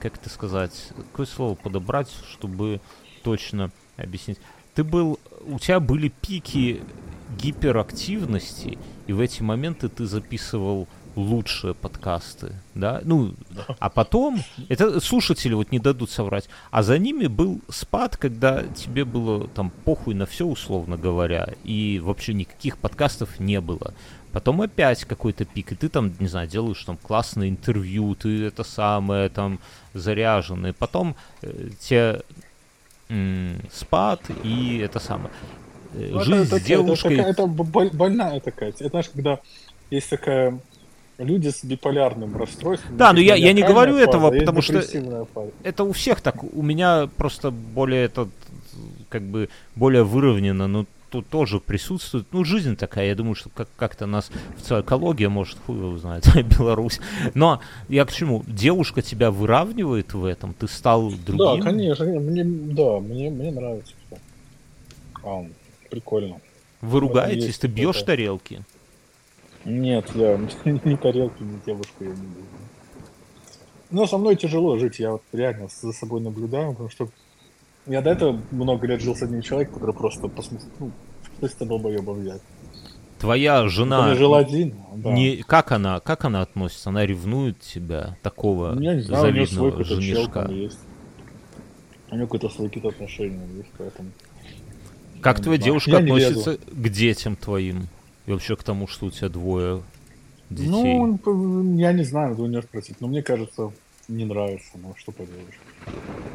как 0.00 0.16
это 0.16 0.30
сказать, 0.30 0.90
какое 1.10 1.26
слово 1.26 1.56
подобрать, 1.56 2.08
чтобы 2.30 2.80
точно 3.24 3.72
объяснить. 3.96 4.38
Ты 4.74 4.84
был, 4.84 5.18
у 5.44 5.58
тебя 5.58 5.80
были 5.80 6.06
пики 6.08 6.80
гиперактивности, 7.36 8.78
и 9.06 9.12
в 9.12 9.20
эти 9.20 9.42
моменты 9.42 9.88
ты 9.88 10.06
записывал 10.06 10.88
лучшие 11.16 11.74
подкасты, 11.74 12.52
да, 12.74 13.00
ну, 13.04 13.34
а 13.80 13.90
потом, 13.90 14.40
это 14.68 15.00
слушатели 15.00 15.52
вот 15.52 15.72
не 15.72 15.80
дадут 15.80 16.10
соврать, 16.10 16.48
а 16.70 16.82
за 16.82 16.96
ними 16.98 17.26
был 17.26 17.60
спад, 17.68 18.16
когда 18.16 18.62
тебе 18.62 19.04
было 19.04 19.48
там 19.48 19.70
похуй 19.84 20.14
на 20.14 20.26
все, 20.26 20.46
условно 20.46 20.96
говоря, 20.96 21.48
и 21.64 22.00
вообще 22.02 22.34
никаких 22.34 22.78
подкастов 22.78 23.40
не 23.40 23.60
было. 23.60 23.94
Потом 24.32 24.60
опять 24.60 25.04
какой-то 25.04 25.44
пик, 25.44 25.72
и 25.72 25.74
ты 25.74 25.88
там, 25.88 26.12
не 26.20 26.28
знаю, 26.28 26.46
делаешь 26.46 26.84
там 26.84 26.96
классное 26.96 27.48
интервью, 27.48 28.14
ты 28.14 28.44
это 28.44 28.62
самое 28.62 29.28
там 29.30 29.58
заряженный, 29.94 30.72
потом 30.72 31.16
э, 31.42 31.70
те 31.80 32.20
спад 33.72 34.20
и 34.44 34.78
это 34.78 35.00
самое. 35.00 35.30
Э, 35.94 36.08
ну, 36.12 36.20
жизнь 36.20 36.42
это, 36.42 36.58
с 36.58 36.62
девушкой. 36.62 37.16
Это, 37.18 37.28
это, 37.30 37.42
это 37.42 37.96
больная 37.96 38.40
такая. 38.40 38.70
Это 38.70 38.88
знаешь, 38.88 39.08
когда 39.08 39.40
есть 39.90 40.10
такая 40.10 40.58
люди 41.18 41.48
с 41.48 41.64
биполярным 41.64 42.36
расстройством. 42.36 42.96
Да, 42.96 43.12
но 43.12 43.20
я, 43.20 43.34
я 43.34 43.52
не 43.52 43.62
говорю 43.62 43.94
фаза, 43.94 44.04
этого, 44.04 44.30
потому 44.30 44.62
что 44.62 44.80
фаза. 44.82 45.50
это 45.62 45.84
у 45.84 45.92
всех 45.92 46.20
так. 46.20 46.42
У 46.42 46.62
меня 46.62 47.08
просто 47.16 47.50
более 47.50 48.04
это 48.04 48.28
как 49.08 49.22
бы 49.22 49.48
более 49.74 50.04
выровнено, 50.04 50.66
но 50.66 50.86
тут 51.10 51.28
тоже 51.28 51.58
присутствует. 51.60 52.26
Ну, 52.32 52.44
жизнь 52.44 52.76
такая, 52.76 53.08
я 53.08 53.14
думаю, 53.14 53.34
что 53.34 53.48
как- 53.48 53.68
как-то 53.76 54.06
нас 54.06 54.30
в 54.58 54.80
экология, 54.80 55.28
может, 55.28 55.58
хуй 55.66 55.76
его 55.76 55.96
знает, 55.98 56.24
Беларусь. 56.58 57.00
Но 57.34 57.60
я 57.88 58.04
к 58.04 58.12
чему? 58.12 58.44
Девушка 58.46 59.02
тебя 59.02 59.30
выравнивает 59.30 60.12
в 60.12 60.24
этом? 60.24 60.54
Ты 60.54 60.68
стал 60.68 61.10
другим? 61.10 61.38
Да, 61.38 61.56
конечно. 61.62 62.04
Мне, 62.04 62.44
да, 62.44 63.00
мне, 63.00 63.30
мне 63.30 63.50
нравится. 63.50 63.94
А, 65.24 65.44
Прикольно. 65.90 66.40
Вы 66.80 67.00
ругаетесь? 67.00 67.58
Ты 67.58 67.66
бьешь 67.66 68.02
тарелки? 68.02 68.62
Нет, 69.64 70.06
я 70.14 70.36
ни 70.64 70.96
тарелки, 70.96 71.42
ни 71.42 71.60
девушку 71.66 72.04
я 72.04 72.10
не 72.10 72.14
бью. 72.14 72.44
Но 73.90 74.06
со 74.06 74.18
мной 74.18 74.36
тяжело 74.36 74.78
жить, 74.78 74.98
я 74.98 75.12
вот 75.12 75.22
реально 75.32 75.68
за 75.68 75.92
собой 75.92 76.20
наблюдаю, 76.20 76.72
потому 76.72 76.90
что 76.90 77.08
я 77.86 78.02
до 78.02 78.10
этого 78.10 78.40
много 78.50 78.86
лет 78.86 79.00
жил 79.00 79.16
с 79.16 79.22
одним 79.22 79.40
человеком, 79.40 79.74
который 79.74 79.94
просто 79.94 80.28
посмотрел, 80.28 80.70
ну, 80.78 80.90
просто 81.40 81.64
долбоеба 81.64 82.10
взять. 82.12 82.42
Твоя 83.18 83.66
жена... 83.68 84.10
Я 84.10 84.14
жил 84.14 84.34
один, 84.34 84.76
да. 84.94 85.12
Не, 85.12 85.38
как 85.38 85.72
она, 85.72 85.98
как 86.00 86.24
она 86.24 86.42
относится? 86.42 86.90
Она 86.90 87.04
ревнует 87.04 87.58
тебя, 87.60 88.16
такого 88.22 88.74
ну, 88.74 88.80
я 88.80 88.94
не 88.94 89.00
знаю, 89.00 89.28
у 89.28 89.34
нее 89.34 89.46
свой 89.46 89.84
женишка? 89.84 90.46
есть. 90.50 90.78
У 92.10 92.14
нее 92.14 92.26
какое-то 92.26 92.48
свои 92.50 92.68
какие-то 92.68 92.90
отношения 92.90 93.46
есть, 93.56 93.70
поэтому... 93.76 94.10
Как 95.20 95.40
твоя 95.40 95.58
девушка 95.58 95.90
я 95.90 95.98
относится 95.98 96.56
к 96.56 96.88
детям 96.88 97.36
твоим? 97.36 97.88
И 98.26 98.32
вообще 98.32 98.56
к 98.56 98.62
тому, 98.62 98.86
что 98.86 99.06
у 99.06 99.10
тебя 99.10 99.28
двое 99.28 99.82
детей? 100.50 100.70
Ну, 100.70 101.76
я 101.76 101.92
не 101.92 102.04
знаю, 102.04 102.30
надо 102.30 102.42
у 102.42 102.46
нее 102.46 102.62
спросить. 102.62 103.00
Но 103.00 103.08
мне 103.08 103.22
кажется, 103.22 103.72
не 104.08 104.24
нравится, 104.24 104.70
ну 104.74 104.94
что 104.96 105.12
поделаешь. 105.12 105.58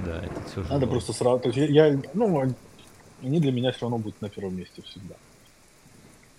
Да, 0.05 0.23
это 0.23 0.41
тяжело. 0.49 0.67
Надо 0.69 0.87
просто 0.87 1.13
сразу... 1.13 1.39
То 1.39 1.49
есть 1.49 1.57
я, 1.71 1.87
я, 1.87 2.01
ну, 2.13 2.53
они 3.21 3.39
для 3.39 3.51
меня 3.51 3.71
все 3.71 3.81
равно 3.81 3.97
будут 3.99 4.21
на 4.21 4.29
первом 4.29 4.57
месте 4.57 4.81
всегда. 4.81 5.15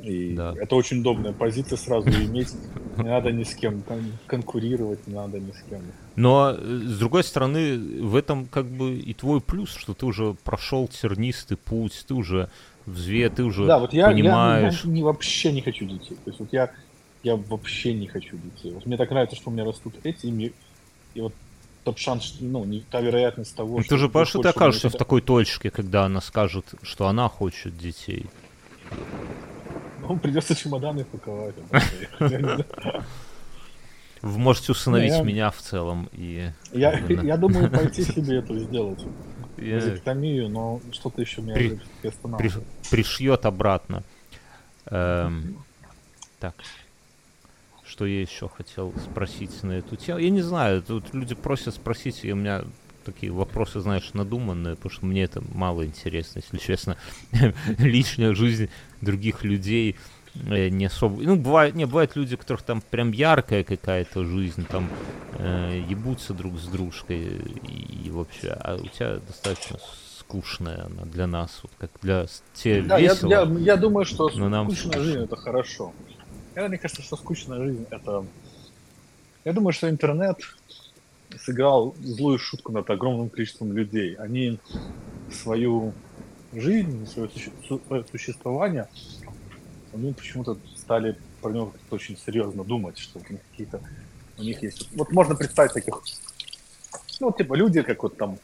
И 0.04 0.34
да. 0.34 0.54
это 0.60 0.76
очень 0.76 1.00
удобная 1.00 1.32
позиция 1.32 1.78
сразу 1.78 2.08
иметь. 2.10 2.52
Не 2.98 3.04
надо 3.04 3.32
ни 3.32 3.42
с 3.42 3.54
кем 3.54 3.82
конкурировать, 4.26 5.06
не 5.06 5.14
надо 5.14 5.40
ни 5.40 5.50
с 5.50 5.62
кем. 5.68 5.80
Но, 6.16 6.54
э, 6.56 6.80
с 6.84 6.98
другой 6.98 7.24
стороны, 7.24 7.78
в 7.78 8.14
этом 8.14 8.46
как 8.46 8.66
бы 8.66 8.96
и 8.96 9.14
твой 9.14 9.40
плюс, 9.40 9.74
что 9.74 9.94
ты 9.94 10.04
уже 10.06 10.36
прошел 10.44 10.88
тернистый 10.88 11.56
путь, 11.56 12.04
ты 12.06 12.14
уже 12.14 12.50
взве, 12.86 13.30
ты 13.30 13.42
уже 13.44 13.66
да, 13.66 13.78
вот 13.78 13.94
я, 13.94 14.08
понимаешь. 14.08 14.82
Я, 14.84 14.88
я 14.88 14.94
не, 14.94 15.02
вообще 15.02 15.52
не 15.52 15.62
хочу 15.62 15.86
детей. 15.86 16.16
То 16.24 16.30
есть 16.30 16.40
вот 16.40 16.50
я, 16.52 16.70
я 17.22 17.36
вообще 17.36 17.94
не 17.94 18.06
хочу 18.06 18.36
детей. 18.36 18.72
Вот 18.72 18.84
мне 18.84 18.96
так 18.96 19.10
нравится, 19.10 19.36
что 19.36 19.50
у 19.50 19.52
меня 19.52 19.64
растут 19.64 19.94
эти, 20.04 20.26
и, 20.26 20.52
и 21.14 21.20
вот 21.20 21.32
тот 21.84 21.98
шанс, 21.98 22.36
ну, 22.40 22.64
не 22.64 22.80
та 22.80 23.00
вероятность 23.00 23.56
того, 23.56 23.78
ну, 23.78 23.82
что... 23.82 23.94
Ты 23.94 23.98
же 23.98 24.08
понимаешь, 24.08 24.28
что 24.28 24.42
ты 24.42 24.48
окажешься 24.48 24.88
в 24.88 24.96
такой 24.96 25.20
точке, 25.22 25.70
когда 25.70 26.04
она 26.04 26.20
скажет, 26.20 26.74
что 26.82 27.08
она 27.08 27.28
хочет 27.28 27.76
детей. 27.78 28.26
Ну, 30.08 30.18
придется 30.18 30.54
чемоданы 30.54 31.04
паковать. 31.04 31.54
Вы 34.22 34.38
можете 34.38 34.72
усыновить 34.72 35.22
меня 35.22 35.50
в 35.50 35.58
целом 35.58 36.08
и. 36.12 36.50
Я, 36.72 36.98
я 36.98 37.36
думаю 37.36 37.70
пойти 37.70 38.02
себе 38.04 38.38
это 38.38 38.58
сделать. 38.58 39.00
Вазектомию, 39.56 40.48
но 40.48 40.80
что-то 40.92 41.20
еще 41.20 41.42
меня 41.42 41.54
при, 41.54 41.78
при, 42.38 42.50
пришьет 42.90 43.44
обратно. 43.46 44.02
Эм, 44.86 45.58
так. 46.40 46.54
Что 47.84 48.06
я 48.06 48.22
еще 48.22 48.48
хотел 48.48 48.92
спросить 48.98 49.62
на 49.62 49.72
эту 49.72 49.96
тему? 49.96 50.18
Я 50.18 50.30
не 50.30 50.42
знаю, 50.42 50.82
тут 50.82 51.12
люди 51.12 51.34
просят 51.34 51.74
спросить, 51.74 52.24
и 52.24 52.32
у 52.32 52.36
меня 52.36 52.64
такие 53.04 53.32
вопросы, 53.32 53.80
знаешь, 53.80 54.10
надуманные, 54.14 54.76
потому 54.76 54.92
что 54.92 55.06
мне 55.06 55.24
это 55.24 55.42
мало 55.52 55.84
интересно, 55.84 56.40
если 56.40 56.58
честно. 56.58 56.96
Личная 57.78 58.34
жизнь 58.34 58.68
других 59.00 59.44
людей 59.44 59.96
э, 60.34 60.68
не 60.68 60.86
особо... 60.86 61.22
Ну, 61.22 61.36
бывает, 61.36 61.74
не, 61.74 61.84
бывают 61.86 62.16
люди, 62.16 62.34
у 62.34 62.38
которых 62.38 62.62
там 62.62 62.80
прям 62.80 63.12
яркая 63.12 63.64
какая-то 63.64 64.24
жизнь, 64.24 64.66
там 64.66 64.90
э, 65.38 65.84
ебутся 65.88 66.34
друг 66.34 66.58
с 66.58 66.66
дружкой 66.66 67.20
и, 67.20 68.06
и 68.06 68.10
вообще, 68.10 68.48
а 68.48 68.76
у 68.76 68.86
тебя 68.88 69.18
достаточно 69.26 69.78
скучная 70.18 70.86
она 70.86 71.04
для 71.04 71.26
нас, 71.26 71.60
вот 71.62 71.72
как 71.78 71.90
для 72.02 72.26
тебе 72.54 72.82
да, 72.82 72.98
весело. 72.98 73.30
Я, 73.30 73.42
я, 73.42 73.58
я 73.58 73.76
думаю, 73.76 74.04
что 74.04 74.30
но 74.34 74.48
нам 74.48 74.70
скучная 74.70 74.92
скучно. 74.92 75.04
жизнь 75.04 75.24
это 75.24 75.36
хорошо. 75.36 75.92
Я, 76.54 76.68
мне 76.68 76.78
кажется, 76.78 77.02
что 77.02 77.16
скучная 77.16 77.62
жизнь 77.62 77.86
это... 77.90 78.24
Я 79.44 79.52
думаю, 79.52 79.72
что 79.72 79.90
интернет 79.90 80.38
сыграл 81.38 81.94
злую 82.00 82.38
шутку 82.38 82.72
над 82.72 82.88
огромным 82.90 83.28
количеством 83.28 83.72
людей. 83.72 84.14
Они 84.14 84.58
свою 85.32 85.92
жизнь, 86.52 87.06
свое, 87.06 87.28
суще- 87.28 87.80
свое 87.86 88.04
существование, 88.10 88.88
они 89.92 90.12
почему-то 90.12 90.56
стали 90.76 91.16
про 91.40 91.50
него 91.50 91.66
как-то 91.66 91.94
очень 91.94 92.16
серьезно 92.16 92.64
думать, 92.64 92.98
что 92.98 93.18
у 93.18 93.32
них 93.32 93.40
какие-то 93.50 93.80
у 94.38 94.42
них 94.42 94.62
есть. 94.62 94.88
Вот 94.96 95.12
можно 95.12 95.34
представить 95.34 95.72
таких, 95.72 95.94
ну, 97.20 97.32
типа 97.32 97.54
люди, 97.54 97.82
как 97.82 98.02
вот 98.02 98.16
там, 98.16 98.38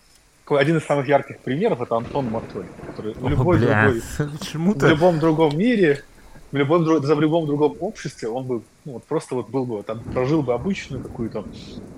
один 0.47 0.79
из 0.79 0.85
самых 0.85 1.09
ярких 1.09 1.41
примеров 1.41 1.81
это 1.81 1.97
Антон 1.97 2.31
Матвей, 2.31 2.65
который 2.87 3.15
в 3.15 3.25
О, 3.25 3.29
любой 3.29 3.59
бля, 3.59 3.93
другой 3.93 4.03
в 4.75 4.85
любом 4.89 5.19
другом 5.19 5.57
мире, 5.57 6.05
в 6.53 6.57
любом, 6.57 6.85
за 6.85 7.15
в 7.15 7.21
любом 7.21 7.47
другом 7.47 7.77
обществе 7.81 8.29
он 8.29 8.45
бы 8.47 8.63
ну, 8.85 8.93
вот 8.95 9.05
просто 9.05 9.35
вот 9.35 9.51
был 9.51 9.65
бы, 9.67 9.83
там, 9.83 10.01
прожил 10.01 10.43
бы 10.43 10.53
обычную 10.55 11.03
какую-то 11.03 11.45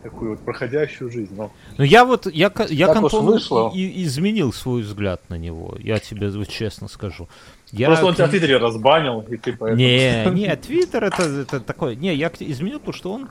такую 0.03 0.33
вот 0.33 0.41
проходящую 0.41 1.11
жизнь. 1.11 1.35
Но 1.37 1.51
Ну 1.79 1.85
я 1.85 2.05
вот, 2.05 2.27
я, 2.27 2.53
я 2.69 2.87
Так 2.89 2.97
к 2.97 3.03
уж 3.03 3.15
Антону 3.15 3.33
вышло. 3.33 3.71
и- 3.75 4.03
изменил 4.05 4.53
свой 4.53 4.83
взгляд 4.83 5.23
на 5.29 5.37
него, 5.39 5.77
я 5.81 5.99
тебе 5.99 6.29
вот 6.31 6.49
честно 6.49 6.89
скажу. 6.89 7.29
Я 7.71 7.87
просто 7.87 8.07
он 8.07 8.15
тебя 8.15 8.27
в 8.27 8.31
Твиттере 8.31 8.59
разбанил, 8.59 9.21
и 9.21 9.37
ты 9.37 9.53
поэтому... 9.53 9.77
Не, 9.77 10.25
не, 10.35 10.57
Твиттер 10.57 11.05
это, 11.05 11.23
это 11.23 11.61
такое. 11.61 11.95
Не, 11.95 12.15
я 12.15 12.31
изменил, 12.41 12.79
потому 12.81 12.95
что 12.95 13.13
он, 13.13 13.29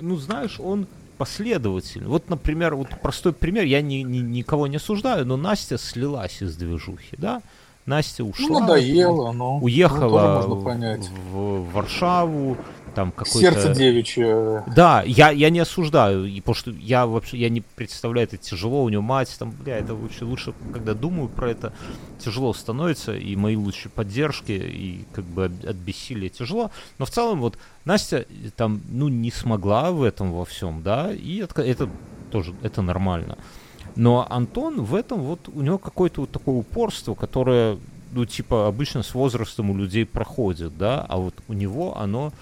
ну 0.00 0.16
знаешь, 0.16 0.58
он 0.58 0.86
последовательный. 1.18 2.08
Вот, 2.08 2.28
например, 2.28 2.74
вот 2.74 2.88
простой 3.00 3.32
пример, 3.32 3.64
я 3.64 3.80
ни, 3.80 3.96
ни- 4.02 4.18
никого 4.18 4.66
не 4.66 4.76
осуждаю, 4.76 5.24
но 5.24 5.36
Настя 5.36 5.78
слилась 5.78 6.42
из 6.42 6.56
движухи, 6.56 7.16
да? 7.16 7.42
Настя 7.86 8.24
ушла. 8.24 8.48
Ну, 8.48 8.60
надоело, 8.60 9.32
но 9.32 9.58
Уехала 9.58 10.00
ну, 10.00 10.10
тоже 10.10 10.48
можно 10.48 10.64
понять. 10.64 11.10
в, 11.32 11.36
в 11.36 11.72
Варшаву, 11.72 12.56
там 12.94 13.10
какой-то... 13.10 13.38
Сердце 13.38 13.74
девичье. 13.74 14.64
Да, 14.74 15.02
я, 15.02 15.30
я 15.30 15.50
не 15.50 15.60
осуждаю, 15.60 16.28
потому 16.36 16.54
что 16.54 16.70
я 16.70 17.06
вообще 17.06 17.38
я 17.38 17.48
не 17.48 17.60
представляю, 17.60 18.28
это 18.28 18.36
тяжело, 18.36 18.84
у 18.84 18.88
него 18.88 19.02
мать, 19.02 19.34
там, 19.38 19.50
бля, 19.50 19.78
это 19.78 19.94
вообще 19.94 20.24
лучше, 20.24 20.54
когда 20.72 20.94
думаю 20.94 21.28
про 21.28 21.50
это, 21.50 21.72
тяжело 22.18 22.52
становится, 22.52 23.14
и 23.16 23.34
мои 23.36 23.56
лучшие 23.56 23.90
поддержки, 23.90 24.52
и 24.52 25.04
как 25.12 25.24
бы 25.24 25.46
от 25.46 25.64
от 25.64 25.76
бессилия 25.76 26.28
тяжело. 26.28 26.70
Но 26.98 27.06
в 27.06 27.10
целом 27.10 27.40
вот 27.40 27.58
Настя 27.84 28.26
э, 28.28 28.50
там, 28.56 28.82
ну, 28.90 29.08
не 29.08 29.30
смогла 29.30 29.90
в 29.90 30.02
этом 30.02 30.32
во 30.32 30.44
всем, 30.44 30.82
да, 30.82 31.12
и 31.12 31.38
это, 31.38 31.62
это 31.62 31.88
тоже, 32.30 32.54
это 32.62 32.82
нормально. 32.82 33.38
Но 33.96 34.26
Антон 34.28 34.82
в 34.82 34.94
этом 34.94 35.20
вот, 35.20 35.48
у 35.54 35.60
него 35.60 35.78
какое-то 35.78 36.22
вот 36.22 36.30
такое 36.30 36.54
упорство, 36.54 37.14
которое, 37.14 37.78
ну, 38.12 38.24
типа, 38.24 38.68
обычно 38.68 39.02
с 39.02 39.14
возрастом 39.14 39.70
у 39.70 39.76
людей 39.76 40.06
проходит, 40.06 40.76
да, 40.78 41.04
а 41.08 41.16
вот 41.18 41.34
у 41.48 41.52
него 41.52 41.98
оно 41.98 42.32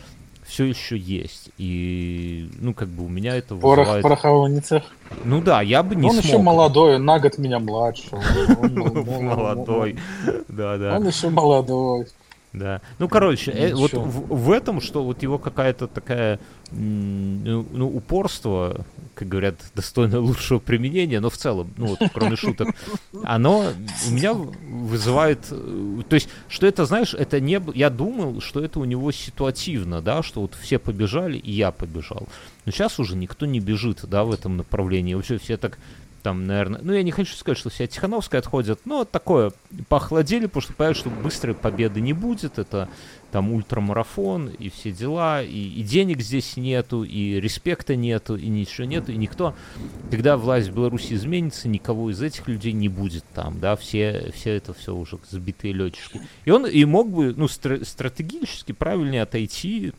все 0.51 0.65
еще 0.65 0.97
есть. 0.97 1.51
И, 1.59 2.51
ну, 2.61 2.75
как 2.75 2.89
бы 2.89 3.05
у 3.05 3.09
меня 3.09 3.37
это 3.37 3.55
Порох 3.55 3.87
вызывает... 3.87 4.03
пороховой 4.03 4.51
не 4.51 4.61
цех. 4.61 4.83
Ну 5.25 5.41
да, 5.41 5.63
я 5.63 5.83
бы 5.83 5.95
не 5.95 6.07
он 6.07 6.13
смог. 6.15 6.25
еще 6.25 6.39
молодой, 6.39 6.99
на 6.99 7.21
год 7.21 7.39
меня 7.39 7.61
младше. 7.61 8.09
Молодой. 8.61 9.97
Да, 10.49 10.77
да. 10.77 10.97
Он 10.97 11.07
еще 11.07 11.29
молодой. 11.31 12.09
Да. 12.53 12.81
Ну, 12.99 13.09
короче, 13.09 13.53
э, 13.53 13.75
вот 13.75 13.93
в, 13.93 14.35
в 14.35 14.51
этом, 14.51 14.81
что 14.81 15.05
вот 15.05 15.23
его 15.23 15.39
какая-то 15.39 15.87
такая, 15.87 16.41
ну, 16.73 17.65
ну, 17.71 17.87
упорство, 17.87 18.85
как 19.15 19.29
говорят, 19.29 19.55
достойное 19.75 20.19
лучшего 20.19 20.59
применения, 20.59 21.21
но 21.21 21.31
в 21.31 21.37
целом, 21.37 21.73
ну, 21.77 21.87
вот, 21.87 22.01
кроме 22.13 22.35
шуток, 22.35 22.75
оно 23.23 23.67
у 24.09 24.11
меня 24.11 24.33
вызывает, 24.35 25.47
э, 25.53 26.03
то 26.09 26.15
есть, 26.15 26.29
что 26.49 26.67
это, 26.67 26.87
знаешь, 26.87 27.15
это 27.15 27.39
не, 27.39 27.63
я 27.75 27.89
думал, 27.89 28.41
что 28.41 28.65
это 28.65 28.81
у 28.81 28.85
него 28.85 29.13
ситуативно, 29.13 30.03
да, 30.03 30.25
что 30.25 30.41
вот 30.41 30.57
все 30.61 30.81
побежали, 30.81 31.39
и 31.39 31.53
я 31.53 31.71
побежал. 31.71 32.27
Но 32.65 32.73
сейчас 32.73 32.99
уже 32.99 33.15
никто 33.15 33.47
не 33.47 33.61
бежит, 33.61 34.01
да, 34.03 34.25
в 34.25 34.33
этом 34.33 34.57
направлении. 34.57 35.15
Вообще 35.15 35.39
все 35.39 35.57
так 35.57 35.79
там, 36.23 36.47
наверное, 36.47 36.81
ну 36.83 36.93
я 36.93 37.03
не 37.03 37.11
хочу 37.11 37.35
сказать, 37.35 37.59
что 37.59 37.71
все 37.71 37.85
от 37.85 37.91
Тихановской 37.91 38.39
отходят, 38.39 38.81
но 38.85 39.05
такое, 39.05 39.53
поохладели, 39.89 40.47
потому 40.47 40.63
что 40.63 40.75
понимают, 40.75 40.99
что 40.99 41.11
быстрой 41.11 41.55
победы 41.55 42.01
не 42.01 42.13
будет, 42.13 42.59
это 42.59 42.89
там 43.31 43.53
ультрамарафон 43.53 44.49
и 44.49 44.71
все 44.71 44.93
дела, 44.93 45.43
и, 45.43 45.49
и 45.49 45.83
денег 45.83 46.21
здесь 46.21 46.57
нету, 46.57 47.05
и 47.05 47.41
респекта 47.41 47.97
нету, 47.97 48.37
и 48.37 48.49
ничего 48.49 48.87
нету, 48.87 49.13
и 49.13 49.17
никто, 49.17 49.55
когда 50.11 50.37
власть 50.37 50.69
в 50.69 50.75
Беларуси 50.75 51.15
изменится, 51.15 51.69
никого 51.69 52.11
из 52.11 52.21
этих 52.21 52.49
людей 52.49 52.73
не 52.73 52.89
будет 52.89 53.25
там, 53.35 53.61
да, 53.61 53.77
все, 53.77 54.33
все 54.35 54.57
это 54.57 54.75
все 54.75 54.95
уже 54.95 55.19
сбитые 55.31 55.73
летчики. 55.73 56.21
И 56.45 56.51
он 56.51 56.67
и 56.67 56.85
мог 56.85 57.11
бы, 57.11 57.35
ну, 57.37 57.47
стра- 57.47 57.85
стратегически 57.85 58.73
правильнее 58.73 59.23
отойти, 59.23 59.93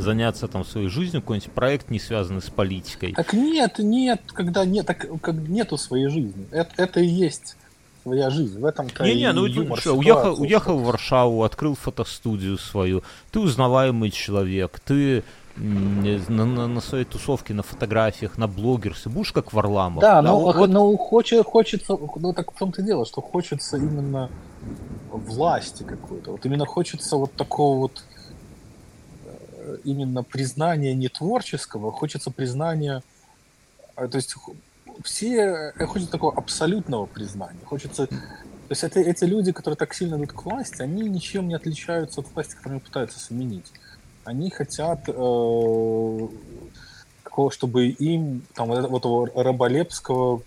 заняться 0.00 0.48
там 0.48 0.64
своей 0.64 0.88
жизнью, 0.88 1.22
какой-нибудь 1.22 1.52
проект, 1.52 1.90
не 1.90 1.98
связанный 1.98 2.42
с 2.42 2.50
политикой. 2.50 3.12
Так 3.14 3.32
нет, 3.32 3.78
нет, 3.78 4.20
когда 4.32 4.64
нет, 4.64 4.86
так 4.86 5.06
как 5.20 5.34
нету 5.34 5.76
своей 5.76 6.08
жизни. 6.08 6.46
Это, 6.50 6.70
это 6.76 7.00
и 7.00 7.06
есть 7.06 7.56
своя 8.02 8.30
жизнь. 8.30 8.58
В 8.58 8.64
этом-то 8.64 9.04
Не-не, 9.04 9.28
и 9.30 9.32
ну 9.32 9.44
юмор 9.46 9.80
что, 9.80 9.92
уехал, 9.94 10.40
уехал 10.40 10.78
в 10.78 10.84
Варшаву, 10.84 11.42
открыл 11.42 11.74
фотостудию 11.74 12.56
свою. 12.58 13.02
Ты 13.30 13.40
узнаваемый 13.40 14.10
человек, 14.10 14.80
ты 14.80 15.22
на, 15.56 16.44
на- 16.44 16.68
на 16.68 16.80
своей 16.80 17.04
тусовке, 17.04 17.52
на 17.52 17.64
фотографиях, 17.64 18.38
на 18.38 18.46
блогерсе, 18.46 19.08
будешь 19.08 19.32
как 19.32 19.52
Варламов. 19.52 20.00
Да, 20.00 20.22
но, 20.22 20.38
вот- 20.38 20.54
вот- 20.56 20.70
но 20.70 20.96
хочет, 20.96 21.44
хочется, 21.44 21.98
ну 22.16 22.32
так 22.32 22.52
в 22.54 22.58
том-то 22.58 22.80
дело, 22.80 23.04
что 23.04 23.20
хочется 23.20 23.76
именно 23.76 24.30
власти 25.10 25.82
какой-то. 25.82 26.32
Вот 26.32 26.46
именно 26.46 26.66
хочется 26.66 27.16
вот 27.16 27.32
такого 27.32 27.78
вот 27.78 28.04
именно 29.84 30.22
признания 30.22 30.94
не 30.94 31.08
творческого, 31.08 31.92
хочется 31.92 32.30
признания, 32.30 33.02
а, 33.94 34.08
то 34.08 34.16
есть 34.16 34.34
все 35.04 35.72
э, 35.76 35.86
хочется 35.86 36.12
такого 36.12 36.34
абсолютного 36.36 37.06
признания. 37.06 37.60
Хочется, 37.64 38.06
то 38.06 38.16
есть 38.70 38.84
это, 38.84 39.00
эти 39.00 39.24
люди, 39.24 39.52
которые 39.52 39.76
так 39.76 39.94
сильно 39.94 40.16
идут 40.16 40.32
к 40.32 40.44
власти, 40.44 40.82
они 40.82 41.08
ничем 41.08 41.48
не 41.48 41.54
отличаются 41.54 42.20
от 42.20 42.32
власти, 42.34 42.56
которую 42.56 42.80
пытаются 42.80 43.18
заменить. 43.18 43.72
Они 44.24 44.50
хотят 44.50 45.08
э, 45.08 46.28
какого, 47.22 47.50
чтобы 47.50 47.88
им 47.88 48.42
там 48.54 48.68
вот 48.68 48.98
этого 48.98 49.42
раболепского 49.42 50.42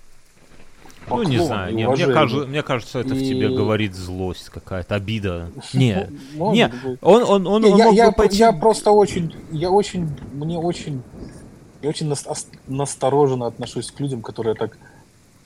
ну, 1.17 1.23
не 1.23 1.37
знаю, 1.43 1.71
и 1.71 1.75
не, 1.75 1.87
мне, 1.87 2.07
кажется, 2.07 2.47
мне 2.47 2.63
кажется, 2.63 2.99
это 2.99 3.13
в 3.15 3.19
тебе 3.19 3.51
И- 3.51 3.55
говорит 3.55 3.93
злость 3.95 4.49
какая-то, 4.49 4.95
обида. 4.95 5.51
Не, 5.73 6.09
Может 6.35 6.55
не, 6.83 6.97
он, 7.01 7.23
он, 7.23 7.47
он, 7.47 7.61
Не, 7.63 7.69
он 7.71 7.77
я, 7.77 7.85
мог 7.85 7.93
я, 7.95 8.09
бы 8.11 8.15
пойти... 8.17 8.37
я 8.37 8.51
просто 8.53 8.91
очень, 8.91 9.35
я 9.51 9.69
очень, 9.71 10.09
мне 10.33 10.57
очень, 10.57 11.01
я 11.81 11.89
очень 11.89 12.13
настороженно 12.67 13.47
отношусь 13.47 13.91
к 13.91 13.99
людям, 13.99 14.21
которые 14.21 14.55
так 14.55 14.77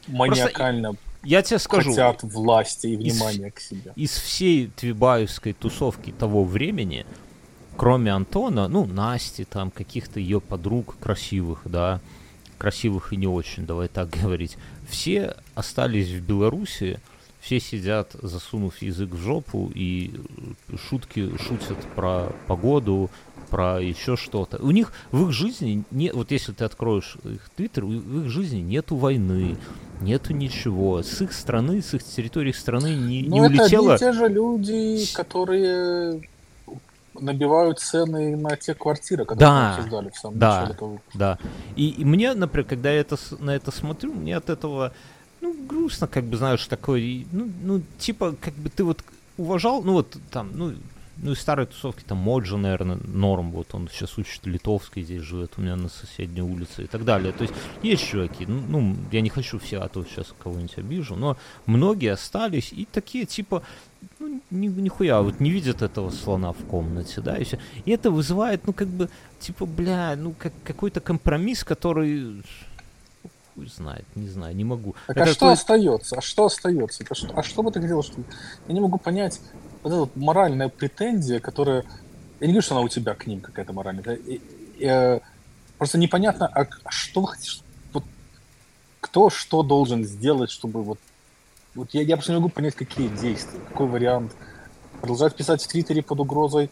маниакально 0.07 0.95
Я 1.23 1.41
тебе 1.41 1.59
скажу, 1.59 1.89
хотят 1.89 2.23
власти 2.23 2.87
и 2.87 2.95
из- 2.95 3.15
внимания 3.19 3.51
к 3.51 3.59
себе. 3.59 3.91
из 3.95 4.11
всей 4.11 4.67
твибаевской 4.67 5.53
тусовки 5.53 6.11
того 6.11 6.43
времени, 6.43 7.05
кроме 7.77 8.11
Антона, 8.13 8.67
ну, 8.67 8.85
Насти, 8.85 9.43
там, 9.45 9.71
каких-то 9.71 10.19
ее 10.19 10.39
подруг 10.39 10.95
красивых, 10.99 11.61
да, 11.65 11.99
красивых 12.57 13.13
и 13.13 13.17
не 13.17 13.27
очень, 13.27 13.65
давай 13.65 13.87
так 13.87 14.09
говорить, 14.21 14.57
все 14.87 15.35
остались 15.55 16.09
в 16.09 16.21
Беларуси, 16.21 16.99
все 17.45 17.59
сидят, 17.59 18.15
засунув 18.21 18.81
язык 18.81 19.11
в 19.11 19.17
жопу, 19.17 19.71
и 19.75 20.11
э, 20.69 20.77
шутки 20.89 21.31
шутят 21.37 21.77
про 21.95 22.31
погоду, 22.47 23.11
про 23.51 23.79
еще 23.79 24.17
что-то. 24.17 24.57
У 24.57 24.71
них 24.71 24.91
в 25.11 25.27
их 25.27 25.31
жизни, 25.31 25.83
не, 25.91 26.11
вот 26.11 26.31
если 26.31 26.53
ты 26.53 26.65
откроешь 26.65 27.17
их 27.23 27.49
твиттер, 27.55 27.85
в 27.85 28.25
их 28.25 28.29
жизни 28.31 28.61
нету 28.61 28.95
войны, 28.95 29.57
нету 30.01 30.33
ничего. 30.33 31.03
С 31.03 31.21
их 31.21 31.33
страны, 31.33 31.83
с 31.83 31.93
их 31.93 32.03
территории 32.03 32.51
страны 32.51 32.95
не, 32.95 33.21
не 33.21 33.39
Ну, 33.39 33.45
это 33.45 33.61
улетело. 33.61 33.95
и 33.95 33.99
те 33.99 34.11
же 34.11 34.27
люди, 34.27 35.05
которые 35.13 36.21
набивают 37.19 37.79
цены 37.79 38.35
на 38.35 38.55
те 38.55 38.73
квартиры, 38.73 39.25
которые 39.25 39.39
Да, 39.39 39.61
мы 39.61 39.75
обсуждали 39.75 40.09
в 40.09 40.17
самом 40.17 40.39
да. 40.39 40.59
начале 40.59 40.73
этого 40.73 40.89
выпуска. 40.89 41.17
Да. 41.17 41.39
И, 41.75 41.89
и 41.89 42.05
мне, 42.05 42.33
например, 42.33 42.67
когда 42.67 42.91
я 42.91 42.99
это, 42.99 43.17
на 43.39 43.55
это 43.55 43.71
смотрю, 43.71 44.13
мне 44.13 44.37
от 44.37 44.49
этого, 44.49 44.93
ну, 45.41 45.55
грустно, 45.67 46.07
как 46.07 46.25
бы, 46.25 46.37
знаешь, 46.37 46.65
такой, 46.67 47.01
и, 47.01 47.27
ну, 47.31 47.49
ну, 47.63 47.81
типа, 47.97 48.35
как 48.39 48.53
бы 48.55 48.69
ты 48.69 48.83
вот 48.83 49.03
уважал, 49.37 49.83
ну, 49.83 49.93
вот 49.93 50.17
там, 50.31 50.51
ну, 50.53 50.73
ну, 51.17 51.31
из 51.31 51.39
старой 51.39 51.65
тусовки, 51.65 52.03
там, 52.03 52.17
Моджа, 52.17 52.57
наверное, 52.57 52.97
норм, 53.05 53.51
вот 53.51 53.73
он 53.73 53.87
сейчас 53.87 54.17
учит 54.17 54.45
литовский, 54.45 55.03
здесь 55.03 55.21
живет 55.21 55.53
у 55.57 55.61
меня 55.61 55.75
на 55.75 55.89
соседней 55.89 56.41
улице 56.41 56.83
и 56.83 56.87
так 56.87 57.05
далее. 57.05 57.31
То 57.31 57.43
есть 57.43 57.53
есть 57.83 58.05
чуваки, 58.05 58.45
ну, 58.45 58.61
ну, 58.67 58.95
я 59.11 59.21
не 59.21 59.29
хочу 59.29 59.59
все, 59.59 59.79
а 59.79 59.87
то 59.87 60.03
сейчас 60.03 60.33
кого-нибудь 60.37 60.77
обижу, 60.77 61.15
но 61.15 61.37
многие 61.65 62.11
остались 62.11 62.73
и 62.73 62.85
такие, 62.85 63.25
типа, 63.25 63.63
ну, 64.19 64.41
ни, 64.51 64.67
нихуя, 64.67 65.21
вот 65.21 65.39
не 65.39 65.51
видят 65.51 65.81
этого 65.81 66.09
слона 66.09 66.51
в 66.51 66.63
комнате, 66.65 67.21
да, 67.21 67.37
и 67.37 67.43
все. 67.43 67.59
И 67.85 67.91
это 67.91 68.11
вызывает, 68.11 68.65
ну, 68.67 68.73
как 68.73 68.87
бы, 68.87 69.09
типа, 69.39 69.65
бля, 69.65 70.15
ну, 70.17 70.33
как 70.37 70.53
какой-то 70.63 71.01
компромисс, 71.01 71.63
который 71.63 72.43
хуй 73.55 73.67
знает, 73.67 74.05
не 74.15 74.27
знаю, 74.27 74.55
не 74.55 74.63
могу. 74.63 74.95
Так 75.07 75.17
это 75.17 75.29
а 75.29 75.33
что 75.33 75.49
остается? 75.49 76.17
А 76.17 76.21
что 76.21 76.45
остается? 76.45 77.03
Это 77.03 77.15
что? 77.15 77.33
А 77.35 77.43
что 77.43 77.63
бы 77.63 77.71
ты 77.71 77.81
хотел, 77.81 78.03
что... 78.03 78.21
Я 78.67 78.73
не 78.73 78.81
могу 78.81 78.97
понять, 78.97 79.39
вот 79.83 79.89
эта 79.89 79.99
вот 80.01 80.15
моральная 80.15 80.69
претензия, 80.69 81.39
которая... 81.39 81.85
Я 82.39 82.47
не 82.47 82.53
говорю, 82.53 82.61
что 82.61 82.75
она 82.75 82.83
у 82.83 82.89
тебя 82.89 83.13
к 83.15 83.27
ним 83.27 83.39
какая-то 83.39 83.73
моральная. 83.73 84.15
И, 84.15 84.41
и, 84.77 84.85
э, 84.85 85.19
просто 85.77 85.97
непонятно, 85.97 86.47
а 86.47 86.67
что 86.89 87.21
вы 87.21 87.27
хотите, 87.29 87.61
вот, 87.93 88.03
кто 88.99 89.29
что 89.29 89.63
должен 89.63 90.03
сделать, 90.03 90.51
чтобы 90.51 90.83
вот... 90.83 90.99
Вот 91.75 91.89
я, 91.93 92.01
я 92.01 92.15
просто 92.15 92.31
не 92.31 92.39
могу 92.39 92.49
понять, 92.49 92.75
какие 92.75 93.09
действия, 93.09 93.59
какой 93.69 93.87
вариант. 93.87 94.31
Продолжать 95.01 95.35
писать 95.35 95.61
в 95.61 95.67
Твиттере 95.67 96.01
под 96.01 96.21
угрозой 96.21 96.71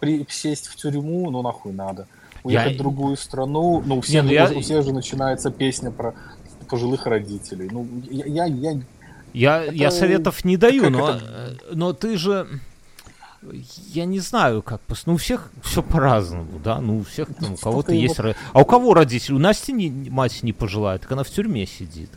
при, 0.00 0.26
сесть 0.28 0.66
в 0.66 0.76
тюрьму, 0.76 1.30
ну 1.30 1.42
нахуй 1.42 1.72
надо. 1.72 2.06
Уехать 2.42 2.72
я... 2.72 2.74
в 2.74 2.78
другую 2.78 3.16
страну, 3.16 3.82
ну 3.84 3.98
у 3.98 4.00
всех, 4.00 4.24
не, 4.24 4.28
ну, 4.28 4.34
я... 4.34 4.50
у 4.50 4.60
всех 4.60 4.84
же 4.84 4.92
начинается 4.92 5.50
песня 5.50 5.90
про 5.90 6.14
пожилых 6.68 7.06
родителей. 7.06 7.68
Ну, 7.70 7.86
я, 8.10 8.26
я, 8.26 8.44
я 8.46 8.80
я, 9.32 9.62
это... 9.64 9.74
я 9.74 9.90
советов 9.90 10.44
не 10.44 10.56
даю, 10.56 10.90
но, 10.90 11.10
это... 11.10 11.56
но 11.72 11.92
ты 11.92 12.16
же... 12.16 12.48
Я 13.88 14.04
не 14.04 14.20
знаю, 14.20 14.62
как... 14.62 14.82
Ну, 15.06 15.14
у 15.14 15.16
всех 15.16 15.50
все 15.62 15.82
по-разному, 15.82 16.58
да? 16.62 16.80
Ну, 16.80 16.98
у 16.98 17.04
всех 17.04 17.28
там, 17.34 17.54
у 17.54 17.56
кого-то 17.56 17.92
есть... 17.92 18.18
Вот... 18.18 18.36
А 18.52 18.60
у 18.60 18.64
кого 18.64 18.92
родители? 18.92 19.34
У 19.34 19.38
Насти 19.38 19.72
не, 19.72 20.10
мать 20.10 20.42
не 20.42 20.52
пожелает, 20.52 21.02
так 21.02 21.12
она 21.12 21.22
в 21.22 21.30
тюрьме 21.30 21.66
сидит. 21.66 22.10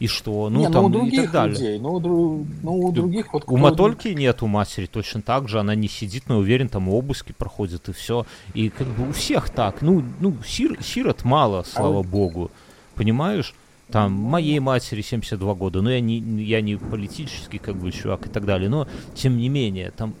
И 0.00 0.06
что? 0.06 0.48
Ну, 0.48 0.60
не, 0.60 0.70
там, 0.70 0.82
ну, 0.82 0.86
у 0.86 0.90
других 0.90 1.12
и 1.12 1.22
так 1.24 1.32
далее. 1.32 1.54
людей, 1.54 1.78
ну, 1.78 1.92
у, 1.92 2.46
ну, 2.62 2.80
у 2.80 2.90
других 2.90 3.32
вот... 3.32 3.44
У 3.46 3.58
Матольки 3.58 4.08
нет 4.08 4.42
у 4.42 4.46
матери 4.46 4.86
точно 4.86 5.20
так 5.20 5.48
же, 5.48 5.60
она 5.60 5.74
не 5.74 5.88
сидит, 5.88 6.24
но 6.28 6.38
уверен, 6.38 6.70
там 6.70 6.88
обыски 6.88 7.32
проходят 7.32 7.88
и 7.90 7.92
все. 7.92 8.24
И 8.54 8.70
как 8.70 8.86
бы 8.88 9.10
у 9.10 9.12
всех 9.12 9.50
так. 9.50 9.82
Ну, 9.82 10.02
ну 10.20 10.34
сир, 10.44 10.82
сирот 10.82 11.24
мало, 11.24 11.62
слава 11.64 12.00
а 12.00 12.02
богу. 12.02 12.50
Понимаешь? 12.94 13.54
там 13.90 14.12
моей 14.12 14.60
матери 14.60 15.02
72 15.02 15.54
года, 15.54 15.82
но 15.82 15.90
я 15.90 16.00
не, 16.00 16.18
я 16.18 16.60
не 16.60 16.76
политический 16.76 17.58
как 17.58 17.76
бы 17.76 17.90
чувак 17.90 18.26
и 18.26 18.28
так 18.28 18.44
далее, 18.44 18.68
но 18.68 18.86
тем 19.14 19.36
не 19.36 19.48
менее, 19.48 19.90
там 19.90 20.14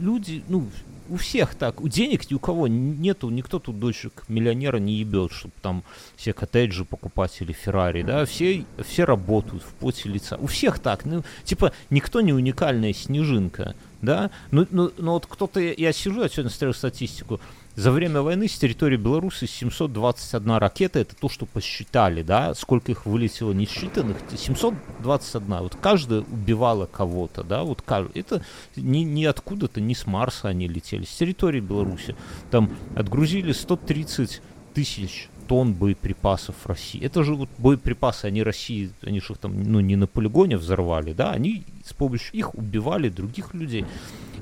люди, 0.00 0.42
ну, 0.48 0.66
у 1.08 1.16
всех 1.16 1.54
так, 1.54 1.80
у 1.80 1.88
денег 1.88 2.30
ни 2.30 2.34
у 2.34 2.38
кого 2.38 2.68
нету, 2.68 3.30
никто 3.30 3.58
тут 3.58 3.78
дочек 3.78 4.24
миллионера 4.28 4.78
не 4.78 4.94
ебет, 4.94 5.32
чтобы 5.32 5.54
там 5.62 5.84
все 6.16 6.32
коттеджи 6.32 6.84
покупать 6.84 7.36
или 7.40 7.52
Феррари, 7.52 8.02
да, 8.02 8.24
все, 8.24 8.64
все 8.84 9.04
работают 9.04 9.62
в 9.62 9.72
поте 9.74 10.08
лица, 10.08 10.36
у 10.36 10.46
всех 10.46 10.78
так, 10.78 11.04
ну, 11.04 11.24
типа, 11.44 11.72
никто 11.90 12.20
не 12.20 12.32
уникальная 12.32 12.92
снежинка, 12.92 13.74
да, 14.02 14.30
ну, 14.50 14.66
ну, 14.70 14.92
ну 14.96 15.12
вот 15.12 15.26
кто-то, 15.26 15.60
я 15.60 15.92
сижу, 15.92 16.22
я 16.22 16.28
сегодня 16.28 16.50
смотрел 16.50 16.74
статистику, 16.74 17.40
за 17.78 17.92
время 17.92 18.22
войны 18.22 18.48
с 18.48 18.58
территории 18.58 18.96
Беларуси 18.96 19.44
721 19.44 20.56
ракета, 20.56 20.98
это 20.98 21.14
то, 21.14 21.28
что 21.28 21.46
посчитали, 21.46 22.22
да, 22.22 22.52
сколько 22.54 22.90
их 22.90 23.06
вылетело 23.06 23.52
несчитанных, 23.52 24.16
721, 24.36 25.58
вот 25.60 25.76
каждая 25.76 26.22
убивала 26.22 26.86
кого-то, 26.86 27.44
да, 27.44 27.62
вот 27.62 27.82
каждый, 27.82 28.18
это 28.18 28.42
не, 28.74 29.04
не 29.04 29.26
откуда-то, 29.26 29.80
не 29.80 29.94
с 29.94 30.08
Марса 30.08 30.48
они 30.48 30.66
летели, 30.66 31.04
с 31.04 31.10
территории 31.10 31.60
Беларуси, 31.60 32.16
там 32.50 32.68
отгрузили 32.96 33.52
130 33.52 34.42
тысяч 34.74 35.28
тонн 35.48 35.72
боеприпасов 35.72 36.54
России. 36.66 37.02
Это 37.02 37.24
же 37.24 37.34
вот 37.34 37.48
боеприпасы, 37.58 38.26
они 38.26 38.42
России, 38.42 38.92
они 39.02 39.20
же 39.20 39.32
их 39.32 39.38
там, 39.38 39.62
ну, 39.62 39.80
не 39.80 39.96
на 39.96 40.06
полигоне 40.06 40.58
взорвали, 40.58 41.14
да, 41.14 41.32
они 41.32 41.64
с 41.84 41.92
помощью 41.94 42.34
их 42.34 42.54
убивали 42.54 43.08
других 43.08 43.54
людей. 43.54 43.86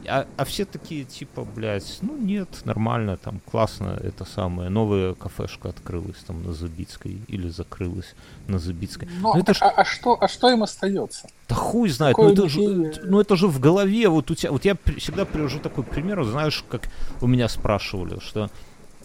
А, 0.09 0.27
а 0.37 0.45
все 0.45 0.65
такие, 0.65 1.05
типа, 1.05 1.45
блядь, 1.45 1.99
ну 2.03 2.17
нет, 2.17 2.49
нормально, 2.65 3.17
там, 3.17 3.41
классно, 3.51 3.99
это 4.03 4.25
самое, 4.25 4.69
новая 4.69 5.15
кафешка 5.15 5.69
открылась 5.69 6.19
там 6.27 6.43
на 6.43 6.53
Забицкой 6.53 7.21
или 7.29 7.49
закрылась 7.49 8.15
на 8.49 8.59
Забицкой. 8.59 9.09
Но, 9.21 9.35
ну, 9.35 9.41
это 9.41 9.55
ж... 9.55 9.59
а, 9.63 9.71
а, 9.71 9.85
что, 9.85 10.17
а 10.21 10.29
что 10.29 10.51
им 10.51 10.63
остается? 10.63 11.29
Да 11.49 11.55
хуй 11.55 11.89
знает, 11.89 12.17
ну 12.19 12.31
это, 12.31 12.49
же, 12.49 12.61
ну 13.05 13.21
это 13.21 13.37
же 13.37 13.47
в 13.47 13.61
голове, 13.61 14.09
вот 14.09 14.31
у 14.31 14.35
тебя, 14.35 14.51
вот 14.51 14.65
я 14.65 14.77
всегда 14.99 15.25
привожу 15.25 15.59
такой 15.61 15.85
пример, 15.85 16.25
знаешь, 16.25 16.65
как 16.69 16.83
у 17.21 17.27
меня 17.27 17.49
спрашивали, 17.49 18.19
что 18.21 18.51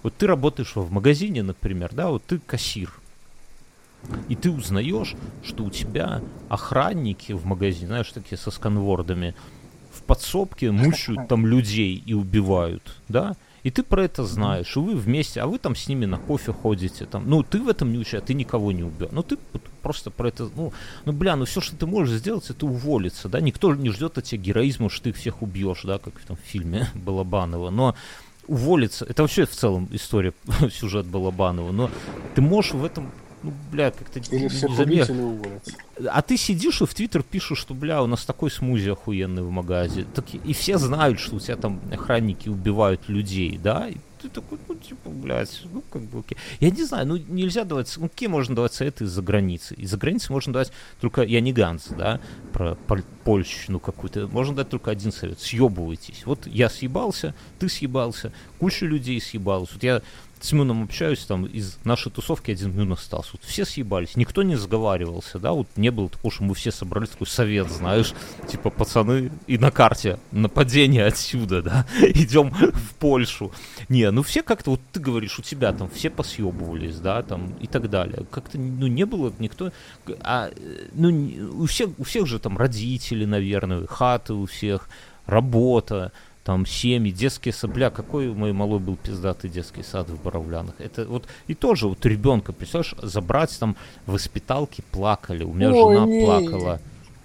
вот 0.03 0.14
ты 0.15 0.28
работаешь 0.28 0.76
в 0.76 0.91
магазине, 0.91 1.44
например, 1.44 1.91
да, 1.94 2.10
вот 2.10 2.23
ты 2.26 2.40
кассир, 2.40 2.91
и 4.30 4.36
ты 4.36 4.49
узнаешь, 4.49 5.15
что 5.44 5.64
у 5.64 5.69
тебя 5.69 6.22
охранники 6.49 7.34
в 7.34 7.45
магазине, 7.45 7.88
знаешь, 7.88 8.11
такие 8.11 8.38
со 8.38 8.52
сканвордами, 8.52 9.36
в 9.94 10.02
подсобке 10.03 10.72
мучают 10.72 11.28
там 11.28 11.45
людей 11.45 12.02
и 12.06 12.14
убивают, 12.14 12.95
да? 13.10 13.36
И 13.64 13.69
ты 13.69 13.84
про 13.84 14.06
это 14.06 14.23
знаешь, 14.26 14.76
и 14.76 14.80
вы 14.80 14.95
вместе, 14.95 15.40
а 15.40 15.45
вы 15.45 15.60
там 15.60 15.76
с 15.76 15.88
ними 15.88 16.06
на 16.06 16.18
кофе 16.18 16.52
ходите, 16.52 17.06
там, 17.06 17.30
ну, 17.30 17.44
ты 17.44 17.60
в 17.60 17.69
этом 17.69 17.91
не 17.91 17.99
участвуешь, 17.99 18.26
ты 18.26 18.34
никого 18.34 18.72
не 18.72 18.82
убил. 18.82 19.10
Ну, 19.11 19.22
ты 19.22 19.38
просто 19.84 20.10
про 20.10 20.30
это, 20.30 20.49
ну, 20.56 20.73
ну, 21.06 21.11
бля, 21.11 21.36
ну, 21.36 21.45
все, 21.45 21.61
что 21.61 21.76
ты 21.76 21.86
можешь 21.86 22.18
сделать, 22.18 22.49
это 22.49 22.65
уволиться, 22.65 23.30
да, 23.30 23.40
никто 23.40 23.76
не 23.76 23.91
ждет 23.91 24.18
от 24.18 24.23
тебя 24.23 24.41
героизма, 24.41 24.90
что 24.90 25.03
ты 25.03 25.10
их 25.10 25.18
всех 25.18 25.44
убьешь, 25.44 25.84
да, 25.84 25.99
как 25.99 26.19
в 26.19 26.26
том 26.26 26.38
фильме 26.44 26.90
Балабанова, 26.95 27.69
но 27.69 27.95
уволиться, 28.52 29.06
это 29.06 29.22
вообще 29.23 29.45
в 29.45 29.52
целом 29.52 29.88
история, 29.91 30.34
сюжет 30.72 31.06
Балабанова, 31.06 31.72
но 31.72 31.90
ты 32.36 32.41
можешь 32.41 32.73
в 32.73 32.84
этом 32.84 33.10
ну, 33.44 33.53
бля, 33.72 33.90
как-то 33.90 34.19
Или 34.19 34.49
все 34.49 34.68
уволят. 34.68 35.10
А 36.07 36.22
ты 36.22 36.38
сидишь 36.38 36.82
и 36.82 36.86
в 36.86 36.94
Твиттер 36.94 37.23
пишешь, 37.23 37.57
что, 37.57 37.73
бля, 37.73 38.03
у 38.03 38.07
нас 38.07 38.23
такой 38.23 38.52
смузи 38.52 38.90
охуенный 38.90 39.41
в 39.41 39.49
магазе. 39.49 40.06
Так, 40.14 40.26
и 40.36 40.53
все 40.53 40.78
знают, 40.78 41.19
что 41.19 41.38
у 41.38 41.40
тебя 41.40 41.56
там 41.56 41.80
охранники 41.91 42.49
убивают 42.49 43.10
людей, 43.10 43.57
да? 43.57 43.90
И 43.90 43.95
ты 44.22 44.30
такой, 44.30 44.57
ну, 44.68 44.76
типа, 44.76 45.10
блядь, 45.10 45.61
ну, 45.72 45.84
как 45.89 46.03
бы, 46.03 46.19
окей. 46.19 46.38
Я 46.60 46.69
не 46.69 46.84
знаю, 46.84 47.07
ну, 47.07 47.18
нельзя 47.18 47.64
давать, 47.64 47.93
ну, 47.98 48.07
какие 48.10 48.30
можно 48.30 48.56
давать 48.56 48.73
советы 48.73 49.06
из-за 49.06 49.22
границы? 49.22 49.73
Из-за 49.76 49.98
границы 49.98 50.31
можно 50.31 50.53
давать 50.53 50.72
только, 50.99 51.23
я 51.23 51.41
не 51.41 51.53
Ганс, 51.53 51.88
да, 51.98 52.19
про 52.53 52.77
польщину 53.23 53.80
какую-то, 53.80 54.27
можно 54.27 54.56
дать 54.56 54.69
только 54.69 54.91
один 54.91 55.11
совет, 55.11 55.39
съебывайтесь. 55.39 56.26
Вот 56.26 56.48
я 56.48 56.69
съебался, 56.69 57.34
ты 57.60 57.69
съебался, 57.69 58.31
куча 58.60 58.85
людей 58.85 59.19
съебалась. 59.22 59.72
Вот 59.73 59.84
я 59.84 60.02
с 60.41 60.51
Мюном 60.51 60.84
общаюсь, 60.84 61.19
там 61.19 61.45
из 61.45 61.77
нашей 61.84 62.11
тусовки 62.11 62.51
один 62.51 62.76
Мюн 62.76 62.93
остался. 62.93 63.31
Вот 63.34 63.43
все 63.43 63.65
съебались, 63.65 64.15
никто 64.15 64.43
не 64.43 64.55
сговаривался, 64.55 65.39
да, 65.39 65.51
вот 65.51 65.68
не 65.76 65.91
было 65.91 66.09
такого, 66.09 66.34
что 66.34 66.43
мы 66.43 66.55
все 66.55 66.72
собрались, 66.72 67.09
такой 67.09 67.27
совет, 67.27 67.69
знаешь, 67.69 68.13
типа, 68.47 68.69
пацаны, 68.69 69.31
и 69.47 69.57
на 69.57 69.72
карте 69.72 70.19
нападение 70.31 71.05
отсюда, 71.05 71.61
да, 71.61 71.88
идем 72.01 72.51
в 72.51 72.95
Польшу. 72.95 73.51
Не, 73.89 74.09
ну 74.11 74.23
все 74.23 74.41
как-то, 74.41 74.72
вот 74.72 74.81
ты 74.91 74.99
говоришь, 74.99 75.38
у 75.39 75.41
тебя 75.43 75.72
там 75.73 75.89
все 75.89 76.09
посъебывались, 76.09 76.97
да, 76.97 77.22
там 77.22 77.53
и 77.59 77.68
так 77.68 77.89
далее. 77.89 78.26
Как-то, 78.31 78.57
ну, 78.57 78.88
не 78.88 79.05
было 79.05 79.31
никто, 79.39 79.72
а, 80.22 80.49
ну, 80.93 81.09
у 81.53 81.65
всех, 81.65 81.89
у 81.97 82.03
всех 82.03 82.27
же 82.27 82.39
там 82.39 82.57
родители, 82.57 83.26
наверное, 83.26 83.85
хаты 83.85 84.34
у 84.34 84.45
всех, 84.45 84.89
работа, 85.26 86.11
там 86.43 86.65
семьи, 86.65 87.11
детские 87.11 87.53
сопля, 87.53 87.89
какой 87.89 88.27
у 88.27 88.35
моей 88.35 88.53
малой 88.53 88.80
был 88.80 88.95
пиздатый 88.95 89.49
детский 89.49 89.84
сад 89.84 90.09
в 90.09 90.22
Боровлянах. 90.22 90.76
Это 90.80 91.05
вот 91.05 91.27
и 91.47 91.53
тоже 91.53 91.88
вот 91.88 92.05
ребенка, 92.05 92.51
представляешь, 92.51 92.95
забрать 93.01 93.57
там 93.59 93.76
воспиталки 94.05 94.84
плакали, 94.91 95.43
у 95.43 95.53
меня 95.53 95.72
Ой, 95.72 95.95
жена 95.95 96.05
не. 96.05 96.26
плакала. 96.26 96.81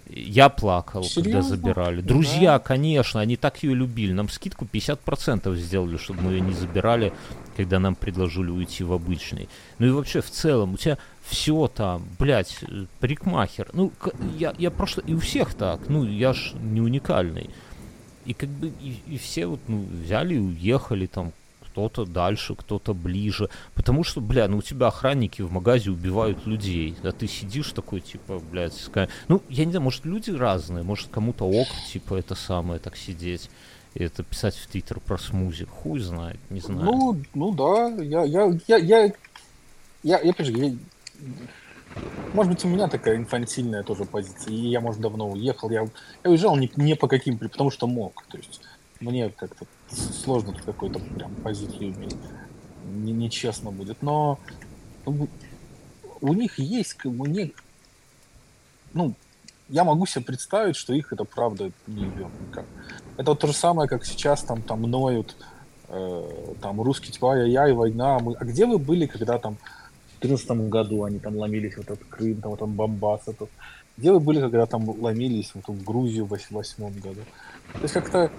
Я 0.09 0.49
плакал, 0.51 1.03
Серьезно? 1.03 1.23
когда 1.23 1.43
забирали. 1.43 2.01
Друзья, 2.01 2.53
да. 2.53 2.59
конечно, 2.61 3.21
они 3.21 3.37
так 3.37 3.63
ее 3.65 3.75
любили. 3.75 4.13
Нам 4.13 4.29
скидку 4.29 4.65
50% 4.65 5.55
сделали, 5.57 5.97
чтобы 5.97 6.23
мы 6.23 6.33
ее 6.33 6.41
не 6.43 6.53
забирали, 6.53 7.13
когда 7.57 7.81
нам 7.81 7.97
предложили 7.97 8.51
уйти 8.51 8.85
в 8.85 8.93
обычный. 8.93 9.49
Ну 9.79 9.87
и 9.87 9.91
вообще, 9.91 10.21
в 10.21 10.31
целом, 10.31 10.75
у 10.75 10.77
тебя 10.77 10.97
все 11.25 11.67
там, 11.67 12.05
блядь, 12.21 12.57
парикмахер. 13.01 13.71
Ну, 13.73 13.91
я, 14.39 14.55
я 14.59 14.71
просто... 14.71 15.01
И 15.01 15.13
у 15.13 15.19
всех 15.19 15.55
так. 15.55 15.89
Ну, 15.89 16.05
я 16.05 16.33
ж 16.33 16.53
не 16.55 16.81
уникальный. 16.81 17.51
И 18.27 18.35
как 18.35 18.49
бы 18.49 18.73
и, 18.81 18.99
и 19.07 19.19
все 19.19 19.47
вот, 19.47 19.61
ну, 19.69 19.87
взяли 20.05 20.35
и 20.35 20.39
уехали 20.39 21.07
там 21.07 21.33
кто-то 21.61 22.07
дальше, 22.07 22.55
кто-то 22.55 22.95
ближе. 22.95 23.51
Потому 23.75 24.03
что, 24.03 24.23
бля, 24.23 24.49
ну 24.49 24.59
у 24.59 24.63
тебя 24.63 24.87
охранники 24.87 25.43
в 25.43 25.53
магазе 25.53 25.91
убивают 25.91 26.47
людей. 26.47 26.97
А 27.03 27.13
ты 27.13 27.29
сидишь 27.29 27.73
такой, 27.73 28.01
типа, 28.01 28.41
блядь, 28.51 28.73
ска... 28.73 29.09
ну, 29.29 29.43
я 29.51 29.67
не 29.67 29.73
знаю, 29.73 29.85
может, 29.85 30.07
люди 30.07 30.31
разные, 30.31 30.83
может, 30.83 31.09
кому-то 31.11 31.45
ок, 31.45 31.69
типа, 31.93 32.15
это 32.15 32.35
самое, 32.35 32.81
так 32.81 32.97
сидеть. 32.97 33.51
И 33.95 34.03
это 34.03 34.23
писать 34.23 34.57
в 34.57 34.67
Твиттер 34.69 35.01
про 35.01 35.19
смузи. 35.19 35.67
Хуй 35.67 36.01
знает, 36.01 36.39
не 36.49 36.61
знаю. 36.61 36.85
Ну, 36.85 37.23
ну 37.35 37.53
да, 37.55 37.89
я, 38.03 38.25
я, 38.25 38.59
я, 38.67 38.77
я, 38.77 38.79
я, 38.79 39.13
я, 40.03 40.21
я, 40.21 40.33
я, 40.33 40.77
может 42.33 42.53
быть, 42.53 42.65
у 42.65 42.69
меня 42.69 42.89
такая 42.89 43.17
инфантильная 43.17 43.83
тоже 43.83 44.05
позиция. 44.05 44.53
И 44.53 44.69
я, 44.69 44.81
может, 44.81 45.01
давно 45.01 45.31
уехал. 45.31 45.71
Я, 45.71 45.87
я 46.25 46.31
уезжал 46.31 46.57
не, 46.57 46.71
не 46.77 46.95
по 46.95 47.09
каким, 47.09 47.39
потому 47.39 47.71
что 47.71 47.87
мог. 47.87 48.25
То 48.29 48.37
есть 48.37 48.61
мне 49.01 49.31
как-то 49.31 49.67
сложно 49.91 50.53
тут 50.53 50.63
какую-то 50.63 50.99
прям 50.99 51.35
позицию 51.37 51.95
иметь. 51.95 52.17
Не, 52.85 53.13
нечестно 53.13 53.71
будет. 53.71 54.03
Но 54.03 54.39
у 55.07 56.33
них 56.35 56.59
есть, 56.59 57.05
у 57.05 57.27
них, 57.27 57.53
ну, 58.93 59.15
я 59.69 59.85
могу 59.85 60.07
себе 60.07 60.25
представить, 60.25 60.77
что 60.77 60.93
их 60.93 61.13
это 61.13 61.25
правда 61.25 61.71
не 61.87 62.05
идет 62.05 62.31
никак. 62.47 62.67
Это 63.17 63.31
вот 63.31 63.41
то 63.41 63.47
же 63.47 63.53
самое, 63.53 63.89
как 63.89 64.05
сейчас 64.05 64.43
там, 64.43 64.63
там 64.63 64.83
ноют, 64.83 65.37
э, 65.89 66.55
там 66.61 66.81
русский 66.81 67.13
типа, 67.13 67.39
я, 67.39 67.45
я 67.45 67.69
и 67.69 67.73
война. 67.73 68.19
Мы... 68.19 68.35
А 68.35 68.45
где 68.45 68.67
вы 68.67 68.79
были, 68.79 69.07
когда 69.07 69.39
там 69.39 69.57
2014 70.21 70.69
году 70.69 71.05
они 71.05 71.19
там 71.19 71.37
ломились 71.37 71.75
в 71.75 71.81
этот 71.81 72.03
Крым, 72.05 72.41
там, 72.41 72.51
вот 72.51 72.61
там 72.61 72.73
Бомбас 72.73 73.23
этот. 73.27 73.51
Где 73.97 74.13
вы 74.13 74.21
были, 74.21 74.41
когда 74.41 74.67
там 74.67 74.89
ломились 74.89 75.53
вот, 75.55 75.69
в 75.69 75.85
Грузию 75.85 76.27
в 76.27 76.29
2008 76.29 77.01
году? 77.01 77.21
То 77.73 77.83
есть 77.83 77.95
как-то, 77.95 78.31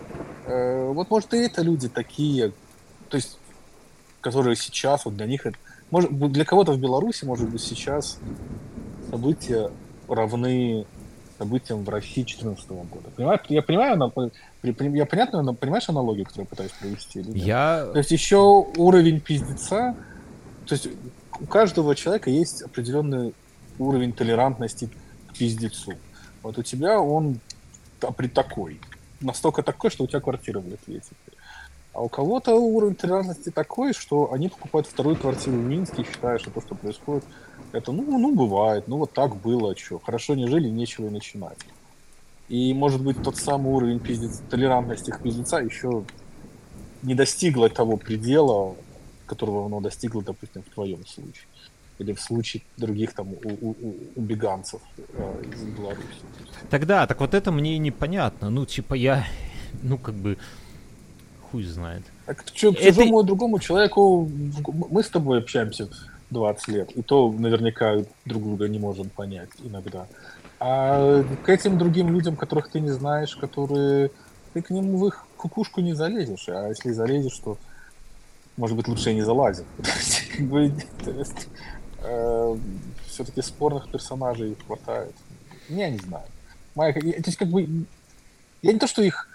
э, 0.46 0.88
вот 0.92 1.10
может 1.10 1.34
и 1.34 1.38
это 1.38 1.62
люди 1.62 1.90
такие, 1.90 2.54
то 3.10 3.18
есть, 3.18 3.40
которые 4.22 4.56
сейчас, 4.56 5.06
вот 5.06 5.16
для 5.16 5.26
них 5.26 5.46
это, 5.46 5.58
может, 5.90 6.12
для 6.32 6.46
кого-то 6.46 6.74
в 6.74 6.80
Беларуси, 6.80 7.26
может 7.26 7.50
быть, 7.50 7.62
сейчас 7.62 8.20
события 9.10 9.72
равны 10.08 10.86
событиям 11.38 11.84
в 11.84 11.90
России 11.90 12.24
2014 12.24 12.70
года. 12.70 13.10
Понимаешь, 13.16 13.42
я 13.50 13.62
понимаю, 13.62 14.12
я 14.64 15.06
понятно, 15.06 15.54
понимаешь 15.54 15.88
аналогию, 15.88 16.26
которую 16.26 16.46
я 16.46 16.50
пытаюсь 16.50 16.72
провести? 16.72 17.20
Или 17.20 17.38
Я... 17.38 17.88
То 17.92 18.00
есть 18.00 18.12
еще 18.12 18.66
уровень 18.78 19.20
пиздеца, 19.20 19.96
то 20.66 20.74
есть 20.74 20.90
у 21.40 21.46
каждого 21.46 21.96
человека 21.96 22.30
есть 22.30 22.62
определенный 22.62 23.34
уровень 23.80 24.14
толерантности 24.14 24.90
к 25.30 25.38
пиздецу. 25.38 25.94
Вот 26.44 26.58
у 26.58 26.64
тебя 26.64 27.00
он 27.00 27.40
при 28.16 28.28
такой. 28.28 28.80
Настолько 29.22 29.64
такой, 29.64 29.90
что 29.90 30.04
у 30.04 30.08
тебя 30.08 30.20
квартира 30.20 30.60
Литве 30.60 31.00
теперь. 31.00 31.38
А 31.94 32.02
у 32.02 32.10
кого-то 32.10 32.54
уровень 32.54 32.96
толерантности 32.96 33.50
такой, 33.50 33.94
что 33.94 34.32
они 34.32 34.50
покупают 34.50 34.86
вторую 34.86 35.16
квартиру 35.16 35.58
в 35.58 35.66
Минске, 35.66 36.04
считая, 36.04 36.38
что 36.38 36.52
то, 36.52 36.62
что 36.62 36.76
происходит, 36.76 37.24
это, 37.72 37.92
ну, 37.92 38.20
ну, 38.20 38.36
бывает, 38.36 38.88
ну, 38.88 38.98
вот 38.98 39.14
так 39.14 39.36
было, 39.36 39.76
что, 39.76 39.98
хорошо 39.98 40.36
не 40.36 40.48
жили, 40.48 40.70
нечего 40.70 41.08
и 41.08 41.10
начинать. 41.10 41.58
И, 42.50 42.72
может 42.76 43.04
быть, 43.04 43.22
тот 43.24 43.38
самый 43.38 43.74
уровень 43.74 44.00
пиздец, 44.00 44.42
толерантности 44.50 45.10
к 45.10 45.22
пиздеца 45.22 45.58
еще 45.58 46.04
не 47.02 47.16
достигло 47.16 47.68
того 47.68 47.98
предела, 47.98 48.76
которого 49.28 49.66
оно 49.66 49.80
достигло, 49.80 50.24
допустим, 50.24 50.64
в 50.64 50.74
твоем 50.74 51.06
случае. 51.06 51.46
Или 52.00 52.14
в 52.14 52.22
случае 52.22 52.64
других 52.78 53.14
там 53.14 53.30
у, 53.30 53.38
у, 53.62 53.70
у, 53.70 53.96
убеганцев 54.16 54.82
э, 54.98 55.44
из 55.52 55.64
Беларуси. 55.64 56.08
Тогда, 56.70 57.08
так 57.08 57.20
вот 57.20 57.34
это 57.34 57.52
мне 57.52 57.76
и 57.76 57.80
непонятно. 57.80 58.50
Ну, 58.50 58.66
типа, 58.66 58.94
я, 58.94 59.26
ну, 59.82 59.98
как 59.98 60.14
бы, 60.14 60.38
хуй 61.52 61.64
знает. 61.64 62.04
Так 62.26 62.44
что, 62.54 62.70
это... 62.70 62.84
чужому 62.84 63.24
другому 63.24 63.60
человеку, 63.60 64.30
мы 64.92 65.02
с 65.02 65.10
тобой 65.10 65.40
общаемся 65.40 65.90
20 66.30 66.68
лет, 66.68 66.92
и 66.92 67.02
то 67.02 67.32
наверняка 67.32 68.04
друг 68.26 68.44
друга 68.44 68.68
не 68.68 68.80
можем 68.80 69.10
понять 69.10 69.50
иногда. 69.64 70.08
А 70.60 71.24
к 71.44 71.50
этим 71.50 71.78
другим 71.78 72.12
людям, 72.12 72.36
которых 72.36 72.70
ты 72.70 72.80
не 72.80 72.92
знаешь, 72.92 73.36
которые... 73.36 74.12
Ты 74.54 74.62
к 74.62 74.70
ним 74.72 74.98
в 74.98 75.08
их 75.08 75.26
кукушку 75.36 75.82
не 75.82 75.94
залезешь, 75.94 76.50
а 76.50 76.70
если 76.70 76.92
залезешь, 76.92 77.38
то, 77.38 77.58
может 78.58 78.76
быть, 78.76 78.88
лучше 78.88 79.12
и 79.12 79.16
не 79.16 79.22
залазить. 79.22 79.66
Э, 82.00 82.56
Все-таки 83.08 83.42
спорных 83.42 83.90
персонажей 83.90 84.56
хватает. 84.68 85.16
Я 85.68 85.90
не 85.90 85.98
знаю. 85.98 86.26
Моя, 86.76 86.94
то 86.94 87.00
есть, 87.02 87.38
как 87.38 87.48
бы, 87.48 87.68
я 88.62 88.72
не 88.72 88.78
то, 88.78 88.86
что 88.86 89.02
их 89.02 89.28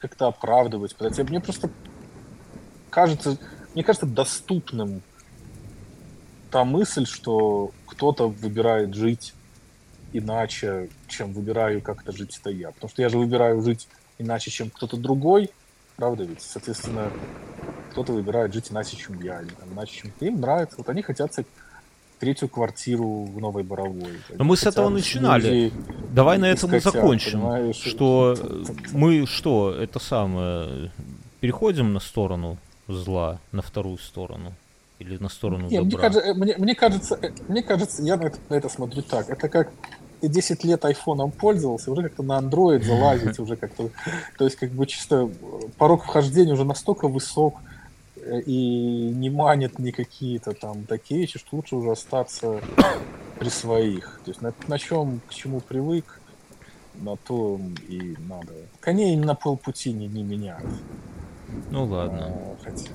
как-то 0.00 0.26
оправдывать, 0.26 0.96
мне 1.28 1.40
просто 1.40 1.70
кажется, 2.90 3.38
мне 3.74 3.84
кажется 3.84 4.06
доступным 4.06 5.02
та 6.50 6.64
мысль, 6.64 7.06
что 7.06 7.70
кто-то 7.86 8.28
выбирает 8.28 8.94
жить 8.94 9.34
иначе, 10.12 10.90
чем 11.06 11.32
выбираю 11.32 11.80
как-то 11.80 12.12
жить 12.12 12.38
это 12.40 12.50
я. 12.50 12.72
Потому 12.72 12.90
что 12.90 13.02
я 13.02 13.08
же 13.08 13.18
выбираю 13.18 13.62
жить 13.62 13.88
иначе, 14.18 14.50
чем 14.50 14.70
кто-то 14.70 14.96
другой, 14.96 15.50
правда 15.96 16.24
ведь? 16.24 16.42
Соответственно, 16.42 17.12
кто-то 17.90 18.12
выбирает 18.12 18.52
жить 18.54 18.70
иначе, 18.70 18.96
чем 18.96 19.20
я, 19.22 19.40
или 19.40 19.50
там, 19.50 19.72
иначе, 19.72 20.02
чем 20.02 20.12
им 20.20 20.40
нравится. 20.40 20.76
Вот 20.78 20.88
они 20.88 21.02
хотят 21.02 21.32
третью 22.20 22.48
квартиру 22.48 23.24
в 23.24 23.40
Новой 23.40 23.62
Боровой. 23.62 24.20
Но 24.28 24.44
мы 24.44 24.56
с 24.56 24.64
этого 24.64 24.90
начинали. 24.90 25.72
Давай 26.12 26.38
на 26.38 26.46
этом 26.46 26.74
и 26.76 26.78
закончим. 26.78 27.40
Понимаешь? 27.40 27.76
Что 27.76 28.36
мы 28.92 29.26
что, 29.26 29.74
это 29.74 29.98
самое, 29.98 30.92
переходим 31.40 31.92
на 31.92 32.00
сторону 32.00 32.58
зла, 32.86 33.38
на 33.52 33.62
вторую 33.62 33.98
сторону? 33.98 34.52
Или 34.98 35.16
на 35.16 35.30
сторону 35.30 35.68
Нет, 35.68 35.88
добра? 35.88 36.10
Мне 36.10 36.10
кажется, 36.10 36.34
мне, 36.34 36.56
мне, 36.58 36.74
кажется, 36.74 37.18
э, 37.22 37.30
мне 37.48 37.62
кажется, 37.62 38.02
я 38.02 38.18
на 38.18 38.24
это, 38.24 38.38
на 38.50 38.54
это 38.54 38.68
смотрю 38.68 39.00
так. 39.00 39.30
Это 39.30 39.48
как 39.48 39.70
ты 40.20 40.28
10 40.28 40.62
лет 40.64 40.84
айфоном 40.84 41.30
пользовался, 41.30 41.90
уже 41.90 42.02
как-то 42.02 42.22
на 42.22 42.38
Android 42.38 42.84
залазить, 42.84 43.38
уже 43.38 43.56
как-то... 43.56 43.88
То 44.36 44.44
есть, 44.44 44.56
как 44.56 44.70
бы 44.72 44.84
чисто 44.86 45.30
порог 45.78 46.04
вхождения 46.04 46.52
уже 46.52 46.64
настолько 46.66 47.08
высок, 47.08 47.54
э, 47.62 47.69
и 48.46 49.10
не 49.14 49.30
манят 49.30 49.78
ни 49.78 49.90
какие-то 49.90 50.52
там 50.52 50.84
такие 50.84 51.20
вещи, 51.20 51.38
что 51.38 51.56
лучше 51.56 51.76
уже 51.76 51.92
остаться 51.92 52.60
при 53.38 53.48
своих. 53.48 54.20
То 54.24 54.30
есть 54.30 54.42
на, 54.42 54.52
на 54.68 54.78
чем, 54.78 55.20
к 55.28 55.34
чему 55.34 55.60
привык, 55.60 56.20
на 56.94 57.16
то 57.16 57.60
и 57.88 58.16
надо. 58.28 58.52
Коней 58.80 59.16
на 59.16 59.34
полпути 59.34 59.92
не, 59.92 60.06
не 60.08 60.22
меняют. 60.22 60.70
Ну 61.70 61.84
ладно. 61.84 62.26
А, 62.26 62.56
хотя, 62.62 62.90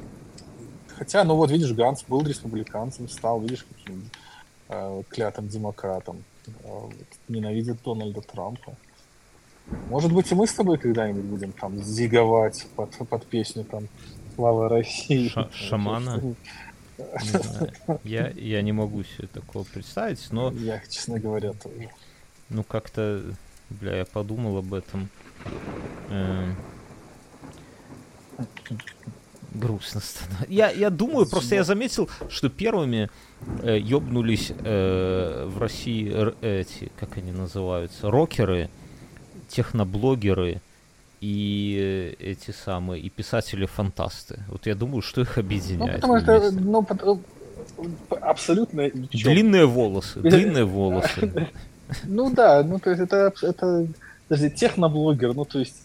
Хотя, 0.98 1.24
ну 1.26 1.36
вот 1.36 1.52
видишь, 1.52 1.74
Ганс 1.74 2.04
был 2.08 2.24
республиканцем, 2.24 3.10
стал, 3.10 3.42
видишь, 3.42 3.66
каким 3.70 4.10
э, 4.70 5.02
клятым 5.10 5.48
демократом. 5.48 6.24
Э, 6.64 6.90
ненавидит 7.28 7.80
Дональда 7.84 8.22
Трампа. 8.22 8.76
Может 9.90 10.14
быть, 10.14 10.32
и 10.32 10.36
мы 10.36 10.48
с 10.48 10.54
тобой 10.54 10.78
когда-нибудь 10.78 11.24
будем 11.24 11.52
там 11.52 11.84
зиговать 11.84 12.68
под, 12.76 12.96
под 13.10 13.26
песню 13.26 13.66
там 13.66 13.88
«Слава 14.36 14.70
России». 14.70 15.30
Ша 15.30 15.50
шамана? 15.54 16.22
Я, 18.04 18.30
я 18.30 18.62
не 18.62 18.72
могу 18.72 19.04
себе 19.04 19.28
такого 19.28 19.64
представить, 19.64 20.28
но... 20.32 20.52
Я, 20.52 20.82
честно 20.90 21.20
говоря, 21.20 21.54
тоже. 21.54 21.90
Ну, 22.50 22.64
как-то, 22.64 23.24
бля, 23.70 23.98
я 23.98 24.06
подумал 24.06 24.58
об 24.58 24.74
этом. 24.74 25.10
Эм 26.10 26.56
грустно 29.56 30.02
становится. 30.02 30.46
Я, 30.52 30.70
я 30.70 30.90
думаю, 30.90 31.28
просто 31.28 31.56
я 31.56 31.64
заметил, 31.64 32.10
что 32.30 32.50
первыми 32.50 33.10
э, 33.64 33.78
ёбнулись 33.80 34.52
э, 34.58 35.46
в 35.48 35.58
России 35.60 36.12
э, 36.14 36.62
эти, 36.62 36.92
как 37.00 37.18
они 37.18 37.32
называются, 37.32 38.12
рокеры, 38.12 38.70
техноблогеры 39.48 40.62
и 41.22 42.16
э, 42.20 42.32
эти 42.32 42.52
самые, 42.52 43.02
и 43.02 43.10
писатели-фантасты. 43.10 44.44
Вот 44.48 44.66
я 44.66 44.76
думаю, 44.76 45.02
что 45.02 45.22
их 45.22 45.38
объединяет. 45.38 46.02
Ну, 46.04 46.20
потому 46.20 46.20
что, 46.20 46.52
ну, 46.52 47.22
абсолютно... 48.22 48.90
Длинные 48.90 49.66
волосы, 49.66 50.20
длинные 50.22 50.66
волосы. 50.66 51.52
Ну 52.04 52.32
да, 52.32 52.64
ну 52.64 52.80
то 52.80 52.90
есть 52.90 53.02
это, 53.02 53.32
это, 53.42 53.88
подожди, 54.28 54.50
техноблогер, 54.50 55.36
ну 55.36 55.46
то 55.46 55.60
есть 55.60 55.84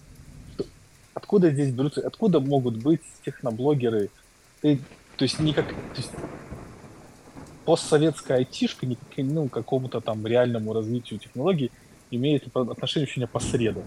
откуда 1.14 1.50
здесь 1.50 1.70
берутся, 1.72 2.06
откуда 2.06 2.40
могут 2.40 2.76
быть 2.76 3.02
техноблогеры? 3.24 4.08
Ты, 4.62 4.80
то 5.16 5.24
есть 5.24 5.38
никак, 5.40 5.68
то 5.68 5.96
есть 5.96 6.10
постсоветская 7.64 8.38
айтишка 8.38 8.86
ни, 8.86 8.96
ну, 9.18 9.48
какому-то 9.48 10.00
там 10.00 10.26
реальному 10.26 10.72
развитию 10.72 11.20
технологий 11.20 11.70
имеет 12.10 12.44
отношение 12.54 13.08
очень 13.08 13.24
опосредованно. 13.24 13.86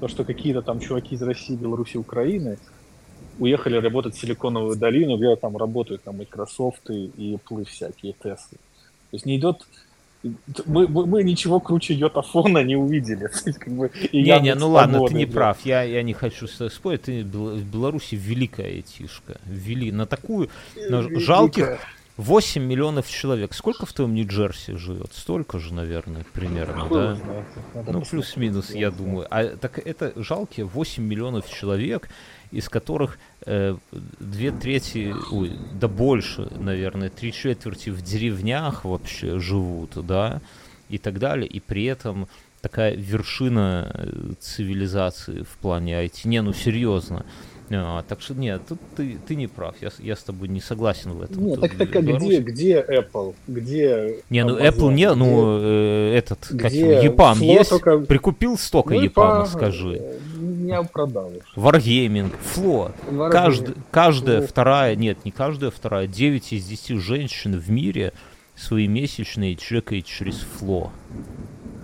То, 0.00 0.08
что 0.08 0.24
какие-то 0.24 0.62
там 0.62 0.80
чуваки 0.80 1.14
из 1.14 1.22
России, 1.22 1.56
Беларуси, 1.56 1.96
Украины 1.96 2.58
уехали 3.38 3.76
работать 3.76 4.14
в 4.14 4.20
Силиконовую 4.20 4.76
долину, 4.76 5.16
где 5.16 5.34
там 5.36 5.56
работают 5.56 6.02
там 6.02 6.18
Microsoft 6.18 6.90
и, 6.90 7.06
и 7.16 7.34
Apple 7.34 7.64
всякие, 7.64 8.12
Tesla. 8.12 8.58
То 9.10 9.14
есть 9.14 9.26
не 9.26 9.36
идет 9.36 9.66
мы, 10.66 10.88
мы, 10.88 11.06
мы 11.06 11.22
ничего 11.22 11.60
круче 11.60 11.94
йотафона 11.94 12.64
не 12.64 12.76
увидели. 12.76 13.30
как 13.58 13.72
бы, 13.72 13.90
не, 14.12 14.40
не, 14.40 14.54
ну 14.54 14.70
ладно, 14.70 15.06
ты 15.06 15.14
не 15.14 15.26
да. 15.26 15.32
прав. 15.32 15.58
Я, 15.64 15.82
я 15.82 16.02
не 16.02 16.12
хочу 16.12 16.46
спорить. 16.48 17.02
Ты, 17.02 17.22
в 17.22 17.64
Беларуси 17.64 18.16
великая 18.16 18.66
айтишка. 18.66 19.36
Ввели 19.46 19.92
на 19.92 20.06
такую, 20.06 20.50
на 20.88 21.02
жалких 21.20 21.78
8 22.18 22.62
миллионов 22.64 23.08
человек. 23.08 23.54
Сколько 23.54 23.86
в 23.86 23.92
твоем 23.92 24.12
Нью-Джерси 24.12 24.74
живет? 24.76 25.12
Столько 25.14 25.60
же, 25.60 25.72
наверное, 25.72 26.26
примерно, 26.32 26.88
да? 26.90 27.18
Ну, 27.86 28.02
плюс-минус, 28.02 28.74
я 28.74 28.90
думаю. 28.90 29.28
А 29.30 29.56
так 29.56 29.78
это 29.78 30.12
жалкие 30.16 30.66
8 30.66 31.02
миллионов 31.02 31.48
человек, 31.48 32.08
из 32.50 32.68
которых 32.68 33.18
э, 33.46 33.76
две 34.18 34.50
трети, 34.50 35.14
ой, 35.30 35.52
да 35.74 35.86
больше, 35.86 36.50
наверное, 36.58 37.08
три 37.08 37.32
четверти 37.32 37.90
в 37.90 38.02
деревнях 38.02 38.84
вообще 38.84 39.38
живут, 39.38 39.90
да, 40.04 40.40
и 40.88 40.98
так 40.98 41.20
далее, 41.20 41.46
и 41.46 41.60
при 41.60 41.84
этом 41.84 42.26
такая 42.60 42.94
вершина 42.96 43.92
э, 43.94 44.32
цивилизации 44.40 45.42
в 45.42 45.56
плане 45.58 46.04
IT. 46.04 46.26
Не, 46.26 46.42
ну 46.42 46.52
серьезно. 46.52 47.24
А, 47.70 48.02
так 48.02 48.22
что 48.22 48.34
нет, 48.34 48.62
тут 48.66 48.78
ты, 48.96 49.18
ты 49.26 49.34
не 49.34 49.46
прав, 49.46 49.74
я, 49.82 49.90
я 49.98 50.16
с 50.16 50.22
тобой 50.22 50.48
не 50.48 50.60
согласен 50.60 51.12
в 51.12 51.22
этом. 51.22 51.46
Нет, 51.46 51.60
так, 51.60 51.76
так 51.76 51.96
а 51.96 52.00
где, 52.00 52.40
где 52.40 52.80
Apple? 52.80 53.34
Где 53.46 54.22
Не, 54.30 54.44
ну 54.44 54.58
Amazon? 54.58 54.68
Apple 54.68 54.92
не, 54.94 55.14
ну 55.14 55.58
э, 55.60 56.14
этот, 56.16 56.46
где 56.50 56.62
как 56.62 56.72
его, 56.72 56.92
Япан 56.92 57.40
есть? 57.40 57.68
Только... 57.68 57.98
Прикупил 57.98 58.56
столько 58.56 58.94
ну, 58.94 59.02
Япана, 59.02 59.44
скажи. 59.44 60.18
меня 60.38 60.82
продал. 60.82 61.30
Wargaming, 61.56 62.32
фло. 62.40 62.92
Кажд, 63.30 63.68
каждая 63.90 64.46
вторая, 64.46 64.96
нет, 64.96 65.26
не 65.26 65.30
каждая 65.30 65.70
вторая, 65.70 66.06
9 66.06 66.52
из 66.54 66.64
10 66.64 67.02
женщин 67.02 67.58
в 67.58 67.70
мире 67.70 68.14
свои 68.56 68.88
месячные 68.88 69.56
чекает 69.56 70.06
через 70.06 70.38
фло. 70.38 70.90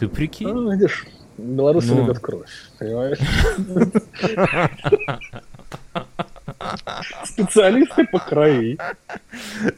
Ты 0.01 0.09
прикинь? 0.09 0.49
Ну, 0.49 0.73
видишь, 0.73 1.07
белорусы 1.37 1.95
ну... 1.95 2.03
любят 2.03 2.21
кровь, 2.21 2.49
понимаешь? 2.79 3.19
Специалисты 7.25 8.07
по 8.07 8.19
крови. 8.19 8.79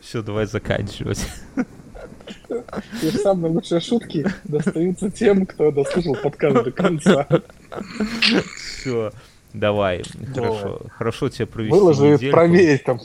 Все, 0.02 0.22
давай 0.22 0.47
заканчивать. 0.47 1.26
И 3.02 3.10
самые 3.10 3.52
лучшие 3.52 3.80
шутки 3.80 4.26
достаются 4.44 5.10
тем, 5.10 5.47
кто 5.47 5.70
дослушал 5.70 6.16
подкаст 6.16 6.64
до 6.64 6.72
конца. 6.72 7.26
Все, 8.56 9.12
давай. 9.52 10.02
Хорошо. 10.34 10.80
Хорошо 10.90 11.28
тебя 11.28 11.47
провести 11.47 11.78
Выложи, 11.78 12.30
проверь 12.30 12.78
там. 12.84 13.01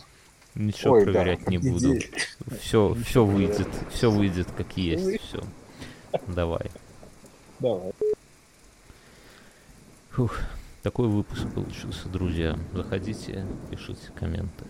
Ничего 0.56 0.96
Ой, 0.96 1.04
проверять 1.04 1.46
да, 1.46 1.52
не 1.52 1.58
буду. 1.58 1.96
Все, 2.60 2.96
все 3.06 3.24
выйдет. 3.24 3.70
Все 3.92 4.12
выйдет 4.12 4.48
как 4.56 4.76
есть. 4.76 5.22
Все. 5.22 5.42
Давай. 6.28 6.70
Давай. 7.60 7.94
Фух. 10.12 10.38
Такой 10.82 11.08
выпуск 11.10 11.44
получился, 11.54 12.10
друзья. 12.10 12.58
Заходите, 12.74 13.46
пишите 13.70 14.12
комменты. 14.16 14.66